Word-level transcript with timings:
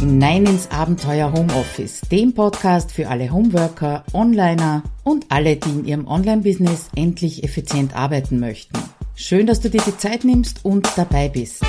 hinein 0.00 0.46
ins 0.46 0.70
Abenteuer 0.70 1.30
Homeoffice, 1.30 2.00
dem 2.10 2.32
Podcast 2.32 2.90
für 2.90 3.08
alle 3.08 3.30
Homeworker, 3.30 4.02
Onliner 4.14 4.82
und 5.04 5.26
alle, 5.28 5.56
die 5.56 5.68
in 5.68 5.84
ihrem 5.84 6.06
Online-Business 6.06 6.88
endlich 6.96 7.44
effizient 7.44 7.94
arbeiten 7.94 8.40
möchten. 8.40 8.78
Schön, 9.14 9.46
dass 9.46 9.60
du 9.60 9.68
dir 9.68 9.82
die 9.86 9.98
Zeit 9.98 10.24
nimmst 10.24 10.64
und 10.64 10.88
dabei 10.96 11.28
bist. 11.28 11.62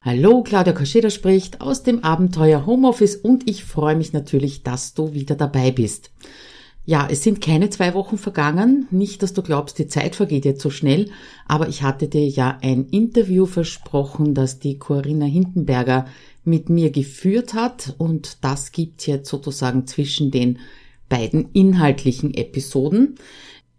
Hallo, 0.00 0.42
Claudia 0.42 0.72
Kascheda 0.72 1.10
spricht 1.10 1.60
aus 1.60 1.82
dem 1.82 2.02
Abenteuer 2.02 2.64
Homeoffice 2.64 3.16
und 3.16 3.46
ich 3.46 3.62
freue 3.62 3.96
mich 3.96 4.14
natürlich, 4.14 4.62
dass 4.62 4.94
du 4.94 5.12
wieder 5.12 5.34
dabei 5.34 5.72
bist. 5.72 6.10
Ja, 6.86 7.06
es 7.10 7.22
sind 7.22 7.42
keine 7.42 7.68
zwei 7.68 7.92
Wochen 7.94 8.16
vergangen. 8.16 8.88
Nicht, 8.90 9.22
dass 9.22 9.34
du 9.34 9.42
glaubst, 9.42 9.78
die 9.78 9.86
Zeit 9.86 10.16
vergeht 10.16 10.46
jetzt 10.46 10.62
so 10.62 10.70
schnell. 10.70 11.10
Aber 11.46 11.68
ich 11.68 11.82
hatte 11.82 12.08
dir 12.08 12.26
ja 12.26 12.58
ein 12.62 12.86
Interview 12.86 13.44
versprochen, 13.44 14.34
das 14.34 14.58
die 14.58 14.78
Corinna 14.78 15.26
Hindenberger 15.26 16.06
mit 16.44 16.68
mir 16.68 16.90
geführt 16.90 17.54
hat 17.54 17.94
und 17.98 18.38
das 18.42 18.72
gibt's 18.72 19.06
jetzt 19.06 19.28
sozusagen 19.28 19.86
zwischen 19.86 20.30
den 20.30 20.58
beiden 21.08 21.50
inhaltlichen 21.52 22.34
Episoden. 22.34 23.16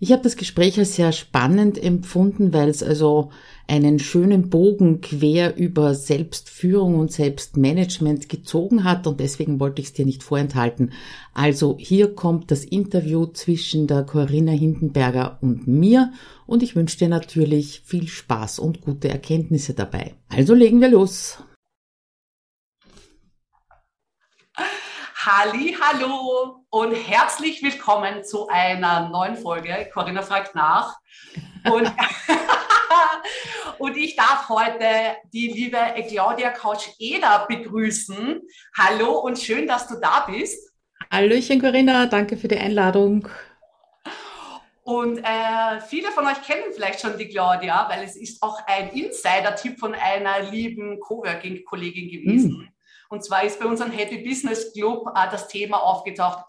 Ich 0.03 0.11
habe 0.11 0.23
das 0.23 0.35
Gespräch 0.35 0.79
als 0.79 0.95
sehr 0.95 1.11
spannend 1.11 1.81
empfunden, 1.81 2.53
weil 2.53 2.70
es 2.70 2.81
also 2.81 3.29
einen 3.67 3.99
schönen 3.99 4.49
Bogen 4.49 4.99
quer 4.99 5.55
über 5.57 5.93
Selbstführung 5.93 6.97
und 6.97 7.11
Selbstmanagement 7.11 8.27
gezogen 8.27 8.84
hat 8.84 9.05
und 9.05 9.20
deswegen 9.20 9.59
wollte 9.59 9.79
ich 9.79 9.89
es 9.89 9.93
dir 9.93 10.07
nicht 10.07 10.23
vorenthalten. 10.23 10.91
Also 11.35 11.77
hier 11.79 12.15
kommt 12.15 12.49
das 12.49 12.65
Interview 12.65 13.27
zwischen 13.27 13.85
der 13.85 14.01
Corinna 14.01 14.53
Hindenberger 14.53 15.37
und 15.41 15.67
mir 15.67 16.12
und 16.48 16.63
ich 16.63 16.75
wünsche 16.75 16.98
dir 16.98 17.07
natürlich 17.07 17.84
viel 17.85 18.07
Spaß 18.07 18.57
und 18.57 18.81
gute 18.81 19.07
Erkenntnisse 19.07 19.75
dabei. 19.75 20.15
Also 20.29 20.55
legen 20.55 20.81
wir 20.81 20.90
los. 20.90 21.37
Halli, 25.24 25.77
hallo 25.80 26.66
und 26.72 26.96
herzlich 26.96 27.62
willkommen 27.62 28.24
zu 28.24 28.48
einer 28.48 29.08
neuen 29.10 29.38
Folge. 29.38 29.88
Corinna 29.94 30.24
fragt 30.24 30.55
nach. 30.55 30.98
Und, 31.72 31.94
und 33.77 33.98
ich 33.98 34.16
darf 34.16 34.49
heute 34.49 35.18
die 35.32 35.48
liebe 35.49 35.77
Claudia 36.10 36.49
Couch-Eder 36.49 37.46
begrüßen. 37.48 38.42
Hallo 38.76 39.20
und 39.20 39.38
schön, 39.38 39.68
dass 39.68 39.88
du 39.88 39.99
da 40.02 40.26
bist. 40.27 40.72
Hallöchen, 41.12 41.62
Corinna. 41.62 42.08
Danke 42.08 42.36
für 42.36 42.48
die 42.48 42.58
Einladung. 42.58 43.30
Und 44.82 45.20
äh, 45.20 45.82
viele 45.88 46.10
von 46.10 46.26
euch 46.26 46.42
kennen 46.42 46.74
vielleicht 46.74 46.99
schon 46.99 47.20
die 47.20 47.30
Claudia, 47.30 47.88
weil 47.92 48.04
es 48.04 48.16
ist 48.16 48.42
auch 48.42 48.58
ein 48.66 48.90
Insider-Tipp 48.90 49.77
von 49.77 49.94
einer 49.94 50.49
lieben 50.49 50.99
Coworking-Kollegin 50.99 52.10
gewesen. 52.10 52.54
Mm. 52.54 52.80
Und 53.12 53.26
zwar 53.26 53.43
ist 53.43 53.59
bei 53.59 53.65
unserem 53.65 53.91
Happy 53.91 54.20
Business 54.20 54.71
Club 54.71 55.05
äh, 55.09 55.29
das 55.29 55.49
Thema 55.49 55.84
aufgetaucht, 55.84 56.45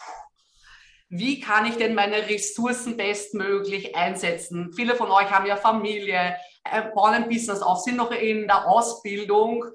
wie 1.08 1.41
kann 1.41 1.66
ich 1.66 1.77
denn 1.77 1.94
meine 1.94 2.28
Ressourcen 2.28 2.96
bestmöglich 2.96 3.96
einsetzen? 3.96 4.72
Viele 4.74 4.94
von 4.94 5.10
euch 5.10 5.30
haben 5.30 5.44
ja 5.44 5.56
Familie, 5.56 6.36
äh, 6.64 6.82
bauen 6.94 7.14
ein 7.14 7.28
Business 7.28 7.60
auf, 7.60 7.80
sind 7.80 7.96
noch 7.96 8.12
in 8.12 8.46
der 8.46 8.66
Ausbildung 8.66 9.66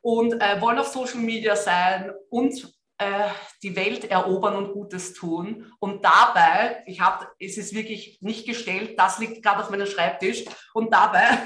und 0.00 0.34
äh, 0.42 0.60
wollen 0.60 0.78
auf 0.78 0.88
Social 0.88 1.20
Media 1.20 1.54
sein 1.54 2.12
und 2.30 2.68
äh, 2.98 3.28
die 3.62 3.76
Welt 3.76 4.10
erobern 4.10 4.56
und 4.56 4.72
Gutes 4.72 5.14
tun. 5.14 5.72
Und 5.78 6.04
dabei, 6.04 6.82
ich 6.86 7.00
habe, 7.00 7.28
es 7.38 7.56
ist 7.56 7.74
wirklich 7.74 8.18
nicht 8.20 8.44
gestellt, 8.44 8.98
das 8.98 9.20
liegt 9.20 9.42
gerade 9.42 9.62
auf 9.62 9.70
meinem 9.70 9.86
Schreibtisch. 9.86 10.44
Und 10.74 10.92
dabei 10.92 11.38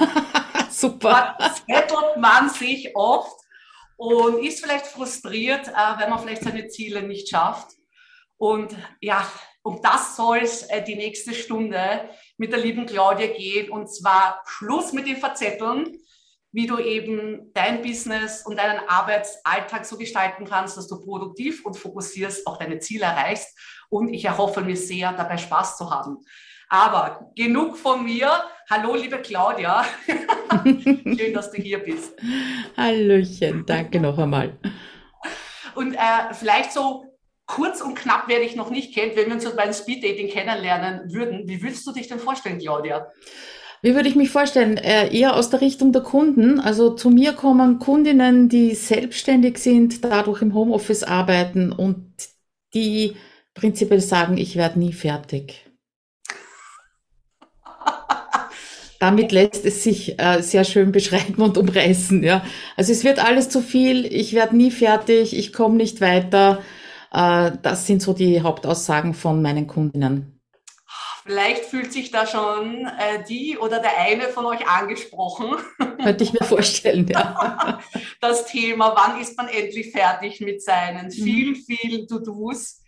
Super. 0.70 1.38
zettelt 1.66 2.18
man 2.18 2.50
sich 2.50 2.94
oft 2.94 3.45
und 3.96 4.44
ist 4.44 4.62
vielleicht 4.62 4.86
frustriert, 4.86 5.68
äh, 5.68 5.98
wenn 5.98 6.10
man 6.10 6.18
vielleicht 6.18 6.42
seine 6.42 6.68
Ziele 6.68 7.02
nicht 7.02 7.28
schafft. 7.28 7.68
Und 8.36 8.76
ja, 9.00 9.26
um 9.62 9.80
das 9.82 10.16
soll 10.16 10.38
es 10.38 10.62
äh, 10.64 10.82
die 10.84 10.96
nächste 10.96 11.34
Stunde 11.34 12.08
mit 12.36 12.52
der 12.52 12.60
lieben 12.60 12.86
Claudia 12.86 13.28
gehen. 13.28 13.70
Und 13.70 13.88
zwar 13.88 14.42
Schluss 14.46 14.92
mit 14.92 15.06
den 15.06 15.16
Verzetteln, 15.16 15.96
wie 16.52 16.66
du 16.66 16.78
eben 16.78 17.52
dein 17.52 17.82
Business 17.82 18.44
und 18.46 18.56
deinen 18.56 18.86
Arbeitsalltag 18.88 19.84
so 19.84 19.96
gestalten 19.96 20.44
kannst, 20.44 20.76
dass 20.76 20.88
du 20.88 21.00
produktiv 21.02 21.64
und 21.64 21.74
fokussierst 21.74 22.46
auch 22.46 22.58
deine 22.58 22.78
Ziele 22.78 23.04
erreichst. 23.04 23.58
Und 23.88 24.12
ich 24.12 24.24
erhoffe 24.24 24.60
mir 24.60 24.76
sehr, 24.76 25.12
dabei 25.12 25.38
Spaß 25.38 25.76
zu 25.76 25.90
haben. 25.90 26.18
Aber 26.68 27.30
genug 27.36 27.76
von 27.76 28.04
mir. 28.04 28.30
Hallo, 28.68 28.96
liebe 28.96 29.18
Claudia. 29.18 29.84
Schön, 30.64 31.32
dass 31.32 31.52
du 31.52 31.62
hier 31.62 31.78
bist. 31.78 32.14
Hallöchen, 32.76 33.64
danke 33.66 34.00
noch 34.00 34.18
einmal. 34.18 34.58
Und 35.76 35.94
äh, 35.94 36.32
vielleicht 36.32 36.72
so 36.72 37.04
kurz 37.46 37.80
und 37.80 37.94
knapp, 37.94 38.24
wer 38.26 38.40
dich 38.40 38.56
noch 38.56 38.70
nicht 38.70 38.92
kennt, 38.94 39.14
wenn 39.16 39.26
wir 39.26 39.34
uns 39.34 39.48
beim 39.54 39.72
Speeddating 39.72 40.28
kennenlernen 40.28 41.12
würden, 41.12 41.48
wie 41.48 41.62
würdest 41.62 41.86
du 41.86 41.92
dich 41.92 42.08
denn 42.08 42.18
vorstellen, 42.18 42.58
Claudia? 42.58 43.06
Wie 43.82 43.94
würde 43.94 44.08
ich 44.08 44.16
mich 44.16 44.30
vorstellen? 44.30 44.78
Äh, 44.78 45.16
eher 45.16 45.36
aus 45.36 45.50
der 45.50 45.60
Richtung 45.60 45.92
der 45.92 46.02
Kunden. 46.02 46.58
Also 46.58 46.90
zu 46.94 47.10
mir 47.10 47.34
kommen 47.34 47.78
Kundinnen, 47.78 48.48
die 48.48 48.74
selbstständig 48.74 49.58
sind, 49.58 50.04
dadurch 50.04 50.42
im 50.42 50.54
Homeoffice 50.54 51.04
arbeiten 51.04 51.70
und 51.70 52.14
die 52.74 53.16
prinzipiell 53.54 54.00
sagen, 54.00 54.36
ich 54.38 54.56
werde 54.56 54.80
nie 54.80 54.92
fertig. 54.92 55.65
Damit 58.98 59.32
lässt 59.32 59.64
es 59.64 59.82
sich 59.82 60.18
äh, 60.18 60.42
sehr 60.42 60.64
schön 60.64 60.92
beschreiben 60.92 61.42
und 61.42 61.58
umreißen. 61.58 62.22
Ja. 62.22 62.44
Also 62.76 62.92
es 62.92 63.04
wird 63.04 63.24
alles 63.24 63.48
zu 63.48 63.60
viel, 63.60 64.06
ich 64.06 64.34
werde 64.34 64.56
nie 64.56 64.70
fertig, 64.70 65.36
ich 65.36 65.52
komme 65.52 65.76
nicht 65.76 66.00
weiter. 66.00 66.62
Äh, 67.12 67.52
das 67.62 67.86
sind 67.86 68.02
so 68.02 68.12
die 68.12 68.42
Hauptaussagen 68.42 69.14
von 69.14 69.42
meinen 69.42 69.66
Kundinnen. 69.66 70.32
Vielleicht 71.24 71.64
fühlt 71.64 71.92
sich 71.92 72.12
da 72.12 72.24
schon 72.24 72.86
äh, 72.86 73.24
die 73.28 73.58
oder 73.58 73.80
der 73.80 73.98
eine 73.98 74.28
von 74.28 74.46
euch 74.46 74.64
angesprochen. 74.68 75.56
Könnte 76.02 76.22
ich 76.22 76.32
mir 76.32 76.44
vorstellen, 76.44 77.06
ja. 77.08 77.80
Das 78.20 78.46
Thema, 78.46 78.94
wann 78.96 79.20
ist 79.20 79.36
man 79.36 79.48
endlich 79.48 79.90
fertig 79.90 80.40
mit 80.40 80.62
seinen 80.62 81.06
mhm. 81.06 81.10
vielen, 81.10 81.56
vielen 81.56 82.06
To-Dos? 82.06 82.80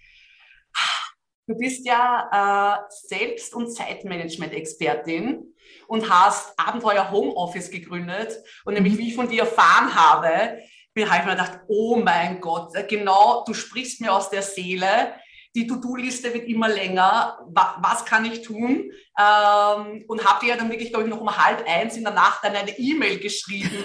Du 1.49 1.57
bist 1.57 1.85
ja 1.85 2.79
äh, 2.79 2.87
Selbst- 3.09 3.55
und 3.55 3.75
Zeitmanagement-Expertin 3.75 5.55
und 5.89 6.09
hast 6.09 6.53
Abenteuer 6.59 7.11
Homeoffice 7.11 7.71
gegründet. 7.71 8.37
Und 8.65 8.75
nämlich, 8.75 8.95
mhm. 8.95 8.99
wie 8.99 9.09
ich 9.09 9.17
von 9.17 9.29
dir 9.29 9.41
erfahren 9.41 9.93
habe, 9.95 10.59
bin, 10.95 11.09
habe 11.09 11.21
ich 11.21 11.25
mir 11.25 11.33
gedacht, 11.33 11.61
oh 11.67 11.97
mein 11.97 12.41
Gott, 12.41 12.73
genau, 12.89 13.43
du 13.47 13.55
sprichst 13.55 14.01
mir 14.01 14.13
aus 14.13 14.31
der 14.31 14.43
Seele. 14.43 15.15
Die 15.57 15.67
To-Do-Liste 15.67 16.33
wird 16.35 16.47
immer 16.47 16.69
länger. 16.69 17.39
Was 17.81 18.05
kann 18.05 18.27
ich 18.27 18.43
tun? 18.43 18.93
Ähm, 19.19 20.05
und 20.07 20.25
habe 20.25 20.45
dir 20.45 20.51
ja 20.51 20.57
dann 20.57 20.71
wirklich, 20.71 20.91
glaube 20.91 21.05
ich, 21.05 21.11
noch 21.11 21.21
um 21.21 21.37
halb 21.37 21.67
eins 21.67 21.97
in 21.97 22.05
der 22.05 22.13
Nacht 22.13 22.45
dann 22.45 22.55
eine 22.55 22.79
E-Mail 22.79 23.19
geschrieben. 23.19 23.71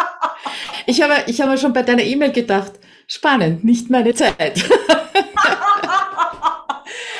ich 0.86 1.00
habe, 1.00 1.24
ich 1.26 1.40
habe 1.40 1.56
schon 1.56 1.72
bei 1.72 1.82
deiner 1.82 2.02
E-Mail 2.02 2.32
gedacht, 2.32 2.72
spannend, 3.06 3.64
nicht 3.64 3.88
meine 3.88 4.14
Zeit. 4.14 4.62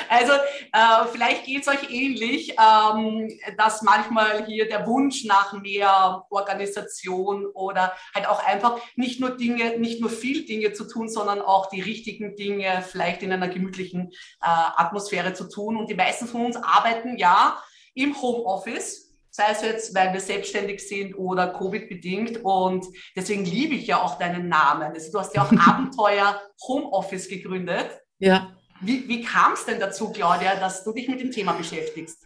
Also 0.08 0.32
äh, 0.72 1.06
vielleicht 1.10 1.44
geht 1.44 1.62
es 1.62 1.68
euch 1.68 1.90
ähnlich, 1.90 2.52
ähm, 2.58 3.28
dass 3.56 3.82
manchmal 3.82 4.46
hier 4.46 4.68
der 4.68 4.86
Wunsch 4.86 5.24
nach 5.24 5.52
mehr 5.52 6.26
Organisation 6.30 7.46
oder 7.46 7.92
halt 8.14 8.28
auch 8.28 8.44
einfach 8.44 8.80
nicht 8.96 9.20
nur 9.20 9.36
Dinge, 9.36 9.78
nicht 9.78 10.00
nur 10.00 10.10
viel 10.10 10.44
Dinge 10.44 10.72
zu 10.72 10.86
tun, 10.88 11.08
sondern 11.08 11.40
auch 11.40 11.68
die 11.68 11.80
richtigen 11.80 12.36
Dinge 12.36 12.84
vielleicht 12.86 13.22
in 13.22 13.32
einer 13.32 13.48
gemütlichen 13.48 14.10
äh, 14.42 14.46
Atmosphäre 14.46 15.34
zu 15.34 15.48
tun. 15.48 15.76
Und 15.76 15.90
die 15.90 15.94
meisten 15.94 16.26
von 16.26 16.46
uns 16.46 16.56
arbeiten 16.56 17.16
ja 17.16 17.62
im 17.94 18.20
Homeoffice 18.20 19.08
sei 19.30 19.52
es 19.52 19.62
jetzt, 19.62 19.94
weil 19.94 20.12
wir 20.12 20.20
selbstständig 20.20 20.86
sind 20.86 21.14
oder 21.14 21.52
Covid-bedingt. 21.52 22.44
Und 22.44 22.86
deswegen 23.14 23.44
liebe 23.44 23.76
ich 23.76 23.86
ja 23.86 24.02
auch 24.02 24.18
deinen 24.18 24.48
Namen. 24.48 24.92
Also 24.92 25.12
du 25.12 25.20
hast 25.20 25.34
ja 25.34 25.42
auch 25.42 25.52
Abenteuer 25.66 26.40
Homeoffice 26.66 27.28
gegründet. 27.28 27.88
Ja. 28.18 28.57
Wie, 28.80 29.08
wie 29.08 29.22
kam 29.22 29.54
es 29.54 29.64
denn 29.64 29.80
dazu, 29.80 30.10
Claudia, 30.10 30.56
dass 30.56 30.84
du 30.84 30.92
dich 30.92 31.08
mit 31.08 31.20
dem 31.20 31.30
Thema 31.30 31.52
beschäftigst? 31.52 32.18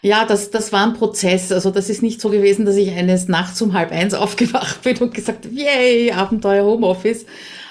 Ja, 0.00 0.24
das, 0.24 0.50
das 0.50 0.72
war 0.72 0.86
ein 0.86 0.94
Prozess. 0.94 1.52
Also 1.52 1.70
das 1.70 1.90
ist 1.90 2.02
nicht 2.02 2.20
so 2.20 2.30
gewesen, 2.30 2.64
dass 2.64 2.76
ich 2.76 2.90
eines 2.90 3.28
Nachts 3.28 3.60
um 3.60 3.74
halb 3.74 3.92
eins 3.92 4.14
aufgewacht 4.14 4.82
bin 4.82 4.96
und 4.98 5.14
gesagt, 5.14 5.46
yay, 5.46 6.12
Abenteuer 6.12 6.64
Homeoffice. 6.64 7.26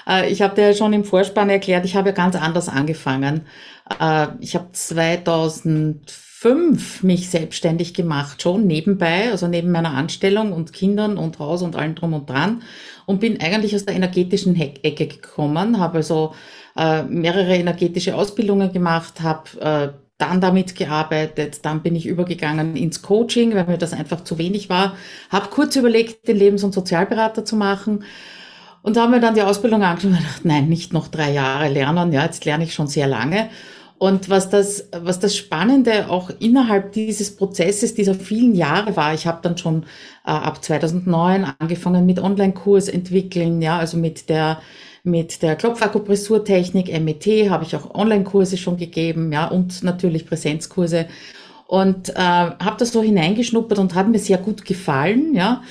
Äh, 0.06 0.30
ich 0.30 0.42
habe 0.42 0.54
dir 0.54 0.68
ja 0.68 0.74
schon 0.74 0.92
im 0.92 1.04
Vorspann 1.04 1.50
erklärt, 1.50 1.84
ich 1.84 1.96
habe 1.96 2.10
ja 2.10 2.14
ganz 2.14 2.36
anders 2.36 2.68
angefangen. 2.68 3.46
Äh, 4.00 4.28
ich 4.40 4.54
habe 4.54 4.68
2005 4.72 7.02
mich 7.02 7.30
selbstständig 7.30 7.94
gemacht, 7.94 8.42
schon 8.42 8.66
nebenbei, 8.66 9.30
also 9.30 9.48
neben 9.48 9.72
meiner 9.72 9.94
Anstellung 9.94 10.52
und 10.52 10.72
Kindern 10.72 11.18
und 11.18 11.38
Haus 11.40 11.62
und 11.62 11.76
allem 11.76 11.94
drum 11.94 12.14
und 12.14 12.30
dran 12.30 12.62
und 13.06 13.20
bin 13.20 13.40
eigentlich 13.40 13.74
aus 13.74 13.86
der 13.86 13.96
energetischen 13.96 14.54
Ecke 14.56 15.06
gekommen, 15.06 15.80
habe 15.80 15.98
also 15.98 16.34
äh, 16.78 17.02
mehrere 17.02 17.56
energetische 17.56 18.14
Ausbildungen 18.14 18.72
gemacht, 18.72 19.20
habe 19.20 19.60
äh, 19.60 19.88
dann 20.18 20.40
damit 20.40 20.74
gearbeitet, 20.74 21.60
dann 21.64 21.82
bin 21.82 21.94
ich 21.94 22.06
übergegangen 22.06 22.76
ins 22.76 23.02
Coaching, 23.02 23.54
weil 23.54 23.66
mir 23.66 23.78
das 23.78 23.92
einfach 23.92 24.24
zu 24.24 24.38
wenig 24.38 24.68
war, 24.68 24.96
habe 25.30 25.48
kurz 25.48 25.76
überlegt, 25.76 26.26
den 26.28 26.36
Lebens- 26.36 26.64
und 26.64 26.74
Sozialberater 26.74 27.44
zu 27.44 27.56
machen 27.56 28.04
und 28.82 28.96
habe 28.96 29.12
mir 29.12 29.20
dann 29.20 29.34
die 29.34 29.42
Ausbildung 29.42 29.82
angeschaut 29.82 30.12
und 30.12 30.18
gedacht, 30.18 30.44
nein, 30.44 30.68
nicht 30.68 30.92
noch 30.92 31.08
drei 31.08 31.32
Jahre 31.32 31.68
lernen, 31.68 32.12
ja, 32.12 32.24
jetzt 32.24 32.44
lerne 32.44 32.64
ich 32.64 32.74
schon 32.74 32.88
sehr 32.88 33.06
lange. 33.06 33.48
Und 33.98 34.30
was 34.30 34.48
das, 34.48 34.88
was 34.92 35.18
das 35.18 35.36
Spannende 35.36 36.08
auch 36.08 36.30
innerhalb 36.38 36.92
dieses 36.92 37.34
Prozesses 37.34 37.94
dieser 37.94 38.14
vielen 38.14 38.54
Jahre 38.54 38.96
war, 38.96 39.12
ich 39.12 39.26
habe 39.26 39.40
dann 39.42 39.58
schon 39.58 39.82
äh, 40.24 40.30
ab 40.30 40.64
2009 40.64 41.54
angefangen 41.58 42.06
mit 42.06 42.20
Online-Kurs 42.20 42.88
entwickeln, 42.88 43.60
ja, 43.60 43.78
also 43.78 43.96
mit 43.96 44.28
der 44.28 44.60
mit 45.02 45.42
der 45.42 45.56
Klopfakupressurtechnik, 45.56 46.88
MET, 47.00 47.50
habe 47.50 47.64
ich 47.64 47.76
auch 47.76 47.94
Online-Kurse 47.94 48.56
schon 48.56 48.76
gegeben, 48.76 49.32
ja, 49.32 49.46
und 49.46 49.82
natürlich 49.82 50.26
Präsenzkurse. 50.26 51.06
Und 51.66 52.08
äh, 52.10 52.14
habe 52.14 52.76
das 52.78 52.92
so 52.92 53.02
hineingeschnuppert 53.02 53.78
und 53.78 53.94
hat 53.94 54.08
mir 54.08 54.18
sehr 54.18 54.38
gut 54.38 54.64
gefallen, 54.64 55.34
ja. 55.34 55.62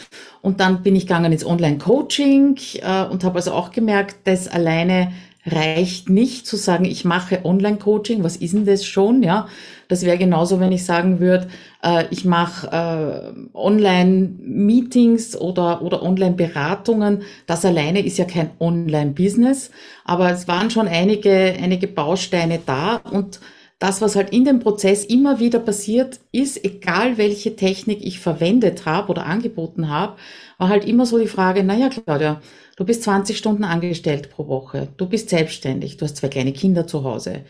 Und 0.42 0.60
dann 0.60 0.84
bin 0.84 0.96
ich 0.96 1.08
gegangen 1.08 1.32
ins 1.32 1.46
Online-Coaching 1.46 2.60
äh, 2.82 3.04
und 3.06 3.24
habe 3.24 3.38
also 3.38 3.54
auch 3.54 3.72
gemerkt, 3.72 4.16
dass 4.26 4.48
alleine 4.48 5.12
reicht 5.46 6.10
nicht 6.10 6.46
zu 6.46 6.56
sagen, 6.56 6.86
ich 6.86 7.06
mache 7.06 7.46
Online-Coaching, 7.46 8.24
was 8.24 8.38
ist 8.38 8.54
denn 8.54 8.66
das 8.66 8.86
schon, 8.86 9.24
ja? 9.24 9.48
Das 9.88 10.04
wäre 10.04 10.18
genauso, 10.18 10.60
wenn 10.60 10.72
ich 10.72 10.86
sagen 10.86 11.20
würde, 11.20 11.48
äh, 11.84 12.06
ich 12.10 12.26
mache 12.26 12.68
äh, 12.68 13.58
Online-Meetings 13.58 15.38
oder, 15.38 15.82
oder 15.82 16.04
Online-Beratungen. 16.04 17.24
Das 17.46 17.64
alleine 17.64 18.06
ist 18.06 18.18
ja 18.18 18.26
kein 18.26 18.52
Online-Business, 18.60 19.72
aber 20.04 20.32
es 20.32 20.48
waren 20.48 20.70
schon 20.70 20.88
einige, 20.88 21.56
einige 21.62 21.88
Bausteine 21.88 22.60
da. 22.66 22.98
Und 22.98 23.40
das, 23.80 24.02
was 24.02 24.16
halt 24.16 24.32
in 24.32 24.44
dem 24.44 24.60
Prozess 24.60 25.06
immer 25.06 25.40
wieder 25.40 25.60
passiert 25.60 26.20
ist, 26.32 26.64
egal 26.66 27.18
welche 27.18 27.56
Technik 27.56 28.00
ich 28.06 28.20
verwendet 28.20 28.86
habe 28.86 29.10
oder 29.10 29.26
angeboten 29.26 29.90
habe, 29.90 30.18
war 30.58 30.70
halt 30.70 30.86
immer 30.86 31.06
so 31.06 31.20
die 31.20 31.28
Frage, 31.28 31.64
naja, 31.64 31.90
Claudia, 31.90 32.42
du 32.76 32.86
bist 32.86 33.04
20 33.04 33.38
Stunden 33.38 33.64
angestellt 33.64 34.32
pro 34.32 34.48
Woche, 34.48 34.88
du 34.98 35.08
bist 35.08 35.30
selbstständig, 35.30 35.98
du 35.98 36.06
hast 36.06 36.18
zwei 36.18 36.28
kleine 36.28 36.54
Kinder 36.54 36.88
zu 36.88 37.04
Hause, 37.04 37.44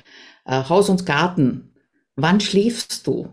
äh, 0.45 0.63
Haus 0.67 0.89
und 0.89 1.05
Garten, 1.05 1.69
wann 2.17 2.41
schläfst 2.41 3.07
du? 3.07 3.29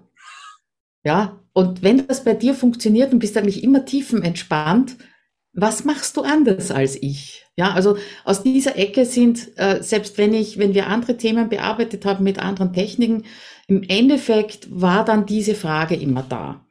Ja, 1.02 1.40
und 1.52 1.82
wenn 1.82 2.06
das 2.06 2.22
bei 2.22 2.34
dir 2.34 2.54
funktioniert 2.54 3.12
und 3.12 3.18
bist 3.18 3.36
eigentlich 3.36 3.64
immer 3.64 3.84
tiefenentspannt, 3.84 4.96
was 5.52 5.84
machst 5.84 6.16
du 6.16 6.22
anders 6.22 6.70
als 6.70 6.96
ich? 7.00 7.44
Ja, 7.56 7.72
also 7.72 7.96
aus 8.24 8.42
dieser 8.42 8.76
Ecke 8.76 9.04
sind, 9.04 9.56
äh, 9.56 9.82
selbst 9.82 10.18
wenn 10.18 10.34
ich, 10.34 10.58
wenn 10.58 10.74
wir 10.74 10.88
andere 10.88 11.16
Themen 11.16 11.48
bearbeitet 11.48 12.04
haben 12.04 12.24
mit 12.24 12.38
anderen 12.40 12.72
Techniken, 12.72 13.24
im 13.68 13.82
Endeffekt 13.84 14.68
war 14.70 15.04
dann 15.04 15.26
diese 15.26 15.54
Frage 15.54 15.94
immer 15.94 16.24
da. 16.28 16.66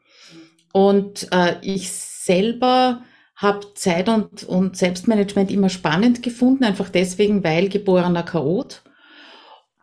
Und 0.73 1.29
äh, 1.31 1.55
ich 1.61 1.91
selber 1.91 3.03
habe 3.35 3.73
Zeit 3.75 4.09
und, 4.09 4.43
und 4.43 4.75
Selbstmanagement 4.75 5.51
immer 5.51 5.69
spannend 5.69 6.21
gefunden, 6.21 6.65
einfach 6.65 6.89
deswegen, 6.89 7.43
weil 7.43 7.69
geborener 7.69 8.23
Chaot. 8.23 8.81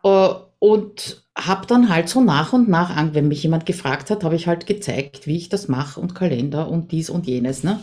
Äh, 0.03 0.29
und 0.59 1.20
habe 1.37 1.65
dann 1.65 1.89
halt 1.89 2.09
so 2.09 2.21
nach 2.21 2.53
und 2.53 2.69
nach 2.69 2.95
an, 2.95 3.13
wenn 3.13 3.27
mich 3.27 3.43
jemand 3.43 3.65
gefragt 3.65 4.09
hat, 4.09 4.23
habe 4.23 4.35
ich 4.35 4.47
halt 4.47 4.65
gezeigt, 4.65 5.27
wie 5.27 5.37
ich 5.37 5.49
das 5.49 5.67
mache 5.67 5.99
und 5.99 6.13
Kalender 6.13 6.69
und 6.69 6.91
dies 6.91 7.09
und 7.09 7.25
jenes. 7.25 7.63
Ne? 7.63 7.79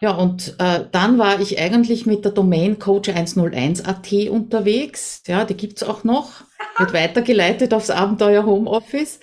Ja, 0.00 0.12
und 0.12 0.56
äh, 0.58 0.84
dann 0.90 1.18
war 1.18 1.40
ich 1.40 1.58
eigentlich 1.58 2.06
mit 2.06 2.24
der 2.24 2.32
Domain 2.32 2.78
Coach101.at 2.78 4.30
unterwegs. 4.30 5.22
Ja, 5.26 5.44
die 5.44 5.56
gibt's 5.56 5.82
auch 5.82 6.04
noch. 6.04 6.42
Wird 6.78 6.92
weitergeleitet 6.92 7.74
aufs 7.74 7.90
Abenteuer 7.90 8.44
Homeoffice 8.44 9.20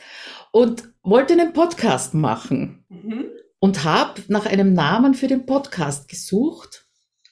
und 0.52 0.84
wollte 1.04 1.34
einen 1.34 1.54
Podcast 1.54 2.14
machen. 2.14 2.86
Mhm. 2.90 3.26
Und 3.60 3.84
habe 3.84 4.22
nach 4.28 4.46
einem 4.46 4.74
Namen 4.74 5.16
für 5.16 5.28
den 5.28 5.48
Podcast 5.48 6.08
gesucht. 6.10 6.86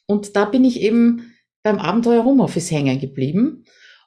Und 0.07 0.35
da 0.35 0.45
bin 0.45 0.63
ich 0.63 0.81
eben 0.81 1.33
beim 1.61 1.77
Abenteuer 1.77 2.23
Homeoffice 2.23 2.71
hängen 2.71 2.99
geblieben 2.99 3.65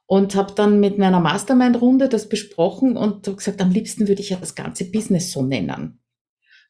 und 0.08 0.34
habe 0.34 0.54
dann 0.54 0.80
mit 0.80 0.96
meiner 0.96 1.20
Mastermind-Runde 1.20 2.08
das 2.08 2.30
besprochen 2.30 2.96
und 2.96 3.24
gesagt, 3.24 3.60
am 3.60 3.70
liebsten 3.70 4.08
würde 4.08 4.22
ich 4.22 4.30
ja 4.30 4.38
das 4.38 4.54
ganze 4.54 4.86
Business 4.86 5.30
so 5.30 5.42
nennen. 5.42 6.00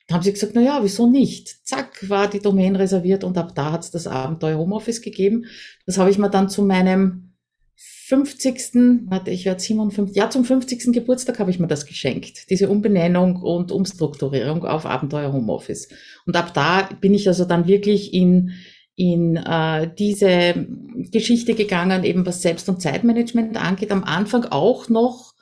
Dann 0.09 0.17
haben 0.17 0.25
sie 0.25 0.33
gesagt, 0.33 0.53
na 0.57 0.61
ja, 0.61 0.81
wieso 0.83 1.07
nicht? 1.07 1.65
Zack, 1.65 2.09
war 2.09 2.29
die 2.29 2.41
Domain 2.41 2.75
reserviert 2.75 3.23
und 3.23 3.39
ab 3.39 3.55
da 3.55 3.71
hat 3.71 3.85
es 3.85 3.93
das 3.93 4.09
Abenteuer 4.09 4.59
Homeoffice 4.59 5.03
gegeben. 5.03 5.45
Das 5.87 5.99
habe 5.99 6.11
ich 6.11 6.19
mir 6.19 6.31
dann 6.31 6.49
zu 6.49 6.63
meinem 6.63 7.37
50. 7.77 9.07
Warte, 9.07 9.31
ich 9.31 9.45
werde 9.45 9.61
57, 9.61 10.17
ja, 10.17 10.31
zum 10.31 10.45
50. 10.45 10.93
Geburtstag 10.93 11.39
habe 11.39 11.53
ich 11.53 11.61
mir 11.61 11.69
das 11.69 11.87
geschenkt. 11.87 12.51
Diese 12.51 12.69
Umbenennung 12.69 13.37
und 13.37 13.71
Umstrukturierung 13.71 14.65
auf 14.65 14.85
Abenteuer 14.85 15.33
Homeoffice. 15.33 15.89
Und 16.27 16.37
ab 16.37 16.53
da 16.55 16.89
bin 17.01 17.15
ich 17.15 17.29
also 17.29 17.45
dann 17.45 17.69
wirklich 17.69 18.13
in 18.13 18.55
in 18.99 19.37
äh, 19.37 19.89
diese 19.97 20.67
Geschichte 21.13 21.55
gegangen, 21.55 22.03
eben 22.03 22.27
was 22.27 22.43
Selbst- 22.43 22.69
und 22.69 22.83
Zeitmanagement 22.83 23.57
angeht. 23.57 23.93
Am 23.93 24.03
Anfang 24.03 24.47
auch 24.47 24.89
noch 24.89 25.35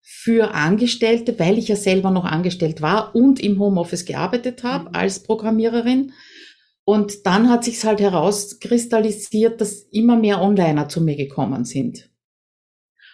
für 0.00 0.54
Angestellte, 0.54 1.38
weil 1.38 1.58
ich 1.58 1.68
ja 1.68 1.76
selber 1.76 2.10
noch 2.10 2.24
angestellt 2.24 2.80
war 2.80 3.14
und 3.14 3.40
im 3.40 3.58
Homeoffice 3.58 4.06
gearbeitet 4.06 4.64
habe 4.64 4.88
mhm. 4.88 4.94
als 4.94 5.22
Programmiererin. 5.22 6.12
Und 6.84 7.26
dann 7.26 7.50
hat 7.50 7.64
sich 7.64 7.84
halt 7.84 8.00
herauskristallisiert, 8.00 9.60
dass 9.60 9.82
immer 9.90 10.16
mehr 10.16 10.40
Onliner 10.40 10.88
zu 10.88 11.02
mir 11.02 11.16
gekommen 11.16 11.66
sind. 11.66 12.10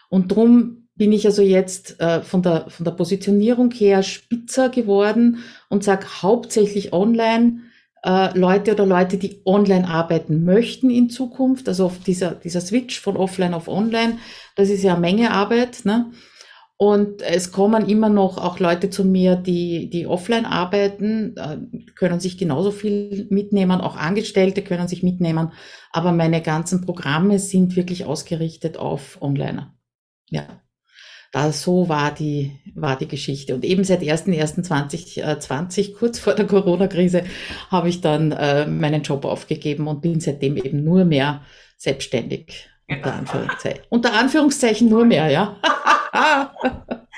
Und 0.09 0.31
drum 0.31 0.89
bin 0.95 1.13
ich 1.13 1.27
also 1.27 1.43
jetzt 1.43 1.99
äh, 2.01 2.23
von, 2.23 2.43
der, 2.43 2.71
von 2.71 2.85
der 2.85 2.93
Positionierung 2.93 3.73
her 3.73 4.05
spitzer 4.05 4.69
geworden 4.69 5.39
und 5.69 5.83
sage 5.83 6.07
hauptsächlich 6.23 6.93
online 6.93 7.63
äh, 8.03 8.37
Leute 8.39 8.73
oder 8.73 8.87
Leute, 8.87 9.17
die 9.19 9.43
online 9.45 9.89
arbeiten 9.89 10.45
möchten 10.45 10.91
in 10.91 11.11
Zukunft, 11.11 11.69
also 11.69 11.93
dieser, 12.07 12.33
dieser 12.33 12.61
Switch 12.61 13.01
von 13.01 13.17
offline 13.17 13.55
auf 13.55 13.69
online, 13.69 14.19
das 14.57 14.69
ist 14.69 14.83
ja 14.83 14.93
eine 14.93 15.01
Menge 15.01 15.31
Arbeit. 15.31 15.85
Ne? 15.85 16.13
Und 16.77 17.21
es 17.21 17.53
kommen 17.53 17.91
immer 17.91 18.09
noch 18.09 18.39
auch 18.39 18.59
Leute 18.59 18.89
zu 18.89 19.05
mir, 19.05 19.37
die, 19.37 19.91
die 19.91 20.07
offline 20.07 20.47
arbeiten, 20.47 21.37
äh, 21.37 21.59
können 21.95 22.21
sich 22.21 22.39
genauso 22.39 22.71
viel 22.71 23.27
mitnehmen, 23.29 23.83
auch 23.83 23.97
Angestellte 23.97 24.63
können 24.63 24.89
sich 24.89 25.03
mitnehmen, 25.03 25.53
aber 25.93 26.13
meine 26.13 26.41
ganzen 26.41 26.81
Programme 26.81 27.39
sind 27.39 27.77
wirklich 27.77 28.07
ausgerichtet 28.07 28.79
auf 28.79 29.21
Onliner. 29.21 29.75
Ja. 30.31 30.60
Da 31.33 31.53
so 31.53 31.89
war 31.89 32.13
die, 32.13 32.59
war 32.75 32.97
die 32.97 33.07
Geschichte. 33.07 33.55
Und 33.55 33.65
eben 33.65 33.85
seit 33.85 34.03
1.1.2020, 34.03 35.95
kurz 35.95 36.19
vor 36.19 36.35
der 36.35 36.47
Corona-Krise, 36.47 37.25
habe 37.71 37.89
ich 37.89 38.01
dann 38.01 38.33
äh, 38.33 38.67
meinen 38.67 39.03
Job 39.03 39.25
aufgegeben 39.25 39.87
und 39.87 40.01
bin 40.01 40.21
seitdem 40.21 40.57
eben 40.57 40.83
nur 40.83 41.05
mehr 41.05 41.43
selbstständig. 41.77 42.69
Unter 42.89 43.15
Anführungszeichen. 43.15 43.81
Unter 43.89 44.13
Anführungszeichen 44.15 44.89
nur 44.89 45.05
mehr, 45.05 45.31
ja. 45.31 45.57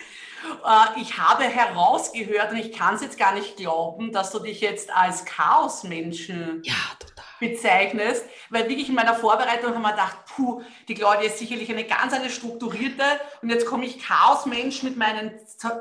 Äh, 0.64 1.00
ich 1.00 1.18
habe 1.18 1.44
herausgehört 1.44 2.52
und 2.52 2.58
ich 2.58 2.72
kann 2.72 2.94
es 2.94 3.02
jetzt 3.02 3.18
gar 3.18 3.34
nicht 3.34 3.56
glauben, 3.56 4.12
dass 4.12 4.30
du 4.30 4.38
dich 4.38 4.60
jetzt 4.60 4.90
als 4.94 5.24
Chaosmenschen 5.24 6.62
ja, 6.64 6.74
bezeichnest, 7.40 8.24
weil 8.50 8.68
wirklich 8.68 8.88
in 8.88 8.94
meiner 8.94 9.14
Vorbereitung 9.14 9.74
haben 9.74 9.82
wir 9.82 9.90
gedacht, 9.90 10.18
puh, 10.34 10.62
die 10.86 10.94
Claudia 10.94 11.26
ist 11.26 11.38
sicherlich 11.38 11.70
eine 11.70 11.84
ganz 11.84 12.12
eine 12.12 12.30
strukturierte 12.30 13.02
und 13.42 13.50
jetzt 13.50 13.66
komme 13.66 13.84
ich 13.84 13.98
Chaosmensch 13.98 14.82
mit 14.84 14.96
meinen 14.96 15.32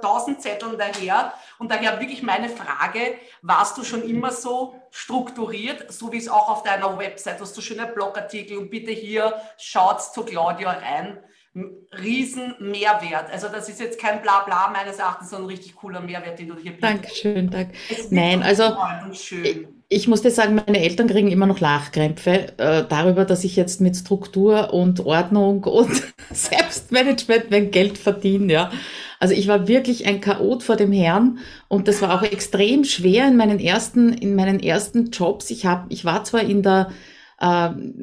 tausend 0.01 0.41
Zetteln 0.41 0.77
daher 0.77 1.33
und 1.59 1.71
daher 1.71 2.00
wirklich 2.00 2.23
meine 2.23 2.50
Frage, 2.50 3.19
warst 3.41 3.77
du 3.77 3.83
schon 3.83 4.03
immer 4.03 4.31
so 4.31 4.75
strukturiert, 4.89 5.91
so 5.93 6.11
wie 6.11 6.17
es 6.17 6.29
auch 6.29 6.50
auf 6.50 6.63
deiner 6.63 6.97
Website, 6.97 7.39
hast 7.39 7.55
du 7.55 7.61
schöne 7.61 7.85
Blogartikel 7.85 8.57
und 8.57 8.71
bitte 8.71 8.91
hier 8.91 9.39
schaut 9.57 10.01
zu 10.01 10.23
Claudia 10.23 10.71
rein. 10.71 11.23
Riesen 11.53 12.55
Mehrwert. 12.60 13.29
Also 13.31 13.48
das 13.50 13.67
ist 13.67 13.79
jetzt 13.79 14.00
kein 14.00 14.22
Blabla 14.22 14.70
meines 14.72 15.00
Erachtens, 15.00 15.31
sondern 15.31 15.50
ein 15.50 15.55
richtig 15.55 15.75
cooler 15.75 16.00
Mehrwert, 16.00 16.39
den 16.39 16.48
du 16.48 16.55
hier 16.55 16.72
bietest. 16.72 16.84
Dankeschön, 16.84 17.50
danke. 17.50 17.74
Nein, 18.10 18.41
also 18.41 18.77
schön 19.13 19.81
ich 19.93 20.08
muss 20.08 20.22
dir 20.22 20.31
sagen, 20.31 20.55
meine 20.55 20.79
Eltern 20.79 21.08
kriegen 21.08 21.29
immer 21.29 21.46
noch 21.46 21.60
Lachkrämpfe 21.60 22.58
äh, 22.58 22.86
darüber, 22.88 23.25
dass 23.25 23.43
ich 23.43 23.58
jetzt 23.58 23.81
mit 23.81 23.98
Struktur 23.98 24.74
und 24.74 25.01
Ordnung 25.01 25.63
und 25.65 25.91
Selbstmanagement 26.31 27.51
mein 27.51 27.72
Geld 27.72 27.98
verdiene. 27.98 28.53
Ja. 28.53 28.72
Also 29.20 29.34
ich 29.34 29.50
war 29.50 29.67
wirklich 29.67 30.05
ein 30.05 30.22
Chaot 30.22 30.63
vor 30.63 30.77
dem 30.77 30.93
Herrn 30.93 31.39
und 31.67 31.89
das 31.89 32.01
war 32.01 32.17
auch 32.17 32.24
extrem 32.24 32.86
schwer 32.86 33.27
in 33.27 33.36
meinen 33.36 33.60
ersten, 33.60 34.13
in 34.13 34.34
meinen 34.34 34.62
ersten 34.62 35.12
Jobs. 35.12 35.50
Ich 35.50 35.65
habe, 35.65 35.88
ich 35.89 36.05
war 36.05 36.24
zwar 36.24 36.41
in 36.41 36.63
der 36.63 36.91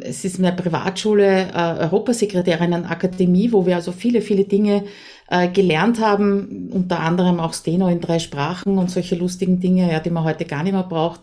es 0.00 0.24
ist 0.24 0.38
eine 0.38 0.52
Privatschule, 0.52 1.48
äh, 1.54 1.80
Europasekretärinnenakademie, 1.84 3.52
wo 3.52 3.66
wir 3.66 3.76
also 3.76 3.92
viele, 3.92 4.20
viele 4.20 4.44
Dinge 4.44 4.84
äh, 5.30 5.48
gelernt 5.48 6.00
haben, 6.00 6.70
unter 6.72 7.00
anderem 7.00 7.38
auch 7.38 7.54
Steno 7.54 7.88
in 7.88 8.00
drei 8.00 8.18
Sprachen 8.18 8.78
und 8.78 8.90
solche 8.90 9.14
lustigen 9.14 9.60
Dinge, 9.60 9.92
ja, 9.92 10.00
die 10.00 10.10
man 10.10 10.24
heute 10.24 10.44
gar 10.44 10.64
nicht 10.64 10.72
mehr 10.72 10.82
braucht. 10.82 11.20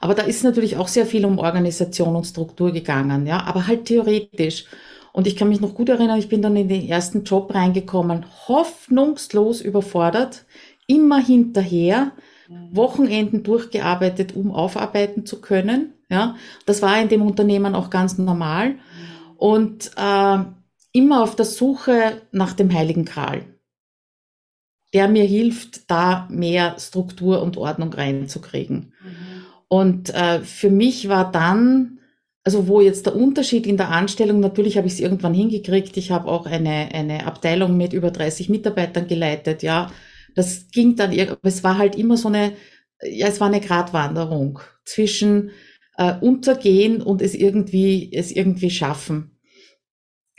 Aber 0.00 0.14
da 0.14 0.22
ist 0.22 0.42
natürlich 0.42 0.76
auch 0.76 0.88
sehr 0.88 1.06
viel 1.06 1.24
um 1.24 1.38
Organisation 1.38 2.16
und 2.16 2.24
Struktur 2.24 2.72
gegangen, 2.72 3.26
ja, 3.26 3.44
aber 3.44 3.68
halt 3.68 3.84
theoretisch. 3.84 4.64
Und 5.12 5.28
ich 5.28 5.36
kann 5.36 5.48
mich 5.48 5.60
noch 5.60 5.74
gut 5.74 5.88
erinnern, 5.88 6.18
ich 6.18 6.28
bin 6.28 6.42
dann 6.42 6.56
in 6.56 6.68
den 6.68 6.88
ersten 6.88 7.22
Job 7.22 7.54
reingekommen, 7.54 8.24
hoffnungslos 8.48 9.60
überfordert, 9.60 10.46
immer 10.88 11.18
hinterher, 11.20 12.12
mhm. 12.48 12.74
Wochenenden 12.74 13.44
durchgearbeitet, 13.44 14.34
um 14.34 14.50
aufarbeiten 14.50 15.26
zu 15.26 15.40
können. 15.40 15.92
Ja, 16.12 16.36
das 16.66 16.82
war 16.82 17.00
in 17.00 17.08
dem 17.08 17.22
Unternehmen 17.22 17.74
auch 17.74 17.90
ganz 17.90 18.18
normal. 18.18 18.76
Und 19.36 19.90
äh, 19.96 20.38
immer 20.92 21.22
auf 21.22 21.34
der 21.34 21.46
Suche 21.46 22.22
nach 22.30 22.52
dem 22.52 22.72
Heiligen 22.72 23.04
Kral, 23.04 23.46
der 24.92 25.08
mir 25.08 25.24
hilft, 25.24 25.90
da 25.90 26.28
mehr 26.30 26.76
Struktur 26.78 27.42
und 27.42 27.56
Ordnung 27.56 27.92
reinzukriegen. 27.92 28.92
Mhm. 29.02 29.44
Und 29.68 30.14
äh, 30.14 30.40
für 30.40 30.70
mich 30.70 31.08
war 31.08 31.32
dann 31.32 31.98
also 32.44 32.66
wo 32.66 32.80
jetzt 32.80 33.06
der 33.06 33.14
Unterschied 33.14 33.66
in 33.66 33.76
der 33.76 33.90
Anstellung, 33.90 34.40
natürlich 34.40 34.76
habe 34.76 34.86
ich 34.86 34.94
es 34.94 35.00
irgendwann 35.00 35.34
hingekriegt. 35.34 35.96
Ich 35.96 36.10
habe 36.10 36.28
auch 36.28 36.46
eine, 36.46 36.88
eine 36.92 37.26
Abteilung 37.26 37.76
mit 37.76 37.92
über 37.92 38.10
30 38.10 38.48
Mitarbeitern 38.48 39.06
geleitet, 39.06 39.62
ja. 39.62 39.90
Das 40.34 40.68
ging 40.70 40.96
dann, 40.96 41.12
es 41.42 41.62
war 41.62 41.78
halt 41.78 41.94
immer 41.94 42.16
so 42.16 42.28
eine, 42.28 42.52
ja, 43.02 43.28
es 43.28 43.40
war 43.40 43.48
eine 43.48 43.60
Gratwanderung 43.60 44.60
zwischen 44.84 45.50
äh, 45.96 46.14
untergehen 46.20 47.02
und 47.02 47.22
es 47.22 47.34
irgendwie, 47.34 48.12
es 48.12 48.30
irgendwie 48.30 48.70
schaffen. 48.70 49.38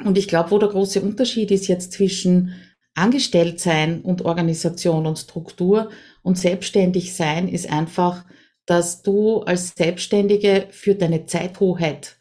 Und 0.04 0.18
ich 0.18 0.28
glaube, 0.28 0.52
wo 0.52 0.60
der 0.60 0.70
große 0.70 1.02
Unterschied 1.02 1.52
ist 1.52 1.68
jetzt 1.68 1.92
zwischen 1.94 2.54
angestellt 2.96 3.60
sein 3.60 4.02
und 4.02 4.24
Organisation 4.24 5.06
und 5.06 5.18
Struktur 5.18 5.90
und 6.22 6.38
selbstständig 6.38 7.16
sein, 7.16 7.48
ist 7.48 7.70
einfach, 7.72 8.26
dass 8.66 9.02
du 9.02 9.42
als 9.42 9.74
Selbstständige 9.76 10.68
für 10.72 10.96
deine 10.96 11.26
Zeithoheit 11.26 12.18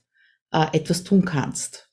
äh, 0.53 0.67
etwas 0.73 1.05
tun 1.05 1.25
kannst. 1.25 1.91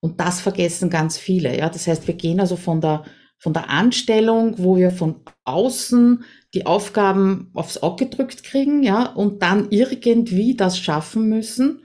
Und 0.00 0.20
das 0.20 0.40
vergessen 0.40 0.90
ganz 0.90 1.18
viele. 1.18 1.56
Ja, 1.58 1.68
das 1.68 1.86
heißt, 1.86 2.06
wir 2.06 2.14
gehen 2.14 2.40
also 2.40 2.56
von 2.56 2.80
der 2.80 3.04
von 3.40 3.54
der 3.54 3.70
Anstellung, 3.70 4.54
wo 4.58 4.76
wir 4.76 4.90
von 4.90 5.22
außen 5.44 6.24
die 6.54 6.66
Aufgaben 6.66 7.50
aufs 7.54 7.78
Auge 7.78 8.06
gedrückt 8.06 8.42
kriegen, 8.42 8.82
ja, 8.82 9.06
und 9.06 9.42
dann 9.42 9.68
irgendwie 9.70 10.56
das 10.56 10.78
schaffen 10.78 11.28
müssen, 11.28 11.82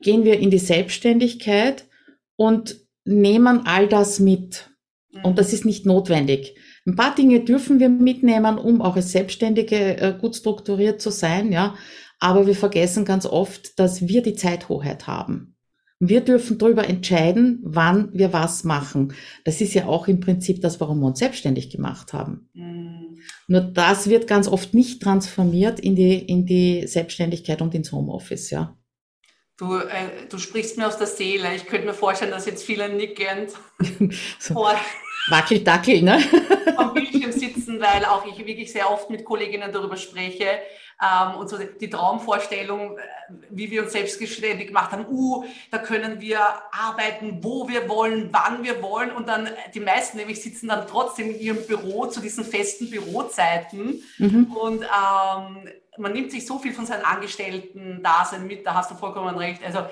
gehen 0.00 0.24
wir 0.24 0.38
in 0.38 0.50
die 0.50 0.58
Selbstständigkeit 0.58 1.86
und 2.36 2.76
nehmen 3.04 3.66
all 3.66 3.88
das 3.88 4.20
mit. 4.20 4.70
Und 5.22 5.38
das 5.38 5.52
ist 5.52 5.64
nicht 5.64 5.84
notwendig. 5.86 6.56
Ein 6.86 6.96
paar 6.96 7.14
Dinge 7.14 7.40
dürfen 7.40 7.80
wir 7.80 7.88
mitnehmen, 7.88 8.56
um 8.56 8.80
auch 8.80 8.96
als 8.96 9.12
Selbstständige 9.12 9.98
äh, 9.98 10.14
gut 10.18 10.36
strukturiert 10.36 11.00
zu 11.00 11.10
sein, 11.10 11.52
ja. 11.52 11.74
Aber 12.20 12.46
wir 12.46 12.54
vergessen 12.54 13.04
ganz 13.04 13.26
oft, 13.26 13.78
dass 13.78 14.08
wir 14.08 14.22
die 14.22 14.34
Zeithoheit 14.34 15.06
haben. 15.06 15.56
Wir 16.00 16.20
dürfen 16.20 16.58
darüber 16.58 16.88
entscheiden, 16.88 17.60
wann 17.62 18.12
wir 18.12 18.32
was 18.32 18.64
machen. 18.64 19.12
Das 19.44 19.60
ist 19.60 19.74
ja 19.74 19.86
auch 19.86 20.08
im 20.08 20.20
Prinzip 20.20 20.60
das, 20.60 20.80
warum 20.80 21.00
wir 21.00 21.06
uns 21.06 21.18
selbstständig 21.18 21.70
gemacht 21.70 22.12
haben. 22.12 22.48
Mhm. 22.54 23.07
Nur 23.48 23.62
das 23.62 24.08
wird 24.08 24.28
ganz 24.28 24.48
oft 24.48 24.74
nicht 24.74 25.02
transformiert 25.02 25.80
in 25.80 25.96
die, 25.96 26.18
in 26.18 26.46
die 26.46 26.86
Selbstständigkeit 26.86 27.62
und 27.62 27.74
ins 27.74 27.92
Homeoffice, 27.92 28.50
ja. 28.50 28.77
Du, 29.58 29.76
äh, 29.76 30.26
du 30.30 30.38
sprichst 30.38 30.78
mir 30.78 30.86
aus 30.86 30.98
der 30.98 31.08
Seele. 31.08 31.54
Ich 31.54 31.66
könnte 31.66 31.86
mir 31.86 31.94
vorstellen, 31.94 32.30
dass 32.30 32.46
jetzt 32.46 32.64
viele 32.64 32.88
nickend 32.88 33.52
so. 34.38 34.66
Wackel-Dackel, 35.30 36.02
ne? 36.02 36.22
am 36.76 36.94
Bildschirm 36.94 37.32
sitzen, 37.32 37.80
weil 37.80 38.04
auch 38.04 38.24
ich 38.24 38.38
wirklich 38.46 38.72
sehr 38.72 38.90
oft 38.90 39.10
mit 39.10 39.24
Kolleginnen 39.24 39.72
darüber 39.72 39.96
spreche 39.96 40.60
ähm, 41.02 41.38
und 41.38 41.48
so 41.48 41.58
die 41.58 41.90
Traumvorstellung, 41.90 42.98
äh, 42.98 43.02
wie 43.50 43.70
wir 43.70 43.82
uns 43.82 43.92
selbstständig 43.92 44.68
gemacht 44.68 44.92
haben, 44.92 45.06
uh, 45.08 45.44
da 45.70 45.78
können 45.78 46.20
wir 46.20 46.40
arbeiten, 46.72 47.38
wo 47.42 47.68
wir 47.68 47.88
wollen, 47.88 48.30
wann 48.32 48.62
wir 48.62 48.80
wollen 48.82 49.10
und 49.10 49.28
dann 49.28 49.48
die 49.74 49.80
meisten 49.80 50.18
nämlich 50.18 50.40
sitzen 50.40 50.68
dann 50.68 50.86
trotzdem 50.86 51.30
in 51.30 51.40
ihrem 51.40 51.66
Büro 51.66 52.06
zu 52.06 52.20
diesen 52.20 52.44
festen 52.44 52.90
Bürozeiten 52.90 54.02
mhm. 54.18 54.56
und 54.56 54.82
ähm, 54.82 55.68
man 55.98 56.12
nimmt 56.12 56.30
sich 56.30 56.46
so 56.46 56.58
viel 56.58 56.72
von 56.72 56.86
seinen 56.86 57.04
Angestellten-Dasein 57.04 58.46
mit, 58.46 58.66
da 58.66 58.74
hast 58.74 58.90
du 58.90 58.94
vollkommen 58.94 59.36
recht. 59.36 59.62
Also 59.64 59.84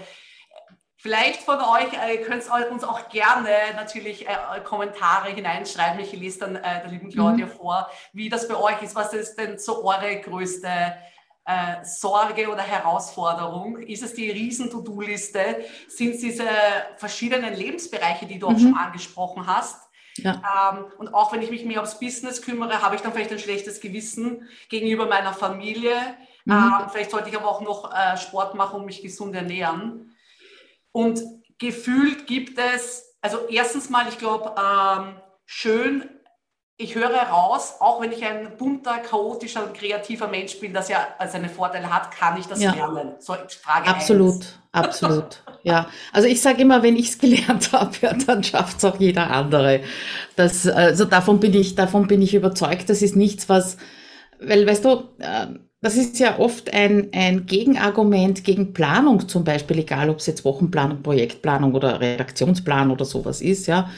Vielleicht 0.99 1.43
von 1.43 1.61
euch, 1.61 1.93
äh, 1.93 2.17
ihr 2.17 2.23
könnt 2.23 2.43
uns 2.73 2.83
auch 2.83 3.09
gerne 3.11 3.51
natürlich 3.77 4.27
äh, 4.27 4.61
Kommentare 4.65 5.31
hineinschreiben. 5.31 6.01
Ich 6.01 6.11
lese 6.13 6.41
dann 6.41 6.57
äh, 6.57 6.81
der 6.83 6.89
lieben 6.91 7.11
Claudia 7.11 7.47
mhm. 7.47 7.51
vor, 7.51 7.89
wie 8.13 8.29
das 8.29 8.49
bei 8.49 8.57
euch 8.57 8.83
ist. 8.83 8.97
Was 8.97 9.13
ist 9.13 9.37
denn 9.37 9.57
so 9.57 9.85
eure 9.85 10.21
größte 10.21 10.69
äh, 11.45 11.85
Sorge 11.85 12.51
oder 12.51 12.63
Herausforderung? 12.63 13.77
Ist 13.77 14.03
es 14.03 14.15
die 14.15 14.31
riesen 14.31 14.69
To-Do-Liste? 14.69 15.65
Sind 15.87 16.15
es 16.15 16.21
diese 16.23 16.49
verschiedenen 16.97 17.55
Lebensbereiche, 17.55 18.27
die 18.27 18.41
du 18.41 18.49
auch 18.49 18.53
mhm. 18.53 18.59
schon 18.59 18.77
angesprochen 18.77 19.47
hast? 19.47 19.86
Ja. 20.19 20.73
Ähm, 20.73 20.87
und 20.99 21.15
auch 21.15 21.33
wenn 21.33 21.43
ich 21.43 21.51
mich 21.51 21.65
mehr 21.65 21.83
aufs 21.83 21.99
Business 21.99 22.43
kümmere, 22.43 22.83
habe 22.83 22.95
ich 22.95 23.03
dann 23.03 23.13
vielleicht 23.13 23.33
ein 23.33 23.39
schlechtes 23.39 23.81
Gewissen 23.81 24.49
gegenüber 24.69 25.07
meiner 25.07 25.33
Familie. 25.33 25.97
Mhm. 26.45 26.53
Ähm, 26.53 26.73
vielleicht 26.91 27.11
sollte 27.11 27.29
ich 27.29 27.37
aber 27.37 27.49
auch 27.49 27.61
noch 27.61 27.93
äh, 27.93 28.17
Sport 28.17 28.55
machen 28.55 28.81
und 28.81 28.87
mich 28.87 29.03
gesund 29.03 29.35
ernähren. 29.35 30.15
Und 30.93 31.21
gefühlt 31.59 32.27
gibt 32.27 32.59
es, 32.59 33.17
also 33.21 33.47
erstens 33.49 33.91
mal, 33.91 34.09
ich 34.09 34.19
glaube, 34.19 34.55
ähm, 34.59 35.21
schön, 35.45 36.09
ich 36.79 36.95
höre 36.95 37.11
raus, 37.11 37.77
auch 37.81 38.03
wenn 38.03 38.13
ich 38.13 38.23
ein 38.23 38.57
bunter, 38.59 38.99
chaotischer 38.99 39.65
und 39.65 39.75
kreativer 39.75 40.29
Mensch 40.29 40.61
bin, 40.61 40.75
das 40.75 40.89
ja 40.89 41.07
seine 41.27 41.49
Vorteile 41.49 41.91
hat, 41.93 42.11
kann 42.11 42.39
ich 42.39 42.47
das 42.47 42.61
ja. 42.61 42.75
lernen. 42.75 43.15
So, 43.19 43.35
Frage 43.63 43.89
absolut, 43.89 44.35
eins. 44.35 44.59
absolut. 44.73 45.43
ja, 45.63 45.89
also 46.13 46.29
ich 46.29 46.43
sage 46.43 46.61
immer, 46.61 46.83
wenn 46.83 46.97
ich 46.97 47.09
es 47.09 47.19
gelernt 47.19 47.73
habe, 47.73 47.93
ja, 48.03 48.13
dann 48.13 48.45
schafft 48.45 48.79
es 48.79 48.85
auch 48.85 49.01
jeder 49.01 49.31
andere. 49.31 49.81
Das, 50.37 50.67
also 50.67 51.07
davon 51.07 51.41
bin 51.41 51.55
ich, 51.55 51.77
davon 51.77 52.07
bin 52.09 52.21
ich 52.21 52.35
überzeugt. 52.35 52.91
Das 52.91 53.01
ist 53.01 53.17
nichts, 53.17 53.49
was, 53.49 53.79
weil, 54.39 54.67
weißt 54.67 54.85
du, 54.85 55.05
äh, 55.19 55.47
das 55.81 55.97
ist 55.97 56.19
ja 56.19 56.39
oft 56.39 56.75
ein, 56.75 57.09
ein 57.15 57.47
Gegenargument 57.47 58.45
gegen 58.45 58.75
Planung 58.75 59.29
zum 59.29 59.45
Beispiel, 59.45 59.79
egal 59.79 60.11
ob 60.11 60.19
es 60.19 60.27
jetzt 60.27 60.45
Wochenplanung, 60.45 61.03
Projektplanung 61.03 61.75
oder 61.75 62.01
Redaktionsplan 62.01 62.91
oder 62.91 63.07
sowas 63.07 63.41
ist, 63.41 63.67
ja, 63.67 63.89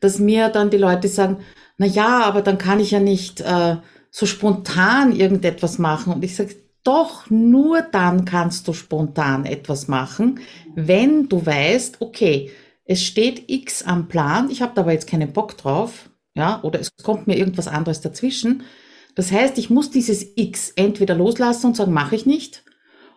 dass 0.00 0.18
mir 0.18 0.48
dann 0.48 0.70
die 0.70 0.78
Leute 0.78 1.06
sagen, 1.06 1.44
na 1.76 1.86
ja, 1.86 2.22
aber 2.22 2.42
dann 2.42 2.58
kann 2.58 2.80
ich 2.80 2.92
ja 2.92 3.00
nicht 3.00 3.40
äh, 3.40 3.76
so 4.10 4.26
spontan 4.26 5.14
irgendetwas 5.14 5.78
machen. 5.78 6.12
Und 6.12 6.24
ich 6.24 6.36
sage, 6.36 6.56
doch, 6.84 7.30
nur 7.30 7.82
dann 7.82 8.24
kannst 8.24 8.68
du 8.68 8.72
spontan 8.74 9.46
etwas 9.46 9.88
machen, 9.88 10.40
wenn 10.74 11.28
du 11.28 11.44
weißt, 11.44 12.00
okay, 12.00 12.50
es 12.84 13.02
steht 13.02 13.50
X 13.50 13.82
am 13.82 14.08
Plan, 14.08 14.50
ich 14.50 14.60
habe 14.60 14.72
da 14.74 14.82
aber 14.82 14.92
jetzt 14.92 15.08
keinen 15.08 15.32
Bock 15.32 15.56
drauf, 15.56 16.10
ja, 16.34 16.62
oder 16.62 16.78
es 16.80 16.90
kommt 17.02 17.26
mir 17.26 17.38
irgendwas 17.38 17.68
anderes 17.68 18.02
dazwischen, 18.02 18.64
das 19.14 19.32
heißt, 19.32 19.56
ich 19.58 19.70
muss 19.70 19.90
dieses 19.90 20.26
X 20.36 20.72
entweder 20.76 21.14
loslassen 21.14 21.68
und 21.68 21.76
sagen, 21.76 21.92
mache 21.92 22.16
ich 22.16 22.26
nicht, 22.26 22.64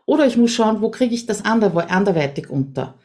oder 0.06 0.26
ich 0.26 0.38
muss 0.38 0.54
schauen, 0.54 0.82
wo 0.82 0.90
kriege 0.90 1.14
ich 1.14 1.26
das 1.26 1.44
anderweitig 1.44 2.50
unter. 2.50 2.98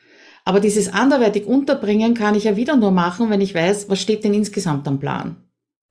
Aber 0.45 0.61
dieses 0.61 0.93
anderweitig 0.93 1.47
unterbringen 1.47 2.15
kann 2.15 2.35
ich 2.35 2.45
ja 2.45 2.57
wieder 2.57 2.77
nur 2.77 2.91
machen, 2.91 3.31
wenn 3.31 3.41
ich 3.41 3.55
weiß, 3.55 3.89
was 3.89 4.01
steht 4.01 4.25
denn 4.25 4.35
insgesamt 4.35 4.89
am 4.89 4.99
Plan. 4.99 5.37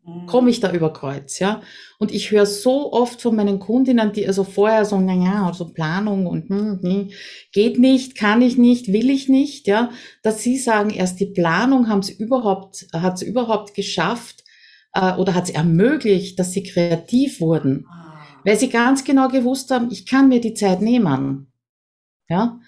Mhm. 0.06 0.26
Komme 0.26 0.50
ich 0.50 0.60
da 0.60 0.72
über 0.72 0.92
Kreuz, 0.92 1.40
ja? 1.40 1.62
Und 2.00 2.12
ich 2.12 2.32
höre 2.32 2.46
so 2.46 2.92
oft 2.92 3.22
von 3.22 3.36
meinen 3.36 3.60
Kundinnen, 3.60 4.12
die 4.12 4.28
also 4.28 4.44
vorher 4.44 4.84
so, 4.86 5.00
naja, 5.00 5.46
also 5.46 5.72
Planung 5.72 6.26
und 6.26 6.50
hm, 6.50 6.80
hm, 6.82 7.10
geht 7.54 7.80
nicht, 7.80 8.16
kann 8.16 8.42
ich 8.42 8.58
nicht, 8.58 8.92
will 8.92 9.10
ich 9.10 9.30
nicht, 9.30 9.68
ja, 9.68 9.92
dass 10.24 10.42
sie 10.42 10.58
sagen, 10.58 10.90
erst 10.90 11.20
die 11.20 11.28
Planung 11.28 11.88
haben 11.88 12.02
sie 12.02 12.14
überhaupt, 12.14 12.88
hat 12.94 13.20
sie 13.20 13.28
überhaupt 13.28 13.74
geschafft, 13.76 14.44
äh, 14.94 15.14
oder 15.14 15.34
hat 15.34 15.46
es 15.46 15.50
ermöglicht, 15.52 16.40
dass 16.40 16.52
sie 16.52 16.64
kreativ 16.64 17.40
wurden, 17.40 17.86
ah. 17.90 18.22
weil 18.44 18.58
sie 18.58 18.70
ganz 18.70 19.04
genau 19.04 19.28
gewusst 19.28 19.72
haben, 19.72 19.90
ich 19.92 20.06
kann 20.06 20.28
mir 20.28 20.42
die 20.42 20.54
Zeit 20.54 20.82
nehmen. 20.82 21.48
Ja, 22.30 22.60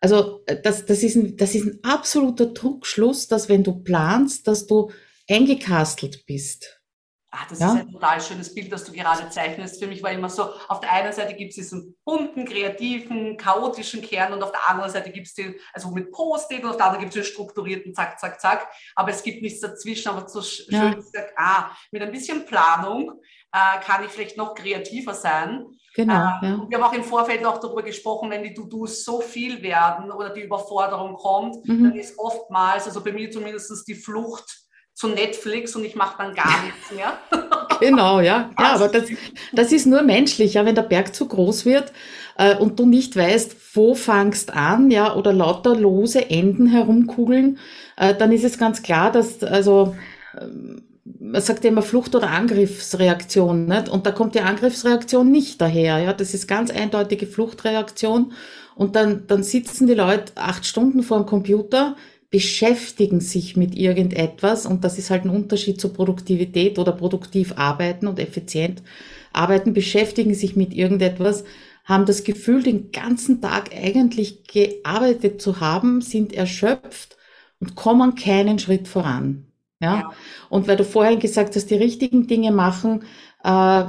also 0.00 0.42
äh, 0.46 0.60
das, 0.60 0.86
das, 0.86 1.02
ist 1.02 1.16
ein, 1.16 1.36
das 1.36 1.54
ist 1.54 1.66
ein 1.66 1.78
absoluter 1.82 2.54
Trugschluss, 2.54 3.28
dass 3.28 3.48
wenn 3.48 3.64
du 3.64 3.82
planst, 3.82 4.46
dass 4.46 4.66
du 4.66 4.90
eingekastelt 5.28 6.24
bist. 6.26 6.78
Ach, 7.30 7.46
das 7.46 7.58
ja? 7.58 7.74
ist 7.74 7.80
ein 7.80 7.92
total 7.92 8.20
schönes 8.22 8.54
Bild, 8.54 8.72
das 8.72 8.84
du 8.84 8.92
gerade 8.92 9.28
zeichnest. 9.28 9.78
Für 9.78 9.86
mich 9.86 10.02
war 10.02 10.10
immer 10.12 10.30
so, 10.30 10.44
auf 10.68 10.80
der 10.80 10.90
einen 10.90 11.12
Seite 11.12 11.34
gibt 11.34 11.50
es 11.50 11.56
diesen 11.56 11.94
bunten, 12.02 12.46
kreativen, 12.46 13.36
chaotischen 13.36 14.00
Kern 14.00 14.32
und 14.32 14.42
auf 14.42 14.50
der 14.50 14.66
anderen 14.70 14.90
Seite 14.90 15.10
gibt 15.10 15.26
es 15.26 15.34
den, 15.34 15.54
also 15.74 15.90
mit 15.90 16.10
Post-it 16.10 16.64
und 16.64 16.70
auf 16.70 16.78
der 16.78 16.86
anderen 16.86 17.04
gibt 17.04 17.14
es 17.14 17.22
den 17.22 17.30
strukturierten, 17.30 17.94
zack, 17.94 18.18
zack, 18.18 18.40
zack. 18.40 18.66
Aber 18.94 19.10
es 19.10 19.22
gibt 19.22 19.42
nichts 19.42 19.60
dazwischen, 19.60 20.08
aber 20.08 20.26
so 20.26 20.40
ja. 20.40 20.80
schön 20.80 20.94
gesagt, 20.94 21.34
ah, 21.36 21.70
mit 21.90 22.00
ein 22.00 22.12
bisschen 22.12 22.46
Planung 22.46 23.20
äh, 23.52 23.80
kann 23.84 24.04
ich 24.04 24.10
vielleicht 24.10 24.36
noch 24.36 24.54
kreativer 24.54 25.14
sein. 25.14 25.66
Genau. 25.94 26.14
Äh, 26.14 26.46
ja. 26.46 26.66
Wir 26.68 26.78
haben 26.78 26.84
auch 26.84 26.92
im 26.92 27.04
Vorfeld 27.04 27.44
auch 27.44 27.58
darüber 27.58 27.82
gesprochen, 27.82 28.30
wenn 28.30 28.42
die 28.42 28.54
To-Dos 28.54 29.04
so 29.04 29.20
viel 29.20 29.62
werden 29.62 30.10
oder 30.10 30.30
die 30.30 30.42
Überforderung 30.42 31.14
kommt, 31.14 31.66
mhm. 31.66 31.84
dann 31.84 31.96
ist 31.96 32.18
oftmals, 32.18 32.86
also 32.86 33.02
bei 33.02 33.12
mir 33.12 33.30
zumindest 33.30 33.86
die 33.88 33.94
Flucht 33.94 34.68
zu 34.94 35.08
Netflix 35.08 35.76
und 35.76 35.84
ich 35.84 35.94
mache 35.94 36.18
dann 36.18 36.34
gar 36.34 36.62
nichts 36.64 36.92
mehr. 36.92 37.18
genau, 37.80 38.20
ja. 38.20 38.50
Ja, 38.58 38.74
aber 38.74 38.88
das, 38.88 39.04
das 39.52 39.72
ist 39.72 39.86
nur 39.86 40.02
menschlich, 40.02 40.54
ja, 40.54 40.64
wenn 40.64 40.74
der 40.74 40.82
Berg 40.82 41.14
zu 41.14 41.26
groß 41.26 41.64
wird 41.64 41.92
äh, 42.36 42.56
und 42.56 42.78
du 42.78 42.86
nicht 42.86 43.16
weißt, 43.16 43.56
wo 43.74 43.94
fangst 43.94 44.52
an, 44.52 44.90
ja, 44.90 45.14
oder 45.14 45.32
lauter 45.32 45.74
lose 45.74 46.30
Enden 46.30 46.66
herumkugeln, 46.66 47.58
äh, 47.96 48.14
dann 48.14 48.32
ist 48.32 48.44
es 48.44 48.58
ganz 48.58 48.82
klar, 48.82 49.12
dass, 49.12 49.42
also, 49.42 49.96
ähm, 50.40 50.87
man 51.20 51.40
sagt 51.40 51.64
immer 51.64 51.82
Flucht- 51.82 52.14
oder 52.14 52.30
Angriffsreaktion, 52.30 53.66
nicht? 53.66 53.88
und 53.88 54.06
da 54.06 54.12
kommt 54.12 54.34
die 54.34 54.40
Angriffsreaktion 54.40 55.30
nicht 55.30 55.60
daher, 55.60 55.98
ja, 55.98 56.12
das 56.12 56.34
ist 56.34 56.46
ganz 56.46 56.70
eindeutige 56.70 57.26
Fluchtreaktion 57.26 58.32
und 58.74 58.96
dann, 58.96 59.26
dann 59.26 59.42
sitzen 59.42 59.86
die 59.86 59.94
Leute 59.94 60.32
acht 60.36 60.66
Stunden 60.66 61.02
vor 61.02 61.18
dem 61.18 61.26
Computer, 61.26 61.96
beschäftigen 62.30 63.20
sich 63.20 63.56
mit 63.56 63.74
irgendetwas 63.74 64.66
und 64.66 64.84
das 64.84 64.98
ist 64.98 65.10
halt 65.10 65.24
ein 65.24 65.30
Unterschied 65.30 65.80
zur 65.80 65.92
Produktivität 65.94 66.78
oder 66.78 66.92
produktiv 66.92 67.54
arbeiten 67.56 68.06
und 68.06 68.18
effizient 68.18 68.82
arbeiten, 69.32 69.72
beschäftigen 69.72 70.34
sich 70.34 70.56
mit 70.56 70.74
irgendetwas, 70.74 71.44
haben 71.84 72.04
das 72.04 72.22
Gefühl, 72.22 72.62
den 72.62 72.92
ganzen 72.92 73.40
Tag 73.40 73.70
eigentlich 73.74 74.44
gearbeitet 74.44 75.40
zu 75.40 75.60
haben, 75.60 76.02
sind 76.02 76.34
erschöpft 76.34 77.16
und 77.60 77.76
kommen 77.76 78.14
keinen 78.14 78.58
Schritt 78.58 78.88
voran. 78.88 79.47
Ja. 79.80 80.00
ja. 80.00 80.12
Und 80.48 80.68
weil 80.68 80.76
du 80.76 80.84
vorhin 80.84 81.20
gesagt 81.20 81.56
hast, 81.56 81.70
die 81.70 81.76
richtigen 81.76 82.26
Dinge 82.26 82.52
machen, 82.52 83.04
äh, 83.44 83.84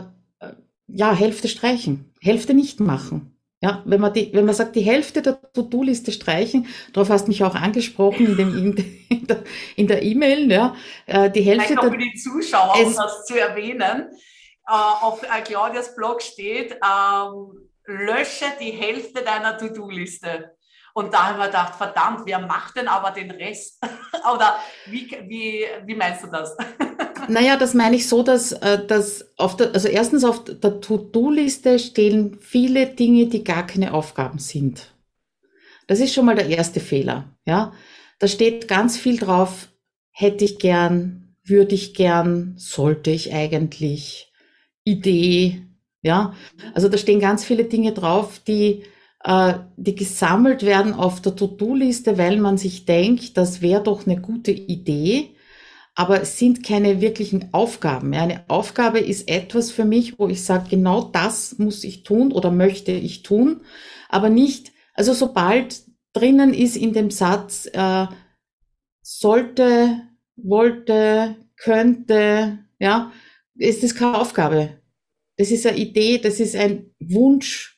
ja, 0.88 1.14
Hälfte 1.14 1.48
streichen, 1.48 2.14
Hälfte 2.22 2.54
nicht 2.54 2.80
machen. 2.80 3.36
Ja, 3.62 3.84
wenn 3.86 4.00
man 4.00 4.14
die, 4.14 4.32
wenn 4.34 4.46
man 4.46 4.56
sagt, 4.56 4.78
die 4.78 4.82
Hälfte 4.82 5.22
der 5.22 5.42
To-Do-Liste 5.52 6.14
streichen, 6.14 6.68
darauf 6.94 7.10
hast 7.10 7.26
du 7.26 7.28
mich 7.28 7.44
auch 7.44 7.56
angesprochen 7.56 8.26
in 8.26 8.38
dem, 8.38 8.76
in 9.10 9.28
der, 9.28 9.44
in 9.76 9.88
der 9.88 10.02
E-Mail, 10.02 10.50
ja, 10.50 10.76
äh, 11.08 11.30
die 11.30 11.42
Hälfte 11.42 11.74
Vielleicht 11.74 11.80
auch 11.80 11.92
für 11.92 11.98
die 11.98 12.14
Zuschauer, 12.14 12.86
um 12.86 12.96
das 12.96 13.26
zu 13.26 13.38
erwähnen, 13.38 14.08
äh, 14.66 14.72
auf 14.72 15.24
äh, 15.24 15.42
Claudias 15.42 15.94
Blog 15.94 16.22
steht, 16.22 16.72
ähm, 16.72 17.70
lösche 17.86 18.46
die 18.62 18.72
Hälfte 18.72 19.24
deiner 19.24 19.58
To-Do-Liste. 19.58 20.56
Und 20.94 21.14
da 21.14 21.28
haben 21.28 21.40
wir 21.40 21.48
gedacht, 21.48 21.76
verdammt, 21.76 22.22
wer 22.26 22.40
macht 22.40 22.76
denn 22.76 22.88
aber 22.88 23.12
den 23.12 23.32
Rest? 23.32 23.80
Oder 24.34 24.58
wie, 24.88 25.10
wie, 25.28 25.66
wie 25.86 25.96
meinst 25.96 26.24
du 26.24 26.28
das? 26.28 26.56
Naja, 27.28 27.58
das 27.58 27.76
meine 27.76 27.96
ich 27.96 28.08
so, 28.08 28.24
dass, 28.24 28.54
äh, 28.54 28.84
dass 28.88 29.38
auf 29.38 29.56
der, 29.56 29.74
also 29.74 29.88
erstens 29.88 30.24
auf 30.24 30.46
der 30.46 30.82
To-Do-Liste 30.82 31.78
stehen 31.78 32.40
viele 32.40 32.88
Dinge, 32.88 33.28
die 33.28 33.44
gar 33.44 33.68
keine 33.68 33.94
Aufgaben 33.94 34.40
sind. 34.40 34.96
Das 35.86 36.00
ist 36.00 36.14
schon 36.14 36.26
mal 36.26 36.36
der 36.36 36.48
erste 36.48 36.80
Fehler. 36.80 37.36
Ja, 37.46 37.74
da 38.18 38.28
steht 38.28 38.68
ganz 38.68 38.98
viel 38.98 39.18
drauf, 39.18 39.68
hätte 40.12 40.44
ich 40.44 40.58
gern, 40.58 41.36
würde 41.44 41.76
ich 41.76 41.94
gern, 41.94 42.56
sollte 42.58 43.12
ich 43.12 43.34
eigentlich, 43.34 44.32
Idee, 44.84 45.62
ja. 46.02 46.34
Also 46.74 46.90
da 46.90 46.98
stehen 46.98 47.20
ganz 47.20 47.44
viele 47.44 47.66
Dinge 47.66 47.94
drauf, 47.94 48.40
die, 48.40 48.84
die 49.26 49.96
gesammelt 49.96 50.64
werden 50.64 50.94
auf 50.94 51.22
der 51.22 51.36
To-Do-Liste, 51.36 52.18
weil 52.18 52.38
man 52.38 52.58
sich 52.58 52.86
denkt, 52.86 53.36
das 53.36 53.62
wäre 53.62 53.84
doch 53.84 54.08
eine 54.08 54.22
gute 54.22 54.52
Idee 54.52 55.36
aber 56.00 56.22
es 56.22 56.40
sind 56.40 56.64
keine 56.64 57.02
wirklichen 57.02 57.54
Aufgaben. 57.54 58.14
Eine 58.14 58.46
Aufgabe 58.48 59.00
ist 59.00 59.28
etwas 59.28 59.70
für 59.70 59.84
mich, 59.84 60.18
wo 60.18 60.30
ich 60.30 60.46
sage, 60.46 60.70
genau 60.70 61.02
das 61.02 61.58
muss 61.58 61.84
ich 61.84 62.04
tun 62.04 62.32
oder 62.32 62.52
möchte 62.52 62.94
ich 62.94 63.22
tun, 63.22 63.66
aber 64.08 64.30
nicht, 64.30 64.72
also 64.94 65.14
sobald 65.14 65.84
drinnen 66.14 66.54
ist 66.54 66.78
in 66.78 66.94
dem 66.94 67.12
Satz, 67.12 67.70
äh, 67.74 68.08
sollte, 69.02 70.02
wollte, 70.38 71.36
könnte, 71.58 72.60
ja, 72.80 73.12
ist 73.56 73.84
das 73.84 73.94
keine 73.94 74.18
Aufgabe. 74.18 74.80
Das 75.36 75.52
ist 75.52 75.68
eine 75.68 75.78
Idee, 75.78 76.18
das 76.18 76.40
ist 76.40 76.56
ein 76.56 76.96
Wunsch, 77.02 77.78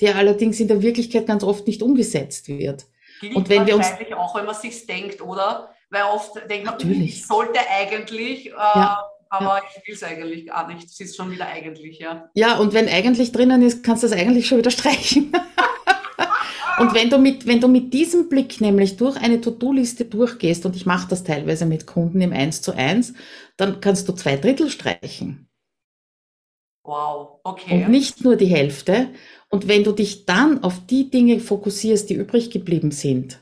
der 0.00 0.16
allerdings 0.16 0.60
in 0.60 0.68
der 0.68 0.82
Wirklichkeit 0.82 1.26
ganz 1.26 1.42
oft 1.42 1.66
nicht 1.66 1.82
umgesetzt 1.82 2.48
wird. 2.48 2.86
Gilt 3.20 3.36
und 3.36 3.48
wenn 3.48 3.66
wir 3.66 3.76
uns 3.76 3.86
auch, 4.16 4.36
wenn 4.36 4.46
man 4.46 4.54
sich 4.54 4.86
denkt, 4.86 5.20
oder? 5.20 5.74
Weil 5.90 6.02
oft 6.04 6.32
denkt 6.50 6.66
man, 6.66 7.02
ich 7.02 7.26
sollte 7.26 7.58
eigentlich, 7.70 8.46
äh, 8.46 8.50
ja. 8.52 9.02
aber 9.30 9.58
ja. 9.58 9.62
ich 9.64 9.88
will 9.88 9.94
es 9.94 10.02
eigentlich 10.02 10.46
gar 10.46 10.68
nicht. 10.68 10.84
Es 10.84 11.00
ist 11.00 11.16
schon 11.16 11.30
wieder 11.30 11.46
eigentlich, 11.46 11.98
ja. 11.98 12.28
Ja, 12.34 12.58
und 12.58 12.74
wenn 12.74 12.88
eigentlich 12.88 13.32
drinnen 13.32 13.62
ist, 13.62 13.82
kannst 13.82 14.02
du 14.02 14.06
es 14.06 14.12
eigentlich 14.12 14.46
schon 14.46 14.58
wieder 14.58 14.70
streichen. 14.70 15.32
und 16.78 16.94
wenn 16.94 17.08
du, 17.08 17.18
mit, 17.18 17.46
wenn 17.46 17.60
du 17.60 17.68
mit 17.68 17.92
diesem 17.94 18.28
Blick 18.28 18.60
nämlich 18.60 18.96
durch 18.98 19.16
eine 19.16 19.40
To-Do-Liste 19.40 20.04
durchgehst, 20.04 20.66
und 20.66 20.76
ich 20.76 20.84
mache 20.84 21.08
das 21.08 21.24
teilweise 21.24 21.64
mit 21.64 21.86
Kunden 21.86 22.20
im 22.20 22.32
1 22.32 22.60
zu 22.60 22.72
1, 22.72 23.14
dann 23.56 23.80
kannst 23.80 24.08
du 24.08 24.12
zwei 24.12 24.36
Drittel 24.36 24.70
streichen. 24.70 25.48
Wow, 26.84 27.40
okay. 27.44 27.84
Und 27.84 27.90
nicht 27.90 28.24
nur 28.24 28.36
die 28.36 28.46
Hälfte. 28.46 29.08
Und 29.50 29.68
wenn 29.68 29.84
du 29.84 29.92
dich 29.92 30.26
dann 30.26 30.62
auf 30.62 30.86
die 30.86 31.10
Dinge 31.10 31.40
fokussierst, 31.40 32.10
die 32.10 32.14
übrig 32.14 32.50
geblieben 32.50 32.90
sind, 32.90 33.40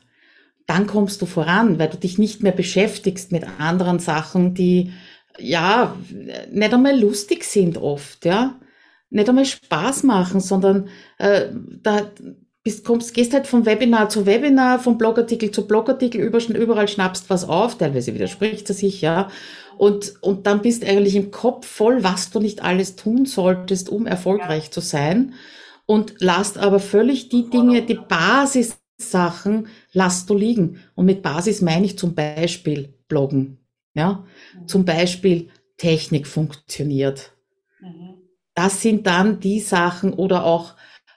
dann 0.65 0.87
kommst 0.87 1.21
du 1.21 1.25
voran, 1.25 1.79
weil 1.79 1.89
du 1.89 1.97
dich 1.97 2.17
nicht 2.17 2.43
mehr 2.43 2.51
beschäftigst 2.51 3.31
mit 3.31 3.45
anderen 3.59 3.99
Sachen, 3.99 4.53
die 4.53 4.91
ja 5.39 5.95
nicht 6.51 6.73
einmal 6.73 6.99
lustig 6.99 7.43
sind 7.43 7.77
oft, 7.77 8.25
ja, 8.25 8.59
nicht 9.09 9.29
einmal 9.29 9.45
Spaß 9.45 10.03
machen, 10.03 10.41
sondern 10.41 10.89
äh, 11.17 11.47
da 11.81 12.11
bist, 12.63 12.83
kommst, 12.83 13.13
gehst 13.13 13.33
halt 13.33 13.47
von 13.47 13.65
Webinar 13.65 14.09
zu 14.09 14.25
Webinar, 14.25 14.79
von 14.79 14.97
Blogartikel 14.97 15.51
zu 15.51 15.67
Blogartikel, 15.67 16.19
überall 16.21 16.87
schnappst 16.89 17.29
was 17.29 17.47
auf, 17.47 17.77
teilweise 17.77 18.13
widerspricht 18.13 18.67
er 18.69 18.75
sich, 18.75 19.01
ja, 19.01 19.29
und, 19.77 20.15
und 20.21 20.47
dann 20.47 20.61
bist 20.61 20.83
eigentlich 20.83 21.15
im 21.15 21.31
Kopf 21.31 21.65
voll, 21.65 22.03
was 22.03 22.31
du 22.31 22.39
nicht 22.39 22.63
alles 22.63 22.97
tun 22.97 23.25
solltest, 23.25 23.89
um 23.89 24.05
erfolgreich 24.05 24.71
zu 24.71 24.81
sein 24.81 25.33
und 25.87 26.15
lasst 26.19 26.59
aber 26.59 26.79
völlig 26.79 27.29
die 27.29 27.49
Dinge, 27.49 27.81
die 27.81 27.95
Basis 27.95 28.77
Sachen 28.99 29.67
lasst 29.93 30.29
du 30.29 30.35
liegen. 30.35 30.79
Und 30.95 31.05
mit 31.05 31.21
Basis 31.21 31.61
meine 31.61 31.85
ich 31.85 31.97
zum 31.97 32.13
Beispiel 32.13 32.93
Bloggen. 33.07 33.59
Ja, 33.93 34.25
zum 34.67 34.85
Beispiel 34.85 35.49
Technik 35.77 36.27
funktioniert. 36.27 37.31
Das 38.53 38.81
sind 38.81 39.07
dann 39.07 39.39
die 39.39 39.59
Sachen 39.59 40.13
oder 40.13 40.45
auch 40.45 40.75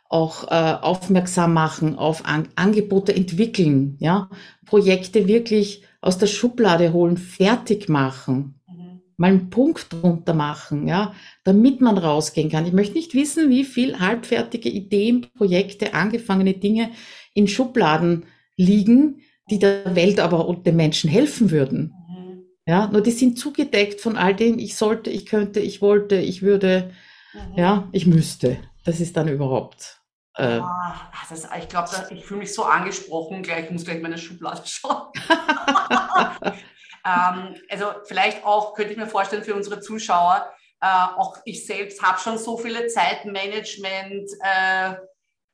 auch 0.09 0.51
äh, 0.51 0.75
aufmerksam 0.81 1.55
machen 1.55 1.97
auf 1.97 2.27
An 2.27 2.49
Angebote 2.57 3.15
entwickeln, 3.15 3.97
ja, 4.01 4.29
Projekte 4.67 5.29
wirklich 5.29 5.85
aus 6.01 6.19
der 6.19 6.27
Schublade 6.27 6.93
holen, 6.93 7.17
fertig 7.17 7.89
machen 7.89 8.60
mal 9.21 9.27
einen 9.27 9.51
Punkt 9.51 9.93
drunter 9.93 10.33
machen, 10.33 10.89
ja, 10.89 11.13
damit 11.45 11.83
man 11.83 11.99
rausgehen 11.99 12.51
kann. 12.51 12.65
Ich 12.65 12.73
möchte 12.73 12.95
nicht 12.95 13.13
wissen, 13.13 13.51
wie 13.51 13.65
viel 13.65 13.99
halbfertige 13.99 14.71
Ideen, 14.71 15.27
Projekte, 15.37 15.93
angefangene 15.93 16.55
Dinge 16.55 16.91
in 17.35 17.47
Schubladen 17.47 18.25
liegen, 18.57 19.21
die 19.51 19.59
der 19.59 19.95
Welt 19.95 20.21
aber 20.21 20.49
und 20.49 20.67
den 20.67 20.77
Menschen 20.77 21.11
helfen 21.11 21.51
würden. 21.51 21.93
Mhm. 22.09 22.45
Ja, 22.65 22.87
nur 22.87 23.03
die 23.03 23.11
sind 23.11 23.39
zugedeckt 23.39 24.01
von 24.01 24.17
all 24.17 24.35
dem, 24.35 24.59
ich 24.59 24.75
sollte, 24.75 25.11
ich 25.11 25.27
könnte, 25.27 25.61
ich 25.61 25.83
wollte, 25.83 26.17
ich 26.17 26.41
würde, 26.41 26.91
mhm. 27.35 27.59
ja, 27.59 27.89
ich 27.93 28.07
müsste. 28.07 28.57
Das 28.87 29.01
ist 29.01 29.19
dann 29.19 29.29
überhaupt. 29.29 30.01
Äh, 30.37 30.61
ah, 30.63 31.11
das, 31.29 31.47
ich 31.59 31.69
glaube, 31.69 31.91
ich 32.09 32.25
fühle 32.25 32.41
mich 32.41 32.55
so 32.55 32.65
angesprochen, 32.65 33.43
gleich, 33.43 33.67
ich 33.67 33.71
muss 33.71 33.85
gleich 33.85 34.01
meine 34.01 34.17
Schublade 34.17 34.63
schauen. 34.65 35.09
Ähm, 37.05 37.57
also 37.71 37.87
vielleicht 38.05 38.45
auch, 38.45 38.75
könnte 38.75 38.93
ich 38.93 38.99
mir 38.99 39.07
vorstellen, 39.07 39.45
für 39.45 39.55
unsere 39.55 39.81
Zuschauer, 39.81 40.53
äh, 40.81 40.87
auch 40.87 41.39
ich 41.45 41.67
selbst 41.67 42.03
habe 42.03 42.19
schon 42.19 42.39
so 42.39 42.57
viele 42.57 42.87
Zeitmanagement. 42.89 44.31
Äh, 44.43 44.95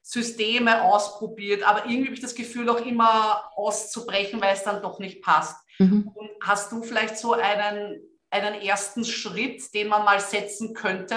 Systeme 0.09 0.85
ausprobiert, 0.85 1.65
aber 1.65 1.87
irgendwie 1.87 2.05
habe 2.05 2.15
ich 2.15 2.21
das 2.21 2.37
Gefühl, 2.37 2.71
auch 2.71 2.81
immer 2.81 3.51
auszubrechen, 3.57 4.41
weil 4.41 4.55
es 4.55 4.63
dann 4.63 4.81
doch 4.81 5.01
nicht 5.01 5.21
passt. 5.21 5.57
Mhm. 5.81 6.13
Und 6.15 6.31
hast 6.41 6.71
du 6.71 6.85
vielleicht 6.85 7.19
so 7.19 7.33
einen, 7.33 8.01
einen 8.31 8.55
ersten 8.55 9.05
Schritt, 9.05 9.75
den 9.75 9.89
man 9.89 10.05
mal 10.05 10.21
setzen 10.21 10.75
könnte, 10.75 11.17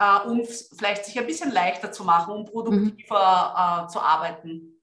äh, 0.00 0.18
um 0.26 0.42
vielleicht 0.76 1.04
sich 1.04 1.16
ein 1.16 1.26
bisschen 1.28 1.52
leichter 1.52 1.92
zu 1.92 2.02
machen, 2.02 2.34
um 2.34 2.46
produktiver 2.46 3.78
mhm. 3.78 3.84
äh, 3.84 3.88
zu 3.92 4.00
arbeiten? 4.00 4.75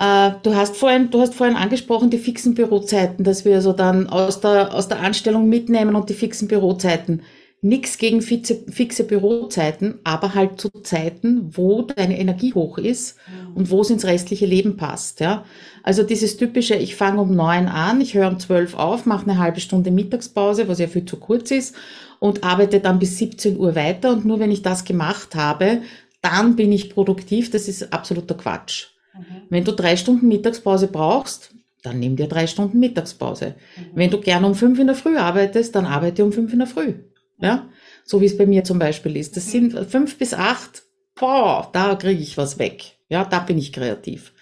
Äh, 0.00 0.32
du 0.42 0.54
hast 0.54 0.76
vorhin, 0.78 1.10
du 1.10 1.20
hast 1.20 1.34
vorhin 1.34 1.56
angesprochen, 1.56 2.08
die 2.08 2.18
fixen 2.18 2.54
Bürozeiten, 2.54 3.22
dass 3.22 3.44
wir 3.44 3.60
so 3.60 3.74
dann 3.74 4.08
aus 4.08 4.40
der, 4.40 4.74
aus 4.74 4.88
der 4.88 5.00
Anstellung 5.00 5.48
mitnehmen 5.48 5.94
und 5.94 6.08
die 6.08 6.14
fixen 6.14 6.48
Bürozeiten. 6.48 7.22
Nix 7.62 7.98
gegen 7.98 8.22
fixe, 8.22 8.54
fixe 8.70 9.04
Bürozeiten, 9.04 9.98
aber 10.02 10.34
halt 10.34 10.58
zu 10.58 10.70
Zeiten, 10.82 11.50
wo 11.54 11.82
deine 11.82 12.18
Energie 12.18 12.54
hoch 12.54 12.78
ist 12.78 13.18
mhm. 13.28 13.56
und 13.56 13.70
wo 13.70 13.82
es 13.82 13.90
ins 13.90 14.06
restliche 14.06 14.46
Leben 14.46 14.78
passt, 14.78 15.20
ja. 15.20 15.44
Also 15.82 16.02
dieses 16.02 16.38
typische, 16.38 16.74
ich 16.76 16.96
fange 16.96 17.20
um 17.20 17.34
neun 17.36 17.68
an, 17.68 18.00
ich 18.00 18.14
höre 18.14 18.28
um 18.28 18.38
zwölf 18.38 18.74
auf, 18.74 19.04
mache 19.04 19.28
eine 19.28 19.38
halbe 19.38 19.60
Stunde 19.60 19.90
Mittagspause, 19.90 20.68
was 20.68 20.78
ja 20.78 20.86
viel 20.86 21.04
zu 21.04 21.18
kurz 21.18 21.50
ist, 21.50 21.74
und 22.18 22.44
arbeite 22.44 22.80
dann 22.80 22.98
bis 22.98 23.18
17 23.18 23.58
Uhr 23.58 23.74
weiter 23.74 24.12
und 24.12 24.24
nur 24.24 24.40
wenn 24.40 24.50
ich 24.50 24.62
das 24.62 24.86
gemacht 24.86 25.34
habe, 25.34 25.82
dann 26.22 26.56
bin 26.56 26.72
ich 26.72 26.88
produktiv, 26.88 27.50
das 27.50 27.68
ist 27.68 27.92
absoluter 27.92 28.36
Quatsch. 28.36 28.88
Mhm. 29.20 29.42
Wenn 29.48 29.64
du 29.64 29.72
drei 29.72 29.96
Stunden 29.96 30.28
Mittagspause 30.28 30.86
brauchst, 30.88 31.54
dann 31.82 31.98
nimm 31.98 32.16
dir 32.16 32.26
drei 32.26 32.46
Stunden 32.46 32.78
Mittagspause. 32.78 33.54
Mhm. 33.76 33.82
Wenn 33.94 34.10
du 34.10 34.20
gerne 34.20 34.46
um 34.46 34.54
fünf 34.54 34.78
in 34.78 34.86
der 34.86 34.96
Früh 34.96 35.16
arbeitest, 35.16 35.74
dann 35.74 35.86
arbeite 35.86 36.24
um 36.24 36.32
fünf 36.32 36.52
in 36.52 36.58
der 36.58 36.68
Früh. 36.68 36.94
Ja? 37.38 37.68
So 38.04 38.20
wie 38.20 38.26
es 38.26 38.36
bei 38.36 38.46
mir 38.46 38.64
zum 38.64 38.78
Beispiel 38.78 39.16
ist. 39.16 39.36
Das 39.36 39.50
sind 39.50 39.78
fünf 39.88 40.18
bis 40.18 40.34
acht, 40.34 40.82
boah, 41.18 41.68
da 41.72 41.94
kriege 41.94 42.22
ich 42.22 42.36
was 42.36 42.58
weg. 42.58 42.98
Ja, 43.08 43.24
da 43.24 43.40
bin 43.40 43.58
ich 43.58 43.72
kreativ. 43.72 44.32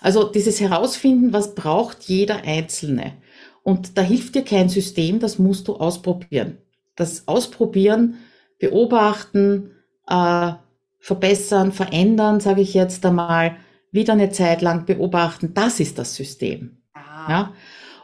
Also 0.00 0.24
dieses 0.24 0.60
Herausfinden, 0.60 1.32
was 1.32 1.54
braucht 1.54 2.04
jeder 2.04 2.44
Einzelne. 2.44 3.14
Und 3.62 3.96
da 3.96 4.02
hilft 4.02 4.34
dir 4.34 4.42
kein 4.44 4.68
System, 4.68 5.20
das 5.20 5.38
musst 5.38 5.68
du 5.68 5.76
ausprobieren. 5.76 6.58
Das 6.96 7.26
Ausprobieren, 7.26 8.16
beobachten, 8.58 9.70
äh, 10.06 10.52
verbessern, 11.00 11.72
verändern, 11.72 12.40
sage 12.40 12.60
ich 12.60 12.74
jetzt 12.74 13.04
einmal, 13.04 13.56
wieder 13.94 14.12
eine 14.12 14.30
Zeit 14.30 14.60
lang 14.60 14.84
beobachten, 14.84 15.54
das 15.54 15.80
ist 15.80 15.98
das 15.98 16.14
System. 16.14 16.78
Ah. 16.92 17.26
Ja? 17.28 17.52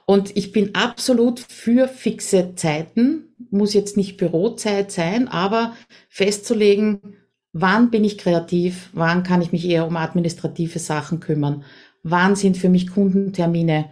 Und 0.06 0.36
ich 0.36 0.52
bin 0.52 0.74
absolut 0.74 1.40
für 1.40 1.86
fixe 1.86 2.54
Zeiten, 2.54 3.34
muss 3.50 3.74
jetzt 3.74 3.96
nicht 3.96 4.16
Bürozeit 4.16 4.90
sein, 4.90 5.28
aber 5.28 5.74
festzulegen, 6.08 7.16
wann 7.52 7.90
bin 7.90 8.04
ich 8.04 8.18
kreativ, 8.18 8.90
wann 8.92 9.22
kann 9.22 9.42
ich 9.42 9.52
mich 9.52 9.68
eher 9.68 9.86
um 9.86 9.96
administrative 9.96 10.78
Sachen 10.78 11.20
kümmern, 11.20 11.64
wann 12.02 12.34
sind 12.34 12.56
für 12.56 12.68
mich 12.68 12.90
Kundentermine 12.90 13.90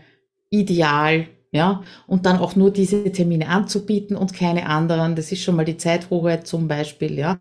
ideal, 0.50 1.26
ja, 1.50 1.82
und 2.06 2.26
dann 2.26 2.38
auch 2.38 2.56
nur 2.56 2.70
diese 2.70 3.10
Termine 3.10 3.48
anzubieten 3.48 4.16
und 4.16 4.34
keine 4.34 4.66
anderen. 4.66 5.16
Das 5.16 5.32
ist 5.32 5.42
schon 5.42 5.56
mal 5.56 5.64
die 5.64 5.78
Zeithoheit 5.78 6.46
zum 6.46 6.68
Beispiel, 6.68 7.18
ja. 7.18 7.38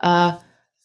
Äh, 0.00 0.32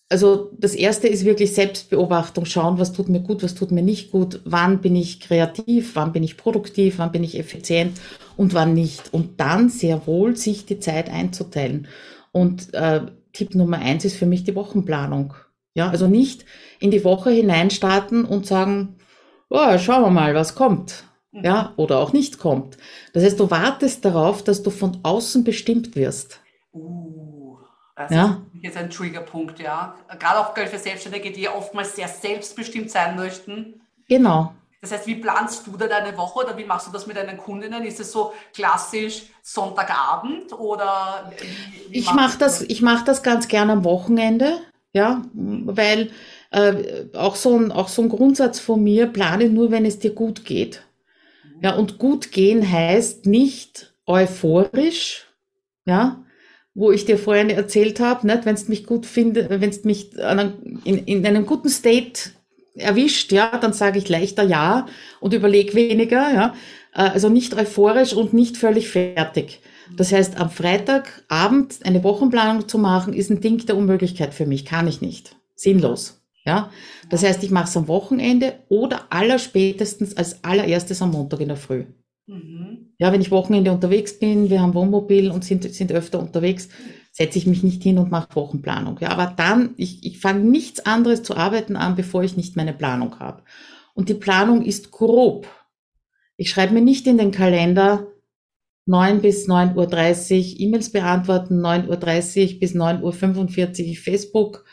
also 0.10 0.52
das 0.58 0.76
erste 0.76 1.08
ist 1.08 1.26
wirklich 1.26 1.54
Selbstbeobachtung, 1.54 2.46
schauen, 2.46 2.78
was 2.78 2.94
tut 2.94 3.10
mir 3.10 3.22
gut, 3.22 3.42
was 3.42 3.56
tut 3.56 3.72
mir 3.72 3.82
nicht 3.82 4.12
gut, 4.12 4.40
wann 4.46 4.82
bin 4.82 4.96
ich 4.96 5.20
kreativ, 5.20 5.96
wann 5.96 6.14
bin 6.14 6.24
ich 6.24 6.38
produktiv, 6.38 7.00
wann 7.00 7.12
bin 7.12 7.24
ich 7.24 7.40
effizient 7.40 8.00
und 8.38 8.54
wann 8.54 8.74
nicht. 8.74 9.14
Und 9.14 9.40
dann 9.40 9.70
sehr 9.70 10.06
wohl 10.06 10.36
sich 10.36 10.66
die 10.66 10.80
Zeit 10.80 11.10
einzuteilen. 11.10 11.88
Und 12.32 12.74
äh, 12.74 13.02
Tipp 13.34 13.56
Nummer 13.56 13.80
eins 13.80 14.06
ist 14.06 14.16
für 14.16 14.28
mich 14.28 14.44
die 14.44 14.56
Wochenplanung. 14.56 15.34
Ja, 15.74 15.90
also 15.90 16.08
nicht 16.08 16.46
in 16.80 16.92
die 16.92 17.04
Woche 17.04 17.32
hineinstarten 17.32 18.26
und 18.26 18.46
sagen, 18.46 18.96
oh, 19.50 19.78
schauen 19.78 20.04
wir 20.04 20.12
mal, 20.12 20.36
was 20.36 20.56
kommt. 20.56 21.04
Ja, 21.32 21.74
oder 21.76 22.00
auch 22.00 22.14
nicht 22.14 22.40
kommt. 22.40 22.78
Das 23.12 23.24
heißt, 23.24 23.40
du 23.40 23.52
wartest 23.52 24.06
darauf, 24.06 24.42
dass 24.42 24.64
du 24.64 24.70
von 24.70 25.00
außen 25.04 25.44
bestimmt 25.44 25.98
wirst. 25.98 26.40
Uh, 26.72 27.25
das 27.96 28.12
ja. 28.12 28.42
ist 28.54 28.64
jetzt 28.64 28.78
ein 28.78 28.90
Triggerpunkt, 28.90 29.60
ja. 29.60 29.96
Gerade 30.20 30.40
auch 30.40 30.54
für 30.54 30.78
Selbstständige, 30.78 31.32
die 31.32 31.48
oftmals 31.48 31.96
sehr 31.96 32.08
selbstbestimmt 32.08 32.92
sein 32.92 33.16
möchten. 33.16 33.82
Genau. 34.08 34.54
Das 34.82 34.92
heißt, 34.92 35.08
wie 35.08 35.16
planst 35.16 35.66
du 35.66 35.78
da 35.78 35.88
deine 35.88 36.16
Woche 36.16 36.46
oder 36.46 36.58
wie 36.58 36.66
machst 36.66 36.88
du 36.88 36.92
das 36.92 37.08
mit 37.08 37.18
deinen 37.18 37.38
Kundinnen? 37.38 37.84
Ist 37.84 38.00
es 38.00 38.12
so 38.12 38.34
klassisch 38.54 39.24
Sonntagabend 39.42 40.54
oder? 40.54 41.32
Wie, 41.40 41.94
wie 41.94 41.98
ich 41.98 42.14
mache 42.14 42.38
das, 42.38 42.62
ich 42.62 42.82
mache 42.82 43.06
das 43.06 43.24
ganz 43.24 43.48
gerne 43.48 43.72
am 43.72 43.84
Wochenende, 43.84 44.60
ja, 44.94 45.24
weil 45.34 46.12
äh, 46.52 47.06
auch 47.16 47.36
so 47.36 47.58
ein, 47.58 47.72
auch 47.72 47.88
so 47.88 48.04
ein 48.04 48.10
Grundsatz 48.10 48.60
von 48.60 48.84
mir: 48.84 49.08
Plane 49.08 49.50
nur, 49.50 49.72
wenn 49.72 49.86
es 49.86 49.98
dir 49.98 50.14
gut 50.14 50.46
geht. 50.46 50.84
Ja, 51.62 51.74
und 51.76 51.98
gut 51.98 52.32
gehen 52.32 52.70
heißt 52.70 53.26
nicht 53.26 53.94
euphorisch, 54.06 55.26
ja, 55.86 56.25
wo 56.76 56.92
ich 56.92 57.06
dir 57.06 57.18
vorhin 57.18 57.50
erzählt 57.50 58.00
habe, 58.00 58.28
wenn 58.28 58.54
es 58.54 58.68
mich 58.68 58.86
gut 58.86 59.06
finde, 59.06 59.50
wenn 59.50 59.70
es 59.70 59.84
mich 59.84 60.14
in, 60.84 60.98
in 60.98 61.26
einem 61.26 61.46
guten 61.46 61.70
State 61.70 62.32
erwischt, 62.76 63.32
ja, 63.32 63.58
dann 63.58 63.74
sage 63.74 63.98
ich 63.98 64.10
leichter 64.10 64.44
ja 64.44 64.86
und 65.22 65.34
überleg 65.34 65.74
weniger, 65.74 66.34
ja. 66.34 66.54
Äh, 66.94 67.10
also 67.10 67.30
nicht 67.30 67.56
euphorisch 67.56 68.14
und 68.14 68.34
nicht 68.34 68.58
völlig 68.58 68.90
fertig. 68.90 69.62
Das 69.96 70.12
heißt, 70.12 70.40
am 70.40 70.50
Freitagabend 70.50 71.80
eine 71.84 72.04
Wochenplanung 72.04 72.68
zu 72.68 72.78
machen, 72.78 73.14
ist 73.14 73.30
ein 73.30 73.40
Ding 73.40 73.66
der 73.66 73.78
Unmöglichkeit 73.78 74.34
für 74.34 74.46
mich. 74.46 74.66
Kann 74.66 74.88
ich 74.88 75.00
nicht. 75.00 75.36
Sinnlos. 75.56 76.22
Ja. 76.44 76.72
Das 77.10 77.24
heißt, 77.24 77.44
ich 77.44 77.52
mache 77.52 77.70
es 77.70 77.78
am 77.78 77.88
Wochenende 77.88 78.60
oder 78.68 79.06
allerspätestens 79.12 80.18
als 80.18 80.44
allererstes 80.44 81.02
am 81.02 81.12
Montag 81.12 81.40
in 81.40 81.50
der 81.50 81.58
Früh. 81.58 81.86
Mhm. 82.26 82.85
Ja, 82.98 83.12
wenn 83.12 83.22
ich 83.22 83.32
Wochenende 83.32 83.72
unterwegs 83.72 84.20
bin, 84.20 84.50
wir 84.50 84.62
haben 84.62 84.74
Wohnmobil 84.74 85.32
und 85.32 85.44
sind, 85.44 85.64
sind 85.74 85.92
öfter 85.92 86.20
unterwegs, 86.20 86.70
setze 87.12 87.38
ich 87.38 87.48
mich 87.48 87.64
nicht 87.64 87.84
hin 87.84 87.98
und 87.98 88.12
mache 88.12 88.36
Wochenplanung. 88.36 88.98
Ja, 89.02 89.10
aber 89.10 89.34
dann, 89.36 89.74
ich, 89.78 90.06
ich 90.06 90.20
fange 90.20 90.42
nichts 90.42 90.86
anderes 90.86 91.24
zu 91.24 91.36
arbeiten 91.36 91.76
an, 91.76 91.96
bevor 91.96 92.24
ich 92.24 92.38
nicht 92.38 92.56
meine 92.56 92.74
Planung 92.74 93.20
habe. 93.20 93.44
Und 93.94 94.10
die 94.10 94.14
Planung 94.14 94.62
ist 94.62 94.92
grob. 94.92 95.48
Ich 96.38 96.50
schreibe 96.50 96.74
mir 96.74 96.82
nicht 96.82 97.08
in 97.08 97.18
den 97.18 97.32
Kalender 97.32 98.08
9 98.86 99.22
bis 99.22 99.48
9.30 99.48 99.76
Uhr 100.54 100.60
E-Mails 100.60 100.92
beantworten, 100.92 101.60
9.30 101.60 102.54
Uhr 102.54 102.60
bis 102.60 102.76
9.45 102.76 103.90
Uhr 103.90 103.96
Facebook 103.96 104.66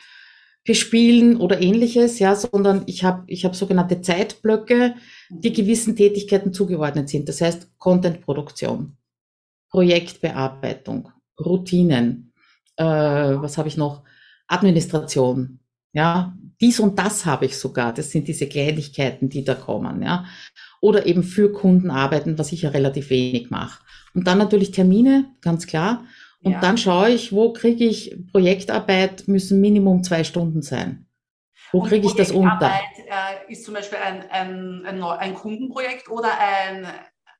bespielen 0.64 1.36
oder 1.38 1.60
ähnliches, 1.60 2.18
ja, 2.18 2.34
sondern 2.36 2.84
ich 2.86 3.02
habe 3.04 3.24
ich 3.26 3.44
hab 3.44 3.56
sogenannte 3.56 4.00
Zeitblöcke, 4.00 4.94
die 5.30 5.52
gewissen 5.52 5.96
Tätigkeiten 5.96 6.52
zugeordnet 6.52 7.08
sind. 7.08 7.28
Das 7.28 7.40
heißt 7.40 7.78
Contentproduktion, 7.78 8.96
Projektbearbeitung, 9.70 11.10
Routinen, 11.40 12.32
äh, 12.76 12.84
was 12.84 13.58
habe 13.58 13.68
ich 13.68 13.76
noch? 13.76 14.04
Administration, 14.46 15.60
ja, 15.92 16.36
dies 16.60 16.78
und 16.78 16.98
das 16.98 17.26
habe 17.26 17.46
ich 17.46 17.56
sogar. 17.56 17.92
Das 17.92 18.10
sind 18.10 18.28
diese 18.28 18.46
Kleinigkeiten, 18.46 19.28
die 19.28 19.44
da 19.44 19.54
kommen, 19.54 20.02
ja. 20.02 20.26
Oder 20.80 21.06
eben 21.06 21.24
für 21.24 21.52
Kunden 21.52 21.90
arbeiten, 21.90 22.38
was 22.38 22.52
ich 22.52 22.62
ja 22.62 22.70
relativ 22.70 23.10
wenig 23.10 23.50
mache. 23.50 23.82
Und 24.14 24.26
dann 24.26 24.38
natürlich 24.38 24.70
Termine, 24.70 25.30
ganz 25.40 25.66
klar. 25.66 26.04
Und 26.42 26.52
ja. 26.52 26.60
dann 26.60 26.76
schaue 26.76 27.10
ich, 27.10 27.32
wo 27.32 27.52
kriege 27.52 27.84
ich 27.84 28.16
Projektarbeit, 28.32 29.28
müssen 29.28 29.60
Minimum 29.60 30.02
zwei 30.02 30.24
Stunden 30.24 30.62
sein. 30.62 31.06
Wo 31.70 31.82
kriege 31.82 32.06
ich 32.06 32.14
das 32.14 32.32
unter? 32.32 32.70
Äh, 32.70 33.50
ist 33.52 33.64
zum 33.64 33.74
Beispiel 33.74 33.98
ein, 33.98 34.30
ein, 34.30 34.84
ein, 34.84 35.02
ein 35.02 35.34
Kundenprojekt 35.34 36.10
oder 36.10 36.28
ein, 36.38 36.86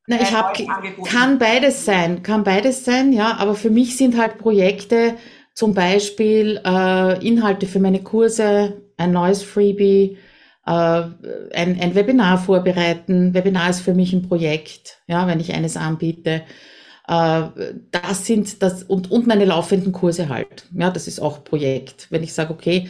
na, 0.06 0.20
ich 0.20 0.34
hab, 0.34 0.58
kann 1.06 1.38
beides 1.38 1.84
sein, 1.84 2.24
kann 2.24 2.42
beides 2.42 2.84
sein, 2.84 3.12
ja, 3.12 3.36
aber 3.38 3.54
für 3.54 3.70
mich 3.70 3.96
sind 3.96 4.18
halt 4.18 4.38
Projekte 4.38 5.16
zum 5.54 5.74
Beispiel 5.74 6.60
äh, 6.64 7.26
Inhalte 7.26 7.66
für 7.66 7.78
meine 7.78 8.02
Kurse, 8.02 8.82
ein 8.96 9.12
neues 9.12 9.42
Freebie, 9.42 10.18
äh, 10.66 10.70
ein, 10.70 11.80
ein 11.80 11.94
Webinar 11.94 12.38
vorbereiten. 12.38 13.34
Webinar 13.34 13.70
ist 13.70 13.80
für 13.80 13.94
mich 13.94 14.12
ein 14.12 14.26
Projekt, 14.26 15.02
ja, 15.06 15.26
wenn 15.26 15.40
ich 15.40 15.54
eines 15.54 15.76
anbiete. 15.76 16.42
Äh, 17.08 17.74
das 17.90 18.26
sind 18.26 18.62
das 18.62 18.82
und, 18.82 19.10
und 19.10 19.26
meine 19.26 19.44
laufenden 19.44 19.92
Kurse 19.92 20.28
halt. 20.28 20.68
Ja, 20.74 20.90
das 20.90 21.08
ist 21.08 21.20
auch 21.20 21.44
Projekt. 21.44 22.08
Wenn 22.10 22.22
ich 22.22 22.32
sage, 22.32 22.52
okay, 22.52 22.88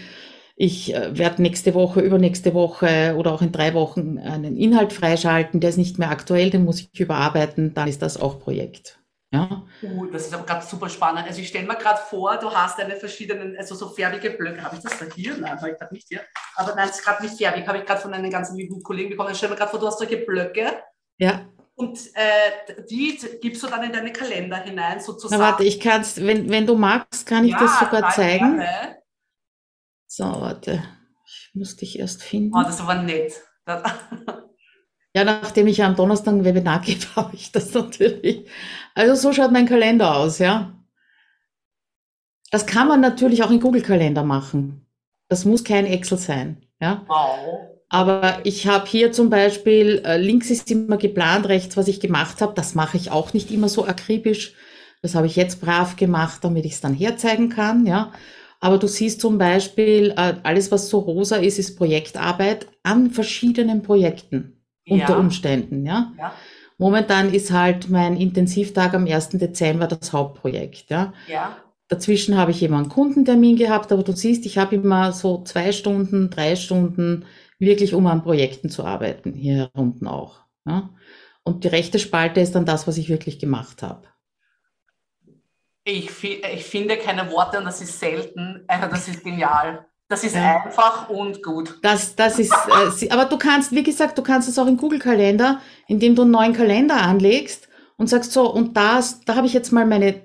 ich 0.57 0.95
äh, 0.95 1.17
werde 1.17 1.43
nächste 1.43 1.75
Woche, 1.75 2.01
übernächste 2.01 2.55
Woche 2.55 3.15
oder 3.17 3.33
auch 3.33 3.43
in 3.43 3.53
drei 3.53 3.75
Wochen 3.75 4.19
einen 4.19 4.57
Inhalt 4.57 4.93
freischalten, 4.93 5.61
der 5.61 5.71
ist 5.71 5.79
nicht 5.79 5.99
mehr 5.99 6.11
aktuell, 6.11 6.51
den 6.51 6.65
muss 6.65 6.81
ich 6.81 7.01
überarbeiten, 7.01 7.75
dann 7.75 7.89
ist 7.89 8.03
das 8.03 8.21
auch 8.21 8.39
Projekt. 8.39 8.99
Ja. 9.33 9.65
Uh, 9.83 10.07
das 10.13 10.27
ist 10.27 10.35
aber 10.35 10.45
gerade 10.45 10.65
super 10.65 10.91
spannend. 10.91 11.27
Also 11.27 11.41
ich 11.41 11.49
stelle 11.49 11.67
mir 11.67 11.77
gerade 11.77 11.99
vor, 12.11 12.37
du 12.37 12.51
hast 12.51 12.79
deine 12.79 12.97
verschiedenen, 12.97 13.57
also 13.57 13.75
so 13.75 13.89
färbige 13.89 14.29
Blöcke. 14.31 14.63
Habe 14.63 14.77
ich 14.77 14.83
das 14.83 14.99
da 14.99 15.07
hier? 15.07 15.39
Nein, 15.39 15.57
habe 15.57 15.71
ich 15.71 15.79
gerade 15.79 15.95
nicht 15.95 16.07
hier. 16.09 16.21
Aber 16.55 16.75
nein, 16.75 16.91
es 16.91 16.97
ist 16.97 17.05
gerade 17.05 17.23
nicht 17.23 17.39
färbig, 17.39 17.67
habe 17.67 17.79
ich 17.79 17.87
gerade 17.87 18.01
von 18.03 18.13
einem 18.13 18.31
ganzen 18.31 18.57
lieben 18.57 18.83
Kollegen 18.83 19.09
bekommen. 19.09 19.31
Ich 19.31 19.39
stelle 19.39 19.53
mir 19.53 19.59
gerade 19.59 19.71
vor, 19.71 19.81
du 19.81 19.87
hast 19.87 19.99
solche 19.99 20.19
Blöcke. 20.19 20.83
Ja. 21.17 21.47
Und 21.83 21.99
äh, 22.15 22.85
die 22.89 23.19
gibst 23.41 23.63
du 23.63 23.67
dann 23.67 23.83
in 23.83 23.93
deine 23.93 24.13
Kalender 24.13 24.59
hinein, 24.59 25.01
sozusagen. 25.01 25.41
Na 25.41 25.49
warte, 25.51 25.65
ich 25.65 25.81
kann 25.81 26.05
wenn, 26.17 26.49
wenn 26.49 26.65
du 26.65 26.77
magst, 26.77 27.27
kann 27.27 27.45
ich 27.45 27.53
ja, 27.53 27.59
das 27.59 27.81
sogar 27.81 28.11
zeigen. 28.11 28.59
Gerne. 28.59 28.99
So, 30.07 30.25
warte. 30.25 30.85
Ich 31.27 31.51
muss 31.55 31.75
dich 31.75 31.99
erst 31.99 32.23
finden. 32.23 32.57
Oh, 32.57 32.63
das 32.63 32.87
war 32.87 33.03
nett. 33.03 33.33
ja, 35.15 35.25
nachdem 35.25 35.67
ich 35.67 35.83
am 35.83 35.97
Donnerstag 35.97 36.35
ein 36.35 36.45
Webinar 36.45 36.81
gebe, 36.85 37.05
habe 37.17 37.35
ich 37.35 37.51
das 37.51 37.75
natürlich. 37.75 38.49
Also 38.95 39.15
so 39.15 39.33
schaut 39.33 39.51
mein 39.51 39.67
Kalender 39.67 40.17
aus, 40.17 40.39
ja. 40.39 40.79
Das 42.53 42.67
kann 42.67 42.87
man 42.87 43.01
natürlich 43.01 43.43
auch 43.43 43.51
in 43.51 43.61
Google-Kalender 43.61 44.23
machen. 44.23 44.87
Das 45.29 45.45
muss 45.45 45.65
kein 45.65 45.87
Excel 45.87 46.19
sein, 46.19 46.65
ja. 46.81 47.05
Wow. 47.09 47.72
Aber 47.93 48.39
ich 48.45 48.67
habe 48.67 48.87
hier 48.87 49.13
zum 49.13 49.29
Beispiel, 49.29 50.01
äh, 50.07 50.17
links 50.17 50.49
ist 50.49 50.71
immer 50.71 50.97
geplant, 50.97 51.47
rechts, 51.49 51.77
was 51.77 51.89
ich 51.89 52.01
gemacht 52.01 52.41
habe. 52.41 52.55
Das 52.55 52.75
mache 52.75 52.97
ich 52.97 53.11
auch 53.11 53.35
nicht 53.35 53.51
immer 53.51 53.69
so 53.69 53.87
akribisch. 53.87 54.55
Das 55.03 55.15
habe 55.15 55.27
ich 55.27 55.37
jetzt 55.37 55.61
brav 55.61 55.97
gemacht, 55.97 56.43
damit 56.43 56.65
ich 56.65 56.73
es 56.73 56.81
dann 56.81 56.95
herzeigen 56.95 57.51
kann, 57.51 57.85
ja. 57.85 58.11
Aber 58.61 58.79
du 58.79 58.87
siehst 58.87 59.21
zum 59.21 59.37
Beispiel, 59.37 60.15
äh, 60.17 60.37
alles, 60.43 60.73
was 60.73 60.89
so 60.89 61.01
rosa 61.01 61.37
ist, 61.37 61.59
ist 61.59 61.77
Projektarbeit 61.77 62.67
an 62.83 63.11
verschiedenen 63.11 63.83
Projekten 63.83 64.63
ja. 64.87 64.95
unter 64.95 65.19
Umständen, 65.19 65.85
ja? 65.85 66.15
ja. 66.17 66.33
Momentan 66.79 67.35
ist 67.35 67.53
halt 67.53 67.91
mein 67.91 68.17
Intensivtag 68.17 68.95
am 68.95 69.07
1. 69.07 69.31
Dezember 69.31 69.87
das 69.87 70.15
Hauptprojekt, 70.15 70.89
ja. 70.89 71.13
Ja. 71.29 71.59
Dazwischen 71.89 72.39
habe 72.39 72.53
ich 72.53 72.63
immer 72.63 72.79
einen 72.79 72.89
Kundentermin 72.89 73.57
gehabt, 73.57 73.93
aber 73.93 74.03
du 74.03 74.13
siehst, 74.13 74.47
ich 74.47 74.57
habe 74.57 74.77
immer 74.77 75.13
so 75.13 75.43
zwei 75.45 75.73
Stunden, 75.73 76.31
drei 76.31 76.57
Stunden 76.57 77.27
wirklich 77.63 77.95
um 77.95 78.07
an 78.07 78.23
Projekten 78.23 78.69
zu 78.69 78.85
arbeiten, 78.85 79.33
hier 79.33 79.71
unten 79.75 80.07
auch. 80.07 80.41
Ja? 80.67 80.91
Und 81.45 81.65
die 81.65 81.69
rechte 81.69 81.99
Spalte 81.99 82.41
ist 82.41 82.55
dann 82.55 82.67
das, 82.67 82.87
was 82.87 82.99
ich 82.99 83.09
wirklich 83.09 83.39
gemacht 83.39 83.83
habe. 83.83 84.07
Ich, 85.85 86.11
ich 86.23 86.65
finde 86.65 86.97
keine 86.97 87.31
Worte 87.33 87.59
und 87.59 87.65
das 87.65 87.81
ist 87.81 87.99
selten. 87.99 88.65
Also 88.69 88.89
das 88.89 89.09
ist 89.09 89.25
genial. 89.25 89.87
Das 90.09 90.23
ist 90.25 90.37
ja. 90.37 90.63
einfach 90.63 91.09
und 91.09 91.43
gut. 91.43 91.79
Das, 91.83 92.15
das 92.15 92.39
ist, 92.39 92.53
äh, 93.01 93.09
aber 93.11 93.25
du 93.25 93.39
kannst, 93.39 93.73
wie 93.73 93.83
gesagt, 93.83 94.19
du 94.19 94.23
kannst 94.23 94.49
es 94.49 94.59
auch 94.59 94.67
im 94.67 94.77
Google-Kalender, 94.77 95.61
indem 95.89 96.15
du 96.15 96.23
einen 96.23 96.31
neuen 96.31 96.53
Kalender 96.53 97.01
anlegst 97.01 97.69
und 97.97 98.09
sagst 98.09 98.33
so, 98.33 98.53
und 98.53 98.77
das, 98.77 99.21
da 99.23 99.37
habe 99.37 99.47
ich 99.47 99.55
jetzt 99.55 99.73
mal 99.73 99.87
meine, 99.87 100.23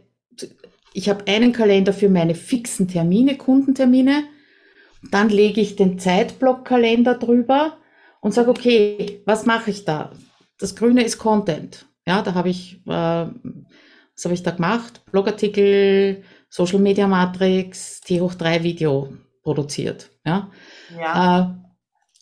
ich 0.93 1.09
habe 1.09 1.25
einen 1.27 1.53
Kalender 1.53 1.93
für 1.93 2.09
meine 2.09 2.35
fixen 2.35 2.87
Termine, 2.87 3.37
Kundentermine, 3.37 4.25
dann 5.03 5.29
lege 5.29 5.61
ich 5.61 5.75
den 5.75 5.99
Zeitblock-Kalender 5.99 7.15
drüber 7.15 7.77
und 8.21 8.33
sage, 8.33 8.49
okay, 8.49 9.21
was 9.25 9.45
mache 9.45 9.71
ich 9.71 9.85
da? 9.85 10.11
Das 10.59 10.75
Grüne 10.75 11.03
ist 11.03 11.17
Content. 11.17 11.85
Ja, 12.05 12.21
da 12.21 12.33
habe 12.33 12.49
ich, 12.49 12.81
äh, 12.85 12.89
was 12.89 14.23
habe 14.23 14.33
ich 14.33 14.43
da 14.43 14.51
gemacht? 14.51 15.03
Blogartikel, 15.11 16.23
Social 16.49 16.79
Media 16.79 17.07
Matrix, 17.07 18.01
T 18.01 18.21
hoch 18.21 18.33
3 18.33 18.63
Video 18.63 19.13
produziert. 19.43 20.09
Ja. 20.25 20.49
ja. 20.97 21.39
Äh, 21.39 21.67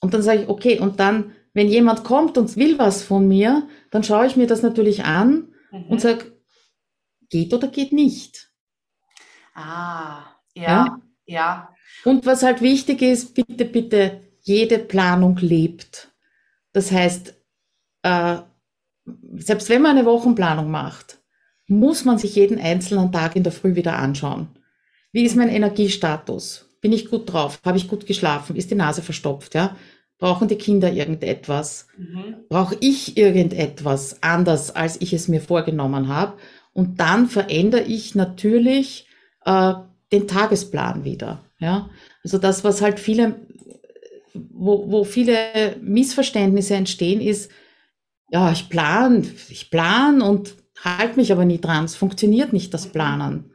und 0.01 0.13
dann 0.13 0.21
sage 0.21 0.43
ich, 0.43 0.49
okay, 0.49 0.79
und 0.79 0.99
dann, 0.99 1.31
wenn 1.53 1.69
jemand 1.69 2.03
kommt 2.03 2.37
und 2.37 2.55
will 2.57 2.77
was 2.77 3.03
von 3.03 3.27
mir, 3.27 3.67
dann 3.91 4.03
schaue 4.03 4.27
ich 4.27 4.35
mir 4.35 4.47
das 4.47 4.61
natürlich 4.61 5.05
an 5.05 5.53
mhm. 5.71 5.85
und 5.85 6.01
sage, 6.01 6.33
geht 7.29 7.53
oder 7.53 7.67
geht 7.67 7.93
nicht. 7.93 8.51
Ah, 9.53 10.23
ja, 10.53 10.63
ja, 10.63 11.01
ja. 11.25 11.74
Und 12.03 12.25
was 12.25 12.43
halt 12.43 12.61
wichtig 12.61 13.01
ist, 13.01 13.33
bitte, 13.33 13.65
bitte, 13.65 14.21
jede 14.41 14.79
Planung 14.79 15.37
lebt. 15.37 16.11
Das 16.71 16.91
heißt, 16.91 17.33
äh, 18.03 18.37
selbst 19.37 19.69
wenn 19.69 19.81
man 19.81 19.97
eine 19.97 20.05
Wochenplanung 20.05 20.69
macht, 20.69 21.19
muss 21.67 22.05
man 22.05 22.17
sich 22.17 22.35
jeden 22.35 22.59
einzelnen 22.59 23.11
Tag 23.11 23.35
in 23.35 23.43
der 23.43 23.51
Früh 23.51 23.75
wieder 23.75 23.97
anschauen. 23.97 24.49
Wie 25.11 25.23
ist 25.23 25.35
mein 25.35 25.49
Energiestatus? 25.49 26.69
Bin 26.81 26.91
ich 26.91 27.09
gut 27.09 27.31
drauf? 27.31 27.59
Habe 27.65 27.77
ich 27.77 27.87
gut 27.87 28.05
geschlafen? 28.05 28.55
Ist 28.55 28.69
die 28.69 28.75
Nase 28.75 29.01
verstopft? 29.01 29.55
Ja? 29.55 29.75
Brauchen 30.17 30.47
die 30.47 30.57
Kinder 30.57 30.91
irgendetwas? 30.91 31.87
Mhm. 31.97 32.35
Brauche 32.49 32.77
ich 32.79 33.17
irgendetwas 33.17 34.21
anders, 34.21 34.75
als 34.75 35.01
ich 35.01 35.13
es 35.13 35.27
mir 35.27 35.41
vorgenommen 35.41 36.07
habe? 36.07 36.37
Und 36.73 36.99
dann 36.99 37.27
verändere 37.27 37.83
ich 37.83 38.15
natürlich 38.15 39.07
äh, 39.45 39.73
den 40.11 40.27
Tagesplan 40.27 41.03
wieder. 41.03 41.44
Ja? 41.65 41.89
Also 42.23 42.37
das, 42.37 42.63
was 42.63 42.81
halt 42.81 42.99
viele, 42.99 43.47
wo, 44.33 44.91
wo 44.91 45.03
viele 45.03 45.75
Missverständnisse 45.81 46.75
entstehen, 46.75 47.19
ist, 47.21 47.51
ja, 48.29 48.51
ich 48.51 48.69
plan, 48.69 49.27
ich 49.49 49.71
plan 49.71 50.21
und 50.21 50.55
halte 50.83 51.17
mich 51.17 51.31
aber 51.31 51.45
nie 51.45 51.59
dran. 51.59 51.85
Es 51.85 51.95
funktioniert 51.95 52.53
nicht, 52.53 52.73
das 52.73 52.87
Planen. 52.87 53.51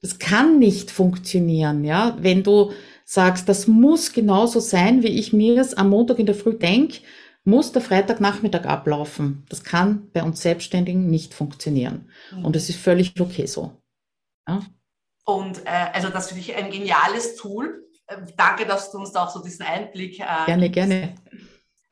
Das 0.00 0.18
kann 0.18 0.58
nicht 0.58 0.90
funktionieren, 0.90 1.84
ja. 1.84 2.16
Wenn 2.20 2.42
du 2.42 2.72
sagst, 3.04 3.48
das 3.48 3.66
muss 3.66 4.12
genauso 4.12 4.60
sein, 4.60 5.02
wie 5.02 5.08
ich 5.08 5.32
mir 5.32 5.60
es 5.60 5.74
am 5.74 5.90
Montag 5.90 6.18
in 6.18 6.26
der 6.26 6.34
Früh 6.34 6.54
denke, 6.54 7.00
muss 7.44 7.72
der 7.72 7.82
Freitagnachmittag 7.82 8.64
ablaufen. 8.64 9.44
Das 9.50 9.64
kann 9.64 10.08
bei 10.12 10.22
uns 10.22 10.40
Selbstständigen 10.40 11.08
nicht 11.08 11.34
funktionieren. 11.34 12.08
Und 12.42 12.56
es 12.56 12.70
ist 12.70 12.78
völlig 12.78 13.20
okay 13.20 13.44
so. 13.46 13.72
Ja? 14.48 14.62
Und 15.24 15.64
äh, 15.66 15.86
also 15.92 16.10
das 16.10 16.28
finde 16.28 16.42
ich 16.42 16.54
ein 16.54 16.70
geniales 16.70 17.36
Tool. 17.36 17.88
Äh, 18.06 18.18
danke, 18.36 18.66
dass 18.66 18.90
du 18.90 18.98
uns 18.98 19.12
da 19.12 19.24
auch 19.24 19.30
so 19.30 19.42
diesen 19.42 19.64
Einblick. 19.64 20.20
Äh, 20.20 20.46
gerne, 20.46 20.70
gerne. 20.70 21.14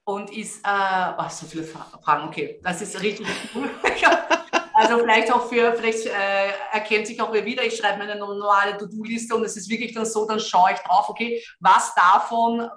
Und 0.05 0.31
ist, 0.37 0.65
äh, 0.65 1.13
oh, 1.19 1.29
so 1.29 1.47
viele 1.47 1.65
Fragen, 1.65 2.29
okay, 2.29 2.61
das 2.63 2.83
ist 2.83 3.01
richtig 3.01 3.27
cool. 3.55 3.71
also 4.75 4.99
vielleicht 4.99 5.33
auch 5.33 5.49
für, 5.49 5.73
vielleicht 5.75 6.07
äh, 6.07 6.51
erkennt 6.73 7.07
sich 7.07 7.21
auch 7.21 7.33
wer 7.33 7.45
wieder, 7.45 7.65
ich 7.65 7.77
schreibe 7.77 7.99
meine 7.99 8.17
normale 8.17 8.77
To-Do-Liste 8.77 9.35
und 9.37 9.45
es 9.45 9.57
ist 9.57 9.71
wirklich 9.71 9.95
dann 9.95 10.05
so, 10.05 10.27
dann 10.27 10.41
schaue 10.41 10.73
ich 10.73 10.81
drauf, 10.81 11.09
okay, 11.09 11.43
was 11.61 11.95
davon 11.95 12.69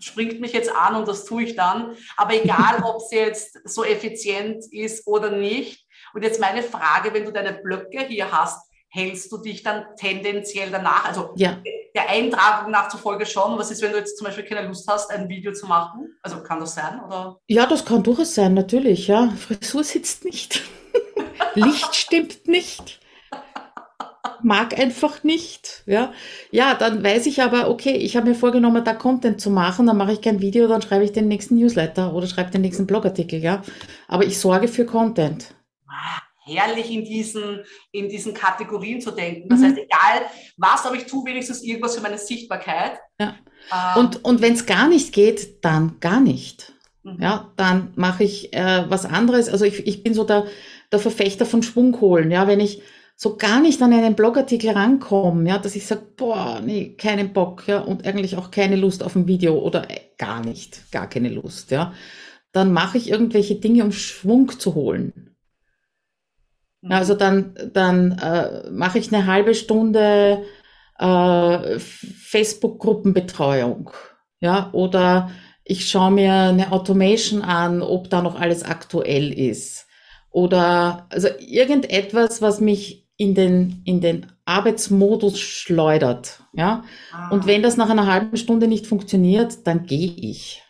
springt 0.00 0.40
mich 0.40 0.52
jetzt 0.52 0.74
an 0.74 0.96
und 0.96 1.06
das 1.06 1.24
tue 1.24 1.44
ich 1.44 1.54
dann. 1.54 1.96
Aber 2.16 2.34
egal, 2.34 2.82
ob 2.84 2.96
es 2.96 3.10
jetzt 3.10 3.58
so 3.64 3.84
effizient 3.84 4.64
ist 4.72 5.06
oder 5.06 5.30
nicht. 5.30 5.86
Und 6.14 6.22
jetzt 6.22 6.40
meine 6.40 6.62
Frage, 6.62 7.12
wenn 7.14 7.24
du 7.24 7.32
deine 7.32 7.52
Blöcke 7.52 8.00
hier 8.06 8.32
hast, 8.32 8.71
hältst 8.92 9.32
du 9.32 9.38
dich 9.38 9.62
dann 9.62 9.84
tendenziell 9.96 10.70
danach? 10.70 11.06
Also 11.06 11.30
ja. 11.36 11.58
der 11.94 12.10
Eintragung 12.10 12.70
nach 12.70 12.88
zufolge 12.88 13.24
schon. 13.24 13.58
Was 13.58 13.70
ist, 13.70 13.80
wenn 13.82 13.92
du 13.92 13.98
jetzt 13.98 14.18
zum 14.18 14.26
Beispiel 14.26 14.44
keine 14.44 14.68
Lust 14.68 14.86
hast, 14.86 15.10
ein 15.10 15.28
Video 15.28 15.52
zu 15.52 15.66
machen? 15.66 16.14
Also 16.22 16.42
kann 16.42 16.60
das 16.60 16.74
sein? 16.74 17.00
Oder? 17.04 17.38
Ja, 17.46 17.66
das 17.66 17.84
kann 17.84 18.02
durchaus 18.02 18.34
sein, 18.34 18.52
natürlich. 18.52 19.08
Ja. 19.08 19.30
Frisur 19.30 19.82
sitzt 19.82 20.24
nicht. 20.24 20.62
Licht 21.54 21.94
stimmt 21.94 22.46
nicht. 22.46 23.00
Mag 24.42 24.78
einfach 24.78 25.24
nicht. 25.24 25.84
Ja. 25.86 26.12
ja, 26.50 26.74
dann 26.74 27.02
weiß 27.02 27.26
ich 27.26 27.42
aber, 27.42 27.70
okay, 27.70 27.92
ich 27.92 28.16
habe 28.16 28.28
mir 28.28 28.34
vorgenommen, 28.34 28.84
da 28.84 28.92
Content 28.92 29.40
zu 29.40 29.50
machen, 29.50 29.86
dann 29.86 29.96
mache 29.96 30.12
ich 30.12 30.20
kein 30.20 30.40
Video, 30.40 30.66
dann 30.66 30.82
schreibe 30.82 31.04
ich 31.04 31.12
den 31.12 31.28
nächsten 31.28 31.56
Newsletter 31.56 32.12
oder 32.12 32.26
schreibe 32.26 32.50
den 32.50 32.60
nächsten 32.60 32.86
Blogartikel. 32.86 33.40
Ja. 33.40 33.62
Aber 34.08 34.24
ich 34.24 34.38
sorge 34.38 34.68
für 34.68 34.84
Content. 34.84 35.54
Herrlich 36.44 36.90
in 36.90 37.04
diesen, 37.04 37.60
in 37.92 38.08
diesen 38.08 38.34
Kategorien 38.34 39.00
zu 39.00 39.12
denken. 39.12 39.48
Das 39.48 39.60
mhm. 39.60 39.64
heißt, 39.64 39.78
egal 39.78 40.22
was, 40.56 40.84
aber 40.84 40.96
ich 40.96 41.06
tue 41.06 41.24
wenigstens 41.24 41.62
irgendwas 41.62 41.94
für 41.94 42.02
meine 42.02 42.18
Sichtbarkeit. 42.18 42.98
Ja. 43.20 43.36
Ähm, 43.72 44.00
und 44.00 44.24
und 44.24 44.40
wenn 44.40 44.54
es 44.54 44.66
gar 44.66 44.88
nicht 44.88 45.12
geht, 45.12 45.64
dann 45.64 45.98
gar 46.00 46.20
nicht. 46.20 46.72
Mhm. 47.02 47.18
Ja, 47.20 47.52
dann 47.56 47.92
mache 47.96 48.24
ich 48.24 48.52
äh, 48.52 48.84
was 48.88 49.06
anderes. 49.06 49.48
Also 49.48 49.64
ich, 49.64 49.86
ich 49.86 50.02
bin 50.02 50.14
so 50.14 50.24
der, 50.24 50.46
der 50.90 50.98
Verfechter 50.98 51.46
von 51.46 51.62
Schwung 51.62 52.00
holen. 52.00 52.30
Ja, 52.30 52.46
wenn 52.46 52.60
ich 52.60 52.82
so 53.16 53.36
gar 53.36 53.60
nicht 53.60 53.80
an 53.82 53.92
einen 53.92 54.16
Blogartikel 54.16 54.70
rankomme, 54.70 55.48
ja, 55.48 55.58
dass 55.58 55.76
ich 55.76 55.86
sage, 55.86 56.02
boah, 56.16 56.60
nee, 56.64 56.94
keinen 56.96 57.32
Bock, 57.32 57.68
ja, 57.68 57.78
und 57.78 58.04
eigentlich 58.04 58.36
auch 58.36 58.50
keine 58.50 58.76
Lust 58.76 59.02
auf 59.04 59.14
ein 59.14 59.28
Video 59.28 59.58
oder 59.58 59.88
äh, 59.90 60.00
gar 60.18 60.44
nicht, 60.44 60.90
gar 60.90 61.08
keine 61.08 61.28
Lust, 61.28 61.70
ja, 61.70 61.92
dann 62.52 62.72
mache 62.72 62.98
ich 62.98 63.08
irgendwelche 63.10 63.54
Dinge, 63.56 63.84
um 63.84 63.92
Schwung 63.92 64.58
zu 64.58 64.74
holen. 64.74 65.31
Mhm. 66.82 66.92
Also 66.92 67.14
dann, 67.14 67.54
dann 67.72 68.18
äh, 68.18 68.68
mache 68.70 68.98
ich 68.98 69.10
eine 69.12 69.26
halbe 69.26 69.54
Stunde 69.54 70.44
äh, 70.98 71.78
Facebook-Gruppenbetreuung. 71.78 73.90
Ja, 74.40 74.70
oder 74.72 75.30
ich 75.64 75.88
schaue 75.88 76.10
mir 76.10 76.34
eine 76.34 76.72
Automation 76.72 77.42
an, 77.42 77.80
ob 77.80 78.10
da 78.10 78.22
noch 78.22 78.38
alles 78.38 78.64
aktuell 78.64 79.32
ist. 79.32 79.86
Oder 80.30 81.06
also 81.10 81.28
irgendetwas, 81.38 82.42
was 82.42 82.60
mich 82.60 83.08
in 83.16 83.34
den, 83.34 83.82
in 83.84 84.00
den 84.00 84.26
Arbeitsmodus 84.44 85.38
schleudert. 85.38 86.42
Ja? 86.52 86.84
Ah. 87.12 87.30
Und 87.30 87.46
wenn 87.46 87.62
das 87.62 87.76
nach 87.76 87.90
einer 87.90 88.06
halben 88.06 88.36
Stunde 88.36 88.66
nicht 88.66 88.86
funktioniert, 88.86 89.66
dann 89.66 89.86
gehe 89.86 90.10
ich. 90.10 90.61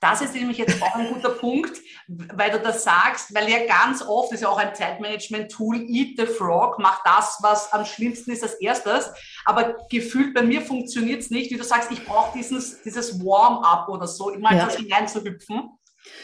Das 0.00 0.22
ist 0.22 0.34
nämlich 0.34 0.56
jetzt 0.56 0.82
auch 0.82 0.94
ein 0.94 1.12
guter 1.12 1.28
Punkt, 1.28 1.78
weil 2.08 2.50
du 2.50 2.58
das 2.58 2.84
sagst, 2.84 3.34
weil 3.34 3.50
ja 3.50 3.66
ganz 3.66 4.02
oft 4.02 4.32
ist 4.32 4.40
ja 4.40 4.48
auch 4.48 4.56
ein 4.56 4.74
Zeitmanagement-Tool, 4.74 5.84
Eat 5.90 6.18
the 6.18 6.24
Frog, 6.24 6.78
mach 6.78 7.02
das, 7.04 7.38
was 7.42 7.70
am 7.74 7.84
schlimmsten 7.84 8.30
ist 8.30 8.42
als 8.42 8.54
erstes. 8.54 9.10
Aber 9.44 9.76
gefühlt 9.90 10.32
bei 10.32 10.42
mir 10.42 10.62
funktioniert 10.62 11.20
es 11.20 11.30
nicht, 11.30 11.50
wie 11.50 11.58
du 11.58 11.64
sagst, 11.64 11.92
ich 11.92 12.02
brauche 12.06 12.36
dieses, 12.36 12.82
dieses 12.82 13.22
Warm-up 13.22 13.90
oder 13.90 14.06
so, 14.06 14.30
immer 14.30 14.54
ja. 14.54 14.62
etwas 14.62 14.76
hineinzuhüpfen. 14.76 15.68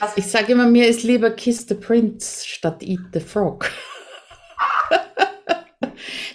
Also, 0.00 0.14
ich 0.16 0.26
sage 0.26 0.52
immer, 0.52 0.66
mir 0.66 0.88
ist 0.88 1.02
lieber 1.02 1.30
Kiss 1.30 1.66
the 1.68 1.74
Prince 1.74 2.46
statt 2.48 2.82
Eat 2.82 3.00
the 3.12 3.20
Frog. 3.20 3.70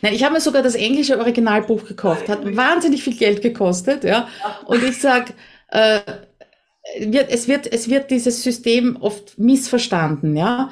Nein, 0.04 0.14
ich 0.14 0.24
habe 0.24 0.36
mir 0.36 0.42
sogar 0.42 0.62
das 0.62 0.76
englische 0.76 1.18
Originalbuch 1.18 1.86
gekauft, 1.86 2.30
hat 2.30 2.56
wahnsinnig 2.56 3.04
viel 3.04 3.18
Geld 3.18 3.42
gekostet, 3.42 4.04
ja. 4.04 4.28
Und 4.66 4.84
ich 4.84 5.02
sage, 5.02 5.34
äh, 5.70 6.02
wird, 7.00 7.30
es 7.30 7.48
wird, 7.48 7.72
es 7.72 7.90
wird 7.90 8.12
dieses 8.12 8.44
System 8.44 8.98
oft 9.00 9.38
missverstanden, 9.38 10.36
ja. 10.36 10.70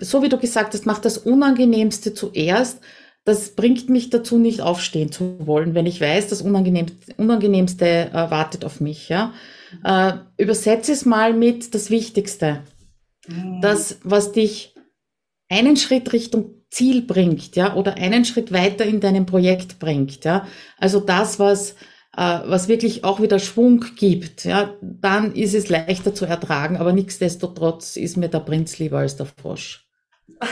So 0.00 0.22
wie 0.22 0.28
du 0.28 0.38
gesagt 0.38 0.74
hast, 0.74 0.86
macht 0.86 1.04
das 1.04 1.18
Unangenehmste 1.18 2.14
zuerst. 2.14 2.80
Das 3.24 3.50
bringt 3.50 3.90
mich 3.90 4.08
dazu, 4.10 4.38
nicht 4.38 4.62
aufstehen 4.62 5.12
zu 5.12 5.46
wollen, 5.46 5.74
wenn 5.74 5.86
ich 5.86 6.00
weiß, 6.00 6.28
das 6.28 6.40
Unangenehmste, 6.40 7.14
Unangenehmste 7.18 7.86
äh, 7.86 8.12
wartet 8.12 8.64
auf 8.64 8.80
mich, 8.80 9.08
ja. 9.08 9.34
Äh, 9.84 10.14
übersetze 10.38 10.92
es 10.92 11.04
mal 11.04 11.34
mit 11.34 11.74
das 11.74 11.90
Wichtigste. 11.90 12.62
Mhm. 13.28 13.60
Das, 13.60 13.98
was 14.02 14.32
dich 14.32 14.74
einen 15.48 15.76
Schritt 15.76 16.12
Richtung 16.12 16.54
Ziel 16.70 17.02
bringt, 17.02 17.56
ja, 17.56 17.74
oder 17.74 17.96
einen 17.96 18.24
Schritt 18.24 18.52
weiter 18.52 18.84
in 18.84 19.00
deinem 19.00 19.26
Projekt 19.26 19.78
bringt, 19.78 20.24
ja. 20.24 20.46
Also 20.78 21.00
das, 21.00 21.38
was, 21.38 21.74
was 22.20 22.68
wirklich 22.68 23.02
auch 23.04 23.20
wieder 23.20 23.38
Schwung 23.38 23.80
gibt, 23.96 24.44
ja, 24.44 24.74
dann 24.82 25.34
ist 25.34 25.54
es 25.54 25.70
leichter 25.70 26.14
zu 26.14 26.26
ertragen. 26.26 26.76
Aber 26.76 26.92
nichtsdestotrotz 26.92 27.96
ist 27.96 28.16
mir 28.16 28.28
der 28.28 28.40
Prinz 28.40 28.78
lieber 28.78 28.98
als 28.98 29.16
der 29.16 29.26
Frosch. 29.26 29.86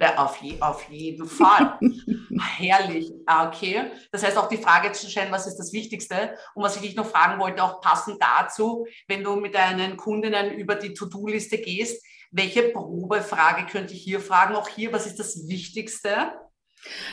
Ja, 0.00 0.16
auf, 0.18 0.40
je, 0.40 0.60
auf 0.60 0.88
jeden 0.90 1.26
Fall. 1.26 1.76
Herrlich. 2.56 3.10
Ah, 3.26 3.48
okay. 3.48 3.90
Das 4.12 4.24
heißt 4.24 4.36
auch 4.36 4.48
die 4.48 4.58
Frage 4.58 4.92
zu 4.92 5.10
stellen, 5.10 5.32
was 5.32 5.48
ist 5.48 5.56
das 5.56 5.72
Wichtigste? 5.72 6.36
Und 6.54 6.62
was 6.62 6.76
ich 6.76 6.82
dich 6.82 6.94
noch 6.94 7.10
fragen 7.10 7.40
wollte, 7.40 7.64
auch 7.64 7.80
passend 7.80 8.22
dazu, 8.22 8.86
wenn 9.08 9.24
du 9.24 9.34
mit 9.34 9.56
deinen 9.56 9.96
Kundinnen 9.96 10.52
über 10.52 10.76
die 10.76 10.94
To-Do-Liste 10.94 11.58
gehst, 11.58 12.00
welche 12.30 12.68
Probefrage 12.68 13.66
könnte 13.66 13.94
ich 13.94 14.02
hier 14.02 14.20
fragen? 14.20 14.54
Auch 14.54 14.68
hier, 14.68 14.92
was 14.92 15.04
ist 15.04 15.18
das 15.18 15.48
Wichtigste? 15.48 16.30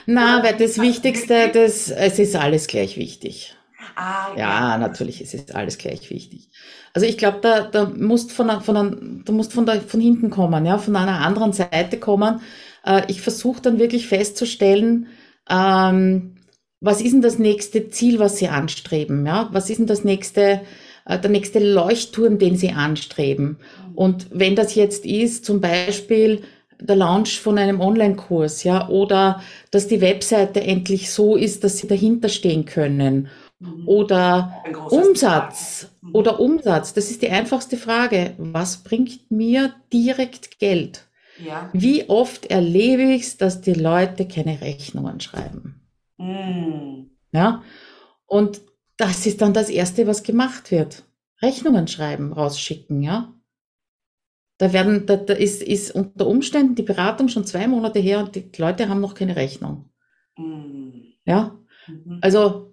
Na, 0.06 0.44
weil 0.44 0.56
das 0.56 0.80
Wichtigste, 0.80 1.50
das, 1.50 1.90
es 1.90 2.20
ist 2.20 2.36
alles 2.36 2.68
gleich 2.68 2.98
wichtig. 2.98 3.55
Ah, 3.96 4.30
ja, 4.36 4.38
ja, 4.38 4.78
natürlich, 4.78 5.22
es 5.22 5.34
ist 5.34 5.56
alles 5.56 5.78
gleich 5.78 6.10
wichtig. 6.10 6.50
Also 6.94 7.08
ich 7.08 7.18
glaube, 7.18 7.40
da, 7.42 7.62
da 7.62 7.86
musst 7.86 8.32
von, 8.32 8.62
von, 8.62 9.24
du 9.26 9.34
musst 9.34 9.54
von, 9.54 9.66
der, 9.66 9.82
von 9.82 10.00
hinten 10.00 10.30
kommen, 10.30 10.66
ja, 10.66 10.78
von 10.78 10.96
einer 10.96 11.22
anderen 11.22 11.54
Seite 11.54 12.00
kommen. 12.00 12.42
Äh, 12.86 13.04
ich 13.08 13.22
versuche 13.22 13.62
dann 13.62 13.80
wirklich 13.80 14.08
festzustellen, 14.08 15.08
ähm, 15.50 16.38
was 16.82 17.02
ist 17.02 17.14
denn 17.14 17.22
das 17.22 17.40
nächste 17.40 17.90
Ziel, 17.90 18.20
was 18.20 18.38
sie 18.38 18.48
anstreben, 18.48 19.26
ja? 19.26 19.50
Was 19.52 19.70
ist 19.70 19.80
denn 19.80 19.88
das 19.88 20.04
nächste, 20.04 20.62
äh, 21.06 21.20
der 21.20 21.32
nächste 21.32 21.60
Leuchtturm, 21.60 22.38
den 22.38 22.58
sie 22.58 22.72
anstreben? 22.72 23.58
Und 23.96 24.28
wenn 24.32 24.56
das 24.56 24.76
jetzt 24.76 25.06
ist, 25.06 25.46
zum 25.46 25.62
Beispiel, 25.62 26.44
der 26.80 26.96
Launch 26.96 27.40
von 27.40 27.58
einem 27.58 27.80
Online-Kurs, 27.80 28.64
ja, 28.64 28.90
oder 28.90 29.42
dass 29.72 29.88
die 29.88 30.02
Webseite 30.02 30.62
endlich 30.62 31.12
so 31.12 31.36
ist, 31.36 31.64
dass 31.64 31.78
sie 31.78 31.88
dahinter 31.88 32.30
stehen 32.30 32.66
können. 32.66 33.30
Mhm. 33.60 33.88
Oder 33.88 34.64
Umsatz. 34.90 35.90
Mhm. 36.02 36.16
Oder 36.16 36.40
Umsatz. 36.40 36.94
Das 36.94 37.10
ist 37.10 37.22
die 37.22 37.30
einfachste 37.30 37.78
Frage. 37.78 38.34
Was 38.38 38.84
bringt 38.84 39.32
mir 39.32 39.74
direkt 39.92 40.60
Geld? 40.60 41.08
Ja. 41.44 41.70
Wie 41.74 42.10
oft 42.10 42.46
erlebe 42.46 43.04
ich 43.04 43.24
es, 43.24 43.38
dass 43.38 43.62
die 43.62 43.74
Leute 43.74 44.28
keine 44.28 44.62
Rechnungen 44.62 45.20
schreiben? 45.20 45.82
Mhm. 46.18 47.12
Ja. 47.32 47.64
Und 48.26 48.62
das 48.98 49.26
ist 49.26 49.42
dann 49.42 49.54
das 49.54 49.70
Erste, 49.70 50.08
was 50.08 50.24
gemacht 50.24 50.72
wird. 50.72 51.04
Rechnungen 51.42 51.88
schreiben, 51.88 52.32
rausschicken, 52.32 53.02
ja. 53.02 53.34
Da 54.58 54.72
werden, 54.72 55.06
da, 55.06 55.18
da 55.18 55.34
ist, 55.34 55.62
ist 55.62 55.92
unter 55.92 56.28
Umständen 56.28 56.76
die 56.76 56.84
Beratung 56.84 57.28
schon 57.28 57.46
zwei 57.46 57.68
Monate 57.68 58.00
her 58.00 58.20
und 58.20 58.36
die 58.36 58.50
Leute 58.58 58.88
haben 58.88 59.02
noch 59.02 59.14
keine 59.14 59.36
Rechnung. 59.36 59.90
Mhm. 60.38 61.14
Ja, 61.26 61.60
mhm. 61.88 62.20
also 62.22 62.65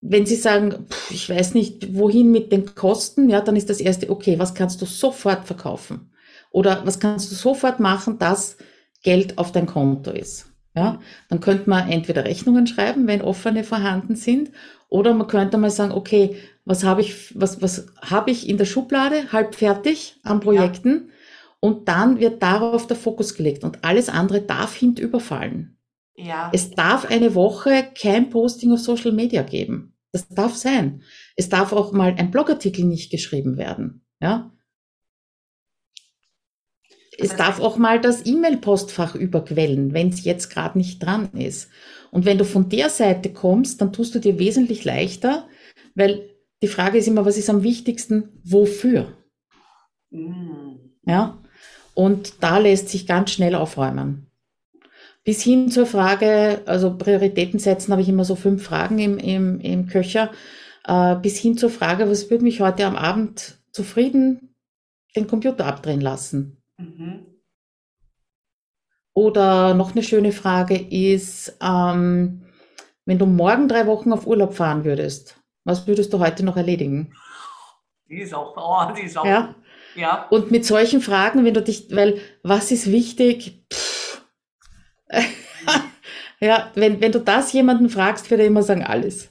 wenn 0.00 0.26
Sie 0.26 0.36
sagen, 0.36 0.86
pff, 0.88 1.10
ich 1.10 1.28
weiß 1.28 1.54
nicht, 1.54 1.94
wohin 1.94 2.30
mit 2.30 2.52
den 2.52 2.74
Kosten, 2.74 3.28
ja, 3.28 3.40
dann 3.40 3.56
ist 3.56 3.70
das 3.70 3.80
erste, 3.80 4.10
okay, 4.10 4.38
was 4.38 4.54
kannst 4.54 4.80
du 4.80 4.86
sofort 4.86 5.44
verkaufen? 5.46 6.10
Oder 6.50 6.84
was 6.84 6.98
kannst 6.98 7.30
du 7.30 7.34
sofort 7.34 7.80
machen, 7.80 8.18
dass 8.18 8.56
Geld 9.02 9.38
auf 9.38 9.52
dein 9.52 9.66
Konto 9.66 10.10
ist? 10.10 10.46
Ja, 10.74 11.00
dann 11.28 11.40
könnte 11.40 11.68
man 11.68 11.90
entweder 11.90 12.24
Rechnungen 12.24 12.66
schreiben, 12.66 13.08
wenn 13.08 13.22
offene 13.22 13.64
vorhanden 13.64 14.14
sind, 14.14 14.52
oder 14.88 15.14
man 15.14 15.26
könnte 15.26 15.58
mal 15.58 15.70
sagen, 15.70 15.92
okay, 15.92 16.36
was 16.64 16.84
habe 16.84 17.00
ich, 17.00 17.38
was, 17.38 17.60
was 17.60 17.86
habe 18.02 18.30
ich 18.30 18.48
in 18.48 18.58
der 18.58 18.64
Schublade, 18.64 19.32
halb 19.32 19.54
fertig 19.54 20.16
an 20.22 20.40
Projekten? 20.40 20.88
Ja. 20.88 21.14
Und 21.60 21.88
dann 21.88 22.20
wird 22.20 22.42
darauf 22.42 22.86
der 22.86 22.96
Fokus 22.96 23.34
gelegt 23.34 23.64
und 23.64 23.84
alles 23.84 24.08
andere 24.08 24.40
darf 24.40 24.74
hinüberfallen. 24.74 25.76
Ja. 26.24 26.50
Es 26.52 26.70
darf 26.70 27.06
eine 27.06 27.34
Woche 27.34 27.88
kein 27.98 28.30
Posting 28.30 28.72
auf 28.72 28.80
Social 28.80 29.12
Media 29.12 29.42
geben. 29.42 29.96
Das 30.12 30.28
darf 30.28 30.56
sein. 30.56 31.02
Es 31.36 31.48
darf 31.48 31.72
auch 31.72 31.92
mal 31.92 32.14
ein 32.16 32.30
Blogartikel 32.30 32.84
nicht 32.84 33.10
geschrieben 33.10 33.56
werden. 33.56 34.04
Ja. 34.20 34.52
Es 37.16 37.36
darf 37.36 37.60
auch 37.60 37.76
mal 37.76 38.00
das 38.00 38.24
E-Mail-Postfach 38.24 39.14
überquellen, 39.14 39.92
wenn 39.92 40.08
es 40.08 40.24
jetzt 40.24 40.48
gerade 40.48 40.78
nicht 40.78 41.04
dran 41.04 41.30
ist. 41.34 41.68
Und 42.10 42.24
wenn 42.24 42.38
du 42.38 42.44
von 42.44 42.68
der 42.70 42.88
Seite 42.88 43.32
kommst, 43.32 43.80
dann 43.80 43.92
tust 43.92 44.14
du 44.14 44.20
dir 44.20 44.38
wesentlich 44.38 44.84
leichter, 44.84 45.46
weil 45.94 46.30
die 46.62 46.68
Frage 46.68 46.98
ist 46.98 47.08
immer, 47.08 47.26
was 47.26 47.36
ist 47.36 47.50
am 47.50 47.62
wichtigsten, 47.62 48.40
wofür? 48.42 49.18
Mm. 50.10 50.76
Ja, 51.04 51.42
und 51.94 52.42
da 52.42 52.58
lässt 52.58 52.88
sich 52.88 53.06
ganz 53.06 53.30
schnell 53.32 53.54
aufräumen. 53.54 54.29
Bis 55.30 55.44
hin 55.44 55.70
zur 55.70 55.86
Frage, 55.86 56.60
also 56.66 56.98
Prioritäten 56.98 57.60
setzen, 57.60 57.92
habe 57.92 58.02
ich 58.02 58.08
immer 58.08 58.24
so 58.24 58.34
fünf 58.34 58.64
Fragen 58.64 58.98
im, 58.98 59.16
im, 59.16 59.60
im 59.60 59.86
Köcher. 59.86 60.32
Äh, 60.84 61.14
bis 61.22 61.38
hin 61.38 61.56
zur 61.56 61.70
Frage, 61.70 62.10
was 62.10 62.28
würde 62.30 62.42
mich 62.42 62.60
heute 62.60 62.84
am 62.84 62.96
Abend 62.96 63.60
zufrieden 63.70 64.56
den 65.14 65.28
Computer 65.28 65.66
abdrehen 65.66 66.00
lassen? 66.00 66.60
Mhm. 66.78 67.26
Oder 69.14 69.74
noch 69.74 69.92
eine 69.92 70.02
schöne 70.02 70.32
Frage 70.32 70.76
ist, 70.76 71.56
ähm, 71.62 72.42
wenn 73.04 73.18
du 73.20 73.26
morgen 73.26 73.68
drei 73.68 73.86
Wochen 73.86 74.12
auf 74.12 74.26
Urlaub 74.26 74.54
fahren 74.54 74.84
würdest, 74.84 75.40
was 75.62 75.86
würdest 75.86 76.12
du 76.12 76.18
heute 76.18 76.44
noch 76.44 76.56
erledigen? 76.56 77.14
Die 78.08 78.18
ist 78.18 78.34
auch, 78.34 78.56
oh, 78.56 78.92
die 78.96 79.02
ist 79.02 79.16
auch. 79.16 79.24
Ja. 79.24 79.54
ja. 79.94 80.26
Und 80.28 80.50
mit 80.50 80.66
solchen 80.66 81.00
Fragen, 81.00 81.44
wenn 81.44 81.54
du 81.54 81.62
dich, 81.62 81.94
weil 81.94 82.18
was 82.42 82.72
ist 82.72 82.90
wichtig? 82.90 83.62
Pff. 83.72 83.99
ja, 86.40 86.70
wenn, 86.74 87.00
wenn 87.00 87.12
du 87.12 87.20
das 87.20 87.52
jemanden 87.52 87.88
fragst, 87.88 88.30
wird 88.30 88.40
er 88.40 88.46
immer 88.46 88.62
sagen, 88.62 88.84
alles. 88.84 89.30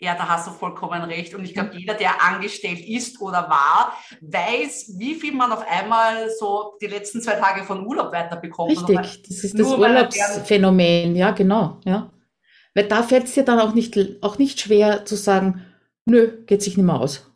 Ja, 0.00 0.14
da 0.14 0.28
hast 0.28 0.46
du 0.46 0.52
vollkommen 0.52 1.02
recht. 1.02 1.34
Und 1.34 1.44
ich 1.44 1.54
glaube, 1.54 1.76
jeder, 1.76 1.94
der 1.94 2.22
angestellt 2.22 2.80
ist 2.86 3.20
oder 3.20 3.48
war, 3.50 3.94
weiß, 4.20 4.94
wie 4.96 5.16
viel 5.16 5.34
man 5.34 5.50
auf 5.50 5.66
einmal 5.68 6.30
so 6.30 6.76
die 6.80 6.86
letzten 6.86 7.20
zwei 7.20 7.34
Tage 7.34 7.64
von 7.64 7.84
Urlaub 7.84 8.12
weiterbekommt. 8.12 8.70
Richtig, 8.70 9.22
das 9.26 9.44
ist 9.44 9.58
das 9.58 9.66
Urlaubsphänomen, 9.66 11.16
ja, 11.16 11.32
genau. 11.32 11.80
Ja. 11.84 12.12
Weil 12.74 12.86
da 12.86 13.02
fällt 13.02 13.24
es 13.24 13.34
dir 13.34 13.44
dann 13.44 13.58
auch 13.58 13.74
nicht, 13.74 13.98
auch 14.22 14.38
nicht 14.38 14.60
schwer 14.60 15.04
zu 15.04 15.16
sagen, 15.16 15.64
nö, 16.04 16.44
geht 16.46 16.62
sich 16.62 16.76
nicht 16.76 16.86
mehr 16.86 17.00
aus. 17.00 17.28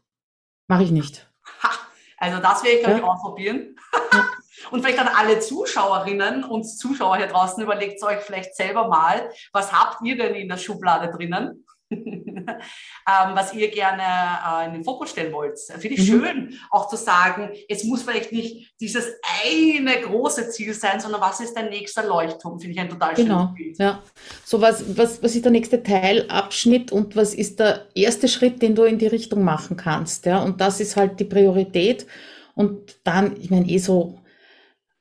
Mache 0.69 0.85
ich 0.85 0.93
nicht. 0.93 1.29
Ha, 1.65 1.71
also 2.19 2.41
das 2.41 2.63
werde 2.63 2.77
ich, 2.77 2.85
glaube 2.85 2.99
ja. 2.99 3.05
ich, 3.05 3.11
ausprobieren. 3.11 3.77
Und 4.71 4.83
vielleicht 4.83 4.99
an 4.99 5.09
alle 5.09 5.41
Zuschauerinnen 5.41 6.45
und 6.45 6.65
Zuschauer 6.65 7.17
hier 7.17 7.27
draußen, 7.27 7.63
überlegt 7.63 8.03
euch 8.03 8.21
vielleicht 8.21 8.55
selber 8.55 8.89
mal, 8.89 9.31
was 9.53 9.73
habt 9.73 10.05
ihr 10.05 10.17
denn 10.17 10.35
in 10.35 10.49
der 10.49 10.57
Schublade 10.57 11.11
drinnen? 11.11 11.65
ähm, 11.93 13.35
was 13.35 13.53
ihr 13.55 13.71
gerne 13.71 14.03
äh, 14.03 14.67
in 14.67 14.73
den 14.75 14.85
Fokus 14.85 15.11
stellen 15.11 15.33
wollt. 15.33 15.59
Finde 15.59 15.89
ich 15.89 16.01
mhm. 16.01 16.05
schön, 16.05 16.59
auch 16.71 16.89
zu 16.89 16.97
sagen, 16.97 17.51
es 17.69 17.85
muss 17.85 18.03
vielleicht 18.03 18.33
nicht 18.33 18.73
dieses 18.81 19.07
eine 19.45 20.01
große 20.01 20.51
Ziel 20.51 20.75
sein, 20.75 21.01
sondern 21.01 21.21
was 21.21 21.41
ist 21.41 21.55
dein 21.55 21.69
nächster 21.69 22.07
Leuchtturm? 22.07 22.59
Finde 22.59 22.75
ich 22.75 22.81
ein 22.81 22.89
total 22.89 23.15
genau. 23.15 23.41
schönes 23.41 23.55
Bild. 23.55 23.79
Ja. 23.79 24.03
So 24.45 24.61
was, 24.61 24.97
was, 24.97 25.23
was 25.23 25.35
ist 25.35 25.45
der 25.45 25.53
nächste 25.53 25.83
Teilabschnitt 25.83 26.93
und 26.93 27.17
was 27.17 27.35
ist 27.35 27.61
der 27.61 27.87
erste 27.95 28.29
Schritt, 28.29 28.63
den 28.63 28.75
du 28.75 28.85
in 28.85 28.99
die 28.99 29.07
Richtung 29.07 29.45
machen 29.45 29.77
kannst? 29.77 30.27
Ja? 30.27 30.43
Und 30.43 30.61
das 30.61 30.81
ist 30.81 30.97
halt 30.97 31.21
die 31.21 31.25
Priorität. 31.25 32.07
Und 32.55 32.97
dann, 33.05 33.37
ich 33.41 33.51
meine, 33.51 33.69
eh 33.69 33.79
so 33.79 34.22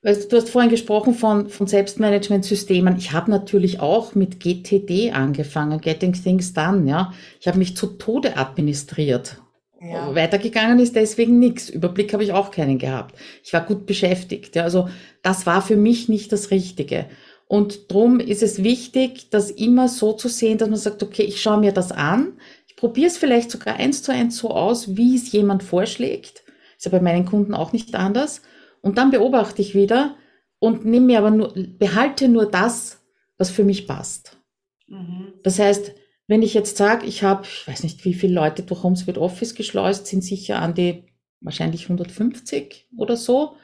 Du 0.04 0.36
hast 0.36 0.50
vorhin 0.50 0.72
gesprochen 0.72 1.14
von, 1.14 1.48
von 1.50 1.68
Selbstmanagementsystemen. 1.68 2.98
Ich 2.98 3.12
habe 3.12 3.30
natürlich 3.30 3.80
auch 3.80 4.16
mit 4.16 4.40
GTD 4.40 5.12
angefangen, 5.12 5.80
Getting 5.80 6.14
Things 6.14 6.54
Done. 6.54 6.90
Ja, 6.90 7.14
ich 7.40 7.48
habe 7.48 7.60
mich 7.60 7.78
zu 7.78 7.86
Tode 7.86 8.36
administriert. 8.36 9.38
Ja. 9.80 10.14
Weitergegangen 10.16 10.80
ist 10.80 10.96
deswegen 10.96 11.38
nichts. 11.38 11.70
Überblick 11.70 12.14
habe 12.14 12.24
ich 12.24 12.32
auch 12.32 12.50
keinen 12.50 12.80
gehabt. 12.80 13.16
Ich 13.44 13.54
war 13.54 13.62
gut 13.62 13.86
beschäftigt. 13.86 14.56
Ja, 14.56 14.64
also 14.64 14.90
das 15.22 15.46
war 15.46 15.62
für 15.62 15.78
mich 15.78 16.10
nicht 16.10 16.32
das 16.32 16.50
Richtige. 16.50 17.06
Und 17.48 17.92
drum 17.92 18.20
ist 18.20 18.42
es 18.42 18.64
wichtig, 18.64 19.30
das 19.30 19.52
immer 19.52 19.88
so 19.88 20.14
zu 20.14 20.30
sehen, 20.30 20.58
dass 20.58 20.70
man 20.70 20.80
sagt, 20.80 21.04
okay, 21.04 21.24
ich 21.24 21.42
schaue 21.42 21.60
mir 21.60 21.74
das 21.74 21.92
an. 21.92 22.40
Ich 22.68 22.76
probiere 22.76 23.08
es 23.08 23.18
vielleicht 23.18 23.52
sogar 23.52 23.76
eins 23.76 24.02
zu 24.02 24.12
eins 24.12 24.38
so 24.38 24.50
aus, 24.50 24.98
wie 24.98 25.16
es 25.16 25.32
jemand 25.32 25.62
vorschlägt. 25.62 26.44
Ist 26.76 26.86
ja 26.86 26.92
bei 26.92 27.02
meinen 27.02 27.26
Kunden 27.26 27.54
auch 27.54 27.72
nicht 27.72 27.94
anders 27.94 28.42
und 28.82 28.98
dann 28.98 29.12
beobachte 29.12 29.62
ich 29.62 29.76
wieder 29.76 30.18
und 30.60 30.86
nehme 30.86 31.08
mir 31.08 31.20
aber 31.20 31.32
nur, 31.32 31.54
behalte 31.56 32.28
nur 32.28 32.50
das, 32.50 33.02
was 33.38 33.50
für 33.50 33.64
mich 33.64 33.88
passt. 33.88 34.38
Mhm. 34.88 35.34
Das 35.44 35.60
heißt, 35.60 35.94
wenn 36.28 36.44
ich 36.44 36.54
jetzt 36.54 36.78
sage, 36.78 37.06
ich 37.06 37.24
habe, 37.24 37.44
ich 37.44 37.68
weiß 37.68 37.84
nicht, 37.84 38.06
wie 38.06 38.14
viele 38.14 38.34
Leute 38.34 38.64
durch 38.64 38.84
HomeSuite 38.84 39.20
Office 39.20 39.56
geschleust, 39.56 40.08
sind 40.08 40.24
sicher 40.24 40.60
an 40.60 40.74
die 40.74 41.06
wahrscheinlich 41.42 41.84
150 41.84 42.88
oder 42.96 43.18
so. 43.18 43.58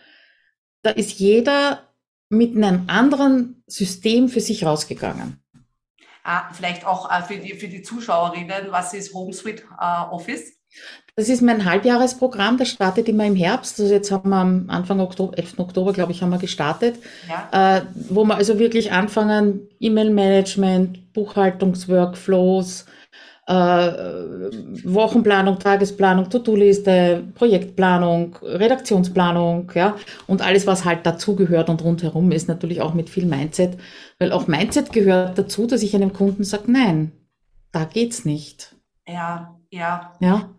Da 0.81 0.89
ist 0.89 1.19
jeder 1.19 1.87
mit 2.29 2.55
einem 2.55 2.85
anderen 2.87 3.63
System 3.67 4.29
für 4.29 4.41
sich 4.41 4.65
rausgegangen. 4.65 5.41
Ah, 6.23 6.51
vielleicht 6.51 6.85
auch 6.85 7.09
äh, 7.09 7.23
für, 7.23 7.37
die, 7.37 7.53
für 7.53 7.69
die 7.69 7.83
Zuschauerinnen, 7.83 8.71
was 8.71 8.93
ist 8.93 9.13
HomeSuite 9.13 9.63
äh, 9.79 10.01
Office? 10.11 10.59
Das 11.17 11.29
ist 11.29 11.41
mein 11.41 11.65
Halbjahresprogramm, 11.65 12.57
das 12.59 12.69
startet 12.69 13.09
immer 13.09 13.25
im 13.25 13.35
Herbst. 13.35 13.79
Also 13.79 13.91
jetzt 13.91 14.11
haben 14.11 14.29
wir 14.29 14.37
am 14.37 14.65
Anfang 14.67 14.99
Oktober, 14.99 15.35
11. 15.35 15.57
Oktober, 15.57 15.91
glaube 15.91 16.11
ich, 16.11 16.21
haben 16.21 16.29
wir 16.29 16.37
gestartet, 16.37 16.97
ja. 17.27 17.77
äh, 17.77 17.81
wo 18.07 18.23
wir 18.23 18.35
also 18.35 18.59
wirklich 18.59 18.91
anfangen, 18.91 19.61
E-Mail-Management, 19.79 21.13
Buchhaltungsworkflows, 21.13 22.85
äh, 23.47 23.53
Wochenplanung, 24.83 25.57
Tagesplanung, 25.57 26.29
To-Do-Liste, 26.29 27.23
Projektplanung, 27.33 28.35
Redaktionsplanung, 28.43 29.71
ja, 29.73 29.95
und 30.27 30.43
alles, 30.43 30.67
was 30.67 30.85
halt 30.85 31.03
dazugehört 31.03 31.71
und 31.71 31.83
rundherum 31.83 32.31
ist, 32.31 32.47
natürlich 32.47 32.81
auch 32.81 32.93
mit 32.93 33.09
viel 33.09 33.25
Mindset, 33.25 33.79
weil 34.19 34.31
auch 34.31 34.45
Mindset 34.45 34.93
gehört 34.93 35.35
dazu, 35.39 35.65
dass 35.65 35.81
ich 35.81 35.95
einem 35.95 36.13
Kunden 36.13 36.43
sage, 36.43 36.71
nein, 36.71 37.11
da 37.71 37.85
geht's 37.85 38.23
nicht. 38.23 38.75
Ja, 39.07 39.57
ja. 39.71 40.13
Ja 40.19 40.51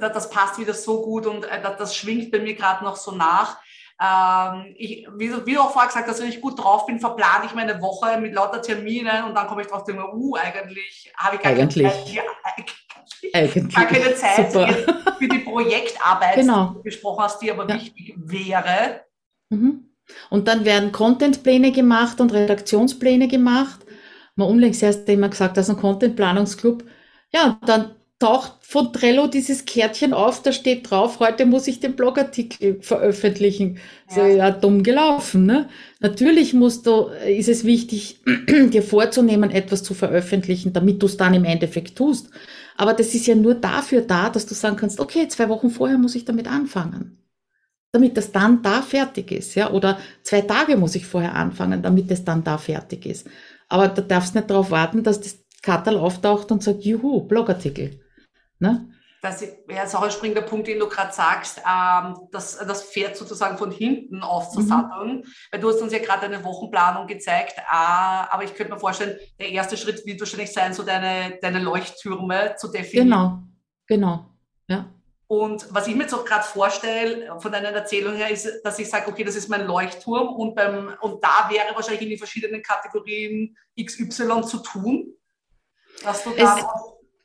das 0.00 0.30
passt 0.30 0.58
wieder 0.58 0.74
so 0.74 1.02
gut 1.02 1.26
und 1.26 1.44
äh, 1.44 1.60
das 1.78 1.96
schwingt 1.96 2.30
bei 2.30 2.38
mir 2.38 2.54
gerade 2.54 2.84
noch 2.84 2.96
so 2.96 3.12
nach. 3.12 3.58
Ähm, 4.00 4.74
ich, 4.76 5.08
wie, 5.16 5.28
du 5.28 5.60
auch 5.60 5.72
vorher 5.72 5.88
gesagt 5.88 6.08
hast, 6.08 6.20
wenn 6.20 6.28
ich 6.28 6.40
gut 6.40 6.62
drauf 6.62 6.86
bin, 6.86 7.00
verplane 7.00 7.46
ich 7.46 7.54
meine 7.54 7.80
Woche 7.80 8.20
mit 8.20 8.34
lauter 8.34 8.60
Terminen 8.60 9.24
und 9.24 9.34
dann 9.34 9.46
komme 9.46 9.62
ich 9.62 9.68
drauf, 9.68 9.84
denke, 9.84 10.04
uh, 10.14 10.36
eigentlich 10.36 11.12
habe 11.16 11.36
ich 11.36 11.42
gar 11.42 11.52
eigentlich. 11.52 11.86
keine 11.86 12.04
Zeit, 12.04 12.64
Eigentlich. 13.32 13.74
gar 13.74 13.86
keine 13.86 14.14
Zeit 14.14 14.52
für 14.52 15.28
die 15.28 15.38
Projektarbeit, 15.38 16.34
genau. 16.34 16.68
die 16.68 16.74
du 16.74 16.82
gesprochen 16.82 17.24
hast, 17.24 17.40
die 17.40 17.50
aber 17.50 17.68
ja. 17.68 17.74
wichtig 17.76 18.14
wäre. 18.16 19.04
Mhm. 19.48 19.90
Und 20.30 20.46
dann 20.46 20.64
werden 20.64 20.92
Contentpläne 20.92 21.72
gemacht 21.72 22.20
und 22.20 22.32
Redaktionspläne 22.32 23.28
gemacht. 23.28 23.80
Mal 24.36 24.44
unlängst 24.44 24.82
erst 24.82 25.08
immer 25.08 25.30
gesagt, 25.30 25.56
dass 25.56 25.70
ein 25.70 25.78
Contentplanungsclub, 25.78 26.84
ja, 27.32 27.58
dann 27.64 27.96
taucht 28.18 28.54
von 28.60 28.92
Trello 28.92 29.26
dieses 29.26 29.66
Kärtchen 29.66 30.14
auf, 30.14 30.42
da 30.42 30.50
steht 30.50 30.90
drauf, 30.90 31.20
heute 31.20 31.44
muss 31.44 31.68
ich 31.68 31.80
den 31.80 31.96
Blogartikel 31.96 32.80
veröffentlichen. 32.80 33.78
Ja. 34.08 34.14
So 34.14 34.20
ja 34.22 34.50
dumm 34.50 34.82
gelaufen. 34.82 35.44
Ne? 35.44 35.68
Natürlich 36.00 36.54
musst 36.54 36.86
du, 36.86 37.08
ist 37.26 37.48
es 37.48 37.64
wichtig, 37.64 38.22
dir 38.48 38.82
vorzunehmen, 38.82 39.50
etwas 39.50 39.82
zu 39.82 39.92
veröffentlichen, 39.92 40.72
damit 40.72 41.02
du 41.02 41.06
es 41.06 41.18
dann 41.18 41.34
im 41.34 41.44
Endeffekt 41.44 41.96
tust. 41.96 42.30
Aber 42.76 42.94
das 42.94 43.14
ist 43.14 43.26
ja 43.26 43.34
nur 43.34 43.54
dafür 43.54 44.02
da, 44.02 44.30
dass 44.30 44.46
du 44.46 44.54
sagen 44.54 44.76
kannst, 44.76 44.98
okay, 44.98 45.28
zwei 45.28 45.48
Wochen 45.48 45.70
vorher 45.70 45.98
muss 45.98 46.14
ich 46.14 46.24
damit 46.24 46.48
anfangen. 46.48 47.22
Damit 47.92 48.16
das 48.16 48.32
dann 48.32 48.62
da 48.62 48.82
fertig 48.82 49.30
ist, 49.30 49.54
ja. 49.54 49.70
Oder 49.70 49.98
zwei 50.22 50.42
Tage 50.42 50.76
muss 50.76 50.94
ich 50.94 51.06
vorher 51.06 51.34
anfangen, 51.34 51.82
damit 51.82 52.10
es 52.10 52.24
dann 52.24 52.44
da 52.44 52.58
fertig 52.58 53.06
ist. 53.06 53.26
Aber 53.68 53.88
du 53.88 54.02
darfst 54.02 54.34
nicht 54.34 54.50
darauf 54.50 54.70
warten, 54.70 55.02
dass 55.02 55.20
das 55.20 55.38
Katal 55.62 55.96
auftaucht 55.96 56.50
und 56.52 56.62
sagt, 56.62 56.84
juhu, 56.84 57.22
Blogartikel. 57.22 58.00
Ne? 58.58 58.88
Das 59.22 59.40
ja, 59.40 59.82
ist 59.82 59.94
auch 59.96 60.02
ein 60.02 60.10
springender 60.10 60.42
Punkt, 60.42 60.68
den 60.68 60.78
du 60.78 60.88
gerade 60.88 61.12
sagst, 61.12 61.58
ähm, 61.58 62.16
das, 62.30 62.58
das 62.58 62.84
Pferd 62.84 63.16
sozusagen 63.16 63.58
von 63.58 63.72
hinten 63.72 64.22
aufzusatteln. 64.22 65.16
Mhm. 65.16 65.24
Weil 65.50 65.60
du 65.60 65.68
hast 65.68 65.80
uns 65.80 65.92
ja 65.92 65.98
gerade 65.98 66.26
eine 66.26 66.44
Wochenplanung 66.44 67.06
gezeigt, 67.06 67.54
äh, 67.58 67.62
aber 67.70 68.44
ich 68.44 68.54
könnte 68.54 68.72
mir 68.72 68.78
vorstellen, 68.78 69.18
der 69.40 69.50
erste 69.50 69.76
Schritt 69.76 70.06
wird 70.06 70.20
wahrscheinlich 70.20 70.52
sein, 70.52 70.74
so 70.74 70.82
deine, 70.82 71.38
deine 71.40 71.58
Leuchttürme 71.58 72.54
zu 72.56 72.68
definieren. 72.68 73.08
Genau, 73.08 73.42
genau, 73.86 74.26
ja. 74.68 74.92
Und 75.28 75.66
was 75.74 75.88
ich 75.88 75.96
mir 75.96 76.02
jetzt 76.02 76.14
auch 76.14 76.24
gerade 76.24 76.44
vorstelle, 76.44 77.36
von 77.40 77.50
deiner 77.50 77.70
Erzählung 77.70 78.14
her, 78.14 78.30
ist, 78.30 78.60
dass 78.62 78.78
ich 78.78 78.88
sage, 78.88 79.08
okay, 79.08 79.24
das 79.24 79.34
ist 79.34 79.48
mein 79.48 79.66
Leuchtturm 79.66 80.28
und, 80.28 80.54
beim, 80.54 80.94
und 81.00 81.24
da 81.24 81.48
wäre 81.50 81.74
wahrscheinlich 81.74 82.02
in 82.02 82.10
den 82.10 82.18
verschiedenen 82.18 82.62
Kategorien 82.62 83.56
XY 83.80 84.42
zu 84.42 84.58
tun. 84.58 85.14
Dass 86.04 86.22
du 86.22 86.30
da 86.30 86.56
es, 86.56 86.64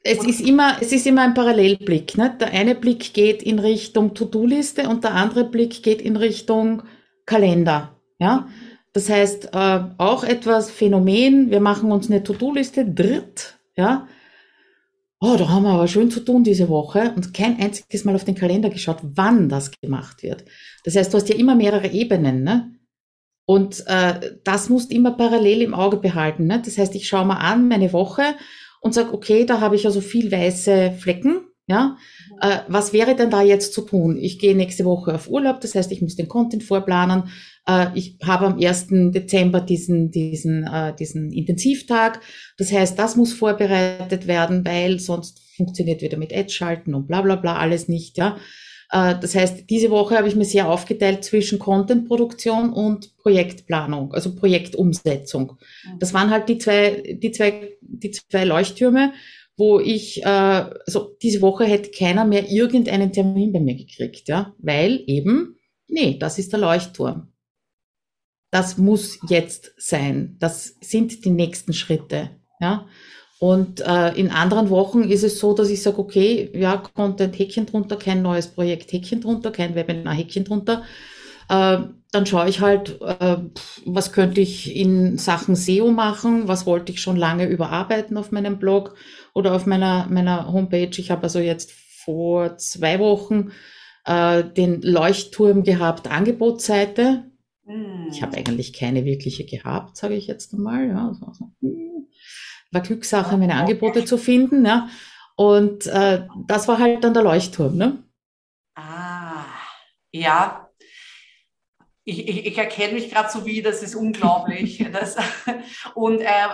es 0.03 0.23
ist 0.25 0.41
immer, 0.41 0.77
es 0.81 0.91
ist 0.91 1.05
immer 1.05 1.21
ein 1.21 1.33
Parallelblick. 1.33 2.17
Ne? 2.17 2.35
Der 2.39 2.51
eine 2.51 2.75
Blick 2.75 3.13
geht 3.13 3.43
in 3.43 3.59
Richtung 3.59 4.13
To-Do-Liste 4.13 4.89
und 4.89 5.03
der 5.03 5.13
andere 5.13 5.43
Blick 5.43 5.83
geht 5.83 6.01
in 6.01 6.15
Richtung 6.15 6.83
Kalender. 7.25 7.95
Ja? 8.19 8.47
Das 8.93 9.09
heißt, 9.09 9.49
äh, 9.53 9.79
auch 9.97 10.23
etwas 10.23 10.71
Phänomen, 10.71 11.51
wir 11.51 11.59
machen 11.59 11.91
uns 11.91 12.09
eine 12.09 12.23
To-Do-Liste 12.23 12.85
dritt, 12.85 13.57
ja, 13.77 14.07
oh, 15.21 15.35
da 15.37 15.47
haben 15.47 15.63
wir 15.63 15.69
aber 15.71 15.87
schön 15.87 16.11
zu 16.11 16.19
tun 16.19 16.43
diese 16.43 16.67
Woche 16.67 17.13
und 17.15 17.33
kein 17.33 17.59
einziges 17.59 18.03
Mal 18.03 18.15
auf 18.15 18.25
den 18.25 18.35
Kalender 18.35 18.69
geschaut, 18.69 18.97
wann 19.01 19.47
das 19.47 19.71
gemacht 19.79 20.23
wird. 20.23 20.43
Das 20.83 20.95
heißt, 20.95 21.13
du 21.13 21.17
hast 21.17 21.29
ja 21.29 21.35
immer 21.35 21.55
mehrere 21.55 21.87
Ebenen, 21.87 22.43
ne? 22.43 22.73
Und 23.45 23.83
äh, 23.87 24.37
das 24.43 24.69
musst 24.69 24.91
du 24.91 24.95
immer 24.95 25.11
parallel 25.11 25.61
im 25.61 25.73
Auge 25.73 25.97
behalten. 25.97 26.45
Ne? 26.47 26.61
Das 26.63 26.77
heißt, 26.77 26.95
ich 26.95 27.07
schaue 27.07 27.25
mal 27.25 27.37
an 27.37 27.67
meine 27.67 27.91
Woche 27.91 28.23
und 28.81 28.93
sage, 28.93 29.13
okay, 29.13 29.45
da 29.45 29.61
habe 29.61 29.75
ich 29.75 29.85
also 29.85 30.01
viel 30.01 30.31
weiße 30.31 30.95
Flecken. 30.99 31.47
Ja, 31.67 31.95
äh, 32.41 32.57
was 32.67 32.91
wäre 32.91 33.15
denn 33.15 33.29
da 33.29 33.41
jetzt 33.41 33.73
zu 33.73 33.81
tun? 33.83 34.17
Ich 34.17 34.39
gehe 34.39 34.55
nächste 34.55 34.83
Woche 34.83 35.13
auf 35.13 35.29
Urlaub, 35.29 35.61
das 35.61 35.73
heißt, 35.73 35.91
ich 35.93 36.01
muss 36.01 36.17
den 36.17 36.27
Content 36.27 36.63
vorplanen. 36.63 37.29
Äh, 37.65 37.87
ich 37.93 38.17
habe 38.23 38.47
am 38.47 38.59
1. 38.59 38.87
Dezember 39.13 39.61
diesen, 39.61 40.11
diesen, 40.11 40.65
äh, 40.65 40.93
diesen 40.93 41.31
Intensivtag. 41.31 42.19
Das 42.57 42.73
heißt, 42.73 42.99
das 42.99 43.15
muss 43.15 43.31
vorbereitet 43.31 44.27
werden, 44.27 44.65
weil 44.65 44.99
sonst 44.99 45.39
funktioniert 45.55 46.01
wieder 46.01 46.17
mit 46.17 46.35
Ad-Schalten 46.35 46.93
und 46.93 47.07
bla 47.07 47.21
bla 47.21 47.35
bla 47.37 47.57
alles 47.57 47.87
nicht. 47.87 48.17
Ja. 48.17 48.37
Äh, 48.91 49.15
das 49.19 49.33
heißt, 49.33 49.69
diese 49.69 49.89
Woche 49.89 50.17
habe 50.17 50.27
ich 50.27 50.35
mir 50.35 50.45
sehr 50.45 50.69
aufgeteilt 50.69 51.23
zwischen 51.23 51.59
Contentproduktion 51.59 52.71
und 52.73 53.17
Projektplanung, 53.17 54.13
also 54.13 54.35
Projektumsetzung. 54.35 55.57
Mhm. 55.83 55.99
Das 55.99 56.13
waren 56.13 56.29
halt 56.29 56.49
die 56.49 56.57
zwei, 56.57 57.01
die 57.21 57.31
zwei, 57.31 57.77
die 57.81 58.11
zwei 58.11 58.43
Leuchttürme, 58.43 59.13
wo 59.57 59.79
ich, 59.79 60.23
äh, 60.23 60.25
also 60.25 61.15
diese 61.21 61.41
Woche 61.41 61.65
hätte 61.65 61.91
keiner 61.91 62.25
mehr 62.25 62.49
irgendeinen 62.49 63.13
Termin 63.13 63.53
bei 63.53 63.59
mir 63.59 63.75
gekriegt, 63.75 64.27
ja, 64.27 64.53
weil 64.59 65.03
eben, 65.07 65.57
nee, 65.87 66.17
das 66.19 66.37
ist 66.37 66.51
der 66.51 66.59
Leuchtturm. 66.59 67.31
Das 68.51 68.77
muss 68.77 69.19
jetzt 69.29 69.73
sein. 69.77 70.35
Das 70.39 70.75
sind 70.81 71.23
die 71.23 71.29
nächsten 71.29 71.71
Schritte, 71.71 72.31
ja. 72.59 72.87
Und 73.41 73.81
äh, 73.81 74.13
in 74.13 74.29
anderen 74.29 74.69
Wochen 74.69 75.01
ist 75.01 75.23
es 75.23 75.39
so, 75.39 75.55
dass 75.55 75.71
ich 75.71 75.81
sage, 75.81 75.97
okay, 75.97 76.51
ja, 76.53 76.77
Content 76.77 77.39
Häkchen 77.39 77.65
drunter, 77.65 77.95
kein 77.95 78.21
neues 78.21 78.45
Projekt 78.45 78.93
Häkchen 78.93 79.19
drunter, 79.19 79.49
kein 79.49 79.73
Webinar 79.73 80.13
Häkchen 80.13 80.43
drunter. 80.43 80.83
Äh, 81.49 81.79
dann 82.11 82.25
schaue 82.27 82.47
ich 82.47 82.61
halt, 82.61 83.01
äh, 83.01 83.37
was 83.83 84.11
könnte 84.11 84.41
ich 84.41 84.75
in 84.75 85.17
Sachen 85.17 85.55
SEO 85.55 85.89
machen, 85.89 86.47
was 86.47 86.67
wollte 86.67 86.91
ich 86.91 87.01
schon 87.01 87.15
lange 87.15 87.47
überarbeiten 87.47 88.15
auf 88.15 88.31
meinem 88.31 88.59
Blog 88.59 88.93
oder 89.33 89.55
auf 89.55 89.65
meiner, 89.65 90.05
meiner 90.07 90.53
Homepage. 90.53 90.91
Ich 90.99 91.09
habe 91.09 91.23
also 91.23 91.39
jetzt 91.39 91.71
vor 91.71 92.57
zwei 92.57 92.99
Wochen 92.99 93.53
äh, 94.05 94.43
den 94.43 94.83
Leuchtturm 94.83 95.63
gehabt, 95.63 96.11
Angebotsseite. 96.11 97.23
Mm. 97.65 98.09
Ich 98.11 98.21
habe 98.21 98.37
eigentlich 98.37 98.73
keine 98.73 99.03
wirkliche 99.03 99.45
gehabt, 99.45 99.97
sage 99.97 100.13
ich 100.13 100.27
jetzt 100.27 100.53
einmal. 100.53 100.89
Ja, 100.89 101.07
also, 101.07 101.25
also, 101.25 101.51
war 102.71 102.81
Glückssache, 102.81 103.37
meine 103.37 103.55
Angebote 103.55 104.05
zu 104.05 104.17
finden. 104.17 104.65
Ja. 104.65 104.89
Und 105.35 105.87
äh, 105.87 106.27
das 106.47 106.67
war 106.67 106.79
halt 106.79 107.03
dann 107.03 107.13
der 107.13 107.23
Leuchtturm. 107.23 107.75
Ne? 107.75 108.03
Ah, 108.75 109.45
ja. 110.11 110.69
Ich, 112.03 112.27
ich, 112.27 112.45
ich 112.47 112.57
erkenne 112.57 112.93
mich 112.93 113.11
gerade 113.11 113.29
so 113.29 113.45
wie, 113.45 113.61
das 113.61 113.83
ist 113.83 113.95
unglaublich. 113.95 114.85
das, 114.93 115.17
und 115.93 116.21
äh, 116.21 116.47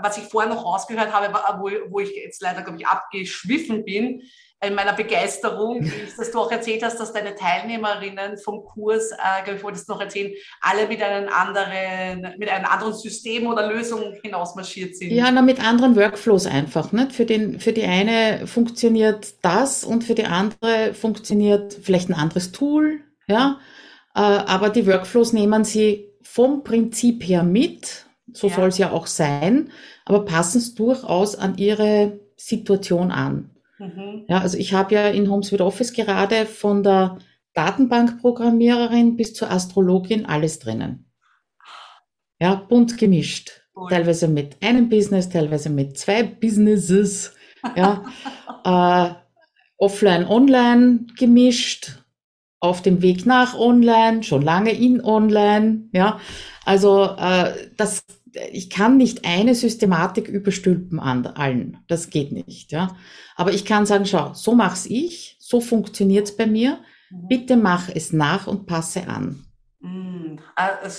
was 0.00 0.18
ich 0.18 0.24
vorher 0.24 0.52
noch 0.52 0.64
rausgehört 0.64 1.12
habe, 1.12 1.32
wo, 1.58 1.70
wo 1.90 2.00
ich 2.00 2.14
jetzt 2.14 2.42
leider, 2.42 2.62
glaube 2.62 2.78
ich, 2.78 2.86
abgeschwiffen 2.86 3.84
bin, 3.84 4.22
in 4.64 4.74
meiner 4.74 4.92
Begeisterung, 4.92 5.82
ist, 5.82 6.18
dass 6.18 6.30
du 6.30 6.38
auch 6.38 6.50
erzählt 6.50 6.84
hast, 6.84 7.00
dass 7.00 7.12
deine 7.12 7.34
Teilnehmerinnen 7.34 8.38
vom 8.38 8.64
Kurs, 8.64 9.10
äh, 9.10 9.42
glaube 9.44 9.58
ich, 9.58 9.64
wolltest 9.64 9.88
du 9.88 9.94
noch 9.94 10.00
erzählen, 10.00 10.32
alle 10.60 10.86
mit 10.86 11.02
einem 11.02 11.28
anderen, 11.28 12.38
mit 12.38 12.48
einem 12.48 12.66
anderen 12.66 12.94
System 12.94 13.46
oder 13.48 13.72
Lösung 13.72 14.14
hinausmarschiert 14.22 14.96
sind. 14.96 15.10
Ja, 15.10 15.30
na, 15.32 15.42
mit 15.42 15.62
anderen 15.62 15.96
Workflows 15.96 16.46
einfach. 16.46 16.92
Nicht? 16.92 17.12
Für, 17.12 17.26
den, 17.26 17.58
für 17.58 17.72
die 17.72 17.84
eine 17.84 18.46
funktioniert 18.46 19.34
das 19.42 19.84
und 19.84 20.04
für 20.04 20.14
die 20.14 20.26
andere 20.26 20.94
funktioniert 20.94 21.74
vielleicht 21.82 22.08
ein 22.08 22.14
anderes 22.14 22.52
Tool. 22.52 23.00
Ja? 23.26 23.58
Äh, 24.14 24.20
aber 24.20 24.70
die 24.70 24.86
Workflows 24.86 25.32
nehmen 25.32 25.64
sie 25.64 26.08
vom 26.22 26.62
Prinzip 26.62 27.24
her 27.24 27.42
mit. 27.42 28.06
So 28.32 28.46
ja. 28.46 28.54
soll 28.54 28.68
es 28.68 28.78
ja 28.78 28.92
auch 28.92 29.06
sein, 29.06 29.70
aber 30.04 30.24
passen 30.24 30.58
es 30.58 30.74
durchaus 30.74 31.34
an 31.34 31.58
ihre 31.58 32.20
Situation 32.36 33.10
an. 33.10 33.51
Mhm. 33.82 34.26
Ja, 34.28 34.38
also 34.38 34.56
ich 34.56 34.72
habe 34.72 34.94
ja 34.94 35.08
in 35.08 35.28
Homes 35.28 35.50
with 35.50 35.60
Office 35.60 35.92
gerade 35.92 36.46
von 36.46 36.82
der 36.84 37.18
Datenbankprogrammiererin 37.54 39.16
bis 39.16 39.34
zur 39.34 39.50
Astrologin 39.50 40.24
alles 40.24 40.60
drinnen. 40.60 41.10
Ja, 42.40 42.54
bunt 42.54 42.96
gemischt. 42.96 43.62
Cool. 43.74 43.90
Teilweise 43.90 44.28
mit 44.28 44.62
einem 44.62 44.88
Business, 44.88 45.28
teilweise 45.28 45.68
mit 45.68 45.98
zwei 45.98 46.22
Businesses. 46.22 47.34
Ja, 47.76 48.04
äh, 48.64 49.14
offline, 49.78 50.26
online 50.26 51.06
gemischt, 51.18 51.98
auf 52.60 52.82
dem 52.82 53.02
Weg 53.02 53.26
nach 53.26 53.58
online, 53.58 54.22
schon 54.22 54.42
lange 54.42 54.72
in 54.72 55.04
online. 55.04 55.88
Ja, 55.92 56.20
also 56.64 57.16
äh, 57.18 57.70
das 57.76 58.04
ich 58.50 58.70
kann 58.70 58.96
nicht 58.96 59.24
eine 59.24 59.54
Systematik 59.54 60.28
überstülpen 60.28 61.00
an 61.00 61.26
allen. 61.26 61.78
Das 61.88 62.10
geht 62.10 62.32
nicht, 62.32 62.72
ja. 62.72 62.96
Aber 63.36 63.52
ich 63.52 63.64
kann 63.64 63.86
sagen, 63.86 64.06
schau, 64.06 64.32
so 64.34 64.54
mach's 64.54 64.86
ich, 64.86 65.36
so 65.38 65.60
funktioniert's 65.60 66.36
bei 66.36 66.46
mir. 66.46 66.78
Mhm. 67.10 67.28
Bitte 67.28 67.56
mach 67.56 67.88
es 67.88 68.12
nach 68.12 68.46
und 68.46 68.66
passe 68.66 69.06
an. 69.08 69.46
Mm, 69.80 70.36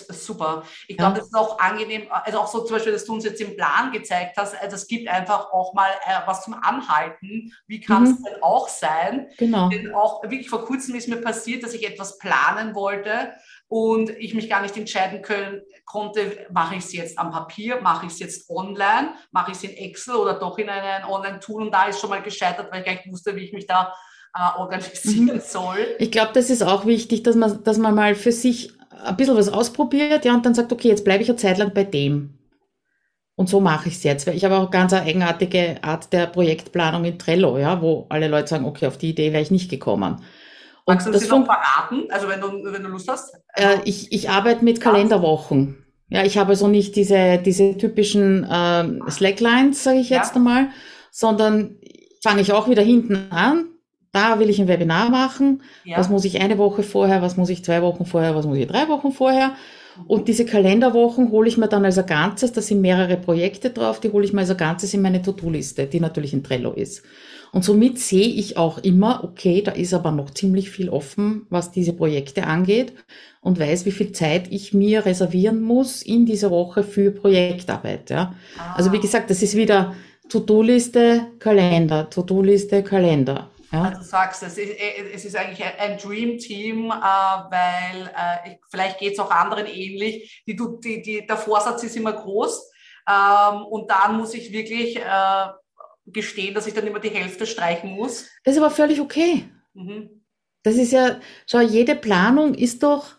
super. 0.10 0.64
Ich 0.90 0.98
glaube, 0.98 1.14
ja. 1.14 1.20
das 1.20 1.28
ist 1.28 1.36
auch 1.36 1.58
angenehm, 1.58 2.04
also 2.12 2.40
auch 2.40 2.48
so 2.48 2.66
zum 2.66 2.76
Beispiel, 2.76 2.92
dass 2.92 3.06
du 3.06 3.14
uns 3.14 3.24
jetzt 3.24 3.40
im 3.40 3.56
Plan 3.56 3.94
gezeigt 3.94 4.36
hast, 4.36 4.62
also 4.62 4.76
es 4.76 4.88
gibt 4.88 5.08
einfach 5.08 5.52
auch 5.54 5.74
mal 5.74 5.90
äh, 6.06 6.20
was 6.26 6.44
zum 6.44 6.54
Anhalten. 6.54 7.54
Wie 7.66 7.80
kann 7.80 8.04
es 8.04 8.20
mhm. 8.20 8.24
denn 8.26 8.44
auch 8.44 8.68
sein? 8.68 9.30
Genau. 9.38 9.70
Denn 9.70 9.94
auch 9.94 10.22
wirklich 10.24 10.50
vor 10.50 10.66
kurzem 10.66 10.96
ist 10.96 11.08
mir 11.08 11.22
passiert, 11.22 11.64
dass 11.64 11.74
ich 11.74 11.88
etwas 11.90 12.18
planen 12.18 12.76
wollte 12.76 13.32
und 13.74 14.12
ich 14.12 14.36
mich 14.36 14.48
gar 14.48 14.62
nicht 14.62 14.78
entscheiden 14.78 15.24
können, 15.24 15.64
konnte, 15.84 16.46
mache 16.52 16.76
ich 16.76 16.84
es 16.84 16.94
jetzt 16.94 17.18
am 17.18 17.32
Papier, 17.32 17.82
mache 17.82 18.06
ich 18.06 18.12
es 18.12 18.20
jetzt 18.20 18.48
online, 18.48 19.16
mache 19.32 19.50
ich 19.50 19.58
es 19.58 19.64
in 19.64 19.72
Excel 19.72 20.14
oder 20.14 20.36
doch 20.36 20.60
in 20.60 20.70
einem 20.70 21.10
Online-Tool 21.10 21.64
und 21.64 21.72
da 21.72 21.86
ist 21.86 22.00
schon 22.00 22.12
mal 22.12 22.22
gescheitert, 22.22 22.72
weil 22.72 22.82
ich 22.82 22.86
gar 22.86 22.94
nicht 22.94 23.12
wusste, 23.12 23.36
wie 23.36 23.46
ich 23.46 23.52
mich 23.52 23.66
da 23.66 23.92
äh, 24.36 24.60
organisieren 24.60 25.38
mhm. 25.38 25.42
soll. 25.42 25.96
Ich 25.98 26.12
glaube, 26.12 26.30
das 26.36 26.52
ist 26.52 26.62
auch 26.62 26.86
wichtig, 26.86 27.24
dass 27.24 27.36
man, 27.36 27.64
dass 27.64 27.80
man 27.80 27.96
mal 27.96 28.14
für 28.14 28.32
sich 28.32 28.74
ein 29.04 29.18
bisschen 29.18 29.38
was 29.38 29.50
ausprobiert, 29.50 30.24
ja, 30.24 30.36
und 30.36 30.46
dann 30.46 30.54
sagt, 30.54 30.72
okay, 30.72 30.90
jetzt 30.90 31.04
bleibe 31.04 31.24
ich 31.24 31.30
eine 31.30 31.38
Zeit 31.40 31.58
lang 31.58 31.74
bei 31.74 31.84
dem. 31.84 32.38
Und 33.36 33.50
so 33.50 33.60
mache 33.60 33.90
ich 33.90 33.96
es 33.96 34.04
jetzt. 34.04 34.28
Weil 34.28 34.36
ich 34.36 34.46
habe 34.46 34.56
auch 34.58 34.70
ganz 34.70 34.94
eine 34.94 35.08
eigenartige 35.08 35.84
Art 35.84 36.14
der 36.14 36.28
Projektplanung 36.28 37.06
in 37.06 37.18
Trello, 37.18 37.58
ja, 37.58 37.82
wo 37.82 38.06
alle 38.10 38.28
Leute 38.28 38.50
sagen, 38.50 38.66
okay, 38.66 38.86
auf 38.86 39.00
die 39.00 39.10
Idee 39.10 39.34
wäre 39.34 39.42
ich 39.42 39.50
nicht 39.50 39.72
gekommen. 39.72 40.22
Und 40.86 40.96
Magst 40.96 41.08
du 41.08 41.12
das 41.12 41.28
noch 41.28 41.46
verraten? 41.46 42.08
Also 42.10 42.28
wenn 42.28 42.42
du, 42.42 42.48
wenn 42.64 42.84
du 42.84 42.90
Lust 42.90 43.08
hast? 43.10 43.34
Äh, 43.54 43.78
ich, 43.86 44.12
ich 44.12 44.30
arbeite 44.30 44.66
mit 44.66 44.82
Kalenderwochen. 44.82 45.86
Ja, 46.10 46.24
ich 46.24 46.38
habe 46.38 46.56
so 46.56 46.68
nicht 46.68 46.96
diese, 46.96 47.38
diese 47.38 47.78
typischen 47.78 48.44
äh, 48.44 49.10
Slacklines, 49.10 49.84
sage 49.84 50.00
ich 50.00 50.10
jetzt 50.10 50.32
ja. 50.32 50.36
einmal, 50.36 50.68
sondern 51.10 51.78
fange 52.22 52.42
ich 52.42 52.52
auch 52.54 52.70
wieder 52.70 52.84
hinten 52.84 53.32
an. 53.32 53.70
Da 54.12 54.38
will 54.38 54.50
ich 54.50 54.62
ein 54.62 54.68
Webinar 54.68 55.10
machen. 55.10 55.64
Ja. 55.86 55.98
Was 55.98 56.10
muss 56.10 56.26
ich 56.26 56.40
eine 56.40 56.58
Woche 56.58 56.84
vorher, 56.84 57.22
was 57.22 57.36
muss 57.36 57.50
ich 57.50 57.64
zwei 57.64 57.82
Wochen 57.82 58.06
vorher, 58.06 58.36
was 58.36 58.46
muss 58.46 58.58
ich 58.58 58.68
drei 58.68 58.88
Wochen 58.90 59.12
vorher? 59.12 59.56
Und 60.08 60.28
diese 60.28 60.46
Kalenderwochen 60.46 61.32
hole 61.32 61.48
ich 61.48 61.58
mir 61.58 61.68
dann 61.68 61.86
als 61.86 61.98
ein 61.98 62.06
Ganzes, 62.06 62.52
da 62.52 62.62
sind 62.62 62.82
mehrere 62.82 63.18
Projekte 63.18 63.70
drauf, 63.70 64.00
die 64.00 64.12
hole 64.12 64.26
ich 64.26 64.34
mir 64.34 64.42
als 64.42 64.50
ein 64.50 64.58
Ganzes 64.58 64.94
in 64.94 65.02
meine 65.02 65.22
To-Do-Liste, 65.22 65.86
die 65.86 66.00
natürlich 66.00 66.34
in 66.34 66.44
Trello 66.44 66.74
ist. 66.74 67.04
Und 67.54 67.64
somit 67.64 68.00
sehe 68.00 68.28
ich 68.28 68.58
auch 68.58 68.80
immer, 68.80 69.24
okay, 69.24 69.62
da 69.62 69.72
ist 69.72 69.94
aber 69.94 70.12
noch 70.12 70.32
ziemlich 70.32 70.72
viel 70.72 70.90
offen, 70.90 71.46
was 71.52 71.72
diese 71.72 71.94
Projekte 71.94 72.48
angeht 72.48 72.94
und 73.42 73.60
weiß, 73.60 73.86
wie 73.86 73.92
viel 73.92 74.12
Zeit 74.12 74.52
ich 74.52 74.74
mir 74.74 75.06
reservieren 75.06 75.62
muss 75.62 76.02
in 76.02 76.26
dieser 76.26 76.50
Woche 76.50 76.84
für 76.84 77.12
Projektarbeit. 77.12 78.10
Ja. 78.10 78.34
Ah. 78.58 78.74
Also 78.76 78.92
wie 78.92 79.00
gesagt, 79.00 79.30
das 79.30 79.44
ist 79.44 79.56
wieder 79.56 79.94
To-Do-Liste, 80.30 81.28
Kalender, 81.38 82.10
To-Do-Liste, 82.10 82.82
Kalender. 82.82 83.52
Ja. 83.72 83.84
Also 83.84 84.00
du 84.00 84.04
sagst, 84.04 84.42
es 84.42 84.58
ist, 84.58 84.72
es 85.14 85.26
ist 85.26 85.36
eigentlich 85.36 85.64
ein 85.78 86.00
Dream 86.00 86.40
Team, 86.40 86.90
äh, 86.90 86.92
weil 86.92 88.08
äh, 88.16 88.56
vielleicht 88.72 88.98
geht 88.98 89.14
es 89.14 89.20
auch 89.20 89.30
anderen 89.30 89.68
ähnlich. 89.68 90.44
Die, 90.48 90.56
die, 90.56 91.04
die, 91.04 91.28
der 91.28 91.38
Vorsatz 91.38 91.84
ist 91.84 91.96
immer 91.96 92.14
groß 92.14 92.72
ähm, 93.08 93.64
und 93.66 93.92
dann 93.92 94.18
muss 94.18 94.34
ich 94.34 94.52
wirklich 94.52 94.98
äh, 94.98 95.46
gestehen, 96.06 96.54
dass 96.54 96.68
ich 96.68 96.74
dann 96.74 96.88
immer 96.88 97.00
die 97.00 97.10
Hälfte 97.10 97.46
streichen 97.46 97.92
muss. 97.92 98.30
Das 98.44 98.56
ist 98.56 98.62
aber 98.62 98.72
völlig 98.72 99.00
okay. 99.00 99.46
Mhm. 99.74 100.24
Das 100.64 100.76
ist 100.76 100.92
ja, 100.92 101.20
schau, 101.46 101.60
jede 101.60 101.96
Planung 101.96 102.54
ist 102.54 102.84
doch 102.84 103.16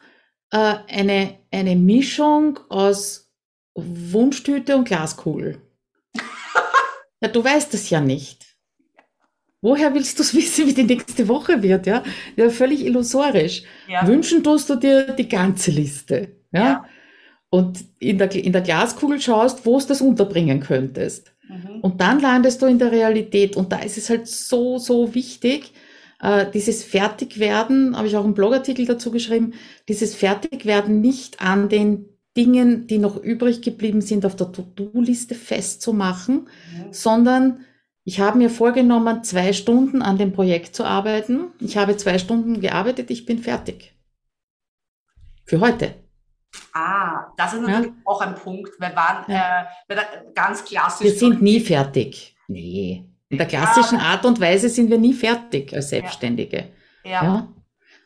äh, 0.51 0.77
eine, 0.89 1.39
eine 1.51 1.77
Mischung 1.77 2.59
aus 2.69 3.31
Wunschtüte 3.75 4.77
und 4.77 4.87
Glaskugel. 4.87 5.61
ja, 7.21 7.29
du 7.29 7.45
weißt 7.45 7.75
das 7.75 7.91
ja 7.91 8.01
nicht. 8.01 8.45
Woher 9.61 9.95
willst 9.95 10.19
du 10.19 10.23
es 10.23 10.35
wissen, 10.35 10.67
wie 10.67 10.75
die 10.75 10.85
nächste 10.85 11.27
Woche 11.27 11.63
wird? 11.63 11.87
Ja, 11.87 12.03
ja 12.37 12.51
völlig 12.51 12.85
illusorisch. 12.85 13.63
Ja. 13.89 14.07
Wünschen 14.07 14.45
tust 14.45 14.69
du 14.69 14.77
dir 14.77 15.13
die 15.13 15.29
ganze 15.29 15.71
Liste. 15.71 16.37
Ja. 16.53 16.65
ja. 16.65 16.85
Und 17.49 17.85
in 17.99 18.19
der, 18.19 18.31
in 18.35 18.53
der 18.53 18.63
Glaskugel 18.63 19.21
schaust, 19.21 19.65
wo 19.65 19.79
es 19.79 19.87
das 19.87 20.01
unterbringen 20.01 20.61
könntest. 20.61 21.34
Mhm. 21.49 21.81
Und 21.81 22.01
dann 22.01 22.21
landest 22.21 22.63
du 22.63 22.67
in 22.67 22.79
der 22.79 22.93
Realität. 22.93 23.57
Und 23.57 23.73
da 23.73 23.79
ist 23.79 23.99
es 23.99 24.11
halt 24.11 24.27
so, 24.29 24.79
so 24.79 25.15
wichtig, 25.15 25.73
äh, 26.21 26.47
dieses 26.53 26.85
Fertigwerden, 26.85 27.97
habe 27.97 28.09
ich 28.09 28.17
auch 28.17 28.25
einen 28.25 28.35
Blogartikel 28.35 28.87
dazu 28.87 29.11
geschrieben, 29.11 29.55
dieses 29.89 30.15
Fertigwerden 30.15 31.01
nicht 31.01 31.41
an 31.41 31.69
den 31.69 32.07
Dingen, 32.37 32.87
die 32.87 32.99
noch 32.99 33.17
übrig 33.17 33.63
geblieben 33.63 34.01
sind, 34.01 34.27
auf 34.27 34.35
der 34.35 34.51
To-Do-Liste 34.51 35.35
festzumachen, 35.35 36.35
mhm. 36.35 36.93
sondern 36.93 37.61
ich 38.05 38.21
habe 38.21 38.39
mir 38.39 38.51
vorgenommen, 38.51 39.25
zwei 39.25 39.53
Stunden 39.53 40.03
an 40.03 40.19
dem 40.19 40.33
Projekt 40.33 40.77
zu 40.77 40.85
arbeiten. 40.85 41.47
Ich 41.61 41.77
habe 41.77 41.97
zwei 41.97 42.19
Stunden 42.19 42.61
gearbeitet, 42.61 43.11
ich 43.11 43.25
bin 43.25 43.39
fertig. 43.39 43.95
Für 45.45 45.61
heute. 45.61 45.95
Ah, 46.73 47.33
das 47.37 47.55
ist 47.55 47.63
natürlich 47.63 47.87
ja. 47.87 48.03
auch 48.05 48.21
ein 48.21 48.35
Punkt, 48.35 48.73
weil 48.79 48.95
waren 48.97 49.25
ja. 49.29 49.67
äh, 49.89 49.97
ganz 50.35 50.65
klassisch. 50.65 51.07
Wir 51.07 51.15
sind 51.15 51.43
nie 51.43 51.61
fertig. 51.61 52.37
Nee. 52.49 53.05
In 53.29 53.39
der 53.39 53.47
klassischen 53.47 53.99
ja. 53.99 54.05
Art 54.05 54.25
und 54.25 54.41
Weise 54.41 54.69
sind 54.69 54.91
wir 54.91 54.99
nie 54.99 55.15
fertig 55.15 55.75
als 55.75 55.89
Selbstständige. 55.89 56.69
Ja. 57.05 57.49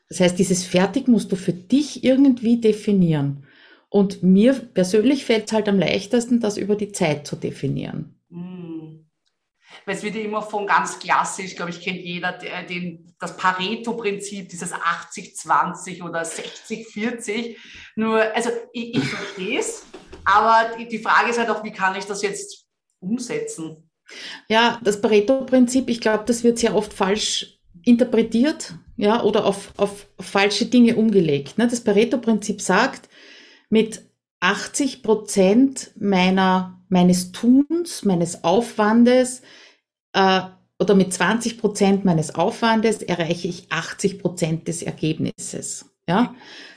Das 0.08 0.20
heißt, 0.20 0.38
dieses 0.38 0.64
Fertig 0.64 1.06
musst 1.08 1.30
du 1.32 1.36
für 1.36 1.52
dich 1.52 2.02
irgendwie 2.02 2.60
definieren. 2.60 3.44
Und 3.90 4.22
mir 4.22 4.52
persönlich 4.52 5.24
fällt 5.24 5.46
es 5.46 5.52
halt 5.52 5.68
am 5.68 5.78
leichtesten, 5.78 6.40
das 6.40 6.56
über 6.56 6.76
die 6.76 6.92
Zeit 6.92 7.26
zu 7.26 7.36
definieren. 7.36 8.17
Weil 9.88 9.96
es 9.96 10.02
wird 10.02 10.16
ja 10.16 10.20
immer 10.20 10.42
von 10.42 10.66
ganz 10.66 10.98
klassisch, 10.98 11.56
glaube 11.56 11.70
ich, 11.70 11.80
kennt 11.80 12.00
jeder 12.00 12.32
den, 12.32 13.14
das 13.18 13.38
Pareto-Prinzip, 13.38 14.50
dieses 14.50 14.74
80-20 14.74 16.02
oder 16.02 16.20
60-40. 16.24 17.56
Nur, 17.96 18.20
also 18.34 18.50
ich, 18.74 18.94
ich 18.94 19.08
verstehe 19.08 19.58
es, 19.58 19.86
aber 20.26 20.76
die, 20.76 20.88
die 20.88 20.98
Frage 20.98 21.30
ist 21.30 21.38
halt 21.38 21.48
auch, 21.48 21.64
wie 21.64 21.72
kann 21.72 21.96
ich 21.96 22.04
das 22.04 22.20
jetzt 22.20 22.66
umsetzen? 23.00 23.90
Ja, 24.50 24.78
das 24.84 25.00
Pareto-Prinzip, 25.00 25.88
ich 25.88 26.02
glaube, 26.02 26.24
das 26.26 26.44
wird 26.44 26.58
sehr 26.58 26.74
oft 26.74 26.92
falsch 26.92 27.58
interpretiert, 27.82 28.74
ja, 28.98 29.22
oder 29.22 29.46
auf, 29.46 29.72
auf 29.78 30.06
falsche 30.20 30.66
Dinge 30.66 30.96
umgelegt. 30.96 31.56
Ne? 31.56 31.66
Das 31.66 31.82
Pareto-Prinzip 31.82 32.60
sagt, 32.60 33.08
mit 33.70 34.02
80 34.40 35.02
Prozent 35.02 35.92
meiner, 35.98 36.78
meines 36.90 37.32
Tuns, 37.32 38.04
meines 38.04 38.44
Aufwandes 38.44 39.40
äh, 40.12 40.40
oder 40.78 40.94
mit 40.94 41.12
20 41.12 41.58
Prozent 41.58 42.04
meines 42.04 42.34
Aufwandes 42.34 43.02
erreiche 43.02 43.48
ich 43.48 43.70
80 43.70 44.20
Prozent 44.20 44.68
des 44.68 44.82
Ergebnisses. 44.82 45.86
Ja, 46.08 46.34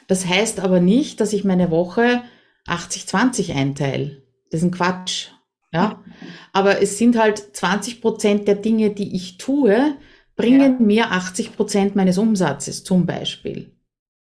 das 0.07 0.25
heißt 0.25 0.59
aber 0.59 0.79
nicht, 0.81 1.21
dass 1.21 1.33
ich 1.33 1.43
meine 1.43 1.71
Woche 1.71 2.23
80-20 2.67 3.55
einteile. 3.55 4.23
Das 4.49 4.61
ist 4.61 4.65
ein 4.65 4.71
Quatsch. 4.71 5.29
Ja, 5.73 6.03
aber 6.51 6.81
es 6.81 6.97
sind 6.97 7.17
halt 7.17 7.55
20 7.55 8.01
Prozent 8.01 8.47
der 8.47 8.55
Dinge, 8.55 8.89
die 8.89 9.15
ich 9.15 9.37
tue, 9.37 9.95
bringen 10.35 10.77
ja. 10.79 10.85
mir 10.85 11.11
80 11.11 11.55
Prozent 11.55 11.95
meines 11.95 12.17
Umsatzes 12.17 12.83
zum 12.83 13.05
Beispiel. 13.05 13.71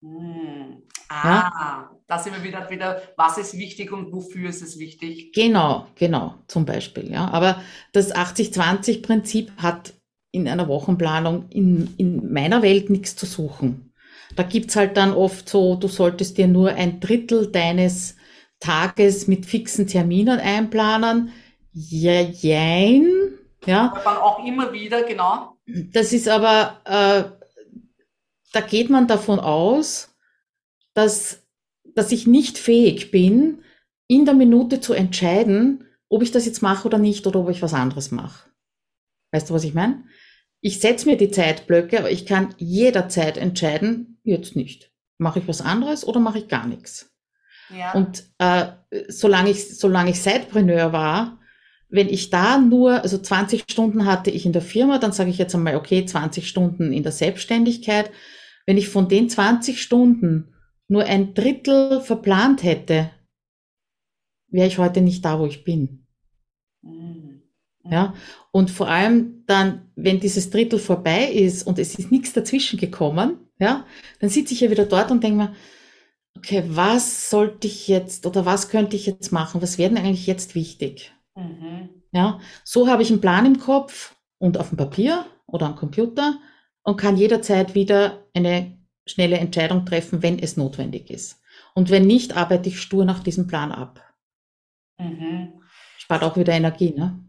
Hm. 0.02 0.84
Ah, 1.08 1.24
ja? 1.24 1.97
Da 2.08 2.20
sind 2.20 2.36
wir 2.36 2.44
wieder, 2.44 2.70
wieder, 2.70 3.02
was 3.18 3.38
ist 3.38 3.58
wichtig 3.58 3.92
und 3.92 4.14
wofür 4.14 4.50
ist 4.50 4.62
es 4.62 4.80
wichtig? 4.80 5.34
Genau, 5.34 5.88
genau, 5.96 6.36
zum 6.48 6.66
Beispiel. 6.66 7.12
Ja. 7.12 7.28
Aber 7.30 7.62
das 7.92 8.16
80-20-Prinzip 8.16 9.52
hat 9.58 9.94
in 10.32 10.48
einer 10.48 10.68
Wochenplanung 10.68 11.50
in, 11.50 11.94
in 11.98 12.32
meiner 12.32 12.62
Welt 12.62 12.90
nichts 12.90 13.16
zu 13.16 13.26
suchen. 13.26 13.94
Da 14.36 14.44
gibt's 14.44 14.76
halt 14.76 14.98
dann 14.98 15.14
oft 15.14 15.50
so, 15.50 15.76
du 15.76 15.88
solltest 15.88 16.38
dir 16.38 16.48
nur 16.48 16.70
ein 16.70 17.00
Drittel 17.00 17.52
deines 17.52 18.16
Tages 18.60 19.28
mit 19.28 19.46
fixen 19.46 19.88
Terminen 19.88 20.40
einplanen. 20.40 21.34
Ja, 21.74 22.22
jein. 22.22 23.08
Ja. 23.66 23.94
Dann 24.04 24.18
auch 24.18 24.46
immer 24.46 24.72
wieder, 24.72 25.04
genau. 25.04 25.58
Das 25.66 26.14
ist 26.14 26.30
aber, 26.30 26.80
äh, 26.86 27.24
da 28.54 28.62
geht 28.62 28.90
man 28.90 29.08
davon 29.08 29.40
aus, 29.40 30.16
dass, 30.94 31.47
dass 31.98 32.12
ich 32.12 32.28
nicht 32.28 32.60
fähig 32.60 33.10
bin, 33.10 33.64
in 34.08 34.26
der 34.26 34.36
Minute 34.36 34.80
zu 34.80 34.94
entscheiden, 34.94 35.86
ob 36.10 36.22
ich 36.22 36.32
das 36.32 36.46
jetzt 36.46 36.62
mache 36.62 36.88
oder 36.88 37.00
nicht 37.00 37.26
oder 37.26 37.40
ob 37.40 37.50
ich 37.50 37.64
was 37.64 37.74
anderes 37.74 38.12
mache. 38.12 38.52
Weißt 39.32 39.50
du, 39.50 39.56
was 39.56 39.64
ich 39.64 39.74
meine? 39.74 40.04
Ich 40.62 40.80
setze 40.80 41.10
mir 41.10 41.18
die 41.18 41.32
Zeitblöcke, 41.32 41.98
aber 41.98 42.12
ich 42.12 42.28
kann 42.28 42.54
jederzeit 42.58 43.38
entscheiden, 43.38 44.20
jetzt 44.24 44.56
nicht. 44.56 44.92
Mache 45.18 45.40
ich 45.40 45.48
was 45.48 45.62
anderes 45.62 46.06
oder 46.06 46.20
mache 46.20 46.38
ich 46.38 46.48
gar 46.48 46.68
nichts? 46.68 47.12
Ja. 47.76 47.94
Und 47.94 48.26
äh, 48.38 48.68
solange 49.08 49.50
ich, 49.50 49.80
solange 49.80 50.12
ich 50.12 50.22
Sidepreneur 50.22 50.94
war, 50.94 51.40
wenn 51.90 52.10
ich 52.10 52.30
da 52.30 52.60
nur, 52.60 53.02
also 53.02 53.18
20 53.18 53.64
Stunden 53.68 54.06
hatte 54.06 54.30
ich 54.30 54.46
in 54.46 54.54
der 54.54 54.62
Firma, 54.62 55.00
dann 55.00 55.14
sage 55.14 55.32
ich 55.32 55.40
jetzt 55.40 55.56
einmal, 55.56 55.76
okay, 55.76 56.06
20 56.06 56.48
Stunden 56.48 56.94
in 56.94 57.02
der 57.02 57.12
Selbstständigkeit. 57.12 58.12
Wenn 58.68 58.78
ich 58.78 58.88
von 58.88 59.10
den 59.10 59.30
20 59.30 59.82
Stunden 59.82 60.54
nur 60.88 61.04
ein 61.04 61.34
Drittel 61.34 62.02
verplant 62.02 62.64
hätte, 62.64 63.12
wäre 64.50 64.68
ich 64.68 64.78
heute 64.78 65.02
nicht 65.02 65.24
da, 65.26 65.40
wo 65.40 65.46
ich 65.46 65.64
bin. 65.64 66.08
Mhm. 66.82 67.42
Ja, 67.90 68.14
und 68.52 68.70
vor 68.70 68.90
allem 68.90 69.44
dann, 69.46 69.92
wenn 69.96 70.20
dieses 70.20 70.50
Drittel 70.50 70.80
vorbei 70.80 71.32
ist 71.32 71.66
und 71.66 71.80
es 71.80 71.96
ist 71.96 72.12
nichts 72.12 72.34
dazwischen 72.34 72.78
gekommen, 72.80 73.38
ja, 73.60 73.86
dann 74.20 74.30
sitze 74.30 74.54
ich 74.54 74.62
ja 74.62 74.70
wieder 74.70 74.86
dort 74.86 75.10
und 75.10 75.24
denke 75.24 75.38
mir, 75.38 75.56
okay, 76.36 76.64
was 76.68 77.30
sollte 77.30 77.68
ich 77.68 77.88
jetzt 77.88 78.26
oder 78.26 78.46
was 78.46 78.70
könnte 78.70 78.96
ich 78.96 79.06
jetzt 79.06 79.32
machen? 79.32 79.62
Was 79.62 79.78
wäre 79.78 79.94
denn 79.94 80.04
eigentlich 80.04 80.28
jetzt 80.28 80.54
wichtig? 80.54 81.14
Mhm. 81.36 81.90
Ja, 82.12 82.40
so 82.64 82.88
habe 82.88 83.04
ich 83.04 83.10
einen 83.10 83.22
Plan 83.22 83.46
im 83.46 83.60
Kopf 83.60 84.16
und 84.38 84.58
auf 84.58 84.70
dem 84.70 84.78
Papier 84.78 85.26
oder 85.46 85.68
am 85.68 85.76
Computer 85.76 86.40
und 86.84 86.98
kann 86.98 87.18
jederzeit 87.18 87.74
wieder 87.76 88.26
eine 88.34 88.77
schnelle 89.08 89.38
Entscheidung 89.38 89.86
treffen, 89.86 90.22
wenn 90.22 90.40
es 90.40 90.58
notwendig 90.58 91.10
ist. 91.10 91.42
Und 91.74 91.90
wenn 91.90 92.06
nicht, 92.06 92.36
arbeite 92.36 92.70
ich 92.70 92.82
stur 92.82 93.06
nach 93.06 93.20
diesem 93.20 93.48
Plan 93.48 93.72
ab. 93.72 94.02
Mhm. 94.98 95.62
Spart 95.98 96.24
auch 96.24 96.38
wieder 96.38 96.54
Energie, 96.54 96.94
ne? 96.96 97.24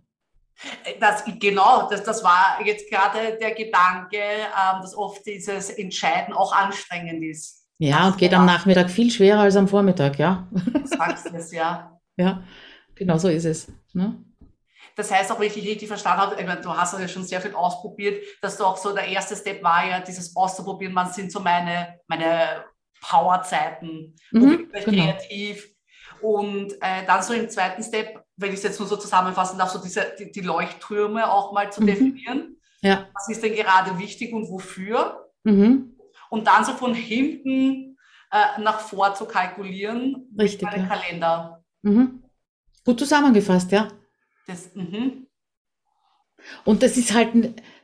Das, 0.98 1.24
genau, 1.38 1.88
das, 1.88 2.02
das 2.02 2.24
war 2.24 2.58
jetzt 2.64 2.90
gerade 2.90 3.38
der 3.40 3.52
Gedanke, 3.52 4.16
ähm, 4.16 4.80
dass 4.82 4.96
oft 4.96 5.24
dieses 5.24 5.70
Entscheiden 5.70 6.34
auch 6.34 6.52
anstrengend 6.52 7.22
ist. 7.22 7.66
Ja, 7.78 8.08
und 8.08 8.18
geht 8.18 8.34
am 8.34 8.44
Nachmittag 8.44 8.90
viel 8.90 9.10
schwerer 9.10 9.40
als 9.40 9.54
am 9.54 9.68
Vormittag, 9.68 10.18
ja. 10.18 10.48
Sagst 10.84 11.26
du 11.26 11.36
es, 11.36 11.52
ja. 11.52 11.94
Ja, 12.20 12.42
genau 12.96 13.16
so 13.16 13.28
ist 13.28 13.44
es. 13.44 13.68
Ne? 13.92 14.20
Das 14.98 15.12
heißt 15.12 15.30
auch, 15.30 15.38
wenn 15.38 15.46
ich 15.46 15.54
dich 15.54 15.64
richtig 15.64 15.86
verstanden 15.86 16.22
habe, 16.22 16.44
meine, 16.44 16.60
du 16.60 16.76
hast 16.76 16.98
ja 16.98 17.06
schon 17.06 17.22
sehr 17.22 17.40
viel 17.40 17.54
ausprobiert, 17.54 18.20
dass 18.42 18.56
du 18.56 18.64
auch 18.64 18.76
so 18.76 18.92
der 18.92 19.06
erste 19.06 19.36
Step 19.36 19.62
war 19.62 19.88
ja, 19.88 20.00
dieses 20.00 20.34
auszuprobieren, 20.34 20.92
was 20.96 21.14
sind 21.14 21.30
so 21.30 21.38
meine, 21.38 22.00
meine 22.08 22.64
Powerzeiten, 23.00 24.16
mhm, 24.32 24.68
genau. 24.72 24.82
kreativ. 24.82 25.68
Und 26.20 26.72
äh, 26.80 27.06
dann 27.06 27.22
so 27.22 27.32
im 27.32 27.48
zweiten 27.48 27.84
Step, 27.84 28.24
wenn 28.38 28.48
ich 28.48 28.56
es 28.56 28.64
jetzt 28.64 28.80
nur 28.80 28.88
so 28.88 28.96
zusammenfassen 28.96 29.56
darf, 29.56 29.70
so 29.70 29.78
diese, 29.80 30.04
die, 30.18 30.32
die 30.32 30.40
Leuchttürme 30.40 31.30
auch 31.30 31.52
mal 31.52 31.70
zu 31.70 31.80
mhm. 31.80 31.86
definieren. 31.86 32.56
Ja. 32.80 33.06
Was 33.14 33.28
ist 33.28 33.44
denn 33.44 33.54
gerade 33.54 33.96
wichtig 34.00 34.32
und 34.32 34.50
wofür? 34.50 35.30
Mhm. 35.44 35.96
Und 36.28 36.48
dann 36.48 36.64
so 36.64 36.72
von 36.72 36.92
hinten 36.92 37.96
äh, 38.32 38.60
nach 38.60 38.80
vor 38.80 39.14
zu 39.14 39.26
kalkulieren 39.26 40.28
Richtig, 40.36 40.62
mit 40.62 40.72
meinem 40.72 40.88
ja. 40.88 40.96
Kalender. 40.96 41.64
Mhm. 41.82 42.24
Gut 42.84 42.98
zusammengefasst, 42.98 43.70
ja. 43.70 43.86
Das, 44.48 44.70
mhm. 44.74 45.26
Und 46.64 46.82
das 46.82 46.96
ist 46.96 47.14
halt, 47.14 47.30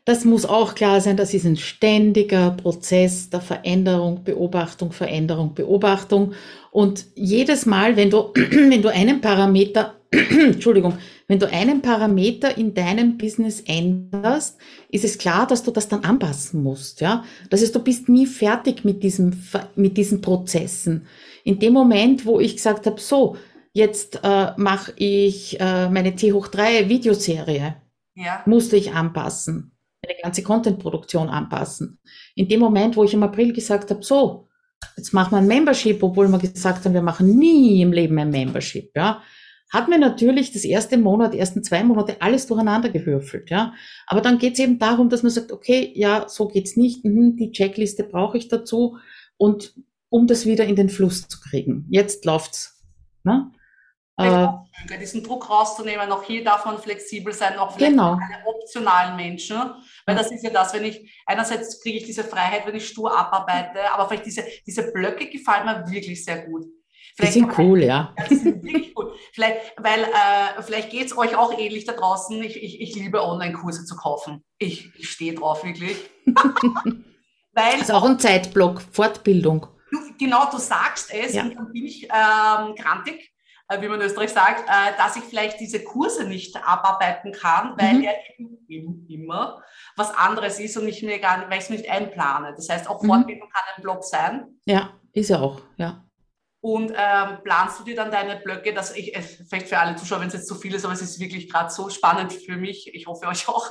das 0.07 0.25
muss 0.25 0.47
auch 0.47 0.75
klar 0.75 1.01
sein, 1.03 1.17
das 1.17 1.35
ist 1.35 1.45
ein 1.45 1.59
ständiger 1.59 2.53
Prozess 2.53 3.29
der 3.29 3.43
Veränderung, 3.43 4.25
Beobachtung, 4.25 4.93
Veränderung, 4.93 5.55
Beobachtung. 5.55 6.33
Und 6.71 7.05
jedes 7.15 7.67
Mal, 7.67 7.97
wenn 7.97 8.09
du, 8.09 8.31
wenn 8.35 8.81
du 8.81 8.89
einen 8.89 9.21
Parameter, 9.21 9.97
Entschuldigung, 10.11 10.97
wenn 11.29 11.39
du 11.39 11.51
einen 11.51 11.83
Parameter 11.83 12.57
in 12.57 12.73
deinem 12.73 13.19
Business 13.19 13.61
änderst, 13.67 14.57
ist 14.91 15.05
es 15.05 15.19
klar, 15.19 15.47
dass 15.47 15.65
du 15.65 15.71
das 15.71 15.89
dann 15.89 16.05
anpassen 16.05 16.63
musst, 16.63 17.03
ja. 17.03 17.25
Das 17.51 17.61
heißt, 17.61 17.75
du 17.75 17.81
bist 17.81 18.09
nie 18.09 18.27
fertig 18.27 18.85
mit 18.85 19.03
diesem, 19.03 19.39
mit 19.77 19.99
diesen 19.99 20.23
Prozessen. 20.23 21.07
In 21.45 21.59
dem 21.59 21.75
Moment, 21.75 22.25
wo 22.25 22.41
ich 22.41 22.57
gesagt 22.57 22.87
habe, 22.87 23.01
so, 23.01 23.37
jetzt 23.75 24.21
äh, 24.23 24.53
mache 24.57 24.95
ich 24.97 25.61
äh, 25.61 25.91
meine 25.91 26.17
T 26.17 26.33
hoch 26.33 26.49
3 26.49 26.89
Videoserie. 26.89 27.77
Ja. 28.15 28.43
Musste 28.47 28.77
ich 28.77 28.93
anpassen. 28.93 29.73
Meine 30.03 30.19
ganze 30.23 30.43
Content-Produktion 30.43 31.29
anpassen. 31.29 31.99
In 32.35 32.49
dem 32.49 32.61
Moment, 32.61 32.97
wo 32.97 33.05
ich 33.05 33.13
im 33.13 33.23
April 33.23 33.53
gesagt 33.53 33.91
habe, 33.91 34.03
so, 34.03 34.49
jetzt 34.97 35.13
machen 35.13 35.33
wir 35.33 35.39
ein 35.39 35.47
Membership, 35.47 36.03
obwohl 36.03 36.29
wir 36.29 36.39
gesagt 36.39 36.85
haben, 36.85 36.95
wir 36.95 37.03
machen 37.03 37.37
nie 37.37 37.83
im 37.83 37.93
Leben 37.93 38.19
ein 38.19 38.31
Membership, 38.31 38.93
ja, 38.95 39.23
hat 39.71 39.89
mir 39.89 39.99
natürlich 39.99 40.53
das 40.53 40.65
erste 40.65 40.97
Monat, 40.99 41.35
ersten 41.35 41.65
zwei 41.65 41.83
Monate 41.83 42.21
alles 42.21 42.47
durcheinander 42.47 42.91
gewürfelt, 42.91 43.51
ja. 43.51 43.75
Aber 44.07 44.21
dann 44.21 44.39
geht 44.39 44.53
es 44.53 44.61
eben 44.61 44.79
darum, 44.79 45.09
dass 45.09 45.23
man 45.25 45.33
sagt, 45.33 45.51
okay, 45.51 45.91
ja, 45.97 46.29
so 46.29 46.47
geht's 46.47 46.77
nicht, 46.77 47.05
mhm, 47.05 47.37
die 47.37 47.51
Checkliste 47.51 48.05
brauche 48.05 48.39
ich 48.39 48.47
dazu 48.49 48.99
und 49.37 49.75
um 50.11 50.29
das 50.29 50.47
wieder 50.47 50.65
in 50.65 50.77
den 50.77 50.91
Fluss 50.91 51.27
zu 51.27 51.41
kriegen. 51.41 51.87
Jetzt 51.91 52.25
läuft's. 52.25 52.85
Ne? 53.25 53.51
Äh, 54.17 54.49
diesen 55.01 55.25
Druck 55.25 55.51
rauszunehmen, 55.51 56.13
auch 56.13 56.23
hier 56.23 56.45
darf 56.45 56.65
man 56.65 56.79
flexibel 56.79 57.33
sein, 57.33 57.59
auch 57.59 57.73
vielleicht 57.73 57.93
genau. 57.93 58.13
alle 58.13 58.47
optionalen 58.47 59.17
Menschen. 59.17 59.59
Weil 60.07 60.15
das 60.15 60.31
ist 60.31 60.45
ja 60.45 60.51
das, 60.51 60.73
wenn 60.73 60.85
ich, 60.85 61.23
einerseits 61.27 61.81
kriege 61.83 61.99
ich 61.99 62.05
diese 62.05 62.23
Freiheit, 62.23 62.65
wenn 62.67 62.77
ich 62.77 62.87
stur 62.87 63.17
abarbeite, 63.17 63.91
aber 63.93 64.09
vielleicht 64.09 64.27
diese, 64.27 64.45
diese 64.67 64.93
Blöcke 64.93 65.29
gefallen 65.29 65.67
mir 65.67 65.91
wirklich 65.91 66.25
sehr 66.25 66.47
gut. 66.47 66.65
Vielleicht 67.17 67.35
die 67.35 67.41
sind 67.41 67.59
cool, 67.59 67.83
ja. 67.83 68.15
ja. 68.17 68.25
Die 68.29 68.37
sind 68.37 68.63
wirklich 68.63 68.97
cool. 68.97 69.15
Vielleicht, 69.33 69.75
weil 69.79 70.05
äh, 70.05 70.63
vielleicht 70.63 70.91
geht 70.91 71.07
es 71.07 71.17
euch 71.17 71.37
auch 71.37 71.57
ähnlich 71.59 71.85
da 71.85 71.93
draußen. 71.93 72.41
Ich, 72.43 72.63
ich, 72.63 72.81
ich 72.81 72.95
liebe 72.95 73.23
Online-Kurse 73.23 73.85
zu 73.85 73.97
kaufen. 73.97 74.45
Ich, 74.59 74.91
ich 74.97 75.11
stehe 75.11 75.35
drauf, 75.35 75.65
wirklich. 75.65 75.97
weil, 76.27 77.73
das 77.73 77.83
ist 77.83 77.91
auch 77.93 78.05
ein 78.05 78.19
Zeitblock, 78.19 78.83
Fortbildung. 78.93 79.67
Du, 79.91 79.99
genau, 80.19 80.51
du 80.51 80.59
sagst 80.59 81.13
es 81.13 81.35
ja. 81.35 81.43
und 81.43 81.55
dann 81.55 81.73
bin 81.73 81.85
ich 81.85 82.05
ähm, 82.05 82.75
grantig 82.77 83.34
wie 83.71 83.89
man 83.89 84.01
in 84.01 84.07
Österreich 84.07 84.31
sagt, 84.31 84.69
äh, 84.69 84.97
dass 84.99 85.17
ich 85.17 85.25
vielleicht 85.25 85.59
diese 85.61 85.83
Kurse 85.83 86.25
nicht 86.25 86.57
abarbeiten 86.57 87.33
kann, 87.33 87.75
weil 87.79 87.95
mhm. 87.95 88.05
er 88.05 88.15
eben 88.69 89.07
immer 89.09 89.63
was 89.97 90.15
anderes 90.15 90.59
ist 90.59 90.77
und 90.77 90.87
ich 90.87 91.03
mir 91.03 91.19
gar 91.19 91.39
nicht, 91.39 91.51
weil 91.51 91.59
ich 91.59 91.65
es 91.65 91.71
nicht 91.71 91.89
einplane. 91.89 92.55
Das 92.55 92.69
heißt, 92.69 92.89
auch 92.89 93.03
mhm. 93.03 93.09
Fortbildung 93.09 93.49
kann 93.49 93.63
ein 93.77 93.83
Blog 93.83 94.05
sein. 94.05 94.59
Ja, 94.67 94.91
ist 95.13 95.31
er 95.31 95.43
auch, 95.43 95.61
ja. 95.77 96.05
Und 96.61 96.93
ähm, 96.97 97.39
planst 97.45 97.81
du 97.81 97.85
dir 97.85 97.95
dann 97.95 98.11
deine 98.11 98.37
Blöcke, 98.37 98.73
dass 98.73 98.97
ich, 98.97 99.15
vielleicht 99.49 99.69
für 99.69 99.79
alle 99.79 99.97
Zuschauer, 99.97 100.21
wenn 100.21 100.29
es 100.29 100.35
jetzt 100.35 100.49
zu 100.49 100.55
viel 100.55 100.75
ist, 100.75 100.85
aber 100.85 100.95
es 100.95 101.03
ist 101.03 101.21
wirklich 101.21 101.51
gerade 101.51 101.71
so 101.71 101.91
spannend 101.91 102.33
für 102.33 102.57
mich, 102.57 102.95
ich 102.95 103.07
hoffe 103.07 103.27
euch 103.27 103.49
auch, 103.49 103.69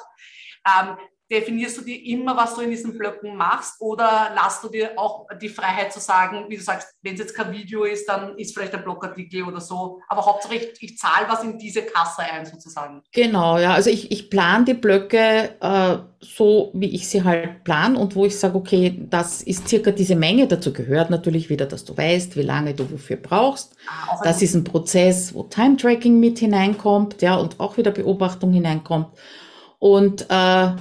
ähm, 0.68 0.98
definierst 1.32 1.78
du 1.78 1.82
dir 1.82 2.04
immer, 2.06 2.36
was 2.36 2.56
du 2.56 2.62
in 2.62 2.70
diesen 2.70 2.98
Blöcken 2.98 3.36
machst 3.36 3.80
oder 3.80 4.32
lässt 4.36 4.64
du 4.64 4.70
dir 4.70 4.92
auch 4.98 5.28
die 5.42 5.50
Freiheit 5.50 5.92
zu 5.92 6.00
sagen, 6.00 6.46
wie 6.50 6.58
du 6.58 6.64
sagst, 6.64 6.94
wenn 7.02 7.14
es 7.14 7.20
jetzt 7.20 7.36
kein 7.36 7.52
Video 7.52 7.84
ist, 7.84 8.08
dann 8.08 8.38
ist 8.38 8.54
vielleicht 8.54 8.74
ein 8.74 8.84
Blogartikel 8.84 9.44
oder 9.44 9.62
so, 9.62 10.02
aber 10.08 10.26
hauptsächlich 10.26 10.74
ich, 10.80 10.92
ich 10.92 10.98
zahle 10.98 11.28
was 11.28 11.44
in 11.44 11.58
diese 11.58 11.82
Kasse 11.84 12.22
ein 12.22 12.46
sozusagen. 12.46 13.02
Genau, 13.12 13.58
ja, 13.58 13.74
also 13.74 13.90
ich, 13.90 14.12
ich 14.12 14.30
plane 14.30 14.66
die 14.66 14.74
Blöcke 14.74 15.56
äh, 15.60 15.98
so, 16.20 16.72
wie 16.74 16.94
ich 16.94 17.08
sie 17.08 17.24
halt 17.24 17.64
plan 17.64 17.96
und 17.96 18.16
wo 18.16 18.26
ich 18.26 18.38
sage, 18.38 18.56
okay, 18.56 18.96
das 19.10 19.42
ist 19.42 19.68
circa 19.68 19.92
diese 19.92 20.16
Menge, 20.16 20.48
dazu 20.48 20.72
gehört 20.72 21.10
natürlich 21.10 21.50
wieder, 21.50 21.66
dass 21.66 21.86
du 21.86 21.98
weißt, 21.98 22.36
wie 22.36 22.44
lange 22.44 22.74
du 22.74 22.90
wofür 22.92 23.18
brauchst. 23.18 23.76
Ah, 23.88 24.20
das 24.24 24.42
ist 24.42 24.56
ein 24.56 24.64
Prozess, 24.64 25.34
wo 25.34 25.44
Time-Tracking 25.44 26.20
mit 26.20 26.40
hineinkommt, 26.40 27.22
ja, 27.22 27.36
und 27.36 27.60
auch 27.60 27.78
wieder 27.78 27.92
Beobachtung 27.92 28.54
hineinkommt. 28.54 29.08
Und 29.80 30.28
äh, 30.30 30.72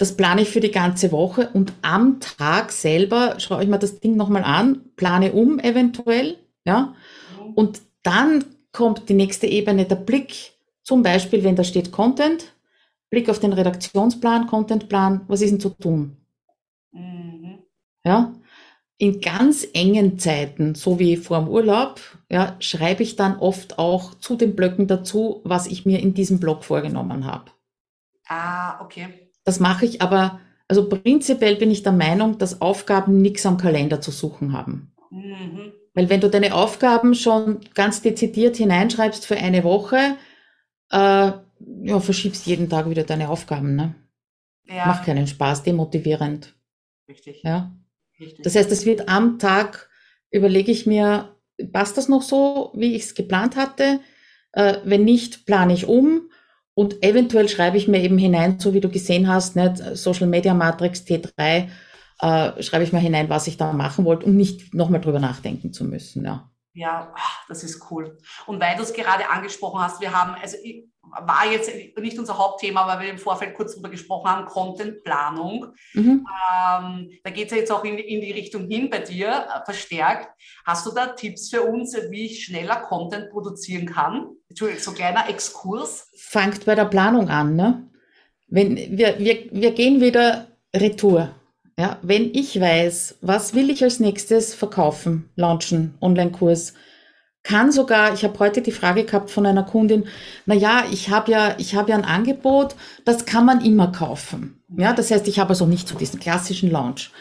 das 0.00 0.16
plane 0.16 0.40
ich 0.40 0.48
für 0.48 0.60
die 0.60 0.70
ganze 0.70 1.12
Woche 1.12 1.50
und 1.52 1.74
am 1.82 2.20
Tag 2.20 2.72
selber 2.72 3.38
schaue 3.38 3.62
ich 3.62 3.68
mir 3.68 3.78
das 3.78 4.00
Ding 4.00 4.16
nochmal 4.16 4.44
an, 4.44 4.80
plane 4.96 5.32
um 5.32 5.58
eventuell, 5.58 6.38
ja. 6.64 6.94
Und 7.54 7.82
dann 8.02 8.46
kommt 8.72 9.10
die 9.10 9.14
nächste 9.14 9.46
Ebene, 9.46 9.84
der 9.84 9.96
Blick, 9.96 10.52
zum 10.84 11.02
Beispiel, 11.02 11.44
wenn 11.44 11.54
da 11.54 11.64
steht 11.64 11.92
Content, 11.92 12.54
Blick 13.10 13.28
auf 13.28 13.40
den 13.40 13.52
Redaktionsplan, 13.52 14.46
Contentplan, 14.46 15.20
was 15.28 15.42
ist 15.42 15.50
denn 15.50 15.60
zu 15.60 15.68
tun? 15.68 16.16
Mhm. 16.92 17.58
Ja. 18.02 18.32
In 18.96 19.20
ganz 19.20 19.68
engen 19.74 20.18
Zeiten, 20.18 20.74
so 20.76 20.98
wie 20.98 21.18
vor 21.18 21.40
dem 21.40 21.48
Urlaub, 21.48 22.00
ja, 22.30 22.56
schreibe 22.58 23.02
ich 23.02 23.16
dann 23.16 23.38
oft 23.38 23.78
auch 23.78 24.14
zu 24.14 24.36
den 24.36 24.56
Blöcken 24.56 24.86
dazu, 24.86 25.42
was 25.44 25.66
ich 25.66 25.84
mir 25.84 26.00
in 26.00 26.14
diesem 26.14 26.40
Blog 26.40 26.64
vorgenommen 26.64 27.26
habe. 27.26 27.50
Ah, 28.26 28.80
okay. 28.82 29.29
Das 29.44 29.60
mache 29.60 29.86
ich 29.86 30.02
aber, 30.02 30.40
also 30.68 30.88
prinzipiell 30.88 31.56
bin 31.56 31.70
ich 31.70 31.82
der 31.82 31.92
Meinung, 31.92 32.38
dass 32.38 32.60
Aufgaben 32.60 33.20
nichts 33.22 33.46
am 33.46 33.56
Kalender 33.56 34.00
zu 34.00 34.10
suchen 34.10 34.52
haben. 34.52 34.92
Mhm. 35.10 35.72
Weil 35.94 36.08
wenn 36.08 36.20
du 36.20 36.30
deine 36.30 36.54
Aufgaben 36.54 37.14
schon 37.14 37.60
ganz 37.74 38.02
dezidiert 38.02 38.56
hineinschreibst 38.56 39.26
für 39.26 39.36
eine 39.36 39.64
Woche, 39.64 40.16
äh, 40.90 41.32
ja, 41.82 42.00
verschiebst 42.00 42.46
jeden 42.46 42.68
Tag 42.68 42.88
wieder 42.88 43.04
deine 43.04 43.28
Aufgaben. 43.28 43.74
Ne? 43.74 43.94
Ja. 44.66 44.86
Macht 44.86 45.04
keinen 45.04 45.26
Spaß, 45.26 45.62
demotivierend. 45.62 46.54
Richtig. 47.08 47.42
Ja. 47.42 47.74
Richtig. 48.18 48.42
Das 48.42 48.54
heißt, 48.54 48.70
es 48.70 48.86
wird 48.86 49.08
am 49.08 49.38
Tag, 49.38 49.88
überlege 50.30 50.70
ich 50.70 50.86
mir, 50.86 51.36
passt 51.72 51.96
das 51.96 52.08
noch 52.08 52.22
so, 52.22 52.72
wie 52.74 52.94
ich 52.94 53.04
es 53.04 53.14
geplant 53.14 53.56
hatte? 53.56 54.00
Äh, 54.52 54.76
wenn 54.84 55.04
nicht, 55.04 55.46
plane 55.46 55.72
ich 55.72 55.86
um 55.86 56.29
und 56.80 57.02
eventuell 57.02 57.46
schreibe 57.46 57.76
ich 57.76 57.88
mir 57.88 58.00
eben 58.02 58.16
hinein, 58.16 58.58
so 58.58 58.72
wie 58.72 58.80
du 58.80 58.88
gesehen 58.88 59.28
hast, 59.28 59.54
nicht? 59.54 59.82
Social 59.98 60.26
Media 60.26 60.54
Matrix 60.54 61.02
T3, 61.02 61.68
äh, 62.22 62.62
schreibe 62.62 62.84
ich 62.84 62.94
mir 62.94 63.00
hinein, 63.00 63.28
was 63.28 63.46
ich 63.48 63.58
da 63.58 63.74
machen 63.74 64.06
wollte, 64.06 64.24
um 64.24 64.34
nicht 64.34 64.72
nochmal 64.72 65.02
drüber 65.02 65.20
nachdenken 65.20 65.74
zu 65.74 65.84
müssen. 65.84 66.24
Ja. 66.24 66.50
Ja, 66.72 67.14
das 67.48 67.64
ist 67.64 67.90
cool. 67.90 68.16
Und 68.46 68.60
weil 68.60 68.76
du 68.76 68.82
es 68.82 68.92
gerade 68.92 69.28
angesprochen 69.28 69.80
hast, 69.80 70.00
wir 70.00 70.12
haben, 70.12 70.34
also 70.40 70.56
ich, 70.62 70.84
war 71.02 71.50
jetzt 71.50 71.70
nicht 71.98 72.18
unser 72.18 72.38
Hauptthema, 72.38 72.86
weil 72.86 73.00
wir 73.00 73.10
im 73.10 73.18
Vorfeld 73.18 73.54
kurz 73.54 73.72
darüber 73.72 73.88
gesprochen 73.88 74.30
haben, 74.30 74.46
Contentplanung. 74.46 75.66
Mhm. 75.94 76.26
Ähm, 76.26 77.10
da 77.24 77.30
geht 77.30 77.46
es 77.46 77.52
ja 77.52 77.58
jetzt 77.58 77.72
auch 77.72 77.84
in, 77.84 77.98
in, 77.98 78.20
die 78.20 78.32
Richtung 78.32 78.68
hin 78.68 78.90
bei 78.90 78.98
dir, 78.98 79.28
äh, 79.28 79.64
verstärkt. 79.64 80.28
Hast 80.64 80.86
du 80.86 80.92
da 80.92 81.06
Tipps 81.08 81.50
für 81.50 81.62
uns, 81.62 81.96
wie 82.10 82.26
ich 82.26 82.44
schneller 82.44 82.76
Content 82.76 83.30
produzieren 83.30 83.86
kann? 83.86 84.28
Entschuldigung, 84.48 84.82
so 84.82 84.92
kleiner 84.92 85.28
Exkurs. 85.28 86.08
Fangt 86.16 86.64
bei 86.64 86.74
der 86.74 86.84
Planung 86.84 87.28
an, 87.28 87.56
ne? 87.56 87.90
Wenn 88.46 88.76
wir, 88.76 89.18
wir, 89.18 89.48
wir 89.52 89.72
gehen 89.72 90.00
wieder 90.00 90.48
retour. 90.74 91.34
Ja, 91.80 91.96
wenn 92.02 92.34
ich 92.34 92.60
weiß, 92.60 93.20
was 93.22 93.54
will 93.54 93.70
ich 93.70 93.82
als 93.82 94.00
nächstes 94.00 94.52
verkaufen, 94.52 95.30
launchen, 95.34 95.94
Online-Kurs, 96.02 96.74
kann 97.42 97.72
sogar, 97.72 98.12
ich 98.12 98.22
habe 98.22 98.38
heute 98.38 98.60
die 98.60 98.70
Frage 98.70 99.04
gehabt 99.04 99.30
von 99.30 99.46
einer 99.46 99.62
Kundin, 99.62 100.04
na 100.44 100.54
ja, 100.54 100.84
ich 100.92 101.08
habe 101.08 101.32
ja, 101.32 101.54
ich 101.56 101.72
ja 101.72 101.82
ein 101.86 102.04
Angebot, 102.04 102.76
das 103.06 103.24
kann 103.24 103.46
man 103.46 103.64
immer 103.64 103.92
kaufen. 103.92 104.62
Ja, 104.76 104.92
das 104.92 105.10
heißt, 105.10 105.26
ich 105.26 105.38
habe 105.38 105.48
also 105.48 105.64
nicht 105.64 105.88
so 105.88 105.96
diesen 105.96 106.20
klassischen 106.20 106.70
Launch. 106.70 107.12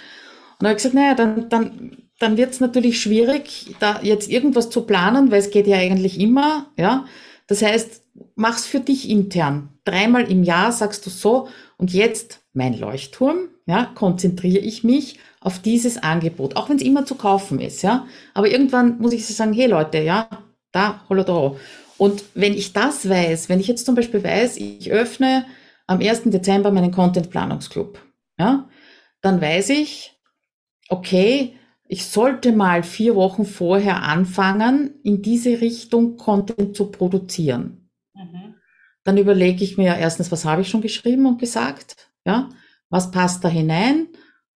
Und 0.60 0.66
da 0.66 0.68
habe 0.68 0.72
ich 0.72 0.84
gesagt, 0.84 0.96
naja, 0.96 1.16
dann, 1.16 1.48
dann, 1.48 1.98
dann 2.20 2.36
wird 2.36 2.52
es 2.52 2.60
natürlich 2.60 3.02
schwierig, 3.02 3.78
da 3.80 4.02
jetzt 4.02 4.30
irgendwas 4.30 4.70
zu 4.70 4.82
planen, 4.82 5.32
weil 5.32 5.40
es 5.40 5.52
geht 5.52 5.68
ja 5.68 5.78
eigentlich 5.78 6.20
immer, 6.20 6.66
ja. 6.76 7.06
Das 7.48 7.62
heißt, 7.62 8.02
mach's 8.36 8.66
für 8.66 8.82
dich 8.82 9.10
intern. 9.10 9.70
Dreimal 9.86 10.30
im 10.30 10.44
Jahr 10.44 10.74
sagst 10.74 11.06
du 11.06 11.10
so, 11.10 11.48
und 11.78 11.94
jetzt 11.94 12.39
mein 12.54 12.78
Leuchtturm, 12.78 13.50
ja, 13.66 13.86
konzentriere 13.86 14.60
ich 14.60 14.84
mich 14.84 15.20
auf 15.40 15.60
dieses 15.60 15.98
Angebot, 15.98 16.56
auch 16.56 16.70
wenn 16.70 16.78
es 16.78 16.84
immer 16.84 17.06
zu 17.06 17.16
kaufen 17.16 17.60
ist, 17.60 17.82
ja. 17.82 18.08
Aber 18.34 18.50
irgendwann 18.50 18.98
muss 19.00 19.14
ich 19.14 19.26
sagen, 19.26 19.54
hey 19.54 19.68
Leute, 19.68 20.00
ja, 20.00 20.28
da, 20.72 21.02
da. 21.08 21.56
Und 21.98 22.24
wenn 22.34 22.54
ich 22.54 22.74
das 22.74 23.08
weiß, 23.08 23.50
wenn 23.50 23.60
ich 23.60 23.68
jetzt 23.68 23.86
zum 23.86 23.96
Beispiel 23.96 24.24
weiß, 24.24 24.58
ich 24.58 24.92
öffne 24.92 25.46
am 25.88 26.00
1. 26.00 26.24
Dezember 26.26 26.72
meinen 26.72 26.92
Content-Planungsclub, 26.92 28.00
ja, 28.38 28.68
dann 29.22 29.42
weiß 29.42 29.70
ich, 29.70 30.18
okay, 30.90 31.56
ich 31.88 32.06
sollte 32.06 32.52
mal 32.52 32.84
vier 32.84 33.16
Wochen 33.16 33.46
vorher 33.46 34.04
anfangen, 34.04 35.00
in 35.04 35.22
diese 35.22 35.62
Richtung 35.62 36.18
Content 36.18 36.76
zu 36.76 36.92
produzieren. 36.92 37.90
Mhm. 38.14 38.56
Dann 39.04 39.18
überlege 39.18 39.64
ich 39.64 39.78
mir 39.78 39.98
erstens, 39.98 40.32
was 40.32 40.46
habe 40.46 40.62
ich 40.62 40.70
schon 40.70 40.82
geschrieben 40.82 41.26
und 41.26 41.40
gesagt, 41.40 42.09
ja, 42.26 42.50
was 42.90 43.12
passt 43.12 43.44
da 43.44 43.50
hinein, 43.50 44.08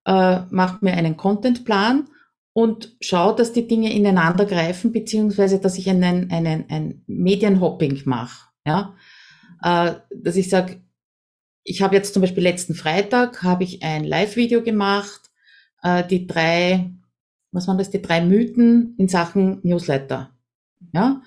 äh, 0.05 0.41
macht 0.49 0.82
mir 0.82 0.93
einen 0.93 1.18
Contentplan 1.18 2.09
und 2.53 2.95
schaue, 3.01 3.36
dass 3.36 3.51
die 3.51 3.68
Dinge 3.68 3.93
ineinander 3.93 4.45
greifen, 4.45 4.91
beziehungsweise 4.91 5.59
dass 5.59 5.78
ich 5.78 5.89
einen, 5.89 6.32
einen, 6.32 6.66
ein 6.70 7.03
Medienhopping 7.07 8.03
mache. 8.05 8.49
Ja? 8.66 8.95
Äh, 9.64 9.95
dass 10.16 10.36
ich 10.36 10.49
sage, 10.49 10.82
ich 11.64 11.82
habe 11.82 11.95
jetzt 11.95 12.14
zum 12.14 12.22
Beispiel 12.22 12.43
letzten 12.43 12.76
Freitag 12.76 13.41
habe 13.41 13.64
ich 13.64 13.84
ein 13.84 14.03
Live-Video 14.03 14.61
gemacht, 14.61 15.32
äh, 15.82 16.05
die 16.05 16.28
drei, 16.28 16.91
was 17.51 17.68
waren 17.68 17.78
das, 17.78 17.89
die 17.89 18.01
drei 18.01 18.22
Mythen 18.22 18.95
in 18.97 19.07
Sachen 19.07 19.59
Newsletter. 19.64 20.32
Ja? 20.93 21.22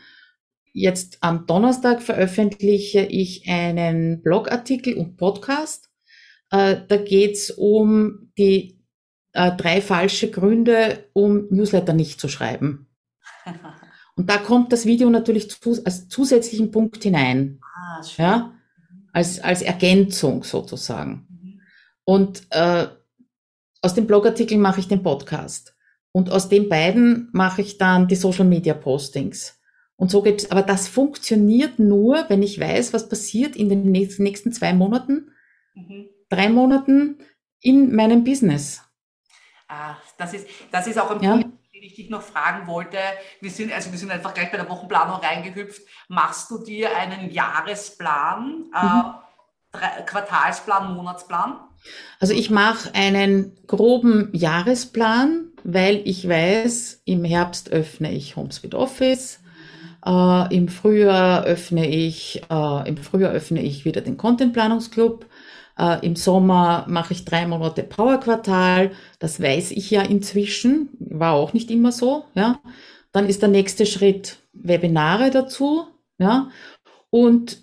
Jetzt 0.72 1.18
am 1.22 1.46
Donnerstag 1.46 2.02
veröffentliche 2.02 3.00
ich 3.00 3.48
einen 3.48 4.22
Blogartikel 4.22 4.94
und 4.94 5.16
Podcast. 5.16 5.85
Äh, 6.56 6.86
da 6.88 6.96
geht's 6.96 7.50
um 7.50 8.30
die 8.38 8.80
äh, 9.32 9.52
drei 9.56 9.80
falsche 9.80 10.30
Gründe, 10.30 11.04
um 11.12 11.46
Newsletter 11.50 11.92
nicht 11.92 12.20
zu 12.20 12.28
schreiben. 12.28 12.88
Und 14.16 14.30
da 14.30 14.38
kommt 14.38 14.72
das 14.72 14.86
Video 14.86 15.10
natürlich 15.10 15.50
zu, 15.50 15.78
als 15.84 16.08
zusätzlichen 16.08 16.70
Punkt 16.70 17.02
hinein. 17.02 17.60
Ah. 17.62 18.02
Ja? 18.16 18.52
Als, 19.12 19.40
als 19.40 19.60
Ergänzung 19.60 20.42
sozusagen. 20.42 21.26
Mhm. 21.28 21.60
Und 22.04 22.46
äh, 22.50 22.86
aus 23.82 23.94
dem 23.94 24.06
Blogartikel 24.06 24.56
mache 24.56 24.80
ich 24.80 24.88
den 24.88 25.02
Podcast. 25.02 25.76
Und 26.12 26.30
aus 26.30 26.48
den 26.48 26.70
beiden 26.70 27.28
mache 27.32 27.60
ich 27.60 27.76
dann 27.76 28.08
die 28.08 28.16
Social 28.16 28.46
Media 28.46 28.72
Postings. 28.72 29.60
Und 29.96 30.10
so 30.10 30.22
geht's. 30.22 30.50
Aber 30.50 30.62
das 30.62 30.88
funktioniert 30.88 31.78
nur, 31.78 32.24
wenn 32.28 32.42
ich 32.42 32.58
weiß, 32.58 32.94
was 32.94 33.10
passiert 33.10 33.54
in 33.54 33.68
den 33.68 33.92
nächsten 33.92 34.52
zwei 34.52 34.72
Monaten, 34.72 35.30
mhm. 35.74 36.08
Drei 36.28 36.48
Monaten 36.48 37.18
in 37.60 37.94
meinem 37.94 38.24
Business. 38.24 38.82
Ah, 39.68 39.96
das 40.18 40.34
ist, 40.34 40.46
das 40.70 40.86
ist 40.86 40.98
auch 40.98 41.10
ein 41.10 41.20
ja. 41.22 41.30
Punkt, 41.32 41.46
den 41.74 41.82
ich 41.82 41.94
dich 41.94 42.10
noch 42.10 42.22
fragen 42.22 42.66
wollte. 42.66 42.98
Wir 43.40 43.50
sind, 43.50 43.72
also 43.72 43.90
wir 43.90 43.98
sind 43.98 44.10
einfach 44.10 44.32
gleich 44.34 44.50
bei 44.50 44.56
der 44.56 44.68
Wochenplanung 44.68 45.20
reingehüpft. 45.20 45.82
Machst 46.08 46.50
du 46.50 46.62
dir 46.62 46.96
einen 46.96 47.30
Jahresplan, 47.30 48.66
äh, 48.74 48.84
mhm. 48.84 49.14
äh, 49.72 50.02
Quartalsplan, 50.04 50.94
Monatsplan? 50.94 51.60
Also 52.20 52.32
ich 52.32 52.50
mache 52.50 52.94
einen 52.94 53.56
groben 53.66 54.30
Jahresplan, 54.32 55.52
weil 55.64 56.00
ich 56.04 56.28
weiß, 56.28 57.02
im 57.04 57.24
Herbst 57.24 57.70
öffne 57.70 58.12
ich 58.12 58.36
HomeSuite 58.36 58.78
Office. 58.78 59.40
Äh, 60.04 60.56
Im 60.56 60.68
Frühjahr 60.68 61.44
öffne 61.44 61.88
ich, 61.88 62.42
äh, 62.48 62.88
im 62.88 62.96
Frühjahr 62.96 63.32
öffne 63.32 63.60
ich 63.60 63.84
wieder 63.84 64.00
den 64.00 64.16
Content 64.16 64.52
Planungsclub. 64.52 65.26
Äh, 65.78 66.04
Im 66.06 66.16
Sommer 66.16 66.84
mache 66.88 67.12
ich 67.12 67.24
drei 67.24 67.46
Monate 67.46 67.82
Powerquartal. 67.82 68.92
Das 69.18 69.40
weiß 69.40 69.72
ich 69.72 69.90
ja 69.90 70.02
inzwischen. 70.02 70.90
War 70.98 71.34
auch 71.34 71.52
nicht 71.52 71.70
immer 71.70 71.92
so, 71.92 72.24
ja. 72.34 72.60
Dann 73.12 73.26
ist 73.26 73.42
der 73.42 73.48
nächste 73.48 73.86
Schritt 73.86 74.38
Webinare 74.52 75.30
dazu, 75.30 75.86
ja. 76.18 76.50
Und 77.10 77.58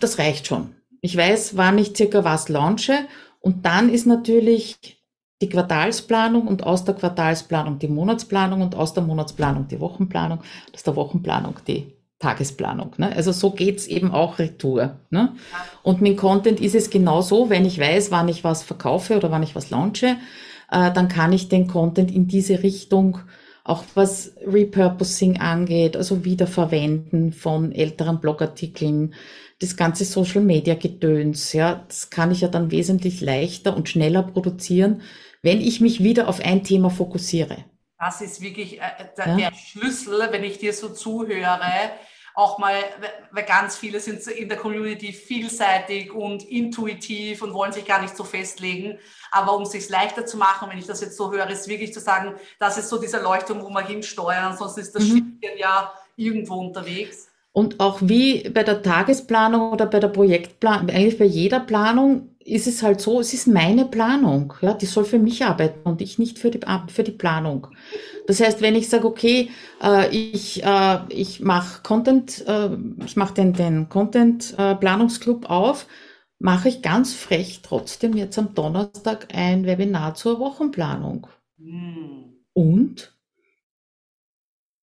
das 0.00 0.18
reicht 0.18 0.46
schon. 0.46 0.74
Ich 1.00 1.16
weiß, 1.16 1.56
wann 1.56 1.78
ich 1.78 1.96
circa 1.96 2.24
was 2.24 2.48
launche. 2.48 3.06
Und 3.40 3.64
dann 3.66 3.88
ist 3.88 4.06
natürlich 4.06 5.00
die 5.40 5.48
Quartalsplanung 5.48 6.46
und 6.46 6.64
aus 6.64 6.84
der 6.84 6.94
Quartalsplanung 6.94 7.78
die 7.78 7.88
Monatsplanung 7.88 8.60
und 8.60 8.74
aus 8.74 8.92
der 8.92 9.02
Monatsplanung 9.02 9.68
die 9.68 9.80
Wochenplanung, 9.80 10.40
aus 10.74 10.82
der 10.82 10.96
Wochenplanung 10.96 11.54
die 11.66 11.99
Tagesplanung. 12.20 12.92
Ne? 12.98 13.16
Also 13.16 13.32
so 13.32 13.50
geht's 13.50 13.86
eben 13.86 14.12
auch 14.12 14.38
retour. 14.38 15.00
Ne? 15.10 15.34
Und 15.82 16.02
mit 16.02 16.18
Content 16.18 16.60
ist 16.60 16.74
es 16.74 16.90
genau 16.90 17.22
so, 17.22 17.50
wenn 17.50 17.64
ich 17.64 17.80
weiß, 17.80 18.10
wann 18.10 18.28
ich 18.28 18.44
was 18.44 18.62
verkaufe 18.62 19.16
oder 19.16 19.30
wann 19.30 19.42
ich 19.42 19.56
was 19.56 19.70
launche, 19.70 20.16
äh, 20.70 20.92
dann 20.92 21.08
kann 21.08 21.32
ich 21.32 21.48
den 21.48 21.66
Content 21.66 22.10
in 22.12 22.28
diese 22.28 22.62
Richtung, 22.62 23.18
auch 23.64 23.84
was 23.94 24.34
Repurposing 24.46 25.38
angeht, 25.38 25.96
also 25.96 26.24
Wiederverwenden 26.24 27.32
von 27.32 27.72
älteren 27.72 28.20
Blogartikeln, 28.20 29.14
das 29.58 29.76
ganze 29.76 30.04
Social 30.04 30.42
Media 30.42 30.74
Gedöns, 30.74 31.52
ja, 31.52 31.84
das 31.86 32.10
kann 32.10 32.30
ich 32.30 32.42
ja 32.42 32.48
dann 32.48 32.70
wesentlich 32.70 33.20
leichter 33.20 33.76
und 33.76 33.88
schneller 33.88 34.22
produzieren, 34.22 35.02
wenn 35.42 35.60
ich 35.60 35.80
mich 35.80 36.02
wieder 36.02 36.28
auf 36.28 36.40
ein 36.40 36.64
Thema 36.64 36.90
fokussiere. 36.90 37.64
Das 37.98 38.22
ist 38.22 38.40
wirklich 38.40 38.80
äh, 38.80 38.82
der, 39.16 39.26
ja. 39.26 39.36
der 39.36 39.52
Schlüssel, 39.54 40.28
wenn 40.30 40.44
ich 40.44 40.58
dir 40.58 40.72
so 40.72 40.88
zuhöre, 40.88 41.58
auch 42.40 42.58
mal, 42.58 42.74
weil 43.30 43.44
ganz 43.44 43.76
viele 43.76 44.00
sind 44.00 44.26
in 44.26 44.48
der 44.48 44.58
Community 44.58 45.12
vielseitig 45.12 46.12
und 46.12 46.42
intuitiv 46.44 47.42
und 47.42 47.52
wollen 47.52 47.72
sich 47.72 47.84
gar 47.84 48.00
nicht 48.00 48.16
so 48.16 48.24
festlegen. 48.24 48.98
Aber 49.30 49.54
um 49.54 49.62
es 49.62 49.72
sich 49.72 49.88
leichter 49.88 50.26
zu 50.26 50.38
machen, 50.38 50.68
wenn 50.70 50.78
ich 50.78 50.86
das 50.86 51.00
jetzt 51.00 51.16
so 51.16 51.30
höre, 51.30 51.48
ist 51.50 51.68
wirklich 51.68 51.92
zu 51.92 52.00
sagen, 52.00 52.34
das 52.58 52.78
ist 52.78 52.88
so 52.88 52.98
dieser 52.98 53.22
Leuchtturm, 53.22 53.62
wo 53.62 53.68
wir 53.68 53.86
hinsteuern, 53.86 54.44
ansonsten 54.44 54.80
ist 54.80 54.94
das 54.94 55.04
mhm. 55.04 55.34
Schiffchen 55.40 55.58
ja 55.58 55.92
irgendwo 56.16 56.54
unterwegs. 56.54 57.28
Und 57.52 57.80
auch 57.80 57.98
wie 58.00 58.48
bei 58.48 58.62
der 58.62 58.82
Tagesplanung 58.82 59.72
oder 59.72 59.86
bei 59.86 60.00
der 60.00 60.08
Projektplanung, 60.08 60.88
eigentlich 60.88 61.18
bei 61.18 61.24
jeder 61.24 61.60
Planung 61.60 62.36
ist 62.50 62.66
es 62.66 62.82
halt 62.82 63.00
so, 63.00 63.20
es 63.20 63.32
ist 63.32 63.46
meine 63.46 63.84
Planung. 63.86 64.54
Ja, 64.60 64.74
die 64.74 64.86
soll 64.86 65.04
für 65.04 65.18
mich 65.18 65.44
arbeiten 65.44 65.88
und 65.88 66.02
ich 66.02 66.18
nicht 66.18 66.38
für 66.38 66.50
die, 66.50 66.60
für 66.88 67.02
die 67.04 67.12
Planung. 67.12 67.68
Das 68.26 68.40
heißt, 68.40 68.60
wenn 68.60 68.74
ich 68.74 68.88
sage, 68.88 69.06
okay, 69.06 69.50
äh, 69.82 70.08
ich, 70.14 70.62
äh, 70.64 70.98
ich 71.08 71.40
mache 71.40 71.82
Content, 71.82 72.44
äh, 72.46 72.70
ich 73.04 73.16
mache 73.16 73.34
den, 73.34 73.52
den 73.52 73.88
Content-Planungsclub 73.88 75.44
äh, 75.44 75.48
auf, 75.48 75.86
mache 76.38 76.68
ich 76.68 76.82
ganz 76.82 77.14
frech 77.14 77.60
trotzdem 77.62 78.16
jetzt 78.16 78.38
am 78.38 78.54
Donnerstag 78.54 79.28
ein 79.32 79.66
Webinar 79.66 80.14
zur 80.14 80.40
Wochenplanung. 80.40 81.26
Hm. 81.58 81.99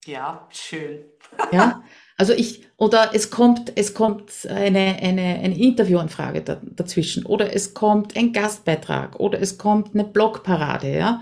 Ja, 0.08 0.48
schön. 0.52 1.04
ja, 1.52 1.84
Also 2.18 2.34
ich, 2.34 2.66
oder 2.78 3.12
es 3.14 3.30
kommt, 3.30 3.74
es 3.76 3.94
kommt 3.94 4.48
eine, 4.50 4.98
eine, 5.02 5.22
eine 5.22 5.58
Interviewanfrage 5.58 6.42
da, 6.42 6.62
dazwischen, 6.64 7.26
oder 7.26 7.54
es 7.54 7.74
kommt 7.74 8.16
ein 8.16 8.32
Gastbeitrag, 8.32 9.20
oder 9.20 9.42
es 9.42 9.58
kommt 9.58 9.94
eine 9.94 10.06
Blogparade, 10.06 10.96
ja. 10.96 11.22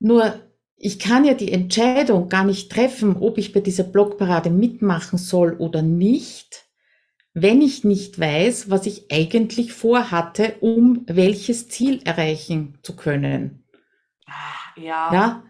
Nur, 0.00 0.34
ich 0.76 0.98
kann 0.98 1.24
ja 1.24 1.34
die 1.34 1.52
Entscheidung 1.52 2.28
gar 2.28 2.44
nicht 2.44 2.70
treffen, 2.70 3.16
ob 3.16 3.38
ich 3.38 3.52
bei 3.52 3.60
dieser 3.60 3.84
Blogparade 3.84 4.50
mitmachen 4.50 5.18
soll 5.18 5.54
oder 5.54 5.80
nicht, 5.80 6.64
wenn 7.32 7.62
ich 7.62 7.84
nicht 7.84 8.18
weiß, 8.18 8.70
was 8.70 8.86
ich 8.86 9.10
eigentlich 9.10 9.72
vorhatte, 9.72 10.56
um 10.60 11.04
welches 11.06 11.68
Ziel 11.68 12.00
erreichen 12.04 12.78
zu 12.82 12.96
können. 12.96 13.64
Ah, 14.26 14.80
ja. 14.80 15.14
Ja. 15.14 15.42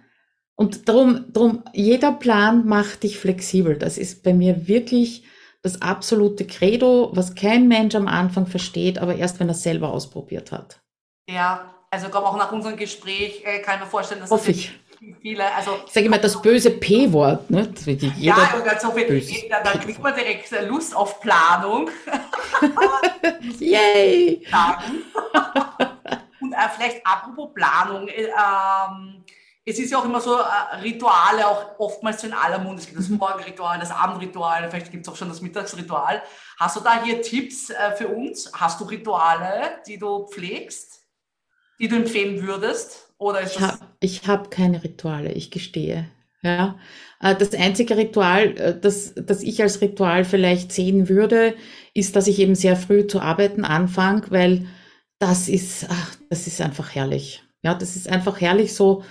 Und 0.57 0.89
darum, 0.89 1.25
darum, 1.33 1.65
jeder 1.73 2.13
Plan 2.13 2.67
macht 2.67 3.03
dich 3.03 3.19
flexibel. 3.19 3.77
Das 3.77 3.99
ist 3.99 4.23
bei 4.23 4.33
mir 4.33 4.69
wirklich 4.69 5.25
das 5.63 5.83
absolute 5.83 6.47
Credo, 6.47 7.11
was 7.15 7.35
kein 7.35 7.69
Mensch 7.69 7.95
am 7.95 8.07
Anfang 8.07 8.47
versteht, 8.47 8.99
aber 8.99 9.17
erst 9.17 9.41
wenn 9.41 9.49
er 9.49 9.55
selber 9.55 9.91
ausprobiert 9.91 10.53
hat. 10.53 10.81
Ja, 11.29 11.75
also 11.91 12.09
glaube 12.11 12.27
auch 12.27 12.37
nach 12.37 12.53
unserem 12.53 12.77
Gespräch 12.77 13.43
äh, 13.45 13.61
kann 13.61 13.77
ich 13.77 13.85
mir 13.85 13.87
vorstellen, 13.87 14.21
dass 14.21 14.31
Hoffe 14.31 14.51
ich. 14.51 14.73
viele, 15.23 15.51
also 15.55 15.79
ich 15.87 15.93
sage 15.93 16.07
immer 16.07 16.19
das 16.19 16.41
böse 16.43 16.71
P-Wort, 16.71 17.51
ne? 17.51 17.73
ja, 18.21 18.37
und 18.55 18.81
so 18.81 18.91
viel, 18.91 19.49
da, 19.49 19.63
da 19.63 19.79
kriegt 19.79 20.03
man 20.03 20.15
direkt 20.15 20.51
Lust 20.69 20.95
auf 20.95 21.21
Planung. 21.21 21.89
Yay! 23.59 24.47
und 26.41 26.53
äh, 26.53 26.57
vielleicht 26.77 27.07
apropos 27.07 27.55
Planung, 27.55 28.09
äh, 28.09 28.25
ähm, 28.25 29.25
es 29.67 29.79
ist 29.79 29.91
ja 29.91 29.99
auch 29.99 30.05
immer 30.05 30.21
so 30.21 30.37
äh, 30.37 30.77
Rituale, 30.83 31.47
auch 31.47 31.79
oftmals 31.79 32.23
in 32.25 32.33
aller 32.33 32.59
Munde. 32.59 32.81
Es 32.81 32.87
gibt 32.87 32.99
das 32.99 33.09
mhm. 33.09 33.17
Morgenritual, 33.17 33.79
das 33.79 33.91
Abendritual, 33.91 34.69
vielleicht 34.69 34.91
gibt 34.91 35.07
es 35.07 35.12
auch 35.12 35.17
schon 35.17 35.29
das 35.29 35.41
Mittagsritual. 35.41 36.23
Hast 36.59 36.77
du 36.77 36.81
da 36.81 37.03
hier 37.03 37.23
Tipps 37.23 37.71
äh, 37.71 37.93
für 37.97 38.09
uns? 38.09 38.53
Hast 38.53 38.81
du 38.81 38.85
Rituale, 38.85 39.81
die 39.87 39.99
du 39.99 40.27
pflegst, 40.27 41.01
die 41.79 41.89
du 41.89 41.97
empfehlen 41.97 42.43
würdest? 42.47 43.12
Oder 43.17 43.41
ist 43.41 43.57
ich 44.01 44.27
habe 44.27 44.43
hab 44.43 44.51
keine 44.51 44.85
Rituale, 44.85 45.33
ich 45.33 45.51
gestehe. 45.51 46.11
Ja, 46.43 46.79
äh, 47.21 47.35
das 47.35 47.55
einzige 47.55 47.97
Ritual, 47.97 48.59
äh, 48.59 48.79
das, 48.79 49.15
das 49.17 49.43
ich 49.43 49.62
als 49.62 49.81
Ritual 49.81 50.27
vielleicht 50.27 50.73
sehen 50.73 51.09
würde, 51.09 51.55
ist, 51.95 52.17
dass 52.17 52.27
ich 52.27 52.39
eben 52.39 52.55
sehr 52.55 52.77
früh 52.77 53.07
zu 53.07 53.21
arbeiten 53.21 53.65
anfange, 53.65 54.31
weil 54.31 54.67
das 55.19 55.49
ist, 55.49 55.87
ach, 55.89 56.17
das 56.29 56.47
ist 56.47 56.61
einfach 56.61 56.95
herrlich. 56.95 57.43
Ja, 57.62 57.75
das 57.75 57.97
ist 57.97 58.11
einfach 58.11 58.43
herrlich 58.43 58.75
so 58.75 59.05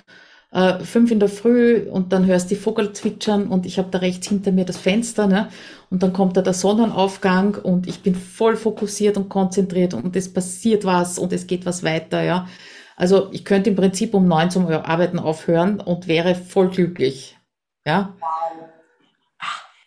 äh, 0.54 0.80
fünf 0.80 1.12
in 1.12 1.20
der 1.20 1.30
Früh 1.30 1.88
und 1.90 2.14
dann 2.14 2.26
hörst 2.26 2.52
du 2.52 2.56
die 2.56 2.62
Vogel 2.62 2.94
zwitschern 2.94 3.48
und 3.48 3.66
ich 3.66 3.78
habe 3.80 3.90
da 3.90 3.98
rechts 4.00 4.28
hinter 4.28 4.52
mir 4.52 4.66
das 4.66 4.78
Fenster, 4.78 5.28
ne? 5.28 5.50
Und 5.90 6.04
dann 6.04 6.14
kommt 6.14 6.38
da 6.38 6.42
der 6.42 6.54
Sonnenaufgang 6.54 7.56
und 7.56 7.88
ich 7.88 8.02
bin 8.02 8.16
voll 8.16 8.56
fokussiert 8.56 9.18
und 9.18 9.30
konzentriert 9.30 9.94
und 9.94 10.16
es 10.16 10.32
passiert 10.32 10.86
was 10.86 11.20
und 11.20 11.34
es 11.34 11.48
geht 11.48 11.66
was 11.66 11.84
weiter, 11.84 12.22
ja. 12.22 12.48
Also 12.96 13.30
ich 13.32 13.44
könnte 13.44 13.72
im 13.72 13.76
Prinzip 13.76 14.14
um 14.14 14.28
neun 14.28 14.52
zum 14.52 14.68
Arbeiten 14.68 15.20
aufhören 15.20 15.80
und 15.80 16.08
wäre 16.08 16.36
voll 16.36 16.70
glücklich. 16.70 17.38
Ja. 17.86 18.14
Wow. 18.20 18.70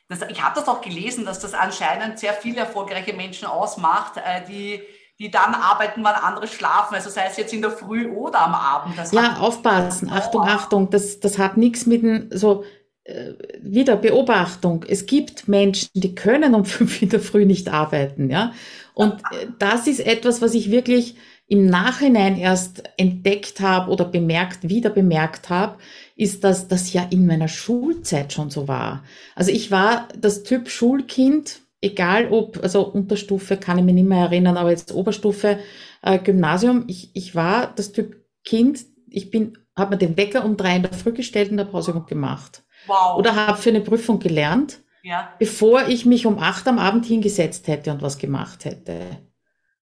Das, 0.08 0.22
ich 0.28 0.40
habe 0.42 0.54
das 0.54 0.68
auch 0.68 0.82
gelesen, 0.82 1.24
dass 1.24 1.40
das 1.40 1.54
anscheinend 1.54 2.18
sehr 2.18 2.32
viele 2.32 2.60
erfolgreiche 2.60 3.12
Menschen 3.12 3.46
ausmacht, 3.46 4.16
äh, 4.18 4.44
die 4.48 4.82
die 5.18 5.30
dann 5.30 5.54
arbeiten, 5.54 6.04
wann 6.04 6.14
andere 6.14 6.46
schlafen. 6.46 6.94
Also 6.94 7.10
sei 7.10 7.26
es 7.30 7.36
jetzt 7.36 7.52
in 7.52 7.62
der 7.62 7.70
Früh 7.70 8.08
oder 8.08 8.40
am 8.40 8.54
Abend. 8.54 8.98
Das 8.98 9.12
ja, 9.12 9.36
aufpassen. 9.38 10.10
Achtung, 10.10 10.42
Achtung. 10.42 10.90
Das, 10.90 11.20
das 11.20 11.38
hat 11.38 11.56
nichts 11.56 11.86
mit 11.86 12.02
dem, 12.02 12.28
so, 12.30 12.64
äh, 13.04 13.32
wieder 13.60 13.96
Beobachtung. 13.96 14.84
Es 14.86 15.06
gibt 15.06 15.48
Menschen, 15.48 15.88
die 15.94 16.14
können 16.14 16.54
um 16.54 16.64
fünf 16.66 17.00
in 17.00 17.08
der 17.08 17.20
Früh 17.20 17.46
nicht 17.46 17.68
arbeiten, 17.68 18.30
ja. 18.30 18.52
Und 18.94 19.14
äh, 19.30 19.46
das 19.58 19.86
ist 19.86 20.00
etwas, 20.00 20.42
was 20.42 20.54
ich 20.54 20.70
wirklich 20.70 21.16
im 21.48 21.66
Nachhinein 21.66 22.36
erst 22.36 22.82
entdeckt 22.96 23.60
habe 23.60 23.90
oder 23.92 24.04
bemerkt, 24.04 24.68
wieder 24.68 24.90
bemerkt 24.90 25.48
habe, 25.48 25.78
ist, 26.16 26.42
dass 26.42 26.66
das 26.66 26.92
ja 26.92 27.06
in 27.10 27.26
meiner 27.26 27.48
Schulzeit 27.48 28.32
schon 28.32 28.50
so 28.50 28.66
war. 28.66 29.04
Also 29.36 29.52
ich 29.52 29.70
war 29.70 30.08
das 30.18 30.42
Typ 30.42 30.68
Schulkind, 30.68 31.60
egal 31.86 32.30
ob, 32.30 32.62
also 32.62 32.82
Unterstufe 32.86 33.56
kann 33.56 33.78
ich 33.78 33.84
mich 33.84 33.94
nicht 33.94 34.08
mehr 34.08 34.24
erinnern, 34.26 34.56
aber 34.56 34.70
jetzt 34.70 34.92
Oberstufe, 34.92 35.58
äh, 36.02 36.18
Gymnasium, 36.18 36.84
ich, 36.88 37.10
ich 37.14 37.34
war 37.34 37.72
das 37.74 37.92
Typ 37.92 38.16
Kind, 38.44 38.84
ich 39.08 39.30
bin, 39.30 39.58
habe 39.76 39.92
mir 39.92 39.98
den 39.98 40.16
Wecker 40.16 40.44
um 40.44 40.56
drei 40.56 40.76
in 40.76 40.82
der 40.82 40.92
Früh 40.92 41.12
gestellt 41.12 41.50
und 41.50 41.56
der 41.56 41.64
Pause 41.64 42.04
gemacht. 42.06 42.62
Wow. 42.86 43.18
Oder 43.18 43.34
habe 43.34 43.58
für 43.58 43.70
eine 43.70 43.80
Prüfung 43.80 44.18
gelernt, 44.18 44.80
ja. 45.02 45.32
bevor 45.38 45.88
ich 45.88 46.06
mich 46.06 46.26
um 46.26 46.38
acht 46.38 46.68
am 46.68 46.78
Abend 46.78 47.06
hingesetzt 47.06 47.66
hätte 47.68 47.90
und 47.90 48.02
was 48.02 48.18
gemacht 48.18 48.64
hätte. 48.64 49.00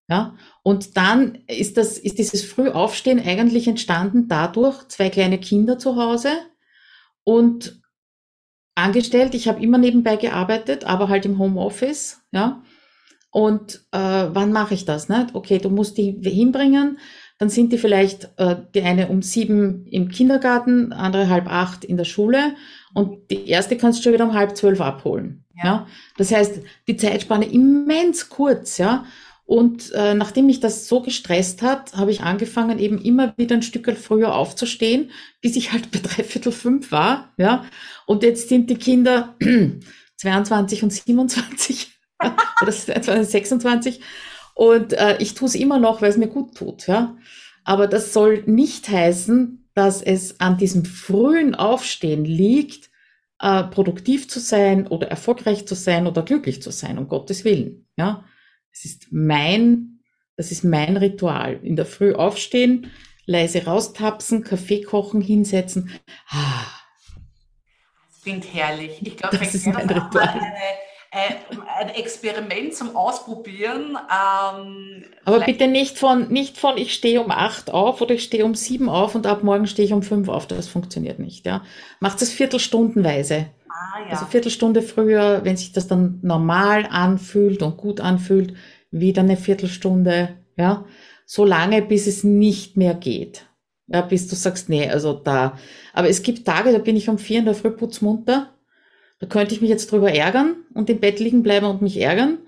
Ja, 0.06 0.36
und 0.62 0.98
dann 0.98 1.38
ist 1.46 1.78
das, 1.78 1.96
ist 1.96 2.18
dieses 2.18 2.44
Frühaufstehen 2.44 3.20
eigentlich 3.24 3.66
entstanden 3.66 4.28
dadurch, 4.28 4.86
zwei 4.88 5.08
kleine 5.08 5.38
Kinder 5.38 5.78
zu 5.78 5.96
Hause 5.96 6.28
und 7.22 7.80
angestellt. 8.74 9.34
Ich 9.34 9.48
habe 9.48 9.62
immer 9.62 9.78
nebenbei 9.78 10.16
gearbeitet, 10.16 10.84
aber 10.84 11.08
halt 11.08 11.26
im 11.26 11.38
Homeoffice, 11.38 12.22
ja. 12.32 12.62
Und 13.30 13.84
äh, 13.90 13.98
wann 13.98 14.52
mache 14.52 14.74
ich 14.74 14.84
das? 14.84 15.08
Ne? 15.08 15.26
Okay, 15.32 15.58
du 15.58 15.68
musst 15.68 15.98
die 15.98 16.12
hinbringen, 16.22 16.98
dann 17.38 17.48
sind 17.48 17.72
die 17.72 17.78
vielleicht 17.78 18.30
äh, 18.36 18.54
die 18.74 18.82
eine 18.82 19.08
um 19.08 19.22
sieben 19.22 19.86
im 19.86 20.08
Kindergarten, 20.08 20.92
andere 20.92 21.28
halb 21.28 21.50
acht 21.50 21.84
in 21.84 21.96
der 21.96 22.04
Schule 22.04 22.54
und 22.94 23.30
die 23.32 23.48
erste 23.48 23.76
kannst 23.76 23.98
du 23.98 24.02
schon 24.04 24.12
wieder 24.12 24.24
um 24.24 24.34
halb 24.34 24.56
zwölf 24.56 24.80
abholen. 24.80 25.44
Ja. 25.56 25.64
ja? 25.64 25.86
Das 26.16 26.30
heißt, 26.30 26.60
die 26.86 26.96
Zeitspanne 26.96 27.46
immens 27.46 28.28
kurz, 28.28 28.78
ja. 28.78 29.04
Und 29.46 29.92
äh, 29.92 30.14
nachdem 30.14 30.46
mich 30.46 30.60
das 30.60 30.88
so 30.88 31.02
gestresst 31.02 31.60
hat, 31.60 31.94
habe 31.94 32.10
ich 32.10 32.22
angefangen, 32.22 32.78
eben 32.78 33.00
immer 33.00 33.34
wieder 33.36 33.54
ein 33.54 33.62
Stück 33.62 33.90
früher 33.98 34.34
aufzustehen, 34.34 35.10
bis 35.42 35.54
ich 35.56 35.72
halt 35.72 35.90
bei 35.90 35.98
dreiviertel 35.98 36.50
fünf 36.50 36.90
war. 36.92 37.32
Ja. 37.36 37.66
Und 38.06 38.22
jetzt 38.22 38.48
sind 38.48 38.70
die 38.70 38.76
Kinder 38.76 39.36
22 40.16 40.82
und 40.82 40.92
27 40.92 41.92
oder 42.62 42.72
26. 42.72 44.00
Und 44.54 44.94
äh, 44.94 45.18
ich 45.18 45.34
tue 45.34 45.48
es 45.48 45.54
immer 45.54 45.78
noch, 45.78 46.00
weil 46.00 46.10
es 46.10 46.16
mir 46.16 46.28
gut 46.28 46.56
tut. 46.56 46.86
Ja. 46.86 47.16
Aber 47.64 47.86
das 47.86 48.14
soll 48.14 48.44
nicht 48.46 48.88
heißen, 48.88 49.68
dass 49.74 50.00
es 50.00 50.40
an 50.40 50.56
diesem 50.56 50.86
frühen 50.86 51.54
Aufstehen 51.54 52.24
liegt, 52.24 52.90
äh, 53.40 53.64
produktiv 53.64 54.28
zu 54.28 54.40
sein 54.40 54.86
oder 54.86 55.08
erfolgreich 55.08 55.66
zu 55.66 55.74
sein 55.74 56.06
oder 56.06 56.22
glücklich 56.22 56.62
zu 56.62 56.70
sein, 56.70 56.96
um 56.96 57.08
Gottes 57.08 57.44
Willen. 57.44 57.86
Ja. 57.98 58.24
Es 58.74 58.84
ist 58.84 59.06
mein, 59.12 60.00
das 60.36 60.50
ist 60.50 60.64
mein 60.64 60.96
Ritual. 60.96 61.60
In 61.62 61.76
der 61.76 61.86
Früh 61.86 62.12
aufstehen, 62.12 62.90
leise 63.24 63.64
raustapsen, 63.64 64.42
Kaffee 64.42 64.82
kochen, 64.82 65.20
hinsetzen. 65.20 65.90
Ah. 66.28 66.66
Das 68.10 68.22
klingt 68.22 68.52
herrlich. 68.52 68.98
Ich 69.00 69.16
glaube, 69.16 69.38
das 69.38 69.54
ist 69.54 69.66
mein 69.66 69.88
Ritual. 69.88 70.28
Eine, 70.28 70.54
äh, 71.12 71.34
ein 71.78 71.90
Experiment 71.90 72.74
zum 72.74 72.96
Ausprobieren. 72.96 73.96
Ähm, 73.96 75.04
Aber 75.24 75.40
bitte 75.40 75.68
nicht 75.68 75.96
von, 75.96 76.32
nicht 76.32 76.58
von, 76.58 76.76
ich 76.76 76.94
stehe 76.94 77.20
um 77.20 77.30
acht 77.30 77.70
auf 77.70 78.00
oder 78.00 78.14
ich 78.14 78.24
stehe 78.24 78.44
um 78.44 78.56
sieben 78.56 78.88
auf 78.88 79.14
und 79.14 79.26
ab 79.28 79.44
morgen 79.44 79.68
stehe 79.68 79.86
ich 79.86 79.92
um 79.92 80.02
fünf 80.02 80.28
auf. 80.28 80.48
Das 80.48 80.66
funktioniert 80.66 81.20
nicht. 81.20 81.46
Ja. 81.46 81.62
Macht 82.00 82.20
es 82.22 82.32
viertelstundenweise. 82.32 83.46
Ah, 83.74 84.00
ja. 84.04 84.10
Also 84.10 84.26
Viertelstunde 84.26 84.82
früher, 84.82 85.44
wenn 85.44 85.56
sich 85.56 85.72
das 85.72 85.88
dann 85.88 86.20
normal 86.22 86.86
anfühlt 86.90 87.60
und 87.62 87.76
gut 87.76 88.00
anfühlt, 88.00 88.54
wieder 88.92 89.22
eine 89.22 89.36
Viertelstunde, 89.36 90.36
ja, 90.56 90.84
so 91.26 91.44
lange, 91.44 91.82
bis 91.82 92.06
es 92.06 92.22
nicht 92.22 92.76
mehr 92.76 92.94
geht. 92.94 93.46
Ja, 93.88 94.02
bis 94.02 94.28
du 94.28 94.36
sagst, 94.36 94.68
nee, 94.68 94.88
also 94.88 95.12
da. 95.12 95.58
Aber 95.92 96.08
es 96.08 96.22
gibt 96.22 96.46
Tage, 96.46 96.72
da 96.72 96.78
bin 96.78 96.96
ich 96.96 97.08
um 97.08 97.18
vier 97.18 97.40
in 97.40 97.44
der 97.46 97.54
Früh 97.54 97.70
putzmunter. 97.70 98.50
Da 99.18 99.26
könnte 99.26 99.54
ich 99.54 99.60
mich 99.60 99.70
jetzt 99.70 99.90
drüber 99.90 100.12
ärgern 100.12 100.56
und 100.74 100.88
im 100.88 101.00
Bett 101.00 101.18
liegen 101.18 101.42
bleiben 101.42 101.66
und 101.66 101.82
mich 101.82 102.00
ärgern. 102.00 102.38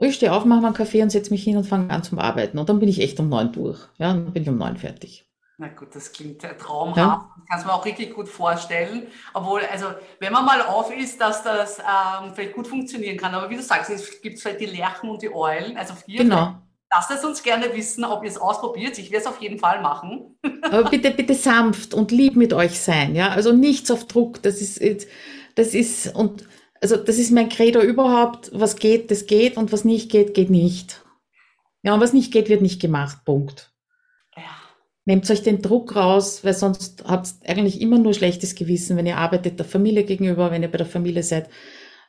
Ich 0.00 0.14
stehe 0.14 0.32
auf, 0.32 0.44
mache 0.44 0.60
mal 0.60 0.68
einen 0.68 0.76
Kaffee 0.76 1.02
und 1.02 1.10
setze 1.10 1.30
mich 1.32 1.42
hin 1.42 1.56
und 1.56 1.64
fange 1.64 1.90
an 1.90 2.04
zum 2.04 2.20
Arbeiten. 2.20 2.58
Und 2.58 2.68
dann 2.68 2.78
bin 2.78 2.88
ich 2.88 3.00
echt 3.00 3.18
um 3.18 3.28
neun 3.28 3.52
durch. 3.52 3.80
Ja, 3.98 4.12
dann 4.12 4.32
bin 4.32 4.44
ich 4.44 4.48
um 4.48 4.56
neun 4.56 4.76
fertig. 4.76 5.27
Na 5.60 5.66
gut, 5.66 5.92
das 5.92 6.12
klingt 6.12 6.40
traumhaft. 6.40 6.96
Ja. 6.96 7.34
Kann 7.50 7.58
es 7.58 7.66
mir 7.66 7.74
auch 7.74 7.84
richtig 7.84 8.14
gut 8.14 8.28
vorstellen. 8.28 9.08
Obwohl, 9.34 9.62
also, 9.62 9.86
wenn 10.20 10.32
man 10.32 10.44
mal 10.44 10.62
auf 10.62 10.96
ist, 10.96 11.20
dass 11.20 11.42
das 11.42 11.80
ähm, 11.80 12.32
vielleicht 12.32 12.54
gut 12.54 12.68
funktionieren 12.68 13.16
kann. 13.16 13.34
Aber 13.34 13.50
wie 13.50 13.56
du 13.56 13.62
sagst, 13.62 13.90
es 13.90 14.22
gibt 14.22 14.42
halt 14.44 14.60
die 14.60 14.66
Lerchen 14.66 15.10
und 15.10 15.20
die 15.20 15.34
Eulen. 15.34 15.76
Also, 15.76 15.94
hier, 16.06 16.22
genau. 16.22 16.54
lasst 16.92 17.10
es 17.10 17.24
uns 17.24 17.42
gerne 17.42 17.74
wissen, 17.74 18.04
ob 18.04 18.22
ihr 18.22 18.30
es 18.30 18.38
ausprobiert. 18.38 18.96
Ich 19.00 19.10
werde 19.10 19.24
es 19.24 19.26
auf 19.26 19.42
jeden 19.42 19.58
Fall 19.58 19.82
machen. 19.82 20.38
Aber 20.62 20.90
bitte, 20.90 21.10
bitte 21.10 21.34
sanft 21.34 21.92
und 21.92 22.12
lieb 22.12 22.36
mit 22.36 22.52
euch 22.52 22.78
sein. 22.78 23.16
Ja, 23.16 23.30
also 23.30 23.50
nichts 23.50 23.90
auf 23.90 24.06
Druck. 24.06 24.40
Das 24.42 24.60
ist, 24.60 24.80
das 25.56 25.74
ist, 25.74 26.14
und, 26.14 26.46
also, 26.80 26.96
das 26.96 27.18
ist 27.18 27.32
mein 27.32 27.48
Credo 27.48 27.80
überhaupt. 27.80 28.52
Was 28.54 28.76
geht, 28.76 29.10
das 29.10 29.26
geht. 29.26 29.56
Und 29.56 29.72
was 29.72 29.84
nicht 29.84 30.08
geht, 30.08 30.34
geht 30.34 30.50
nicht. 30.50 31.04
Ja, 31.82 31.94
und 31.94 32.00
was 32.00 32.12
nicht 32.12 32.32
geht, 32.32 32.48
wird 32.48 32.62
nicht 32.62 32.80
gemacht. 32.80 33.24
Punkt. 33.24 33.72
Nehmt 35.08 35.30
euch 35.30 35.42
den 35.42 35.62
Druck 35.62 35.96
raus, 35.96 36.44
weil 36.44 36.52
sonst 36.52 37.02
habt 37.06 37.28
ihr 37.42 37.48
eigentlich 37.48 37.80
immer 37.80 37.98
nur 37.98 38.12
schlechtes 38.12 38.54
Gewissen, 38.54 38.94
wenn 38.98 39.06
ihr 39.06 39.16
arbeitet 39.16 39.58
der 39.58 39.64
Familie 39.64 40.04
gegenüber, 40.04 40.50
wenn 40.50 40.62
ihr 40.62 40.70
bei 40.70 40.76
der 40.76 40.86
Familie 40.86 41.22
seid, 41.22 41.48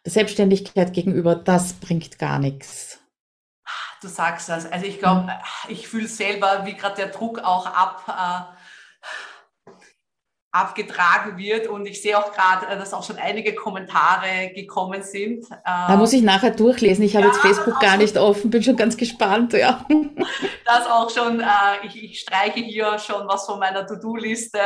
der 0.03 0.11
Selbstständigkeit 0.11 0.91
gegenüber, 0.91 1.33
das 1.33 1.71
bringt 1.71 2.19
gar 2.19 2.39
nichts. 2.39 2.99
Du 4.01 4.09
sagst 4.09 4.49
das. 4.49 4.69
Also 4.69 4.85
ich 4.85 4.99
glaube, 4.99 5.31
ich 5.69 5.87
fühle 5.87 6.09
selber, 6.09 6.65
wie 6.65 6.73
gerade 6.73 6.97
der 6.97 7.07
Druck 7.07 7.39
auch 7.39 7.67
ab, 7.67 8.03
äh, 8.09 8.58
abgetragen 10.51 11.37
wird. 11.37 11.67
Und 11.67 11.85
ich 11.85 12.01
sehe 12.01 12.17
auch 12.17 12.31
gerade, 12.31 12.67
äh, 12.67 12.77
dass 12.77 12.93
auch 12.93 13.03
schon 13.03 13.17
einige 13.17 13.53
Kommentare 13.53 14.51
gekommen 14.55 15.03
sind. 15.03 15.45
Da 15.63 15.95
muss 15.95 16.13
ich 16.13 16.21
nachher 16.21 16.51
durchlesen. 16.51 17.03
Ich 17.03 17.15
habe 17.15 17.27
ja, 17.27 17.31
jetzt 17.31 17.41
Facebook 17.41 17.79
gar 17.79 17.97
nicht 17.97 18.17
offen, 18.17 18.49
bin 18.49 18.63
schon 18.63 18.77
ganz 18.77 18.97
gespannt. 18.97 19.53
Ja. 19.53 19.85
Das 20.65 20.85
auch 20.85 21.09
schon, 21.09 21.39
äh, 21.39 21.87
ich, 21.87 22.03
ich 22.03 22.19
streiche 22.19 22.59
hier 22.59 22.99
schon 22.99 23.27
was 23.27 23.47
von 23.47 23.57
meiner 23.57 23.87
To-Do-Liste. 23.87 24.59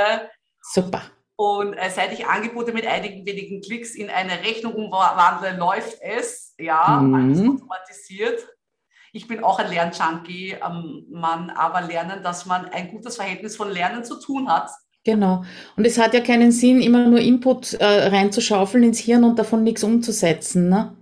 Super. 0.61 1.01
Und 1.37 1.73
äh, 1.75 1.89
seit 1.89 2.11
ich 2.11 2.27
Angebote 2.27 2.73
mit 2.73 2.85
einigen 2.85 3.25
wenigen 3.25 3.61
Klicks 3.61 3.95
in 3.95 4.09
eine 4.09 4.39
Rechnung 4.43 4.73
umwandle, 4.73 5.55
läuft 5.57 6.01
es. 6.01 6.55
Ja, 6.57 6.99
mhm. 6.99 7.15
alles 7.15 7.39
automatisiert. 7.39 8.45
Ich 9.13 9.29
bin 9.29 9.45
auch 9.45 9.59
ein 9.59 9.69
Lernjunkie, 9.69 10.57
ähm, 10.61 11.05
man 11.09 11.51
aber 11.51 11.81
lernen, 11.81 12.21
dass 12.21 12.45
man 12.45 12.65
ein 12.65 12.91
gutes 12.91 13.15
Verhältnis 13.15 13.55
von 13.55 13.69
Lernen 13.69 14.03
zu 14.03 14.19
tun 14.19 14.51
hat 14.51 14.69
Genau. 15.03 15.43
Und 15.75 15.85
es 15.85 15.97
hat 15.97 16.13
ja 16.13 16.21
keinen 16.21 16.51
Sinn, 16.51 16.81
immer 16.81 17.07
nur 17.07 17.19
Input 17.19 17.73
äh, 17.73 17.85
reinzuschaufeln 17.85 18.83
ins 18.83 18.99
Hirn 18.99 19.23
und 19.23 19.37
davon 19.37 19.63
nichts 19.63 19.83
umzusetzen. 19.83 20.69
Ne? 20.69 20.95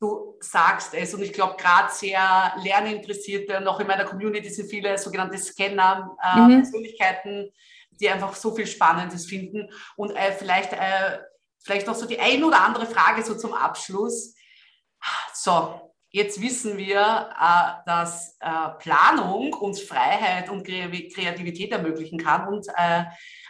Du 0.00 0.36
sagst 0.40 0.94
es 0.94 1.12
und 1.12 1.22
ich 1.22 1.34
glaube, 1.34 1.56
gerade 1.58 1.92
sehr 1.92 2.54
Lerninteressierte, 2.62 3.60
noch 3.60 3.80
in 3.80 3.86
meiner 3.86 4.04
Community 4.04 4.48
sind 4.48 4.70
viele 4.70 4.96
sogenannte 4.96 5.36
Scanner, 5.36 6.16
äh, 6.22 6.40
mhm. 6.40 6.62
Persönlichkeiten, 6.62 7.50
die 7.90 8.08
einfach 8.08 8.34
so 8.34 8.54
viel 8.54 8.66
Spannendes 8.66 9.26
finden. 9.26 9.68
Und 9.96 10.12
äh, 10.12 10.32
vielleicht, 10.32 10.72
äh, 10.72 11.18
vielleicht 11.58 11.86
noch 11.86 11.94
so 11.94 12.06
die 12.06 12.18
ein 12.18 12.42
oder 12.42 12.62
andere 12.62 12.86
Frage 12.86 13.22
so 13.22 13.36
zum 13.36 13.52
Abschluss. 13.52 14.34
So, 15.34 15.89
Jetzt 16.12 16.42
wissen 16.42 16.76
wir, 16.76 17.00
äh, 17.00 17.86
dass 17.86 18.36
äh, 18.40 18.68
Planung 18.80 19.52
uns 19.54 19.80
Freiheit 19.80 20.50
und 20.50 20.66
Kreativität 20.66 21.70
ermöglichen 21.70 22.18
kann 22.18 22.48
und 22.48 22.66
äh, 22.76 23.04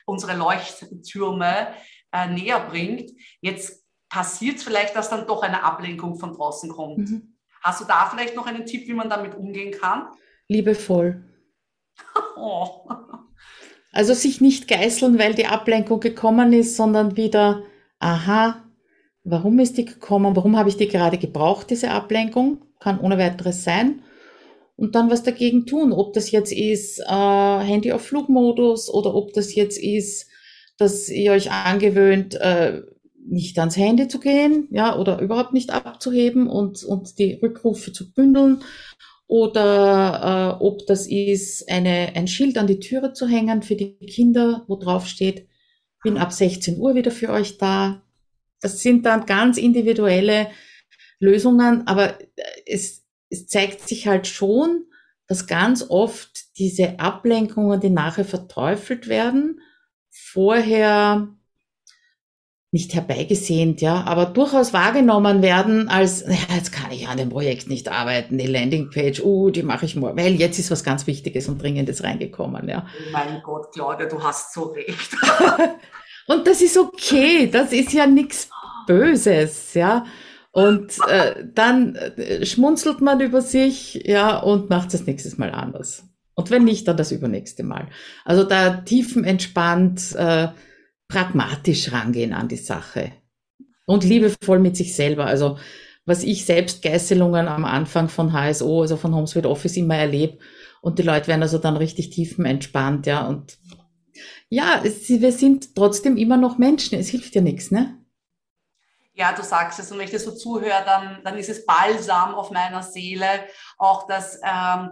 unsere 0.07 0.37
Leuchttürme 0.37 1.69
näher 2.29 2.59
bringt. 2.69 3.13
Jetzt 3.41 3.85
passiert 4.09 4.57
es 4.57 4.65
vielleicht, 4.65 4.97
dass 4.97 5.11
dann 5.11 5.29
doch 5.29 5.45
eine 5.45 5.63
Ablenkung 5.63 6.19
von 6.19 6.33
draußen 6.33 6.69
kommt. 6.69 7.09
Mhm. 7.09 7.37
Hast 7.63 7.81
du 7.81 7.85
da 7.85 8.11
vielleicht 8.11 8.35
noch 8.35 8.47
einen 8.47 8.67
Tipp, 8.67 8.89
wie 8.89 8.95
man 8.95 9.09
damit 9.09 9.37
umgehen 9.37 9.71
kann? 9.71 10.09
Liebevoll. 10.49 11.23
oh. 12.37 12.89
Also 13.93 14.15
sich 14.15 14.41
nicht 14.41 14.67
geißeln, 14.67 15.21
weil 15.21 15.35
die 15.35 15.47
Ablenkung 15.47 16.01
gekommen 16.01 16.53
ist, 16.53 16.75
sondern 16.75 17.17
wieder, 17.17 17.63
aha, 18.01 18.65
warum 19.25 19.59
ist 19.59 19.79
die 19.79 19.85
gekommen? 19.85 20.37
Warum 20.37 20.57
habe 20.57 20.69
ich 20.69 20.77
die 20.77 20.89
gerade 20.89 21.19
gebraucht, 21.19 21.71
diese 21.71 21.91
Ablenkung? 21.91 22.59
Kann 22.79 23.01
ohne 23.01 23.19
weiteres 23.19 23.65
sein. 23.65 24.03
Und 24.77 24.95
dann 24.95 25.11
was 25.11 25.23
dagegen 25.23 25.67
tun, 25.67 25.93
ob 25.93 26.15
das 26.15 26.31
jetzt 26.31 26.53
ist 26.53 27.01
äh, 27.01 27.05
Handy 27.05 27.93
auf 27.93 28.03
Flugmodus 28.03 28.89
oder 28.89 29.15
ob 29.15 29.35
das 29.35 29.55
jetzt 29.55 29.79
ist, 29.79 30.27
dass 30.79 31.11
ihr 31.11 31.33
euch 31.33 31.51
angewöhnt, 31.51 32.35
äh, 32.37 32.81
nicht 33.27 33.59
ans 33.59 33.77
Handy 33.77 34.09
zu 34.09 34.19
gehen, 34.19 34.69
ja, 34.71 34.99
oder 34.99 35.21
überhaupt 35.21 35.53
nicht 35.53 35.71
abzuheben 35.71 36.47
und, 36.47 36.83
und 36.85 37.19
die 37.19 37.35
Rückrufe 37.35 37.93
zu 37.93 38.11
bündeln 38.13 38.63
oder 39.31 40.59
äh, 40.59 40.65
ob 40.65 40.87
das 40.87 41.07
ist, 41.07 41.71
eine, 41.71 42.17
ein 42.17 42.27
Schild 42.27 42.59
an 42.59 42.67
die 42.67 42.81
Türe 42.81 43.13
zu 43.13 43.29
hängen 43.29 43.63
für 43.63 43.77
die 43.77 43.95
Kinder, 43.99 44.65
wo 44.67 44.75
drauf 44.75 45.07
steht, 45.07 45.47
bin 46.03 46.17
ab 46.17 46.33
16 46.33 46.81
Uhr 46.81 46.97
wieder 46.97 47.13
für 47.13 47.29
euch 47.31 47.57
da. 47.57 48.03
Das 48.61 48.81
sind 48.81 49.07
dann 49.07 49.27
ganz 49.27 49.57
individuelle 49.57 50.51
Lösungen, 51.19 51.87
aber 51.87 52.19
es, 52.67 53.05
es 53.29 53.47
zeigt 53.47 53.89
sich 53.89 54.07
halt 54.07 54.27
schon, 54.27 54.87
dass 55.27 55.47
ganz 55.47 55.87
oft 55.89 56.59
diese 56.59 56.99
Ablenkungen, 56.99 57.81
die 57.81 57.91
nachher 57.91 58.25
verteufelt 58.25 59.09
werden, 59.09 59.61
vorher 60.11 61.29
nicht 62.73 62.95
herbeigesehnt, 62.95 63.81
ja, 63.81 64.05
aber 64.05 64.27
durchaus 64.27 64.73
wahrgenommen 64.73 65.43
werden 65.43 65.89
als, 65.89 66.25
ja, 66.27 66.55
jetzt 66.55 66.73
kann 66.73 66.93
ich 66.93 67.09
an 67.09 67.19
dem 67.19 67.29
Projekt 67.29 67.69
nicht 67.69 67.89
arbeiten, 67.89 68.39
die 68.39 68.47
Landingpage, 68.47 69.21
uh, 69.21 69.51
die 69.51 69.65
mache 69.65 69.87
ich 69.87 69.97
morgen, 69.97 70.17
weil 70.17 70.35
jetzt 70.35 70.59
ist 70.59 70.71
was 70.71 70.85
ganz 70.85 71.07
Wichtiges 71.09 71.49
und 71.49 71.61
Dringendes 71.61 72.05
reingekommen, 72.05 72.69
ja. 72.69 72.87
Mein 73.11 73.43
Gott, 73.43 73.73
Claudia, 73.73 74.07
du 74.07 74.23
hast 74.23 74.55
so 74.55 74.65
recht. 74.65 75.17
und 76.31 76.47
das 76.47 76.63
ist 76.63 76.79
okay, 76.79 77.51
das 77.51 77.73
ist 77.73 77.93
ja 77.93 78.07
nichts 78.07 78.49
Böses, 78.87 79.75
ja. 79.75 80.07
Und 80.53 80.97
äh, 81.09 81.45
dann 81.55 81.97
äh, 81.97 82.47
schmunzelt 82.47 83.01
man 83.01 83.21
über 83.21 83.43
sich, 83.43 83.95
ja, 84.05 84.39
und 84.39 84.71
macht 84.71 84.95
es 84.95 85.07
nächstes 85.07 85.39
Mal 85.39 85.51
anders. 85.51 86.05
Und 86.35 86.53
wenn 86.53 86.65
nicht, 86.65 86.87
dann 86.87 86.97
das 86.97 87.11
übernächste 87.11 87.65
Mal. 87.65 87.89
Also 88.25 88.45
da 88.45 88.79
tiefenentspannt, 88.79 90.15
äh, 90.15 90.49
pragmatisch 91.09 91.93
rangehen 91.93 92.33
an 92.33 92.47
die 92.47 92.57
Sache 92.57 93.11
und 93.87 94.05
liebevoll 94.05 94.61
mit 94.61 94.77
sich 94.77 94.95
selber. 94.95 95.27
Also 95.27 95.59
was 96.07 96.23
ich 96.23 96.45
selbst 96.45 96.83
Geißelungen 96.83 97.49
am 97.49 97.65
Anfang 97.65 98.09
von 98.09 98.33
HSO, 98.33 98.83
also 98.83 98.97
von 98.97 99.15
Homesweet 99.17 99.47
Office 99.47 99.77
immer 99.77 99.97
erlebe 99.97 100.39
und 100.81 101.01
die 101.01 101.03
Leute 101.03 101.27
werden 101.27 101.43
also 101.43 101.59
dann 101.59 101.77
richtig 101.77 102.11
tiefenentspannt, 102.11 103.07
ja 103.07 103.27
und 103.27 103.59
ja, 104.51 104.83
es, 104.85 105.09
wir 105.09 105.33
sind 105.33 105.75
trotzdem 105.75 106.17
immer 106.17 106.37
noch 106.37 106.59
Menschen. 106.59 106.99
Es 106.99 107.09
hilft 107.09 107.35
ja 107.35 107.41
nichts, 107.41 107.71
ne? 107.71 107.97
Ja, 109.15 109.33
du 109.33 109.43
sagst 109.43 109.79
es 109.79 109.91
und 109.91 109.99
wenn 109.99 110.07
ich 110.07 110.13
das 110.13 110.25
so 110.25 110.33
zuhöre, 110.33 110.83
dann, 110.85 111.21
dann 111.25 111.39
ist 111.39 111.49
es 111.49 111.65
Balsam 111.65 112.35
auf 112.35 112.51
meiner 112.51 112.83
Seele. 112.83 113.27
Auch 113.79 114.07
das 114.07 114.41
ähm, 114.43 114.91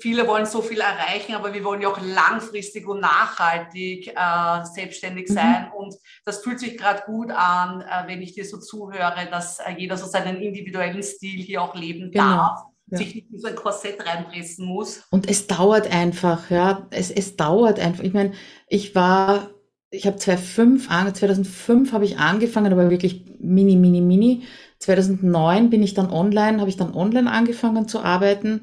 viele 0.00 0.26
wollen 0.26 0.46
so 0.46 0.62
viel 0.62 0.80
erreichen, 0.80 1.34
aber 1.34 1.52
wir 1.52 1.64
wollen 1.64 1.82
ja 1.82 1.88
auch 1.88 2.00
langfristig 2.00 2.86
und 2.86 3.00
nachhaltig 3.00 4.08
äh, 4.08 4.64
selbstständig 4.64 5.28
mhm. 5.28 5.34
sein. 5.34 5.66
Mhm. 5.66 5.72
Und 5.72 5.94
das 6.24 6.42
fühlt 6.42 6.60
sich 6.60 6.78
gerade 6.78 7.02
gut 7.04 7.30
an, 7.30 7.82
äh, 7.82 8.06
wenn 8.06 8.22
ich 8.22 8.32
dir 8.32 8.44
so 8.44 8.58
zuhöre, 8.58 9.28
dass 9.30 9.58
äh, 9.58 9.72
jeder 9.76 9.96
so 9.96 10.06
seinen 10.06 10.40
individuellen 10.40 11.02
Stil 11.02 11.42
hier 11.42 11.62
auch 11.62 11.74
leben 11.74 12.10
genau. 12.10 12.36
darf. 12.36 12.60
Ja. 12.92 12.98
sich 12.98 13.14
nicht 13.14 13.32
in 13.32 13.38
so 13.38 13.48
ein 13.48 13.56
Korsett 13.56 14.06
reinpressen 14.06 14.66
muss. 14.66 15.02
Und 15.10 15.28
es 15.28 15.46
dauert 15.46 15.92
einfach, 15.92 16.50
ja. 16.50 16.86
Es, 16.90 17.10
es 17.10 17.36
dauert 17.36 17.80
einfach. 17.80 18.04
Ich 18.04 18.12
meine, 18.12 18.32
ich 18.68 18.94
war, 18.94 19.50
ich 19.90 20.06
habe 20.06 20.16
2005, 20.16 20.88
2005 20.88 21.92
habe 21.92 22.04
ich 22.04 22.18
angefangen, 22.18 22.72
aber 22.72 22.90
wirklich 22.90 23.24
mini, 23.40 23.76
mini, 23.76 24.00
mini. 24.00 24.42
2009 24.78 25.70
bin 25.70 25.82
ich 25.82 25.94
dann 25.94 26.10
online, 26.10 26.60
habe 26.60 26.70
ich 26.70 26.76
dann 26.76 26.94
online 26.94 27.30
angefangen 27.30 27.88
zu 27.88 28.00
arbeiten 28.00 28.62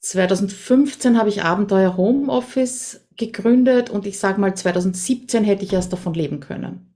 2015 0.00 1.18
habe 1.18 1.28
ich 1.28 1.42
Abenteuer 1.42 1.96
Homeoffice 1.96 3.08
gegründet 3.16 3.90
und 3.90 4.06
ich 4.06 4.18
sage 4.18 4.40
mal, 4.40 4.54
2017 4.54 5.44
hätte 5.44 5.64
ich 5.64 5.72
erst 5.72 5.92
davon 5.92 6.14
leben 6.14 6.40
können. 6.40 6.94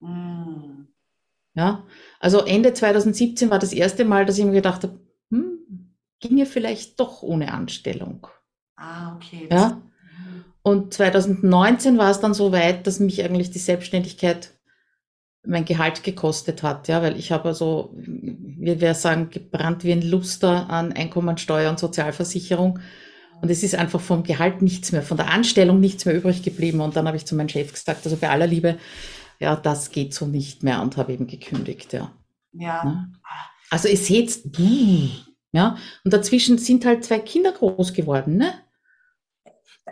Mm. 0.00 0.86
Ja, 1.54 1.84
also 2.18 2.40
Ende 2.40 2.72
2017 2.72 3.50
war 3.50 3.58
das 3.58 3.72
erste 3.72 4.04
Mal, 4.04 4.24
dass 4.24 4.38
ich 4.38 4.44
mir 4.44 4.52
gedacht 4.52 4.84
habe, 4.84 5.00
ginge 6.22 6.46
vielleicht 6.46 6.98
doch 6.98 7.22
ohne 7.22 7.52
Anstellung. 7.52 8.26
Ah, 8.76 9.14
okay. 9.16 9.48
Ja. 9.50 9.82
Und 10.62 10.94
2019 10.94 11.98
war 11.98 12.10
es 12.10 12.20
dann 12.20 12.34
so 12.34 12.52
weit, 12.52 12.86
dass 12.86 13.00
mich 13.00 13.22
eigentlich 13.22 13.50
die 13.50 13.58
Selbstständigkeit 13.58 14.52
mein 15.44 15.64
Gehalt 15.64 16.04
gekostet 16.04 16.62
hat, 16.62 16.86
ja, 16.86 17.02
weil 17.02 17.18
ich 17.18 17.32
habe 17.32 17.48
also, 17.48 17.92
wie 17.96 18.80
wir 18.80 18.94
sagen, 18.94 19.30
gebrannt 19.30 19.82
wie 19.82 19.90
ein 19.90 20.02
Luster 20.02 20.70
an 20.70 20.92
Einkommensteuer 20.92 21.68
und 21.68 21.80
Sozialversicherung. 21.80 22.78
Und 23.40 23.50
es 23.50 23.64
ist 23.64 23.74
einfach 23.74 24.00
vom 24.00 24.22
Gehalt 24.22 24.62
nichts 24.62 24.92
mehr, 24.92 25.02
von 25.02 25.16
der 25.16 25.30
Anstellung 25.30 25.80
nichts 25.80 26.04
mehr 26.04 26.14
übrig 26.14 26.44
geblieben. 26.44 26.80
Und 26.80 26.94
dann 26.94 27.08
habe 27.08 27.16
ich 27.16 27.26
zu 27.26 27.34
meinem 27.34 27.48
Chef 27.48 27.72
gesagt, 27.72 28.04
also 28.04 28.16
bei 28.16 28.30
aller 28.30 28.46
Liebe, 28.46 28.78
ja, 29.40 29.56
das 29.56 29.90
geht 29.90 30.14
so 30.14 30.26
nicht 30.26 30.62
mehr 30.62 30.80
und 30.80 30.96
habe 30.96 31.12
eben 31.12 31.26
gekündigt, 31.26 31.92
ja. 31.92 32.12
Ja. 32.52 32.84
Ne? 32.84 33.12
Also 33.68 33.88
ihr 33.88 33.96
seht, 33.96 34.56
ja, 35.52 35.76
und 36.04 36.12
dazwischen 36.12 36.58
sind 36.58 36.84
halt 36.84 37.04
zwei 37.04 37.18
Kinder 37.18 37.52
groß 37.52 37.92
geworden, 37.92 38.36
ne? 38.36 38.54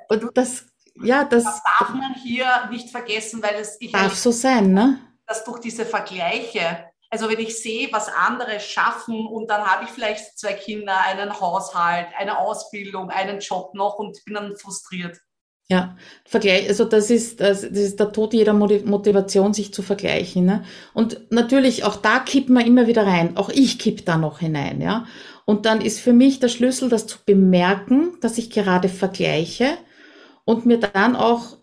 Und 0.08 0.30
das, 0.34 0.66
ja, 1.02 1.24
das, 1.24 1.44
das 1.44 1.62
darf 1.78 1.94
man 1.94 2.14
hier 2.14 2.46
nicht 2.70 2.90
vergessen, 2.90 3.42
weil 3.42 3.56
es 3.56 3.76
ich 3.80 3.92
darf 3.92 4.14
so 4.14 4.30
sein, 4.30 4.72
ne? 4.72 4.98
dass 5.30 5.44
durch 5.44 5.60
diese 5.60 5.86
Vergleiche, 5.86 6.90
also 7.08 7.30
wenn 7.30 7.38
ich 7.38 7.62
sehe, 7.62 7.88
was 7.92 8.08
andere 8.08 8.58
schaffen 8.58 9.26
und 9.28 9.48
dann 9.48 9.64
habe 9.64 9.84
ich 9.84 9.90
vielleicht 9.90 10.36
zwei 10.36 10.54
Kinder, 10.54 10.98
einen 11.06 11.40
Haushalt, 11.40 12.08
eine 12.18 12.36
Ausbildung, 12.36 13.10
einen 13.10 13.38
Job 13.38 13.72
noch 13.74 13.94
und 14.00 14.24
bin 14.24 14.34
dann 14.34 14.56
frustriert. 14.56 15.20
Ja, 15.68 15.96
Vergleich, 16.24 16.68
also 16.68 16.84
das 16.84 17.10
ist, 17.10 17.38
das, 17.38 17.62
ist 17.62 18.00
der 18.00 18.10
Tod 18.10 18.34
jeder 18.34 18.54
Motivation, 18.54 19.54
sich 19.54 19.72
zu 19.72 19.82
vergleichen. 19.82 20.44
Ne? 20.44 20.64
Und 20.94 21.30
natürlich, 21.30 21.84
auch 21.84 21.94
da 21.94 22.18
kippt 22.18 22.48
man 22.48 22.66
immer 22.66 22.88
wieder 22.88 23.06
rein. 23.06 23.36
Auch 23.36 23.50
ich 23.50 23.78
kipp 23.78 24.04
da 24.04 24.16
noch 24.16 24.40
hinein, 24.40 24.80
ja. 24.80 25.06
Und 25.44 25.66
dann 25.66 25.80
ist 25.80 26.00
für 26.00 26.12
mich 26.12 26.40
der 26.40 26.48
Schlüssel, 26.48 26.88
das 26.88 27.06
zu 27.06 27.18
bemerken, 27.24 28.18
dass 28.20 28.38
ich 28.38 28.50
gerade 28.50 28.88
vergleiche 28.88 29.78
und 30.44 30.66
mir 30.66 30.78
dann 30.78 31.16
auch 31.16 31.58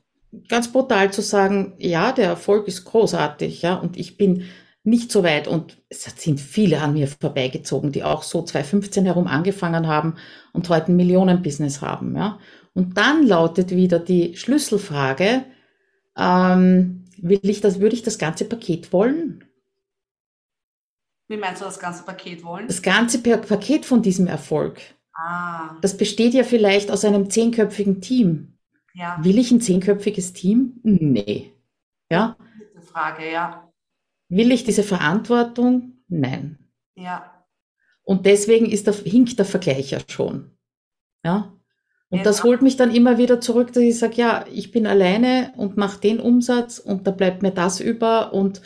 ganz 0.48 0.72
brutal 0.72 1.12
zu 1.12 1.22
sagen, 1.22 1.74
ja, 1.78 2.12
der 2.12 2.26
Erfolg 2.26 2.68
ist 2.68 2.86
großartig, 2.86 3.62
ja, 3.62 3.76
und 3.76 3.98
ich 3.98 4.18
bin 4.18 4.44
nicht 4.84 5.12
so 5.12 5.24
weit 5.24 5.48
und 5.48 5.78
es 5.90 6.06
sind 6.18 6.40
viele 6.40 6.80
an 6.82 6.94
mir 6.94 7.08
vorbeigezogen, 7.08 7.92
die 7.92 8.04
auch 8.04 8.24
so 8.24 8.42
2015 8.42 9.06
herum 9.06 9.28
angefangen 9.28 9.88
haben 9.88 10.16
und 10.54 10.70
heute 10.70 10.92
ein 10.92 10.96
Millionenbusiness 10.96 11.82
haben, 11.82 12.16
ja. 12.16 12.40
Und 12.74 12.98
dann 12.98 13.26
lautet 13.26 13.72
wieder 13.72 14.00
die 14.00 14.38
Schlüsselfrage, 14.38 15.44
ähm, 16.18 17.06
will 17.18 17.40
ich 17.42 17.60
das, 17.60 17.80
würde 17.80 17.96
ich 17.96 18.04
das 18.04 18.18
ganze 18.18 18.46
Paket 18.46 18.94
wollen? 18.94 19.44
Wie 21.28 21.38
meinst 21.38 21.62
du 21.62 21.66
das 21.66 21.80
ganze 21.80 22.04
Paket 22.04 22.44
wollen? 22.44 22.68
Das 22.68 22.82
ganze 22.82 23.22
Paket 23.22 23.86
von 23.86 24.02
diesem 24.02 24.28
Erfolg. 24.28 24.80
Ah. 25.14 25.76
Das 25.82 25.98
besteht 25.98 26.34
ja 26.34 26.44
vielleicht 26.44 26.92
aus 26.92 27.04
einem 27.04 27.30
zehnköpfigen 27.30 28.02
Team. 28.02 28.58
Ja. 28.94 29.18
Will 29.24 29.38
ich 29.38 29.52
ein 29.52 29.62
zehnköpfiges 29.62 30.34
Team? 30.34 30.80
Nee. 30.84 31.54
Ja? 32.10 32.38
Frage, 32.82 33.32
ja. 33.32 33.72
Will 34.30 34.52
ich 34.52 34.64
diese 34.64 34.84
Verantwortung? 34.84 35.94
Nein. 36.08 36.58
Ja. 36.96 37.46
Und 38.04 38.26
deswegen 38.26 38.68
ist 38.68 38.88
der, 38.88 38.94
hinkt 38.94 39.38
der 39.38 39.46
Vergleich 39.46 39.92
ja 39.92 40.00
schon. 40.08 40.52
Ja. 41.24 41.54
Und 42.10 42.20
ja. 42.20 42.24
das 42.24 42.44
holt 42.44 42.62
mich 42.62 42.78
dann 42.78 42.96
immer 42.96 43.18
wieder 43.18 43.42
zurück, 43.42 43.74
dass 43.74 43.84
ich 43.84 44.00
sage, 44.00 44.16
ja, 44.16 44.46
ich 44.52 44.72
bin 44.72 44.88
alleine 44.88 45.54
und 45.58 45.76
mache 45.76 46.00
den 46.00 46.20
Umsatz 46.20 46.80
und 46.80 47.06
da 47.06 47.12
bleibt 47.12 47.42
mir 47.42 47.52
das 47.52 47.82
über 47.82 48.34
und 48.34 48.62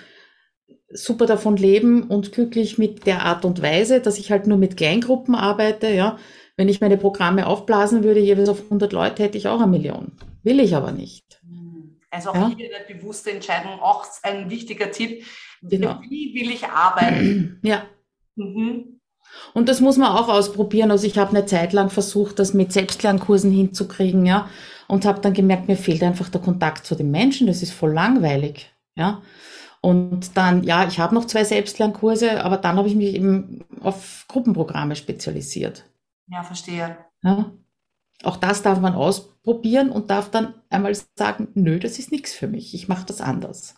super 0.93 1.25
davon 1.25 1.57
leben 1.57 2.03
und 2.03 2.31
glücklich 2.31 2.77
mit 2.77 3.05
der 3.05 3.23
Art 3.23 3.45
und 3.45 3.61
Weise, 3.61 4.01
dass 4.01 4.17
ich 4.19 4.31
halt 4.31 4.47
nur 4.47 4.57
mit 4.57 4.77
Kleingruppen 4.77 5.35
arbeite, 5.35 5.89
ja. 5.89 6.17
Wenn 6.57 6.69
ich 6.69 6.81
meine 6.81 6.97
Programme 6.97 7.47
aufblasen 7.47 8.03
würde, 8.03 8.19
jeweils 8.19 8.49
auf 8.49 8.63
100 8.63 8.93
Leute, 8.93 9.23
hätte 9.23 9.37
ich 9.37 9.47
auch 9.47 9.61
eine 9.61 9.71
Million. 9.71 10.11
Will 10.43 10.59
ich 10.59 10.75
aber 10.75 10.91
nicht. 10.91 11.41
Also 12.11 12.31
auch 12.31 12.35
ja? 12.35 12.51
hier 12.55 12.69
eine 12.75 12.99
bewusste 12.99 13.31
Entscheidung, 13.31 13.79
auch 13.79 14.05
ein 14.23 14.49
wichtiger 14.49 14.91
Tipp. 14.91 15.23
Genau. 15.61 16.01
Wie 16.07 16.33
will 16.35 16.51
ich 16.51 16.65
arbeiten? 16.65 17.59
Ja. 17.63 17.83
Mhm. 18.35 18.99
Und 19.53 19.69
das 19.69 19.79
muss 19.79 19.97
man 19.97 20.11
auch 20.11 20.27
ausprobieren. 20.27 20.91
Also 20.91 21.07
ich 21.07 21.17
habe 21.17 21.31
eine 21.31 21.45
Zeit 21.45 21.71
lang 21.73 21.89
versucht, 21.89 22.39
das 22.39 22.53
mit 22.53 22.73
Selbstlernkursen 22.73 23.51
hinzukriegen, 23.51 24.25
ja, 24.25 24.49
und 24.87 25.05
habe 25.05 25.21
dann 25.21 25.33
gemerkt, 25.33 25.69
mir 25.69 25.77
fehlt 25.77 26.03
einfach 26.03 26.27
der 26.29 26.41
Kontakt 26.41 26.85
zu 26.85 26.95
den 26.95 27.11
Menschen. 27.11 27.47
Das 27.47 27.61
ist 27.61 27.71
voll 27.71 27.93
langweilig, 27.93 28.71
ja. 28.95 29.21
Und 29.81 30.37
dann, 30.37 30.63
ja, 30.63 30.87
ich 30.87 30.99
habe 30.99 31.15
noch 31.15 31.25
zwei 31.25 31.43
Selbstlernkurse, 31.43 32.43
aber 32.43 32.57
dann 32.57 32.77
habe 32.77 32.87
ich 32.87 32.95
mich 32.95 33.15
eben 33.15 33.65
auf 33.81 34.25
Gruppenprogramme 34.27 34.95
spezialisiert. 34.95 35.85
Ja, 36.27 36.43
verstehe. 36.43 36.97
Ja. 37.23 37.51
Auch 38.23 38.37
das 38.37 38.61
darf 38.61 38.79
man 38.79 38.93
ausprobieren 38.93 39.89
und 39.89 40.11
darf 40.11 40.29
dann 40.29 40.53
einmal 40.69 40.93
sagen, 41.15 41.47
nö, 41.55 41.79
das 41.79 41.97
ist 41.97 42.11
nichts 42.11 42.33
für 42.33 42.47
mich, 42.47 42.75
ich 42.75 42.87
mache 42.87 43.05
das 43.05 43.21
anders. 43.21 43.75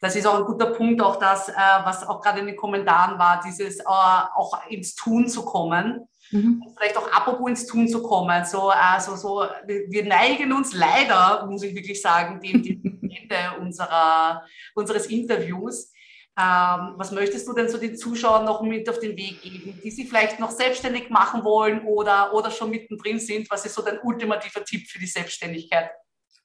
Das 0.00 0.16
ist 0.16 0.26
auch 0.26 0.38
ein 0.38 0.44
guter 0.46 0.66
Punkt, 0.66 1.00
auch 1.00 1.16
das, 1.16 1.48
äh, 1.48 1.54
was 1.84 2.06
auch 2.06 2.20
gerade 2.20 2.40
in 2.40 2.46
den 2.46 2.56
Kommentaren 2.56 3.18
war, 3.18 3.40
dieses 3.44 3.78
äh, 3.78 3.84
auch 3.84 4.66
ins 4.68 4.94
Tun 4.96 5.28
zu 5.28 5.44
kommen. 5.44 6.08
Mhm. 6.32 6.64
Vielleicht 6.76 6.96
auch 6.96 7.12
apropos 7.12 7.48
ins 7.48 7.66
Tun 7.66 7.86
zu 7.86 8.02
kommen. 8.02 8.44
So, 8.44 8.70
also 8.70 9.14
so, 9.16 9.46
wir 9.66 10.04
neigen 10.04 10.52
uns 10.52 10.74
leider, 10.74 11.46
muss 11.46 11.62
ich 11.62 11.74
wirklich 11.74 12.00
sagen, 12.00 12.40
dem, 12.40 12.62
dem 12.62 13.00
Ende 13.32 13.60
unserer, 13.60 14.44
unseres 14.74 15.06
Interviews. 15.06 15.92
Ähm, 16.38 16.94
was 16.96 17.12
möchtest 17.12 17.46
du 17.46 17.52
denn 17.52 17.68
so 17.68 17.76
den 17.76 17.96
Zuschauern 17.96 18.46
noch 18.46 18.62
mit 18.62 18.88
auf 18.88 18.98
den 18.98 19.16
Weg 19.16 19.42
geben, 19.42 19.78
die 19.84 19.90
sie 19.90 20.06
vielleicht 20.06 20.40
noch 20.40 20.50
selbstständig 20.50 21.10
machen 21.10 21.44
wollen 21.44 21.84
oder, 21.86 22.32
oder 22.32 22.50
schon 22.50 22.70
mittendrin 22.70 23.20
sind? 23.20 23.50
Was 23.50 23.66
ist 23.66 23.74
so 23.74 23.82
dein 23.82 23.98
ultimativer 24.02 24.64
Tipp 24.64 24.88
für 24.88 24.98
die 24.98 25.06
Selbstständigkeit? 25.06 25.90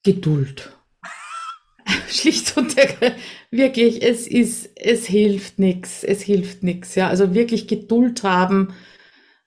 Geduld. 0.03 0.73
Schlicht 2.09 2.57
und 2.57 2.75
wirklich, 3.49 4.03
es 4.03 4.27
ist, 4.27 4.69
es 4.75 5.05
hilft 5.05 5.57
nichts, 5.57 6.03
es 6.03 6.21
hilft 6.21 6.63
nichts. 6.63 6.95
Ja, 6.95 7.07
also 7.07 7.33
wirklich 7.33 7.67
Geduld 7.67 8.23
haben, 8.23 8.73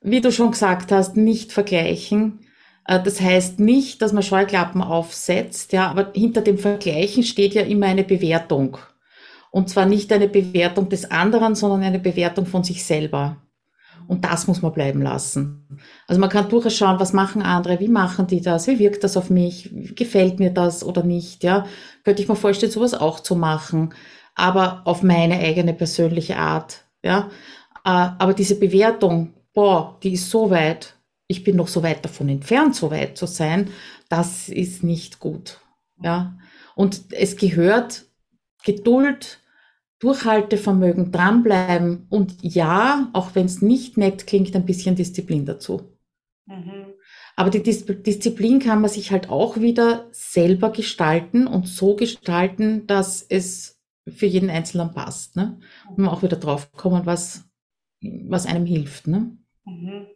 wie 0.01 0.23
du 0.23 0.33
schon 0.33 0.53
gesagt 0.53 0.91
hast, 0.91 1.19
nicht 1.19 1.53
vergleichen. 1.53 2.47
Äh, 2.87 3.03
das 3.03 3.21
heißt 3.21 3.61
nicht, 3.61 4.03
dass 4.03 4.13
man 4.13 4.23
Scheuklappen 4.23 4.83
aufsetzt, 4.83 5.73
ja, 5.73 5.89
aber 5.89 6.11
hinter 6.15 6.43
dem 6.43 6.59
Vergleichen 6.59 7.23
steht 7.23 7.55
ja 7.55 7.63
immer 7.63 7.87
eine 7.87 8.05
Bewertung. 8.05 8.79
Und 9.51 9.69
zwar 9.69 9.87
nicht 9.87 10.13
eine 10.13 10.29
Bewertung 10.29 10.89
des 10.89 11.11
anderen, 11.11 11.55
sondern 11.55 11.83
eine 11.83 11.99
Bewertung 11.99 12.47
von 12.47 12.63
sich 12.63 12.85
selber. 12.85 13.37
Und 14.07 14.25
das 14.25 14.49
muss 14.49 14.63
man 14.63 14.73
bleiben 14.73 15.03
lassen. 15.03 15.79
Also 16.09 16.21
man 16.21 16.31
kann 16.31 16.49
durchaus 16.49 16.77
schauen, 16.77 16.99
was 16.99 17.13
machen 17.13 17.43
andere, 17.43 17.79
wie 17.79 17.89
machen 17.89 18.27
die 18.27 18.41
das, 18.41 18.67
wie 18.67 18.79
wirkt 18.79 19.05
das 19.05 19.17
auf 19.17 19.31
mich, 19.31 19.71
gefällt 19.95 20.41
mir 20.41 20.51
das 20.51 20.83
oder 20.83 21.05
nicht, 21.05 21.45
ja. 21.45 21.67
Könnte 22.05 22.23
ich 22.23 22.29
mir 22.29 22.35
vorstellen, 22.35 22.73
sowas 22.73 22.95
auch 22.95 23.21
zu 23.21 23.37
machen, 23.37 23.95
aber 24.35 24.83
auf 24.85 25.03
meine 25.05 25.39
eigene 25.39 25.75
persönliche 25.75 26.37
Art, 26.37 26.85
ja. 27.05 27.31
Äh, 27.85 27.91
aber 28.19 28.35
diese 28.35 28.59
Bewertung, 28.59 29.35
boah, 29.55 29.97
die 30.03 30.15
ist 30.15 30.29
so 30.29 30.51
weit, 30.51 30.97
ich 31.31 31.45
bin 31.45 31.55
noch 31.57 31.69
so 31.69 31.85
weit 31.85 32.05
davon 32.05 32.29
entfernt, 32.29 32.75
so 32.75 32.91
weit 32.91 33.17
zu 33.17 33.27
sein, 33.27 33.71
das 34.09 34.49
ist 34.49 34.83
nicht 34.83 35.21
gut, 35.21 35.61
ja. 36.03 36.37
Und 36.75 37.05
es 37.13 37.37
gehört 37.37 38.07
Geduld, 38.65 39.39
Durchhaltevermögen, 40.01 41.13
dranbleiben 41.13 42.07
und 42.09 42.43
ja, 42.43 43.11
auch 43.13 43.35
wenn 43.35 43.47
es 43.47 43.63
nicht 43.63 43.97
nett 43.97 44.27
klingt, 44.27 44.57
ein 44.57 44.67
bisschen 44.67 44.97
Disziplin 44.97 45.47
dazu. 45.47 45.97
Mhm. 46.47 46.95
Aber 47.37 47.51
die 47.51 47.63
Dis 47.63 47.87
Disziplin 47.87 48.59
kann 48.59 48.81
man 48.81 48.91
sich 48.91 49.13
halt 49.13 49.31
auch 49.31 49.59
wieder 49.59 50.09
selber 50.11 50.71
gestalten 50.71 51.47
und 51.47 51.69
so 51.69 51.95
gestalten, 51.95 52.87
dass 52.89 53.23
es 53.23 53.79
für 54.09 54.27
jeden 54.27 54.51
Einzelnen 54.51 54.93
passt. 54.93 55.37
Ne? 55.37 55.61
Und 55.89 55.99
man 55.99 56.09
auch 56.09 56.23
wieder 56.23 56.37
drauf 56.37 56.73
kommen, 56.73 57.07
was, 57.07 57.45
was 58.03 58.47
einem 58.47 58.67
hilft. 58.67 59.07
Ne? 59.07 59.37
Mhm. 59.65 60.07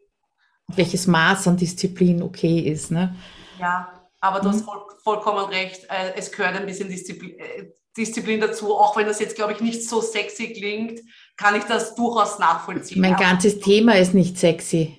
Welches 0.69 1.07
Maß 1.07 1.49
an 1.49 1.57
Disziplin 1.57 2.23
okay 2.23 2.61
ist. 2.61 2.91
Ne? 2.91 3.15
Ja, 3.61 3.93
aber 4.21 4.41
du 4.41 4.49
mhm. 4.49 4.53
hast 4.53 4.65
voll, 4.65 4.81
vollkommen 5.03 5.45
recht. 5.47 5.85
Äh, 5.85 6.15
es 6.17 6.33
gehört 6.33 6.57
ein 6.57 6.67
bisschen 6.67 6.89
Disziplin 6.89 7.39
äh, 7.39 7.73
Disziplin 7.97 8.41
dazu, 8.41 8.75
auch 8.75 8.97
wenn 8.97 9.07
das 9.07 9.21
jetzt, 9.21 9.37
glaube 9.37 9.53
ich, 9.53 9.61
nicht 9.61 9.89
so 9.89 10.01
sexy 10.01 10.53
klingt, 10.53 11.01
kann 11.37 11.55
ich 11.55 11.65
das 11.65 11.95
durchaus 11.95 12.39
nachvollziehen. 12.39 13.01
Mein 13.01 13.17
ganzes 13.17 13.61
Thema 13.61 13.97
ist 13.97 14.15
nicht 14.15 14.37
sexy. 14.37 14.97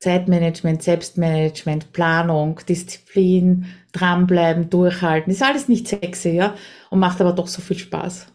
Zeitmanagement, 0.00 0.82
Selbstmanagement, 0.82 1.92
Planung, 1.92 2.58
Disziplin, 2.68 3.66
dranbleiben, 3.92 4.68
durchhalten, 4.68 5.32
ist 5.32 5.44
alles 5.44 5.68
nicht 5.68 5.86
sexy, 5.86 6.30
ja, 6.30 6.56
und 6.90 6.98
macht 6.98 7.20
aber 7.20 7.32
doch 7.32 7.46
so 7.46 7.62
viel 7.62 7.78
Spaß. 7.78 8.26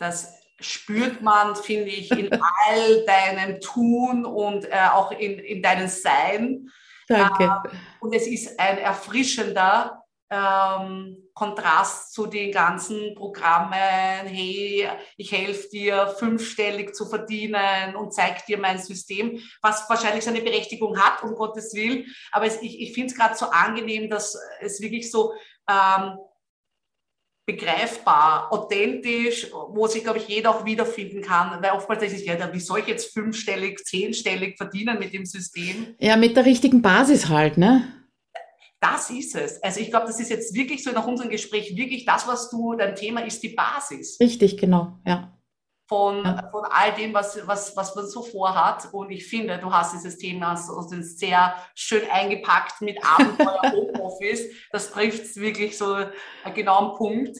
Das 0.00 0.37
spürt 0.60 1.22
man, 1.22 1.56
finde 1.56 1.90
ich, 1.90 2.10
in 2.10 2.30
all 2.32 3.04
deinem 3.06 3.60
Tun 3.60 4.24
und 4.24 4.64
äh, 4.66 4.88
auch 4.92 5.12
in, 5.12 5.38
in 5.38 5.62
deinem 5.62 5.88
Sein. 5.88 6.68
Danke. 7.06 7.44
Äh, 7.44 7.76
und 8.00 8.14
es 8.14 8.26
ist 8.26 8.58
ein 8.58 8.78
erfrischender, 8.78 10.02
ähm, 10.30 11.28
Kontrast 11.32 12.12
zu 12.12 12.26
den 12.26 12.52
ganzen 12.52 13.14
Programmen, 13.14 14.26
hey, 14.26 14.88
ich 15.16 15.32
helfe 15.32 15.68
dir 15.68 16.08
fünfstellig 16.18 16.94
zu 16.94 17.06
verdienen 17.06 17.94
und 17.96 18.12
zeige 18.12 18.42
dir 18.46 18.58
mein 18.58 18.78
System, 18.78 19.40
was 19.62 19.88
wahrscheinlich 19.88 20.24
seine 20.24 20.40
Berechtigung 20.40 20.98
hat, 20.98 21.22
um 21.22 21.34
Gottes 21.34 21.74
Willen. 21.74 22.06
Aber 22.32 22.46
es, 22.46 22.60
ich, 22.60 22.80
ich 22.80 22.92
finde 22.92 23.12
es 23.12 23.16
gerade 23.16 23.36
so 23.36 23.46
angenehm, 23.46 24.10
dass 24.10 24.36
es 24.60 24.80
wirklich 24.80 25.10
so 25.10 25.32
ähm, 25.70 26.18
begreifbar, 27.48 28.52
authentisch, 28.52 29.50
wo 29.70 29.86
sich, 29.86 30.04
glaube 30.04 30.18
ich, 30.18 30.28
jeder 30.28 30.50
auch 30.50 30.66
wiederfinden 30.66 31.22
kann. 31.22 31.62
Weil 31.62 31.72
oftmals 31.72 32.02
ist 32.02 32.12
es 32.12 32.26
ja, 32.26 32.52
wie 32.52 32.60
soll 32.60 32.80
ich 32.80 32.86
jetzt 32.86 33.14
fünfstellig, 33.14 33.78
zehnstellig 33.84 34.58
verdienen 34.58 34.98
mit 34.98 35.14
dem 35.14 35.24
System? 35.24 35.94
Ja, 35.98 36.16
mit 36.16 36.36
der 36.36 36.44
richtigen 36.44 36.82
Basis 36.82 37.30
halt, 37.30 37.56
ne? 37.56 37.90
Das 38.80 39.08
ist 39.08 39.34
es. 39.34 39.62
Also 39.62 39.80
ich 39.80 39.88
glaube, 39.88 40.06
das 40.06 40.20
ist 40.20 40.28
jetzt 40.28 40.54
wirklich 40.54 40.84
so 40.84 40.92
nach 40.92 41.06
unserem 41.06 41.30
Gespräch 41.30 41.74
wirklich 41.74 42.04
das, 42.04 42.28
was 42.28 42.50
du, 42.50 42.74
dein 42.74 42.94
Thema 42.94 43.24
ist 43.24 43.42
die 43.42 43.48
Basis. 43.48 44.20
Richtig, 44.20 44.58
genau, 44.58 44.98
ja. 45.06 45.37
Von, 45.88 46.22
ja. 46.22 46.48
von 46.50 46.66
all 46.66 46.92
dem, 46.92 47.14
was, 47.14 47.46
was, 47.46 47.74
was 47.74 47.94
man 47.94 48.06
so 48.06 48.22
vorhat. 48.22 48.92
Und 48.92 49.10
ich 49.10 49.26
finde, 49.26 49.58
du 49.58 49.72
hast 49.72 49.94
dieses 49.94 50.18
Thema 50.18 50.54
so 50.54 50.82
sehr 50.82 51.54
schön 51.74 52.02
eingepackt 52.10 52.82
mit 52.82 52.98
Abenteuer 53.04 53.72
Homeoffice. 53.72 54.50
Das 54.70 54.90
trifft 54.90 55.36
wirklich 55.36 55.78
so 55.78 55.96
genau 56.54 56.76
am 56.76 56.96
Punkt. 56.96 57.38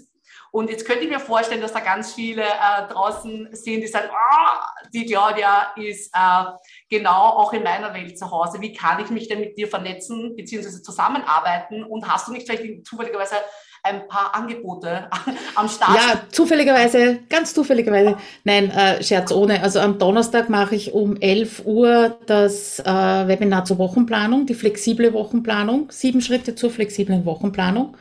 Und 0.50 0.70
jetzt 0.70 0.86
könnte 0.86 1.04
ich 1.04 1.10
mir 1.10 1.20
vorstellen, 1.20 1.60
dass 1.60 1.72
da 1.72 1.80
ganz 1.80 2.14
viele 2.14 2.42
äh, 2.42 2.88
draußen 2.88 3.48
sind, 3.52 3.80
die 3.82 3.86
sagen, 3.86 4.08
oh, 4.10 4.86
die 4.94 5.04
Claudia 5.04 5.72
ist 5.76 6.10
äh, 6.14 6.44
genau 6.88 7.36
auch 7.36 7.52
in 7.52 7.62
meiner 7.62 7.92
Welt 7.92 8.18
zu 8.18 8.30
Hause. 8.30 8.60
Wie 8.60 8.72
kann 8.72 9.00
ich 9.00 9.10
mich 9.10 9.28
denn 9.28 9.40
mit 9.40 9.58
dir 9.58 9.68
vernetzen 9.68 10.34
bzw. 10.36 10.82
zusammenarbeiten? 10.82 11.84
Und 11.84 12.10
hast 12.10 12.28
du 12.28 12.32
nicht 12.32 12.46
vielleicht 12.46 12.86
zufälligerweise 12.86 13.36
ein 13.82 14.06
paar 14.08 14.34
Angebote 14.34 15.08
am 15.54 15.68
Start? 15.68 15.96
Ja, 15.96 16.20
zufälligerweise, 16.30 17.20
ganz 17.28 17.54
zufälligerweise. 17.54 18.16
Nein, 18.44 18.70
äh, 18.70 19.02
Scherz 19.02 19.32
ohne. 19.32 19.62
Also 19.62 19.80
am 19.80 19.98
Donnerstag 19.98 20.48
mache 20.48 20.74
ich 20.74 20.92
um 20.92 21.16
11 21.16 21.62
Uhr 21.64 22.18
das 22.26 22.80
äh, 22.80 22.84
Webinar 22.84 23.64
zur 23.64 23.78
Wochenplanung, 23.78 24.46
die 24.46 24.54
flexible 24.54 25.12
Wochenplanung, 25.12 25.88
sieben 25.90 26.20
Schritte 26.20 26.54
zur 26.54 26.70
flexiblen 26.70 27.24
Wochenplanung. 27.24 27.96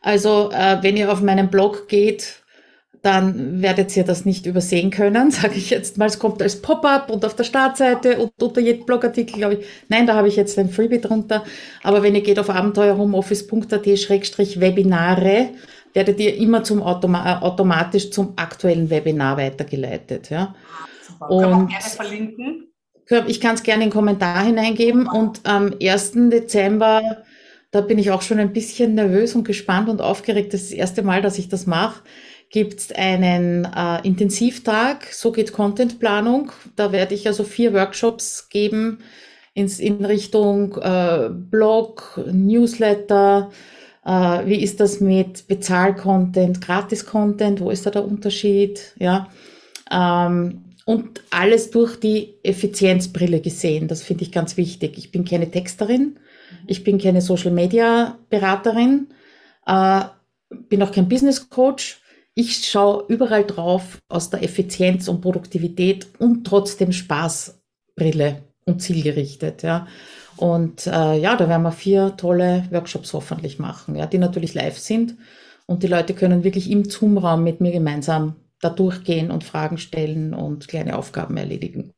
Also 0.00 0.50
äh, 0.52 0.78
wenn 0.82 0.96
ihr 0.96 1.12
auf 1.12 1.20
meinen 1.20 1.48
Blog 1.48 1.88
geht, 1.88 2.37
dann 3.02 3.60
werdet 3.62 3.96
ihr 3.96 4.04
das 4.04 4.24
nicht 4.24 4.46
übersehen 4.46 4.90
können, 4.90 5.30
sage 5.38 5.54
ich 5.54 5.70
jetzt 5.70 5.96
mal. 5.98 6.06
Es 6.06 6.18
kommt 6.18 6.42
als 6.42 6.60
Pop-up 6.60 7.10
und 7.10 7.24
auf 7.24 7.36
der 7.36 7.44
Startseite 7.44 8.18
und 8.18 8.32
unter 8.40 8.60
jedem 8.60 8.84
Blogartikel, 8.86 9.38
glaube 9.38 9.54
ich. 9.54 9.66
Nein, 9.88 10.06
da 10.06 10.14
habe 10.14 10.28
ich 10.28 10.36
jetzt 10.36 10.58
ein 10.58 10.68
Freebie 10.70 11.00
drunter. 11.00 11.44
Aber 11.82 12.02
wenn 12.02 12.14
ihr 12.14 12.22
geht 12.22 12.38
auf 12.38 12.50
abenteuerhomeoffice.at-webinare, 12.50 15.48
werdet 15.94 16.20
ihr 16.20 16.36
immer 16.36 16.62
zum 16.64 16.82
Automa 16.82 17.38
äh, 17.38 17.42
automatisch 17.42 18.10
zum 18.10 18.34
aktuellen 18.36 18.90
Webinar 18.90 19.36
weitergeleitet. 19.36 20.30
Ja. 20.30 20.54
Super. 21.06 21.30
Und 21.30 21.42
Können 21.42 21.60
wir 21.60 21.68
gerne 21.68 21.84
verlinken? 21.84 22.64
Ich 23.26 23.40
kann 23.40 23.54
es 23.54 23.62
gerne 23.62 23.84
in 23.84 23.88
den 23.88 23.94
Kommentar 23.94 24.44
hineingeben. 24.44 25.06
Und 25.06 25.40
am 25.44 25.72
1. 25.80 26.12
Dezember 26.30 27.22
da 27.70 27.82
bin 27.82 27.98
ich 27.98 28.10
auch 28.10 28.22
schon 28.22 28.38
ein 28.38 28.52
bisschen 28.52 28.94
nervös 28.94 29.34
und 29.34 29.44
gespannt 29.44 29.88
und 29.88 30.00
aufgeregt. 30.00 30.54
Das 30.54 30.62
ist 30.62 30.72
das 30.72 30.78
erste 30.78 31.02
Mal, 31.02 31.20
dass 31.20 31.38
ich 31.38 31.48
das 31.48 31.66
mache. 31.66 32.02
Gibt 32.50 32.80
es 32.80 32.92
einen 32.92 33.66
äh, 33.66 34.06
Intensivtag, 34.06 35.06
so 35.12 35.32
geht 35.32 35.52
Contentplanung. 35.52 36.52
Da 36.76 36.92
werde 36.92 37.14
ich 37.14 37.26
also 37.26 37.44
vier 37.44 37.74
Workshops 37.74 38.48
geben 38.48 39.00
ins, 39.52 39.78
in 39.80 40.04
Richtung 40.04 40.76
äh, 40.76 41.28
Blog, 41.30 42.20
Newsletter. 42.32 43.50
Äh, 44.04 44.46
wie 44.46 44.62
ist 44.62 44.80
das 44.80 45.00
mit 45.00 45.46
Bezahl-Content, 45.46 46.62
Gratis-Content? 46.62 47.60
Wo 47.60 47.70
ist 47.70 47.84
da 47.84 47.90
der 47.90 48.04
Unterschied? 48.04 48.94
Ja. 48.98 49.28
Ähm, 49.90 50.64
und 50.86 51.20
alles 51.28 51.70
durch 51.70 52.00
die 52.00 52.36
Effizienzbrille 52.42 53.40
gesehen. 53.40 53.88
Das 53.88 54.02
finde 54.02 54.24
ich 54.24 54.32
ganz 54.32 54.56
wichtig. 54.56 54.96
Ich 54.96 55.12
bin 55.12 55.26
keine 55.26 55.50
Texterin. 55.50 56.18
Ich 56.66 56.84
bin 56.84 56.98
keine 56.98 57.20
Social 57.20 57.50
Media 57.50 58.18
Beraterin, 58.30 59.08
äh, 59.66 60.00
bin 60.68 60.82
auch 60.82 60.92
kein 60.92 61.08
Business 61.08 61.50
Coach. 61.50 62.00
Ich 62.40 62.68
schaue 62.68 63.04
überall 63.08 63.44
drauf 63.44 63.98
aus 64.08 64.30
der 64.30 64.44
Effizienz 64.44 65.08
und 65.08 65.20
Produktivität 65.20 66.06
und 66.20 66.46
trotzdem 66.46 66.92
Spaßbrille 66.92 68.44
und 68.64 68.80
zielgerichtet. 68.80 69.64
Ja. 69.64 69.88
Und 70.36 70.86
äh, 70.86 71.18
ja, 71.18 71.34
da 71.34 71.48
werden 71.48 71.64
wir 71.64 71.72
vier 71.72 72.16
tolle 72.16 72.68
Workshops 72.70 73.12
hoffentlich 73.12 73.58
machen, 73.58 73.96
ja, 73.96 74.06
die 74.06 74.18
natürlich 74.18 74.54
live 74.54 74.78
sind. 74.78 75.16
Und 75.66 75.82
die 75.82 75.88
Leute 75.88 76.14
können 76.14 76.44
wirklich 76.44 76.70
im 76.70 76.88
Zoom-Raum 76.88 77.42
mit 77.42 77.60
mir 77.60 77.72
gemeinsam 77.72 78.36
da 78.60 78.70
durchgehen 78.70 79.32
und 79.32 79.42
Fragen 79.42 79.76
stellen 79.76 80.32
und 80.32 80.68
kleine 80.68 80.96
Aufgaben 80.96 81.36
erledigen. 81.36 81.92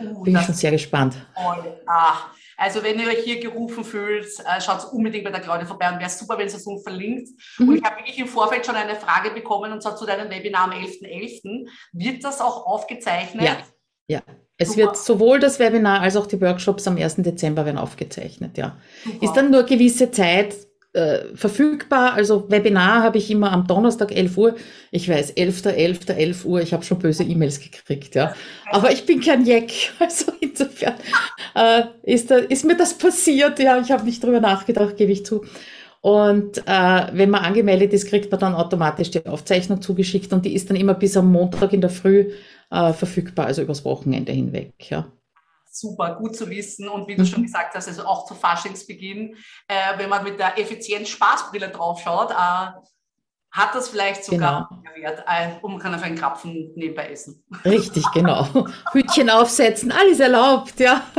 Uh, 0.00 0.24
Bin 0.24 0.34
ich 0.34 0.42
schon 0.42 0.56
sehr 0.56 0.72
gespannt. 0.72 1.14
Toll. 1.36 1.80
Ah, 1.86 2.16
also 2.60 2.82
wenn 2.82 3.00
ihr 3.00 3.08
euch 3.08 3.24
hier 3.24 3.40
gerufen 3.40 3.84
fühlt, 3.84 4.26
äh, 4.40 4.60
schaut 4.60 4.92
unbedingt 4.92 5.24
bei 5.24 5.30
der 5.30 5.40
Claudia 5.40 5.64
vorbei 5.66 5.90
und 5.90 5.98
wäre 5.98 6.10
super, 6.10 6.36
wenn 6.36 6.48
sie 6.48 6.58
es 6.58 6.66
uns 6.66 6.82
verlinkt. 6.82 7.30
Mhm. 7.58 7.68
Und 7.70 7.76
ich 7.76 7.82
habe 7.82 7.96
wirklich 7.96 8.18
im 8.18 8.26
Vorfeld 8.26 8.66
schon 8.66 8.74
eine 8.74 8.96
Frage 8.96 9.30
bekommen 9.30 9.72
und 9.72 9.82
zwar 9.82 9.96
zu 9.96 10.04
deinem 10.04 10.28
Webinar 10.28 10.64
am 10.64 10.72
11.11. 10.72 11.40
.11. 11.42 11.68
Wird 11.92 12.22
das 12.22 12.42
auch 12.42 12.66
aufgezeichnet? 12.66 13.44
Ja, 13.44 13.56
ja. 14.08 14.20
Es 14.58 14.72
Super. 14.72 14.80
wird 14.80 14.98
sowohl 14.98 15.40
das 15.40 15.58
Webinar 15.58 16.02
als 16.02 16.16
auch 16.16 16.26
die 16.26 16.38
Workshops 16.38 16.86
am 16.86 16.98
1. 16.98 17.16
Dezember 17.16 17.64
werden 17.64 17.78
aufgezeichnet, 17.78 18.58
ja. 18.58 18.76
Super. 19.04 19.24
Ist 19.24 19.32
dann 19.32 19.50
nur 19.50 19.62
gewisse 19.62 20.10
Zeit 20.10 20.54
äh, 20.92 21.34
verfügbar. 21.34 22.14
Also 22.14 22.50
Webinar 22.50 23.02
habe 23.02 23.18
ich 23.18 23.30
immer 23.30 23.52
am 23.52 23.66
Donnerstag 23.66 24.14
11 24.14 24.36
Uhr. 24.36 24.56
Ich 24.90 25.08
weiß, 25.08 25.36
11.11. 25.36 25.68
11. 25.70 26.08
11 26.08 26.44
Uhr. 26.44 26.60
Ich 26.60 26.72
habe 26.72 26.84
schon 26.84 26.98
böse 26.98 27.24
E-Mails 27.24 27.60
gekriegt, 27.60 28.14
ja. 28.14 28.34
Aber 28.70 28.90
ich 28.90 29.06
bin 29.06 29.20
kein 29.20 29.44
Jack. 29.44 29.70
Also 30.00 30.32
insofern 30.40 30.94
äh, 31.54 31.82
ist, 32.02 32.30
da, 32.30 32.36
ist 32.36 32.64
mir 32.64 32.76
das 32.76 32.94
passiert. 32.94 33.58
Ja, 33.58 33.80
ich 33.80 33.90
habe 33.90 34.04
nicht 34.04 34.22
drüber 34.22 34.40
nachgedacht, 34.40 34.96
gebe 34.96 35.12
ich 35.12 35.24
zu. 35.24 35.44
Und 36.00 36.58
äh, 36.66 37.06
wenn 37.12 37.30
man 37.30 37.44
angemeldet 37.44 37.92
ist, 37.92 38.08
kriegt 38.08 38.30
man 38.30 38.40
dann 38.40 38.54
automatisch 38.54 39.10
die 39.10 39.26
Aufzeichnung 39.26 39.82
zugeschickt 39.82 40.32
und 40.32 40.46
die 40.46 40.54
ist 40.54 40.70
dann 40.70 40.76
immer 40.76 40.94
bis 40.94 41.16
am 41.16 41.30
Montag 41.30 41.74
in 41.74 41.82
der 41.82 41.90
Früh 41.90 42.30
äh, 42.70 42.92
verfügbar, 42.94 43.46
also 43.46 43.62
übers 43.62 43.84
Wochenende 43.84 44.32
hinweg. 44.32 44.72
Ja 44.88 45.06
super, 45.70 46.16
gut 46.16 46.36
zu 46.36 46.50
wissen. 46.50 46.88
Und 46.88 47.08
wie 47.08 47.16
du 47.16 47.24
schon 47.24 47.40
mhm. 47.40 47.46
gesagt 47.46 47.74
hast, 47.74 47.88
also 47.88 48.04
auch 48.04 48.26
zu 48.26 48.34
Faschingsbeginn, 48.34 49.36
äh, 49.68 49.98
wenn 49.98 50.08
man 50.08 50.24
mit 50.24 50.38
der 50.38 50.58
Effizienz-Spaßbrille 50.58 51.70
draufschaut, 51.70 52.30
äh, 52.30 52.70
hat 53.52 53.74
das 53.74 53.88
vielleicht 53.88 54.24
sogar 54.24 54.68
genau. 54.70 54.82
Wert, 54.94 55.24
äh, 55.26 55.50
und 55.62 55.72
man 55.72 55.80
kann 55.80 55.94
auf 55.94 56.02
einen 56.02 56.16
Krapfen 56.16 56.72
nebenbei 56.76 57.08
essen. 57.10 57.44
Richtig, 57.64 58.04
genau. 58.12 58.46
Hütchen 58.92 59.28
aufsetzen, 59.28 59.90
alles 59.90 60.20
erlaubt, 60.20 60.78
ja. 60.78 61.02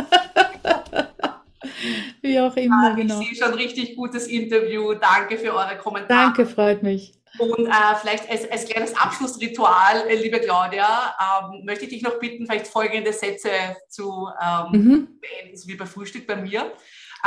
Wie 2.22 2.40
auch 2.40 2.56
immer, 2.56 2.92
ah, 2.92 2.96
genau. 2.96 3.20
Ich 3.20 3.28
sehe 3.28 3.46
schon 3.46 3.54
richtig 3.56 3.96
gutes 3.96 4.28
Interview. 4.28 4.94
Danke 4.94 5.38
für 5.38 5.54
eure 5.54 5.78
Kommentare. 5.78 6.08
Danke, 6.08 6.46
freut 6.46 6.84
mich. 6.84 7.21
Und 7.38 7.68
äh, 7.68 7.96
vielleicht 8.02 8.30
als, 8.30 8.50
als, 8.52 8.66
kleines 8.66 8.96
Abschlussritual, 8.96 10.08
äh, 10.10 10.16
liebe 10.16 10.40
Claudia, 10.40 11.16
ähm, 11.20 11.64
möchte 11.66 11.86
ich 11.86 11.92
dich 11.92 12.02
noch 12.02 12.20
bitten, 12.20 12.46
vielleicht 12.46 12.68
folgende 12.68 13.14
Sätze 13.14 13.50
zu 13.90 14.28
ähm, 14.42 14.72
mhm. 14.72 15.20
beenden, 15.22 15.58
so 15.58 15.68
wie 15.68 15.76
bei 15.76 15.86
Frühstück 15.86 16.28
bei 16.28 16.36
mir. 16.36 16.74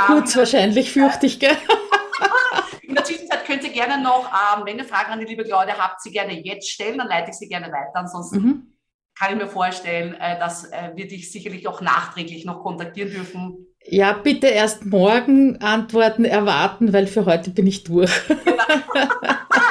Kurz 0.07 0.35
ähm, 0.35 0.41
wahrscheinlich, 0.41 0.93
fürchte 0.93 1.27
ich, 1.27 1.41
gell? 1.41 1.57
In 2.83 2.95
der 2.95 3.05
Zwischenzeit 3.05 3.45
könnt 3.47 3.65
ihr 3.65 3.71
gerne 3.71 4.03
noch, 4.03 4.27
ähm, 4.27 4.65
wenn 4.67 4.79
ihr 4.79 4.85
Fragen 4.85 5.13
an 5.13 5.21
die 5.21 5.27
liebe 5.27 5.45
Claudia 5.45 5.77
habt, 5.79 6.03
sie 6.03 6.11
gerne 6.11 6.39
jetzt 6.45 6.69
stellen, 6.69 6.99
dann 6.99 7.09
leite 7.09 7.31
ich 7.31 7.37
sie 7.37 7.49
gerne 7.49 7.67
weiter. 7.67 7.95
Ansonsten 7.95 8.37
mhm. 8.37 8.77
kann 9.19 9.33
ich 9.33 9.43
mir 9.43 9.49
vorstellen, 9.49 10.15
äh, 10.15 10.39
dass 10.39 10.65
äh, 10.65 10.91
wir 10.95 11.09
dich 11.09 11.33
sicherlich 11.33 11.67
auch 11.67 11.81
nachträglich 11.81 12.45
noch 12.45 12.63
kontaktieren 12.63 13.11
dürfen. 13.11 13.67
Ja, 13.87 14.13
bitte 14.13 14.49
erst 14.49 14.85
morgen 14.85 15.61
Antworten 15.63 16.25
erwarten, 16.25 16.93
weil 16.93 17.07
für 17.07 17.25
heute 17.25 17.51
bin 17.51 17.67
ich 17.67 17.85
durch. 17.85 18.11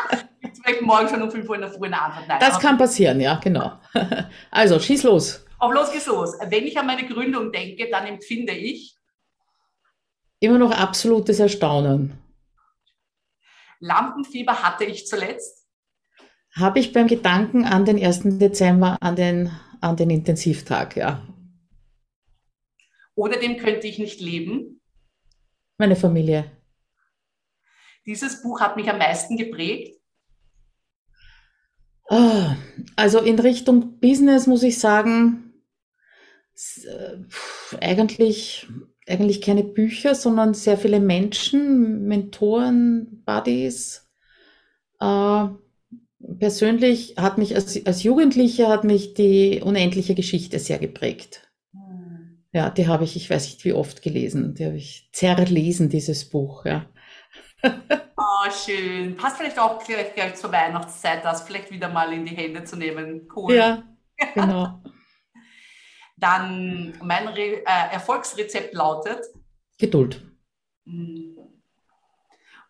Vielleicht 0.64 0.82
morgen 0.82 1.10
schon 1.10 1.22
um 1.22 1.30
5 1.30 1.50
Uhr 1.50 1.56
in 1.56 1.62
der 1.62 1.72
Früh 1.72 1.88
eine 1.88 2.02
Antwort. 2.02 2.28
Nein, 2.28 2.40
das 2.40 2.60
kann 2.60 2.78
passieren, 2.78 3.20
ja, 3.20 3.36
genau. 3.36 3.74
Also, 4.52 4.80
schieß 4.80 5.04
los. 5.04 5.46
Auf 5.60 5.74
los 5.74 5.92
geht's 5.92 6.08
los. 6.08 6.38
Wenn 6.48 6.66
ich 6.66 6.78
an 6.80 6.88
meine 6.88 7.06
Gründung 7.06 7.52
denke, 7.52 7.90
dann 7.90 8.06
empfinde 8.06 8.54
ich 8.54 8.96
immer 10.40 10.58
noch 10.58 10.72
absolutes 10.72 11.40
Erstaunen. 11.40 12.18
Lampenfieber 13.80 14.64
hatte 14.64 14.86
ich 14.86 15.06
zuletzt. 15.08 15.68
Habe 16.56 16.80
ich 16.80 16.94
beim 16.94 17.08
Gedanken 17.08 17.66
an 17.66 17.84
den 17.84 18.02
1. 18.02 18.38
Dezember, 18.40 18.98
an 19.02 19.16
den, 19.16 19.52
an 19.82 19.98
den 19.98 20.10
Intensivtag, 20.10 20.96
ja. 20.96 21.22
Oder 23.16 23.38
dem 23.38 23.58
könnte 23.58 23.88
ich 23.88 24.00
nicht 24.00 24.22
leben. 24.22 24.82
Meine 25.78 25.96
Familie. 25.96 26.52
Dieses 28.06 28.42
Buch 28.42 28.62
hat 28.62 28.76
mich 28.76 28.90
am 28.90 28.98
meisten 28.98 29.38
geprägt. 29.38 30.03
Ah, 32.14 32.58
also 32.96 33.18
in 33.18 33.40
Richtung 33.40 34.00
Business 34.00 34.46
muss 34.46 34.62
ich 34.62 34.78
sagen, 34.78 35.52
äh, 36.86 37.78
eigentlich, 37.82 38.68
eigentlich 39.08 39.42
keine 39.42 39.64
Bücher, 39.64 40.14
sondern 40.14 40.54
sehr 40.54 40.78
viele 40.78 41.00
Menschen, 41.00 42.04
Mentoren, 42.04 43.24
Buddies. 43.26 44.12
Äh, 45.00 45.46
persönlich 46.38 47.16
hat 47.18 47.40
mich 47.40 47.56
als, 47.56 47.84
als 47.84 48.04
Jugendlicher 48.04 48.70
hat 48.70 48.84
mich 48.84 49.16
die 49.16 49.62
unendliche 49.64 50.14
Geschichte 50.14 50.60
sehr 50.60 50.78
geprägt. 50.78 51.52
Hm. 51.72 52.44
Ja, 52.54 52.70
die 52.70 52.86
habe 52.86 53.06
ich, 53.06 53.16
ich 53.16 53.28
weiß 53.28 53.46
nicht 53.46 53.66
wie 53.66 53.74
oft 53.74 54.04
gelesen. 54.04 54.54
Die 54.54 54.66
habe 54.68 54.78
ich 54.78 55.10
zerlesen, 55.14 55.90
dieses 55.90 56.26
Buch, 56.26 56.64
ja. 56.64 56.86
Oh, 58.46 58.52
schön. 58.52 59.16
Passt 59.16 59.38
vielleicht 59.38 59.60
auch 59.60 59.84
gleich, 59.84 60.14
gleich 60.14 60.36
zur 60.36 60.52
Weihnachtszeit, 60.52 61.24
das 61.24 61.44
vielleicht 61.44 61.72
wieder 61.72 61.88
mal 61.88 62.12
in 62.12 62.26
die 62.26 62.36
Hände 62.36 62.64
zu 62.64 62.76
nehmen. 62.76 63.30
Cool. 63.34 63.54
Ja, 63.54 63.84
genau. 64.34 64.82
Dann 66.18 66.98
mein 67.02 67.28
Re 67.30 67.64
äh, 67.66 67.94
Erfolgsrezept 67.94 68.74
lautet 68.74 69.26
Geduld. 69.78 70.22
Mm. 70.86 71.38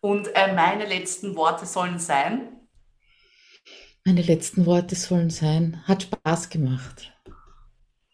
Und 0.00 0.28
äh, 0.34 0.52
meine 0.52 0.86
letzten 0.86 1.34
Worte 1.34 1.66
sollen 1.66 1.98
sein. 1.98 2.60
Meine 4.04 4.22
letzten 4.22 4.66
Worte 4.66 4.94
sollen 4.94 5.30
sein. 5.30 5.82
Hat 5.86 6.02
Spaß 6.04 6.50
gemacht. 6.50 7.12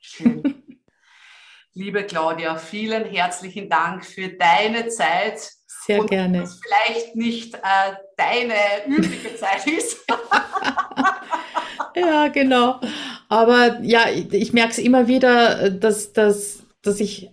Schön. 0.01 0.63
Liebe 1.73 2.05
Claudia, 2.05 2.57
vielen 2.57 3.05
herzlichen 3.05 3.69
Dank 3.69 4.05
für 4.05 4.29
deine 4.29 4.89
Zeit 4.89 5.60
sehr 5.87 6.01
und 6.01 6.11
gerne. 6.11 6.41
Das 6.41 6.61
vielleicht 6.63 7.17
nicht 7.17 7.55
äh, 7.55 7.93
deine 8.17 8.55
übliche 8.87 9.35
Zeit 9.37 9.67
ist. 9.67 9.99
ja, 11.97 12.29
genau. 12.29 12.81
Aber 13.29 13.81
ja, 13.83 14.05
ich 14.11 14.53
merke 14.53 14.73
es 14.73 14.79
immer 14.79 15.09
wieder, 15.09 15.71
dass, 15.71 16.13
dass, 16.13 16.65
dass 16.83 17.01
ich 17.01 17.31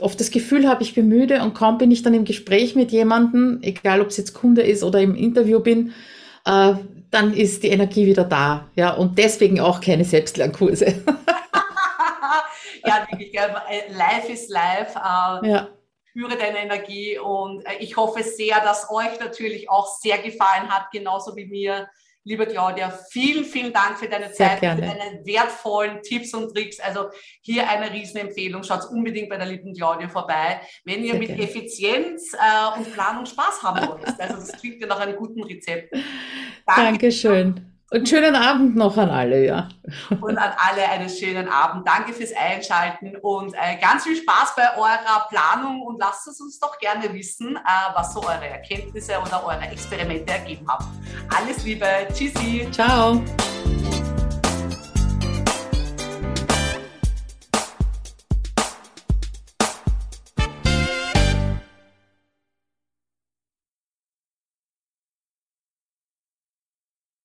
oft 0.00 0.18
das 0.20 0.30
Gefühl 0.30 0.68
habe, 0.68 0.82
ich 0.82 0.94
bin 0.94 1.08
müde 1.08 1.42
und 1.42 1.54
kaum 1.54 1.78
bin 1.78 1.90
ich 1.90 2.02
dann 2.02 2.14
im 2.14 2.24
Gespräch 2.24 2.74
mit 2.74 2.92
jemandem, 2.92 3.58
egal 3.62 4.00
ob 4.00 4.08
es 4.08 4.16
jetzt 4.16 4.32
Kunde 4.32 4.62
ist 4.62 4.82
oder 4.82 5.00
im 5.00 5.14
Interview 5.14 5.60
bin, 5.60 5.92
äh, 6.44 6.74
dann 7.10 7.34
ist 7.34 7.62
die 7.62 7.68
Energie 7.68 8.06
wieder 8.06 8.24
da. 8.24 8.68
Ja, 8.76 8.92
und 8.92 9.18
deswegen 9.18 9.60
auch 9.60 9.80
keine 9.80 10.04
Selbstlernkurse. 10.04 10.86
ja, 12.84 13.06
wirklich, 13.10 13.32
live 13.90 14.28
ist 14.30 14.50
live. 14.50 14.94
Äh, 14.94 15.48
ja 15.48 15.68
spüre 16.18 16.36
deine 16.36 16.58
Energie 16.58 17.18
und 17.18 17.64
äh, 17.64 17.76
ich 17.78 17.96
hoffe 17.96 18.22
sehr, 18.22 18.60
dass 18.60 18.90
euch 18.90 19.20
natürlich 19.20 19.70
auch 19.70 19.86
sehr 20.00 20.18
gefallen 20.18 20.68
hat, 20.68 20.90
genauso 20.90 21.36
wie 21.36 21.46
mir. 21.46 21.88
Liebe 22.24 22.46
Claudia, 22.46 22.90
vielen, 23.10 23.42
vielen 23.44 23.72
Dank 23.72 23.98
für 23.98 24.06
deine 24.06 24.26
sehr 24.26 24.48
Zeit, 24.48 24.60
gerne. 24.60 24.82
für 24.82 24.88
deine 24.88 25.24
wertvollen 25.24 26.02
Tipps 26.02 26.34
und 26.34 26.52
Tricks. 26.52 26.78
Also 26.78 27.06
hier 27.40 27.66
eine 27.70 27.90
Riesenempfehlung. 27.90 28.64
Schaut 28.64 28.84
unbedingt 28.90 29.30
bei 29.30 29.38
der 29.38 29.46
lieben 29.46 29.72
Claudia 29.72 30.10
vorbei, 30.10 30.60
wenn 30.84 31.04
ihr 31.04 31.12
sehr 31.12 31.20
mit 31.20 31.28
gerne. 31.28 31.42
Effizienz 31.44 32.34
äh, 32.34 32.78
und 32.78 32.92
Planung 32.92 33.24
Spaß 33.24 33.62
haben 33.62 33.88
wollt. 33.88 34.20
Also 34.20 34.34
das 34.34 34.52
klingt 34.60 34.78
ja 34.78 34.88
nach 34.88 35.00
einem 35.00 35.16
guten 35.16 35.42
Rezept. 35.42 35.90
Danke. 36.66 36.82
Dankeschön. 36.82 37.67
Und 37.90 38.06
schönen 38.06 38.34
Abend 38.34 38.76
noch 38.76 38.98
an 38.98 39.08
alle, 39.08 39.46
ja. 39.46 39.68
Und 40.20 40.36
an 40.36 40.52
alle 40.58 40.86
einen 40.90 41.08
schönen 41.08 41.48
Abend. 41.48 41.88
Danke 41.88 42.12
fürs 42.12 42.32
Einschalten 42.36 43.16
und 43.22 43.54
äh, 43.54 43.76
ganz 43.80 44.04
viel 44.04 44.16
Spaß 44.16 44.54
bei 44.56 44.76
eurer 44.76 45.26
Planung 45.30 45.80
und 45.82 45.98
lasst 45.98 46.28
es 46.28 46.38
uns 46.40 46.58
doch 46.58 46.78
gerne 46.78 47.12
wissen, 47.14 47.56
äh, 47.56 47.60
was 47.94 48.12
so 48.12 48.20
eure 48.20 48.46
Erkenntnisse 48.46 49.12
oder 49.18 49.42
eure 49.42 49.70
Experimente 49.70 50.34
ergeben 50.34 50.68
haben. 50.68 50.84
Alles 51.34 51.64
Liebe. 51.64 51.86
Tschüssi. 52.12 52.68
Ciao. 52.70 53.22